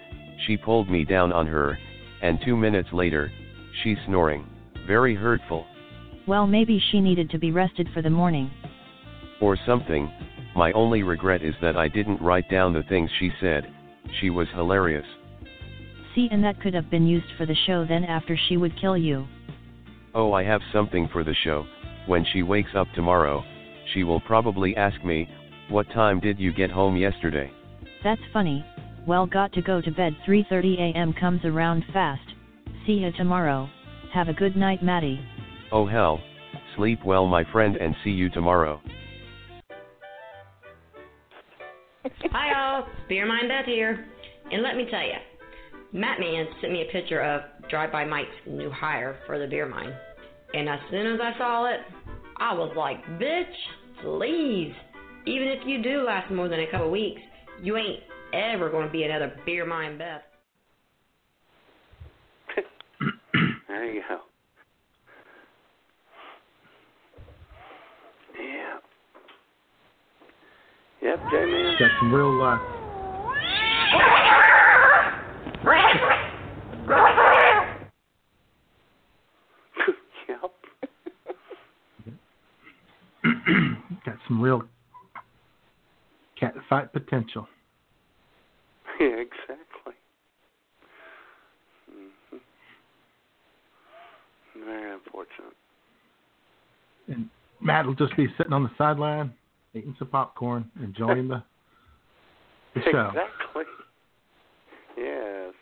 She 0.47 0.57
pulled 0.57 0.91
me 0.91 1.05
down 1.05 1.33
on 1.33 1.47
her, 1.47 1.79
and 2.23 2.39
two 2.45 2.57
minutes 2.57 2.89
later, 2.93 3.31
she's 3.83 3.99
snoring. 4.07 4.47
Very 4.87 5.15
hurtful. 5.15 5.67
Well, 6.27 6.47
maybe 6.47 6.83
she 6.91 7.01
needed 7.01 7.31
to 7.31 7.39
be 7.39 7.53
rested 7.53 7.89
for 7.95 8.03
the 8.03 8.11
morning. 8.11 8.51
Or 9.41 9.57
something. 9.67 10.11
My 10.57 10.73
only 10.73 11.03
regret 11.03 11.43
is 11.43 11.55
that 11.63 11.77
I 11.77 11.89
didn't 11.89 12.21
write 12.21 12.51
down 12.51 12.73
the 12.73 12.83
things 12.83 13.11
she 13.19 13.31
said. 13.41 13.73
She 14.21 14.31
was 14.31 14.49
hilarious. 14.55 15.07
See, 16.15 16.29
and 16.31 16.43
that 16.43 16.61
could 16.61 16.75
have 16.75 16.91
been 16.91 17.07
used 17.07 17.31
for 17.37 17.47
the 17.47 17.55
show 17.67 17.85
then 17.85 18.05
after 18.05 18.37
she 18.49 18.57
would 18.57 18.79
kill 18.81 18.97
you. 18.97 19.27
Oh, 20.15 20.33
I 20.33 20.43
have 20.43 20.61
something 20.73 21.09
for 21.13 21.23
the 21.23 21.35
show. 21.45 21.65
When 22.09 22.25
she 22.33 22.43
wakes 22.43 22.71
up 22.75 22.87
tomorrow, 22.95 23.45
she 23.93 24.03
will 24.03 24.21
probably 24.21 24.75
ask 24.79 25.05
me, 25.05 25.29
What 25.69 25.87
time 25.91 26.21
did 26.21 26.39
you 26.41 26.55
get 26.55 26.71
home 26.71 26.97
yesterday? 26.97 27.51
That's 28.03 28.23
funny. 28.33 28.65
Well, 29.07 29.27
got 29.27 29.53
to 29.53 29.61
go 29.61 29.83
to 29.83 29.91
bed 29.91 30.17
3:30 30.27 30.79
a.m. 30.79 31.13
comes 31.13 31.45
around 31.45 31.85
fast. 31.93 32.27
See 32.87 33.01
ya 33.01 33.11
tomorrow. 33.15 33.69
Have 34.15 34.29
a 34.29 34.33
good 34.33 34.57
night, 34.57 34.83
Maddie. 34.83 35.21
Oh 35.71 35.87
hell. 35.87 36.19
Sleep 36.77 36.99
well, 37.05 37.27
my 37.27 37.45
friend, 37.53 37.77
and 37.77 37.95
see 38.03 38.11
you 38.11 38.31
tomorrow. 38.31 38.81
Hi 42.33 42.59
all, 42.59 42.87
Beer 43.11 43.27
Mine 43.27 43.49
Beth 43.49 43.67
here. 43.67 44.07
And 44.51 44.63
let 44.63 44.77
me 44.77 44.87
tell 44.91 45.03
you, 45.03 45.21
Matt 45.93 46.21
Man 46.21 46.47
sent 46.63 46.73
me 46.73 46.87
a 46.89 46.91
picture 46.91 47.21
of 47.21 47.43
Drive 47.69 47.93
By 47.93 48.07
Mike's 48.07 48.31
new 48.47 48.71
hire 48.71 49.19
for 49.27 49.39
the 49.39 49.47
beer 49.47 49.67
mine. 49.67 49.93
And 50.55 50.69
as 50.69 50.81
soon 50.91 51.07
as 51.07 51.21
I 51.21 51.37
saw 51.37 51.67
it, 51.67 51.81
I 52.41 52.55
was 52.55 52.73
like, 52.77 53.05
bitch, 53.21 53.45
please. 54.03 54.73
Even 55.27 55.49
if 55.49 55.67
you 55.67 55.83
do 55.83 56.03
last 56.03 56.33
more 56.33 56.49
than 56.49 56.61
a 56.61 56.71
couple 56.71 56.91
weeks, 56.91 57.21
you 57.63 57.77
ain't 57.77 58.01
ever 58.33 58.71
going 58.71 58.87
to 58.87 58.93
be 58.93 59.03
another 59.03 59.35
Beer 59.45 59.67
Mine 59.67 59.99
Beth. 59.99 60.23
There 63.69 63.85
you 63.85 64.03
go. 64.09 64.19
Yeah. 68.41 68.79
Yep, 71.03 71.19
J 71.31 71.37
Man. 71.45 71.77
Got 71.79 71.91
some 72.01 72.13
real 72.13 72.35
life. 72.41 72.61
yep. 80.29 80.53
Got 84.05 84.19
some 84.39 84.43
real 84.45 84.63
cat 86.39 86.55
fight 86.69 86.93
potential. 86.93 87.47
Yeah, 89.01 89.07
exactly. 89.07 89.95
hmm 91.89 92.39
Very 94.65 94.93
unfortunate. 94.93 95.55
And 97.07 97.31
Matt 97.61 97.87
will 97.87 97.95
just 97.95 98.17
be 98.17 98.27
sitting 98.37 98.53
on 98.53 98.65
the 98.65 98.71
sideline, 98.77 99.33
eating 99.73 99.95
some 100.01 100.09
popcorn, 100.09 100.69
enjoying 100.83 101.29
the, 101.29 101.45
the 102.75 102.81
show. 102.91 103.07
Exactly. 103.07 103.63
Yes. 104.97 105.55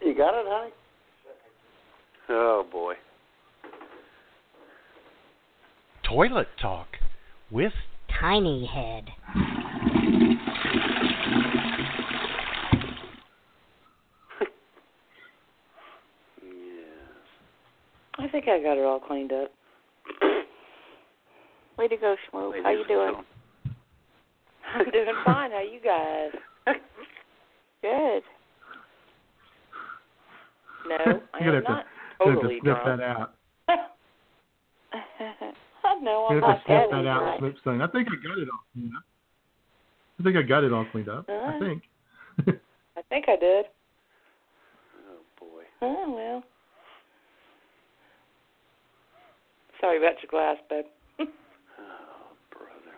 You 0.00 0.14
got 0.16 0.40
it, 0.40 0.46
honey? 0.48 0.72
Oh 2.30 2.64
boy. 2.72 2.94
Toilet 6.08 6.46
Talk 6.62 6.86
with 7.50 7.72
Tiny 8.20 8.64
Head. 8.66 9.08
I 18.18 18.28
think 18.28 18.46
I 18.48 18.62
got 18.62 18.78
it 18.78 18.84
all 18.84 19.00
cleaned 19.00 19.32
up. 19.32 19.50
Way 21.78 21.88
to 21.88 21.96
go, 21.96 22.14
Schmoop. 22.32 22.62
How 22.62 22.70
you 22.70 22.84
doing? 22.86 23.14
I'm 24.74 24.90
doing 24.90 25.06
fine. 25.24 25.50
How 25.50 25.62
you 25.62 25.80
guys? 25.80 26.30
Good. 27.82 28.22
No, 30.88 31.20
I 31.34 31.44
am 31.44 31.62
not 31.64 31.66
have 31.66 31.66
to, 31.66 32.24
totally 32.24 32.60
you're 32.62 32.74
gonna 32.74 32.84
drunk. 32.84 32.86
have 32.86 32.94
to 32.94 32.94
snip 32.94 32.98
that 32.98 33.00
out. 33.04 33.35
No, 36.02 36.26
I'm 36.28 36.40
not 36.40 36.58
have 36.66 36.88
to 36.90 36.94
that 36.94 37.06
out, 37.06 37.38
drunk. 37.40 37.56
Snip. 37.62 37.80
I 37.82 37.86
think 37.88 38.08
I 38.08 38.16
got 38.26 38.38
it 38.38 38.48
all 38.52 38.64
cleaned 38.72 38.92
up. 38.96 39.02
I 40.18 40.22
think 40.22 40.36
I 40.36 40.42
got 40.42 40.64
it 40.64 40.72
all 40.72 40.84
cleaned 40.86 41.08
up. 41.08 41.26
I 41.28 41.32
Uh-huh. 41.32 41.58
think. 41.58 41.82
I 42.96 43.02
think 43.08 43.28
I 43.28 43.36
did. 43.36 43.66
Oh 45.08 45.20
boy. 45.38 45.62
Oh 45.82 46.12
well. 46.14 46.42
Sorry 49.80 49.98
about 49.98 50.14
your 50.22 50.30
glass, 50.30 50.56
babe. 50.70 50.86
Oh, 51.78 52.32
brother. 52.50 52.96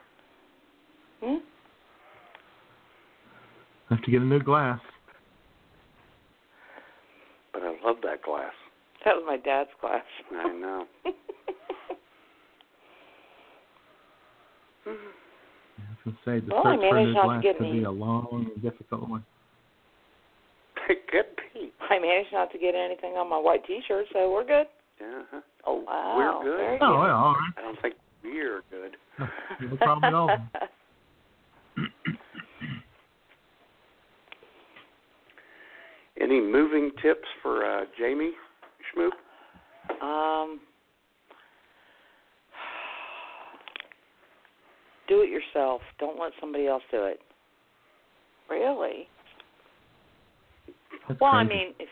Hmm? 1.21 1.45
I 3.91 3.95
have 3.95 4.05
to 4.05 4.11
get 4.11 4.23
a 4.23 4.25
new 4.25 4.41
glass. 4.41 4.81
But 7.53 7.63
I 7.63 7.75
love 7.85 7.97
that 8.05 8.23
glass. 8.23 8.53
That 9.05 9.17
was 9.17 9.25
my 9.27 9.37
dad's 9.37 9.71
glass. 9.81 10.05
I 10.33 10.53
know. 10.53 10.87
I 14.89 15.83
was 15.91 15.99
going 16.05 16.17
to 16.17 16.23
say 16.25 16.47
the 16.47 16.55
Well, 16.55 16.67
I 16.67 16.75
search 16.77 16.81
for 16.81 16.89
a 16.89 16.93
managed 16.95 17.09
new 17.09 17.15
not 17.15 17.23
to 17.23 17.29
glass 17.29 17.43
get 17.43 17.59
could 17.59 17.67
any- 17.67 17.79
be 17.81 17.85
a 17.85 17.91
long 17.91 18.51
and 18.55 18.63
difficult 18.63 19.09
one. 19.09 19.25
It 20.89 21.07
could 21.09 21.27
be. 21.53 21.71
I 21.91 21.99
managed 21.99 22.33
not 22.33 22.51
to 22.53 22.59
get 22.59 22.75
anything 22.75 23.13
on 23.15 23.29
my 23.29 23.39
white 23.39 23.65
T-shirt, 23.67 24.07
so 24.13 24.31
we're 24.33 24.45
good. 24.47 24.67
Yeah. 25.01 25.23
huh. 25.31 25.41
Oh 25.67 25.85
wow, 25.87 26.41
We're 26.43 26.57
good. 26.57 26.79
Oh, 26.81 26.99
well, 26.99 27.15
all 27.17 27.33
right. 27.35 27.53
I 27.59 27.61
don't 27.63 27.81
think 27.83 27.95
we're 28.25 28.63
good. 28.71 28.97
No 29.61 29.77
problem 29.77 30.05
at 30.05 30.15
all. 30.15 30.31
Any 36.21 36.41
moving 36.41 36.91
tips 37.01 37.27
for 37.43 37.65
uh, 37.65 37.85
Jamie 37.99 38.33
Schmoop? 38.97 39.13
Um, 40.03 40.61
do 45.09 45.23
it 45.23 45.31
yourself. 45.31 45.81
Don't 45.99 46.19
let 46.21 46.33
somebody 46.41 46.67
else 46.67 46.83
do 46.91 47.05
it. 47.05 47.21
Really? 48.49 49.09
That's 51.09 51.21
well, 51.21 51.33
I 51.33 51.45
mean, 51.45 51.75
if 51.79 51.89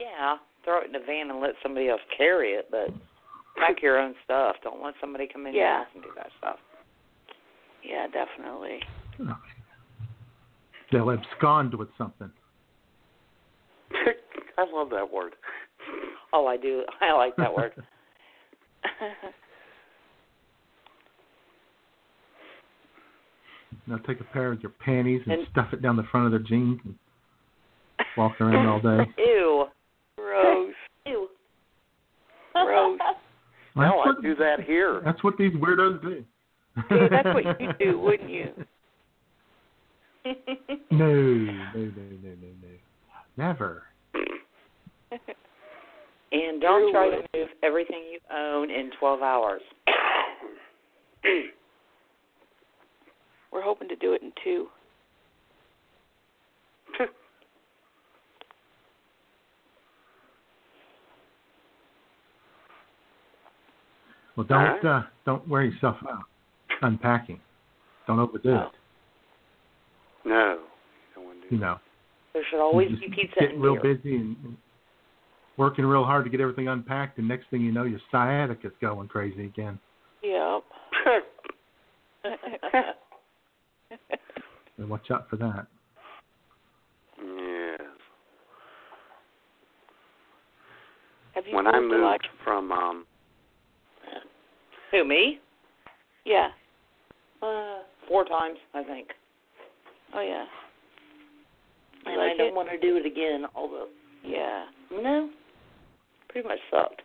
yeah, 0.00 0.36
throw 0.64 0.80
it 0.80 0.86
in 0.86 0.92
the 0.92 1.00
van 1.06 1.30
and 1.30 1.40
let 1.40 1.50
somebody 1.62 1.88
else 1.88 2.00
carry 2.16 2.52
it, 2.52 2.68
but 2.70 2.88
pack 3.56 3.82
your 3.82 3.98
own 3.98 4.14
stuff. 4.24 4.56
Don't 4.62 4.82
let 4.82 4.94
somebody 5.00 5.26
come 5.30 5.46
in 5.46 5.54
Yeah. 5.54 5.84
and 5.94 6.02
do 6.02 6.10
that 6.16 6.28
stuff. 6.38 6.56
Yeah, 7.82 8.06
definitely. 8.06 8.80
They'll 10.92 11.10
abscond 11.10 11.74
with 11.74 11.88
something. 11.98 12.30
I 14.58 14.66
love 14.72 14.90
that 14.90 15.10
word. 15.10 15.34
Oh, 16.32 16.46
I 16.46 16.56
do. 16.56 16.84
I 17.00 17.12
like 17.12 17.36
that 17.36 17.54
word. 17.54 17.72
They'll 23.88 23.98
take 24.00 24.20
a 24.20 24.24
pair 24.24 24.52
of 24.52 24.60
your 24.62 24.70
panties 24.84 25.22
and, 25.24 25.32
And- 25.40 25.48
stuff 25.50 25.68
it 25.72 25.80
down 25.82 25.96
the 25.96 26.02
front 26.10 26.26
of 26.26 26.32
their 26.32 26.40
jeans 26.40 26.78
and 26.84 26.94
walk 28.16 28.40
around 28.40 28.66
all 28.66 28.80
day. 28.80 29.10
Ew. 29.18 29.64
Gross. 30.16 30.74
Ew. 31.06 31.28
Gross. 32.54 32.98
No, 33.76 33.82
That's 33.84 33.92
I 33.92 34.08
what- 34.08 34.22
do 34.22 34.34
that 34.36 34.60
here. 34.66 35.00
That's 35.04 35.22
what 35.22 35.36
these 35.38 35.52
weirdos 35.52 36.02
do. 36.02 36.24
See, 36.88 37.06
that's 37.10 37.26
what 37.26 37.44
you 37.60 37.68
do, 37.78 37.98
wouldn't 38.00 38.28
you? 38.30 38.48
No, 40.90 41.06
no, 41.06 41.52
no, 41.74 41.74
no, 41.74 41.90
no, 42.24 42.48
no. 42.62 42.68
Never. 43.36 43.84
And 46.32 46.60
don't 46.60 46.82
Drew 46.82 46.92
try 46.92 47.06
would. 47.08 47.22
to 47.32 47.38
move 47.38 47.48
everything 47.62 48.02
you 48.10 48.18
own 48.36 48.68
in 48.70 48.90
12 48.98 49.22
hours. 49.22 49.62
We're 53.52 53.62
hoping 53.62 53.88
to 53.88 53.96
do 53.96 54.12
it 54.12 54.22
in 54.22 54.32
two. 54.44 54.68
Well, 64.36 64.46
don't 64.46 64.58
Alright. 64.58 64.84
uh, 64.84 65.02
don't 65.26 65.46
wear 65.48 65.62
yourself 65.64 65.96
out 66.08 66.22
unpacking. 66.82 67.40
Don't 68.06 68.20
overdo 68.20 68.48
No. 68.50 68.62
it. 68.62 68.68
No. 70.24 70.58
Don't 71.14 71.40
do 71.40 71.46
You 71.50 71.58
know, 71.60 71.78
There 72.32 72.44
should 72.48 72.60
always 72.60 72.90
you 72.90 72.96
be 72.98 73.06
just 73.08 73.18
pizza 73.18 73.40
get 73.40 73.50
in 73.52 73.60
real 73.60 73.72
here. 73.80 73.94
busy 73.96 74.16
and, 74.16 74.36
and 74.44 74.56
working 75.56 75.84
real 75.84 76.04
hard 76.04 76.24
to 76.24 76.30
get 76.30 76.40
everything 76.40 76.68
unpacked, 76.68 77.18
and 77.18 77.26
next 77.26 77.48
thing 77.50 77.62
you 77.62 77.72
know, 77.72 77.82
your 77.84 78.00
sciatica's 78.12 78.72
going 78.80 79.08
crazy 79.08 79.46
again. 79.46 79.78
Yep. 80.22 80.62
So 84.78 84.86
watch 84.86 85.10
out 85.10 85.28
for 85.28 85.36
that. 85.36 85.66
Yes. 87.20 87.80
Have 91.34 91.46
you 91.46 91.56
When 91.56 91.66
I 91.66 91.80
moved 91.80 91.94
a 91.94 91.98
lot? 91.98 92.12
moved 92.12 92.26
from 92.44 92.72
um 92.72 93.04
Who, 94.92 95.04
me? 95.04 95.38
Yeah. 96.24 96.48
Uh, 97.42 97.78
four 98.08 98.24
times, 98.24 98.58
I 98.74 98.82
think. 98.84 99.08
Oh 100.14 100.20
yeah. 100.20 100.44
And 102.06 102.16
like 102.16 102.32
I 102.32 102.36
don't 102.36 102.48
it? 102.48 102.54
want 102.54 102.68
to 102.70 102.78
do 102.78 102.96
it 102.96 103.04
again, 103.06 103.44
although, 103.54 103.88
Yeah. 104.24 104.64
no, 104.90 105.28
pretty 106.28 106.46
much 106.48 106.58
sucked. 106.70 107.02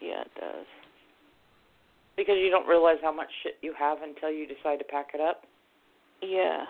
Yeah, 0.00 0.22
it 0.22 0.30
does. 0.40 0.66
Because 2.16 2.36
you 2.38 2.50
don't 2.50 2.66
realize 2.66 2.96
how 3.02 3.12
much 3.12 3.28
shit 3.42 3.56
you 3.60 3.74
have 3.78 3.98
until 4.02 4.30
you 4.30 4.46
decide 4.46 4.78
to 4.78 4.84
pack 4.84 5.08
it 5.14 5.20
up. 5.20 5.42
Yeah. 6.22 6.64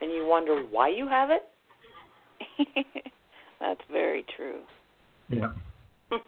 And 0.00 0.10
you 0.10 0.26
wonder 0.26 0.62
why 0.70 0.88
you 0.88 1.06
have 1.08 1.30
it. 1.30 1.42
That's 3.60 3.80
very 3.90 4.24
true. 4.36 4.60
Yeah. 5.28 5.52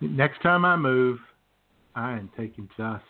Next 0.00 0.40
time 0.42 0.64
I 0.64 0.76
move, 0.76 1.18
I 1.94 2.12
am 2.12 2.30
taking 2.36 2.68
just, 2.76 3.04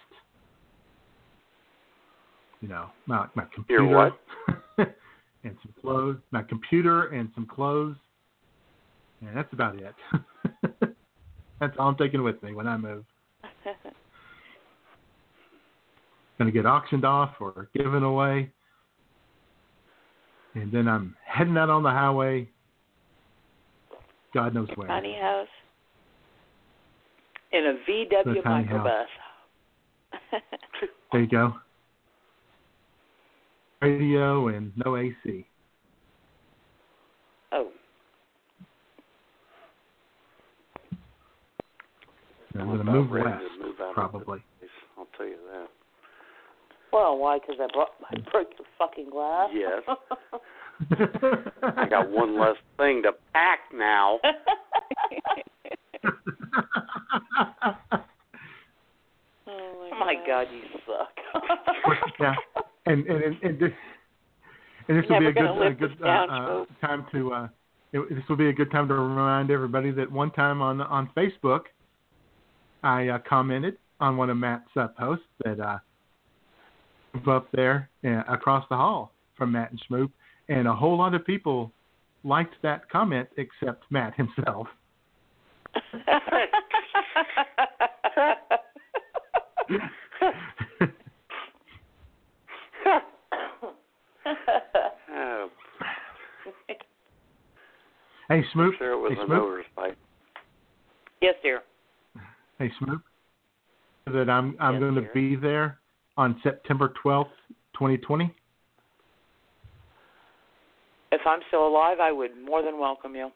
you 2.60 2.68
know, 2.68 2.90
my 3.06 3.26
my 3.34 3.44
computer 3.54 4.12
and 4.78 5.56
some 5.62 5.74
clothes, 5.80 6.16
my 6.30 6.42
computer 6.42 7.08
and 7.08 7.28
some 7.34 7.46
clothes, 7.46 7.96
and 9.20 9.36
that's 9.36 9.52
about 9.52 9.76
it. 9.76 9.94
that's 11.60 11.76
all 11.78 11.88
I'm 11.88 11.96
taking 11.96 12.22
with 12.22 12.42
me 12.42 12.54
when 12.54 12.66
I 12.66 12.76
move. 12.76 13.04
Going 16.38 16.46
to 16.46 16.52
get 16.52 16.66
auctioned 16.66 17.04
off 17.04 17.34
or 17.40 17.68
given 17.74 18.04
away, 18.04 18.52
and 20.54 20.70
then 20.70 20.86
I'm 20.86 21.16
heading 21.26 21.56
out 21.56 21.68
on 21.68 21.82
the 21.82 21.90
highway. 21.90 22.48
God 24.32 24.54
knows 24.54 24.68
where. 24.76 24.86
Tiny 24.86 25.18
house. 25.20 25.48
In 27.50 27.66
a 27.66 27.90
VW 27.90 28.36
The 28.36 28.42
tiny 28.42 28.68
microbus. 28.68 29.06
There 31.10 31.22
you 31.22 31.26
go. 31.26 31.54
Radio 33.80 34.48
and 34.48 34.72
no 34.84 34.96
AC. 34.96 35.46
Oh, 37.52 37.68
I'm 42.60 42.70
I'm 42.70 42.76
going 42.76 42.86
to 42.86 42.92
move 42.92 43.10
ready 43.10 43.28
west, 43.28 43.42
to 43.58 43.66
move 43.66 43.80
out 43.80 43.94
probably. 43.94 44.42
I'll 44.96 45.06
tell 45.16 45.26
you 45.26 45.36
that. 45.52 45.68
well, 46.92 47.16
why? 47.18 47.38
Because 47.38 47.56
I, 47.60 47.66
bro- 47.72 47.86
I 48.10 48.30
broke 48.30 48.50
your 48.58 48.66
fucking 48.78 49.10
glass. 49.10 49.50
Yes. 49.54 49.82
I 51.62 51.88
got 51.88 52.10
one 52.10 52.38
less 52.38 52.56
thing 52.76 53.02
to 53.02 53.12
pack 53.32 53.60
now. 53.72 54.20
Oh 59.50 59.98
my 59.98 60.14
God, 60.26 60.46
you 60.52 60.62
suck. 60.86 61.42
yeah, 62.20 62.34
and 62.86 63.06
and 63.06 63.22
and, 63.24 63.36
and 63.42 63.58
this 63.58 63.72
and 64.88 64.98
this 64.98 65.04
will 65.08 65.20
be 65.20 65.26
a 65.26 65.32
good 65.32 65.66
a 65.66 65.74
good 65.74 65.96
uh, 66.02 66.06
uh, 66.06 66.64
time 66.80 67.06
to 67.12 67.32
uh, 67.32 67.48
it, 67.92 68.08
this 68.10 68.24
will 68.28 68.36
be 68.36 68.48
a 68.48 68.52
good 68.52 68.70
time 68.70 68.86
to 68.88 68.94
remind 68.94 69.50
everybody 69.50 69.90
that 69.92 70.10
one 70.10 70.30
time 70.30 70.62
on 70.62 70.80
on 70.80 71.10
Facebook, 71.16 71.62
I 72.82 73.08
uh, 73.08 73.18
commented 73.28 73.76
on 74.00 74.16
one 74.16 74.30
of 74.30 74.36
Matt's 74.36 74.68
uh, 74.76 74.88
posts 74.98 75.24
that 75.44 75.60
uh, 75.60 75.78
up 77.30 77.48
there 77.52 77.88
uh, 78.04 78.22
across 78.28 78.64
the 78.68 78.76
hall 78.76 79.12
from 79.36 79.52
Matt 79.52 79.70
and 79.70 79.80
Schmoop, 79.88 80.10
and 80.48 80.68
a 80.68 80.74
whole 80.74 80.96
lot 80.96 81.14
of 81.14 81.24
people 81.24 81.72
liked 82.24 82.54
that 82.62 82.88
comment 82.90 83.28
except 83.36 83.84
Matt 83.90 84.14
himself. 84.14 84.66
Hey 98.28 98.44
Schmoop. 98.54 98.72
I'm 98.72 98.74
sure 98.78 98.92
it 98.92 98.96
was 98.96 99.12
hey, 99.14 99.22
an 99.22 99.28
Schmoop. 99.28 99.40
oversight. 99.40 99.98
yes, 101.22 101.34
dear. 101.42 101.62
Hey 102.58 102.72
Schmoop. 102.80 103.02
That 104.06 104.28
I'm 104.28 104.56
I'm 104.58 104.74
Yes, 104.74 104.80
going 104.80 104.94
to 104.96 105.08
be 105.14 105.36
there 105.36 105.78
on 106.16 106.40
September 106.42 106.92
twelfth, 107.00 107.30
twenty 107.72 107.98
twenty. 107.98 108.34
If 111.12 111.20
I'm 111.24 111.40
still 111.48 111.66
alive, 111.68 111.98
I 112.00 112.10
would 112.10 112.30
more 112.36 112.62
than 112.62 112.78
welcome 112.78 113.14
you. 113.14 113.30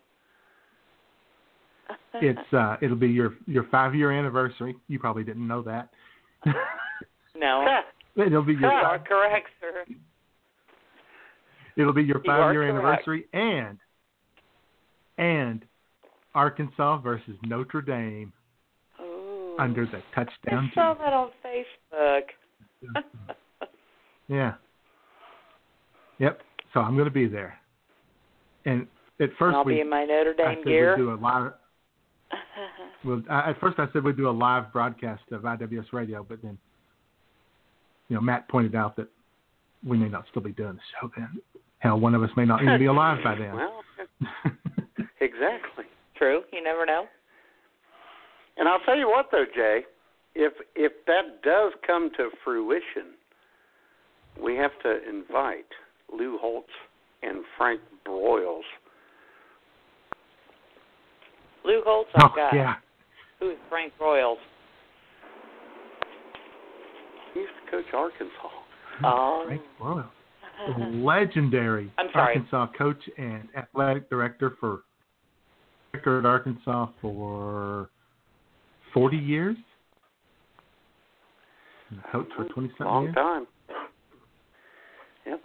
it's 2.14 2.38
uh, 2.52 2.76
it'll 2.82 2.96
be 2.96 3.08
your 3.08 3.34
your 3.46 3.64
five 3.70 3.94
year 3.94 4.10
anniversary. 4.10 4.74
You 4.88 4.98
probably 4.98 5.24
didn't 5.24 5.46
know 5.46 5.62
that. 5.62 5.90
no. 7.36 7.64
it'll 8.16 8.42
be 8.42 8.54
You 8.54 8.60
your 8.60 8.72
are 8.72 8.98
correct, 8.98 9.48
sir. 9.60 9.84
it'll 11.76 11.92
be 11.92 12.02
your 12.02 12.20
You 12.24 12.26
five 12.26 12.52
year 12.52 12.68
anniversary 12.68 13.26
and 13.32 13.78
and 15.18 15.64
Arkansas 16.34 16.98
versus 16.98 17.36
Notre 17.44 17.82
Dame. 17.82 18.32
Under 19.58 19.86
the 19.86 20.02
touchdown. 20.14 20.70
I 20.70 20.74
saw 20.74 20.94
that 20.94 21.12
on 21.12 21.30
Facebook. 21.44 22.22
Yeah. 24.28 24.54
Yep. 26.18 26.40
So 26.72 26.80
I'm 26.80 26.94
going 26.94 27.04
to 27.06 27.10
be 27.10 27.26
there. 27.26 27.58
And 28.64 28.86
at 29.20 29.30
first 29.38 29.56
I'll 29.56 29.64
we 29.64 29.74
be 29.74 29.80
in 29.80 29.90
my 29.90 30.04
Notre 30.04 30.34
Dame 30.34 30.46
I 30.46 30.54
said 30.56 30.64
gear. 30.64 30.96
we'd 30.96 31.02
do 31.02 31.12
a 31.12 31.16
live. 31.16 31.52
Well, 33.04 33.20
I, 33.28 33.50
at 33.50 33.58
first 33.58 33.80
I 33.80 33.86
said 33.92 34.04
we'd 34.04 34.16
do 34.16 34.28
a 34.28 34.30
live 34.30 34.72
broadcast 34.72 35.24
of 35.32 35.42
IWS 35.42 35.92
Radio, 35.92 36.24
but 36.26 36.40
then, 36.40 36.56
you 38.08 38.14
know, 38.14 38.22
Matt 38.22 38.48
pointed 38.48 38.76
out 38.76 38.94
that 38.94 39.08
we 39.84 39.98
may 39.98 40.08
not 40.08 40.24
still 40.30 40.40
be 40.40 40.52
doing 40.52 40.74
the 40.74 40.80
show 41.00 41.10
then. 41.16 41.40
Hell, 41.80 41.98
one 41.98 42.14
of 42.14 42.22
us 42.22 42.30
may 42.36 42.44
not 42.44 42.62
even 42.62 42.78
be 42.78 42.86
alive 42.86 43.18
by 43.24 43.34
then. 43.34 43.54
Well, 43.56 43.82
exactly. 45.20 45.84
True. 46.16 46.42
You 46.52 46.62
never 46.62 46.86
know. 46.86 47.06
And 48.56 48.68
I'll 48.68 48.80
tell 48.80 48.96
you 48.96 49.08
what, 49.08 49.26
though, 49.32 49.44
Jay, 49.54 49.80
if 50.34 50.52
if 50.74 50.92
that 51.06 51.42
does 51.42 51.72
come 51.86 52.10
to 52.16 52.30
fruition, 52.44 53.14
we 54.42 54.56
have 54.56 54.72
to 54.82 54.98
invite 55.08 55.66
Lou 56.16 56.38
Holtz 56.38 56.68
and 57.22 57.38
Frank 57.56 57.80
Broyles. 58.06 58.62
Lou 61.64 61.80
Holtz, 61.84 62.10
Oh, 62.20 62.26
I've 62.28 62.34
got. 62.36 62.54
yeah. 62.54 62.74
Who 63.40 63.50
is 63.50 63.56
Frank 63.68 63.92
Broyles? 64.00 64.36
He 67.34 67.40
used 67.40 67.52
to 67.64 67.70
coach 67.70 67.94
Arkansas. 67.94 68.48
Oh. 69.04 69.44
Frank 69.46 69.62
Broyles. 69.80 70.04
legendary 71.04 71.90
I'm. 71.98 72.08
Arkansas 72.14 72.66
coach 72.76 73.00
and 73.18 73.48
athletic 73.56 74.08
director 74.10 74.56
for 74.60 74.82
record 75.92 76.24
Arkansas 76.26 76.88
for 77.00 77.90
40 78.94 79.16
years. 79.16 79.56
And 81.90 82.00
coach 82.10 82.28
for 82.36 82.44
20 82.46 82.68
something 82.70 82.86
Long 82.86 83.02
years. 83.04 83.14
time. 83.14 83.46
Yep. 85.26 85.40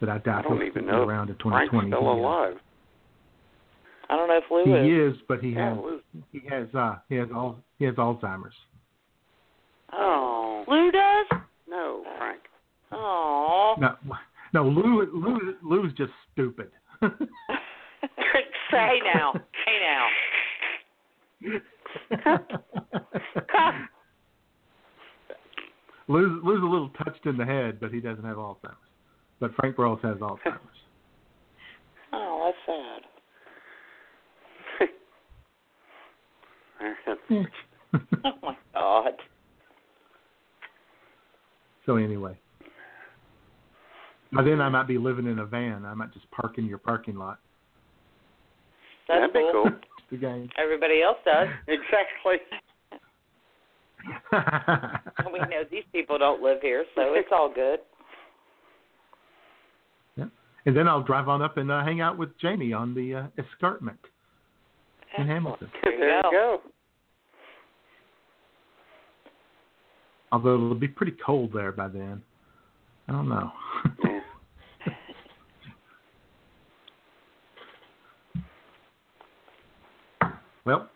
But 0.00 0.08
I 0.08 0.18
doubt 0.18 0.40
I 0.46 0.48
don't 0.48 0.58
he'll 0.58 0.66
even 0.66 0.84
be 0.84 0.90
know 0.90 1.02
around 1.02 1.28
in 1.30 1.36
2020. 1.36 1.50
Frank's 1.70 1.70
2020. 1.70 1.90
still 1.90 2.14
He, 2.14 2.20
alive. 2.20 2.56
I 4.10 4.16
don't 4.16 4.28
know 4.28 4.36
if 4.38 4.44
Lou 4.50 4.64
He 4.84 4.90
is. 4.90 5.14
is, 5.14 5.20
but 5.28 5.40
he 5.40 5.50
Yeah, 5.50 5.70
has 5.70 5.78
Lou. 5.78 6.00
he 6.32 6.40
has 6.48 6.66
uh 6.74 6.96
he 7.08 7.14
has 7.16 7.28
all 7.34 7.58
he 7.78 7.84
has 7.84 7.94
Alzheimer's. 7.94 8.54
Oh. 9.92 10.64
Lou 10.68 10.90
does? 10.90 11.40
No, 11.68 12.02
Frank. 12.18 12.40
Oh. 12.90 13.76
No, 13.78 13.96
no, 14.52 14.64
Lou 14.68 15.06
Lou 15.14 15.54
Lou's 15.62 15.92
just 15.94 16.12
stupid. 16.32 16.70
Say 18.70 19.00
now. 19.14 19.32
Say 19.64 19.78
now. 19.80 20.08
Lou's 26.08 26.42
Lou's 26.44 26.62
a 26.62 26.66
little 26.66 26.90
touched 27.04 27.26
in 27.26 27.36
the 27.36 27.44
head, 27.44 27.78
but 27.80 27.92
he 27.92 28.00
doesn't 28.00 28.24
have 28.24 28.36
Alzheimer's. 28.36 28.76
But 29.40 29.52
Frank 29.54 29.76
Broyles 29.76 30.00
has 30.02 30.16
Alzheimer's. 30.18 30.54
Oh, 32.14 32.42
that's 32.44 32.58
sad. 32.66 33.02
Oh 38.24 38.32
my 38.42 38.56
God. 38.74 39.12
so 41.86 41.96
anyway, 41.96 42.38
by 44.34 44.42
then 44.42 44.60
I 44.60 44.68
might 44.68 44.86
be 44.86 44.98
living 44.98 45.26
in 45.26 45.38
a 45.38 45.46
van. 45.46 45.86
I 45.86 45.94
might 45.94 46.12
just 46.12 46.30
park 46.30 46.58
in 46.58 46.66
your 46.66 46.76
parking 46.78 47.16
lot. 47.16 47.38
That's 49.08 49.20
That'd 49.20 49.32
be 49.32 49.48
cool. 49.52 49.70
The 50.10 50.18
game. 50.18 50.50
Everybody 50.62 51.00
else 51.00 51.16
does. 51.24 51.48
exactly. 51.68 52.36
we 55.32 55.38
know 55.38 55.62
these 55.70 55.84
people 55.90 56.18
don't 56.18 56.42
live 56.42 56.58
here, 56.60 56.84
so 56.94 57.14
it's 57.14 57.30
all 57.32 57.50
good. 57.50 57.78
Yeah. 60.16 60.26
And 60.66 60.76
then 60.76 60.86
I'll 60.86 61.02
drive 61.02 61.28
on 61.28 61.40
up 61.40 61.56
and 61.56 61.72
uh, 61.72 61.82
hang 61.82 62.02
out 62.02 62.18
with 62.18 62.38
Jamie 62.38 62.74
on 62.74 62.94
the 62.94 63.14
uh, 63.14 63.26
escarpment 63.42 64.00
in 65.16 65.26
Hamilton. 65.26 65.70
There 65.82 65.92
you 65.94 65.98
There 66.00 66.16
you 66.16 66.22
go. 66.24 66.30
go. 66.30 66.60
Although 70.30 70.54
it'll 70.56 70.74
be 70.74 70.88
pretty 70.88 71.16
cold 71.24 71.52
there 71.54 71.72
by 71.72 71.88
then. 71.88 72.20
I 73.08 73.12
don't 73.12 73.30
know. 73.30 73.50
Well, 80.64 80.88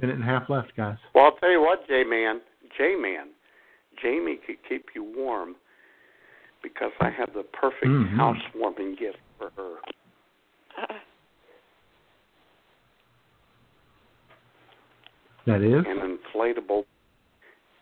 minute 0.00 0.14
and 0.16 0.22
a 0.22 0.26
half 0.26 0.48
left, 0.48 0.72
guys. 0.76 0.96
Well, 1.14 1.24
I'll 1.26 1.36
tell 1.36 1.50
you 1.50 1.60
what, 1.60 1.86
J 1.86 2.04
Man, 2.04 2.40
J 2.76 2.94
Man, 2.96 3.28
Jamie 4.02 4.38
could 4.46 4.56
keep 4.68 4.86
you 4.94 5.04
warm 5.16 5.56
because 6.62 6.92
I 7.00 7.10
have 7.10 7.32
the 7.34 7.42
perfect 7.42 7.86
Mhm. 7.86 8.16
housewarming 8.16 8.94
gift 8.96 9.18
for 9.38 9.50
her. 9.56 9.76
That 15.46 15.62
is. 15.62 15.86
An 15.86 16.18
inflatable, 16.18 16.84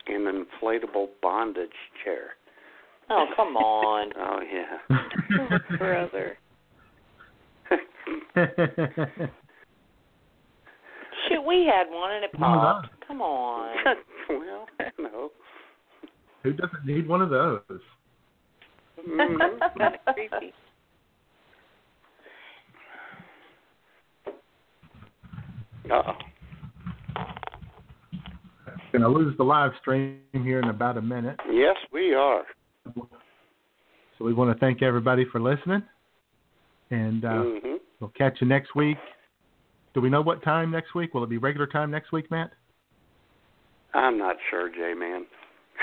an 0.06 0.46
inflatable 0.46 1.08
bondage 1.20 1.76
chair. 2.04 2.36
Oh, 3.10 3.26
come 3.34 3.56
on. 3.56 4.12
Oh 4.16 4.40
yeah. 4.40 4.78
Brother. 5.78 6.38
Shit, 11.47 11.48
we 11.48 11.64
had 11.66 11.89
one 11.90 12.12
and 12.12 12.24
it 12.24 12.39
One 12.39 12.52
of 12.52 12.60
popped. 12.60 12.89
Come 13.06 13.23
on. 13.23 13.77
well, 14.28 14.66
no. 14.98 15.31
Who 16.43 16.52
doesn't 16.52 16.85
need 16.86 17.09
one 17.09 17.23
of 17.23 17.31
those? 17.31 17.60
Mhm. 19.09 19.39
kind 19.78 19.94
of 19.94 20.14
creepy. 20.14 20.52
Uh-oh. 25.90 26.12
Going 28.93 29.02
to 29.02 29.09
lose 29.09 29.36
the 29.36 29.44
live 29.44 29.73
stream 29.81 30.20
here 30.32 30.59
in 30.60 30.68
about 30.68 30.97
a 30.97 31.02
minute. 31.02 31.39
Yes, 31.51 31.77
we 31.93 32.14
are. 32.14 32.43
So 32.94 34.24
we 34.24 34.32
want 34.32 34.52
to 34.52 34.59
thank 34.59 34.82
everybody 34.82 35.24
for 35.31 35.40
listening. 35.40 35.82
And 36.90 37.24
uh, 37.24 37.28
Mhm. 37.28 37.81
we'll 38.01 38.10
catch 38.10 38.40
you 38.40 38.47
next 38.47 38.74
week. 38.74 38.98
Do 39.97 40.02
we 40.02 40.10
know 40.10 40.20
what 40.20 40.43
time 40.43 40.70
next 40.70 40.94
week? 40.94 41.14
Will 41.14 41.24
it 41.24 41.31
be 41.31 41.39
regular 41.39 41.66
time 41.66 41.90
next 41.90 42.12
week, 42.12 42.31
Matt? 42.31 42.51
I'm 43.94 44.18
not 44.18 44.36
sure, 44.51 44.68
J 44.68 44.93
Man. 44.93 45.24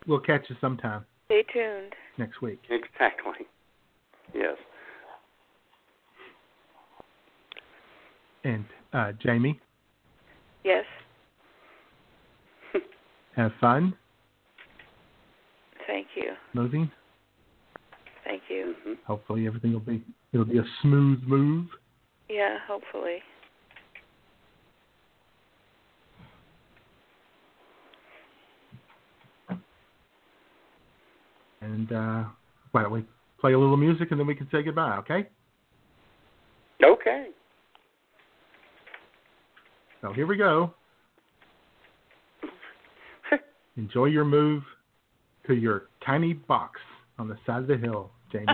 We'll 0.07 0.19
catch 0.21 0.47
you 0.49 0.57
sometime 0.61 1.05
Stay 1.27 1.45
tuned. 1.53 1.95
next 2.19 2.43
week. 2.43 2.61
exactly. 2.71 3.47
Yes. 4.35 4.57
And 8.45 8.65
uh, 8.93 9.13
Jamie, 9.21 9.61
Yes. 10.65 10.85
have 13.37 13.53
fun 13.61 13.95
Thank 15.87 16.09
you. 16.17 16.33
moving. 16.55 16.91
Thank 18.33 18.45
you. 18.49 18.75
Mm-hmm. 18.81 18.93
Hopefully 19.07 19.47
everything 19.47 19.75
will 19.75 19.81
be 19.81 20.03
it'll 20.33 20.47
be 20.47 20.57
a 20.57 20.65
smooth 20.81 21.23
move. 21.25 21.67
Yeah, 22.31 22.57
hopefully. 22.67 23.19
And 31.61 31.93
uh, 31.93 32.25
why 32.71 32.83
don't 32.83 32.93
we 32.93 33.05
play 33.39 33.53
a 33.53 33.59
little 33.59 33.77
music 33.77 34.13
and 34.13 34.19
then 34.19 34.27
we 34.27 34.35
can 34.35 34.49
say 34.51 34.63
goodbye, 34.63 34.97
okay? 35.01 35.29
Okay. 36.83 37.27
So 40.01 40.15
here 40.15 40.27
we 40.27 40.39
go. 40.39 40.73
Enjoy 43.77 44.07
your 44.07 44.25
move 44.25 44.63
to 45.47 45.53
your 45.53 45.89
tiny 46.05 46.33
box 46.33 46.81
on 47.19 47.29
the 47.29 47.37
side 47.47 47.61
of 47.61 47.67
the 47.69 47.77
hill, 47.77 48.11
Jamie. 48.33 48.47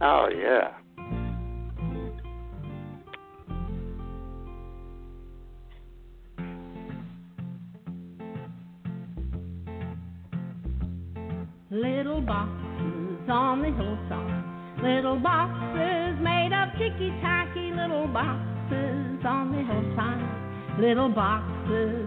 oh 0.00 0.28
yeah. 0.28 0.74
Little 11.70 12.22
boxes 12.22 13.28
on 13.28 13.60
the 13.60 13.70
hillside, 13.70 14.44
little 14.82 15.18
boxes 15.18 16.18
made 16.22 16.52
of 16.52 16.72
ticky 16.78 17.10
tacky, 17.20 17.72
little 17.72 18.06
boxes 18.06 19.24
on 19.26 19.50
the 19.52 19.64
hillside, 19.64 20.80
little 20.80 21.08
boxes 21.08 21.97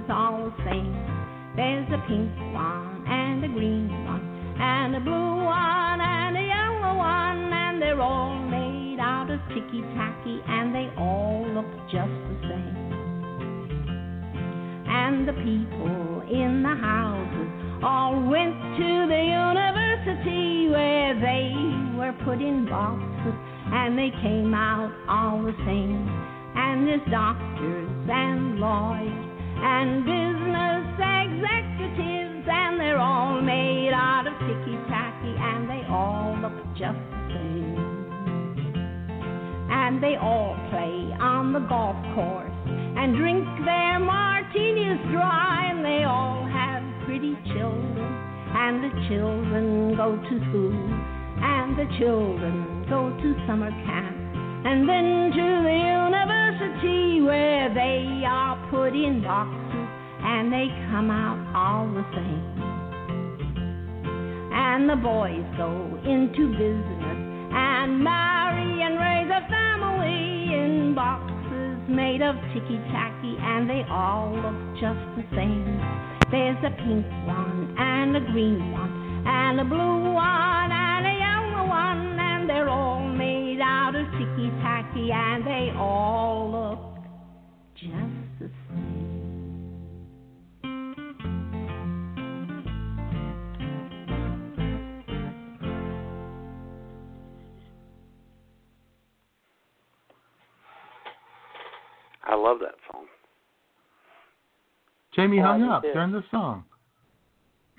hung 105.41 105.63
up 105.63 105.83
too. 105.83 105.91
during 105.93 106.11
the 106.11 106.23
song. 106.31 106.63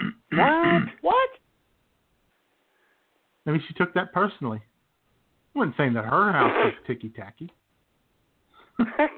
What? 0.32 0.82
what? 1.02 1.28
Maybe 3.44 3.62
she 3.68 3.74
took 3.74 3.93
that 3.94 4.12
personally. 4.12 4.60
I 5.55 5.59
wasn't 5.59 5.76
saying 5.76 5.93
that 5.94 6.05
her 6.05 6.32
house 6.32 6.52
was 6.64 6.72
ticky 6.86 7.10
tacky. 7.10 7.52
God, 8.78 8.89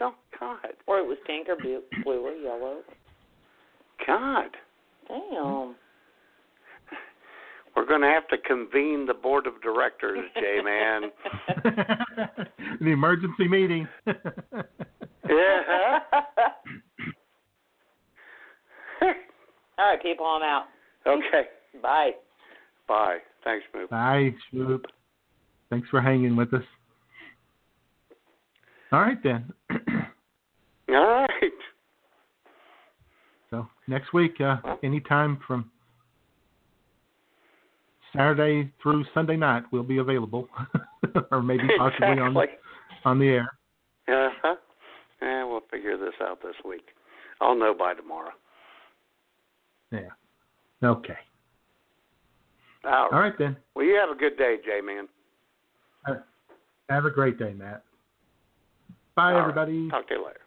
oh, 0.00 0.14
God, 0.40 0.56
Or 0.86 0.98
it 0.98 1.06
was 1.06 1.18
pink 1.26 1.48
or 1.48 1.56
blue, 1.56 1.82
blue 2.02 2.20
or 2.26 2.32
yellow. 2.32 2.78
God. 4.06 4.48
Damn. 5.08 5.74
We're 7.76 7.86
going 7.86 8.00
to 8.00 8.08
have 8.08 8.26
to 8.28 8.38
convene 8.38 9.06
the 9.06 9.14
board 9.14 9.46
of 9.46 9.60
directors, 9.62 10.18
J 10.34 10.60
Man. 10.64 11.02
the 12.80 12.86
emergency 12.90 13.46
meeting. 13.46 13.86
yeah. 15.28 15.98
All 19.78 19.86
right, 19.86 20.02
people, 20.02 20.26
I'm 20.26 20.42
out. 20.42 20.64
Okay. 21.06 21.48
Bye. 21.82 22.10
Bye. 22.88 23.18
Thanks, 23.44 23.64
Moop. 23.74 23.90
Bye, 23.90 24.34
Swoop. 24.50 24.86
Thanks 25.70 25.88
for 25.88 26.00
hanging 26.00 26.34
with 26.34 26.52
us. 26.52 26.62
All 28.90 29.00
right 29.00 29.22
then. 29.22 29.52
All 30.90 31.26
right. 31.26 31.52
So 33.50 33.66
next 33.86 34.12
week, 34.12 34.40
uh, 34.40 34.56
anytime 34.82 35.38
from 35.46 35.70
Saturday 38.14 38.72
through 38.82 39.04
Sunday 39.14 39.36
night, 39.36 39.64
we'll 39.70 39.82
be 39.82 39.98
available, 39.98 40.48
or 41.30 41.42
maybe 41.42 41.64
possibly 41.78 42.18
on 42.18 42.34
the, 42.34 42.46
on 43.04 43.18
the 43.18 43.26
air. 43.26 43.52
Uh 44.08 44.30
huh. 44.42 44.54
Yeah, 45.20 45.44
we'll 45.44 45.62
figure 45.70 45.96
this 45.98 46.14
out 46.22 46.40
this 46.42 46.54
week. 46.64 46.86
I'll 47.40 47.56
know 47.56 47.74
by 47.78 47.94
tomorrow. 47.94 48.32
Yeah. 49.90 50.00
Okay. 50.82 51.16
All 52.84 52.90
right. 52.90 53.12
All 53.12 53.20
right 53.20 53.38
then. 53.38 53.56
Well, 53.74 53.84
you 53.84 53.94
have 53.94 54.10
a 54.10 54.18
good 54.18 54.36
day, 54.36 54.56
J 54.64 54.80
Man. 54.80 55.08
Uh, 56.06 56.14
have 56.88 57.04
a 57.04 57.10
great 57.10 57.38
day, 57.38 57.52
Matt. 57.52 57.82
Bye, 59.14 59.32
All 59.32 59.32
right. 59.34 59.40
everybody. 59.42 59.90
Talk 59.90 60.08
to 60.08 60.14
you 60.14 60.24
later. 60.24 60.40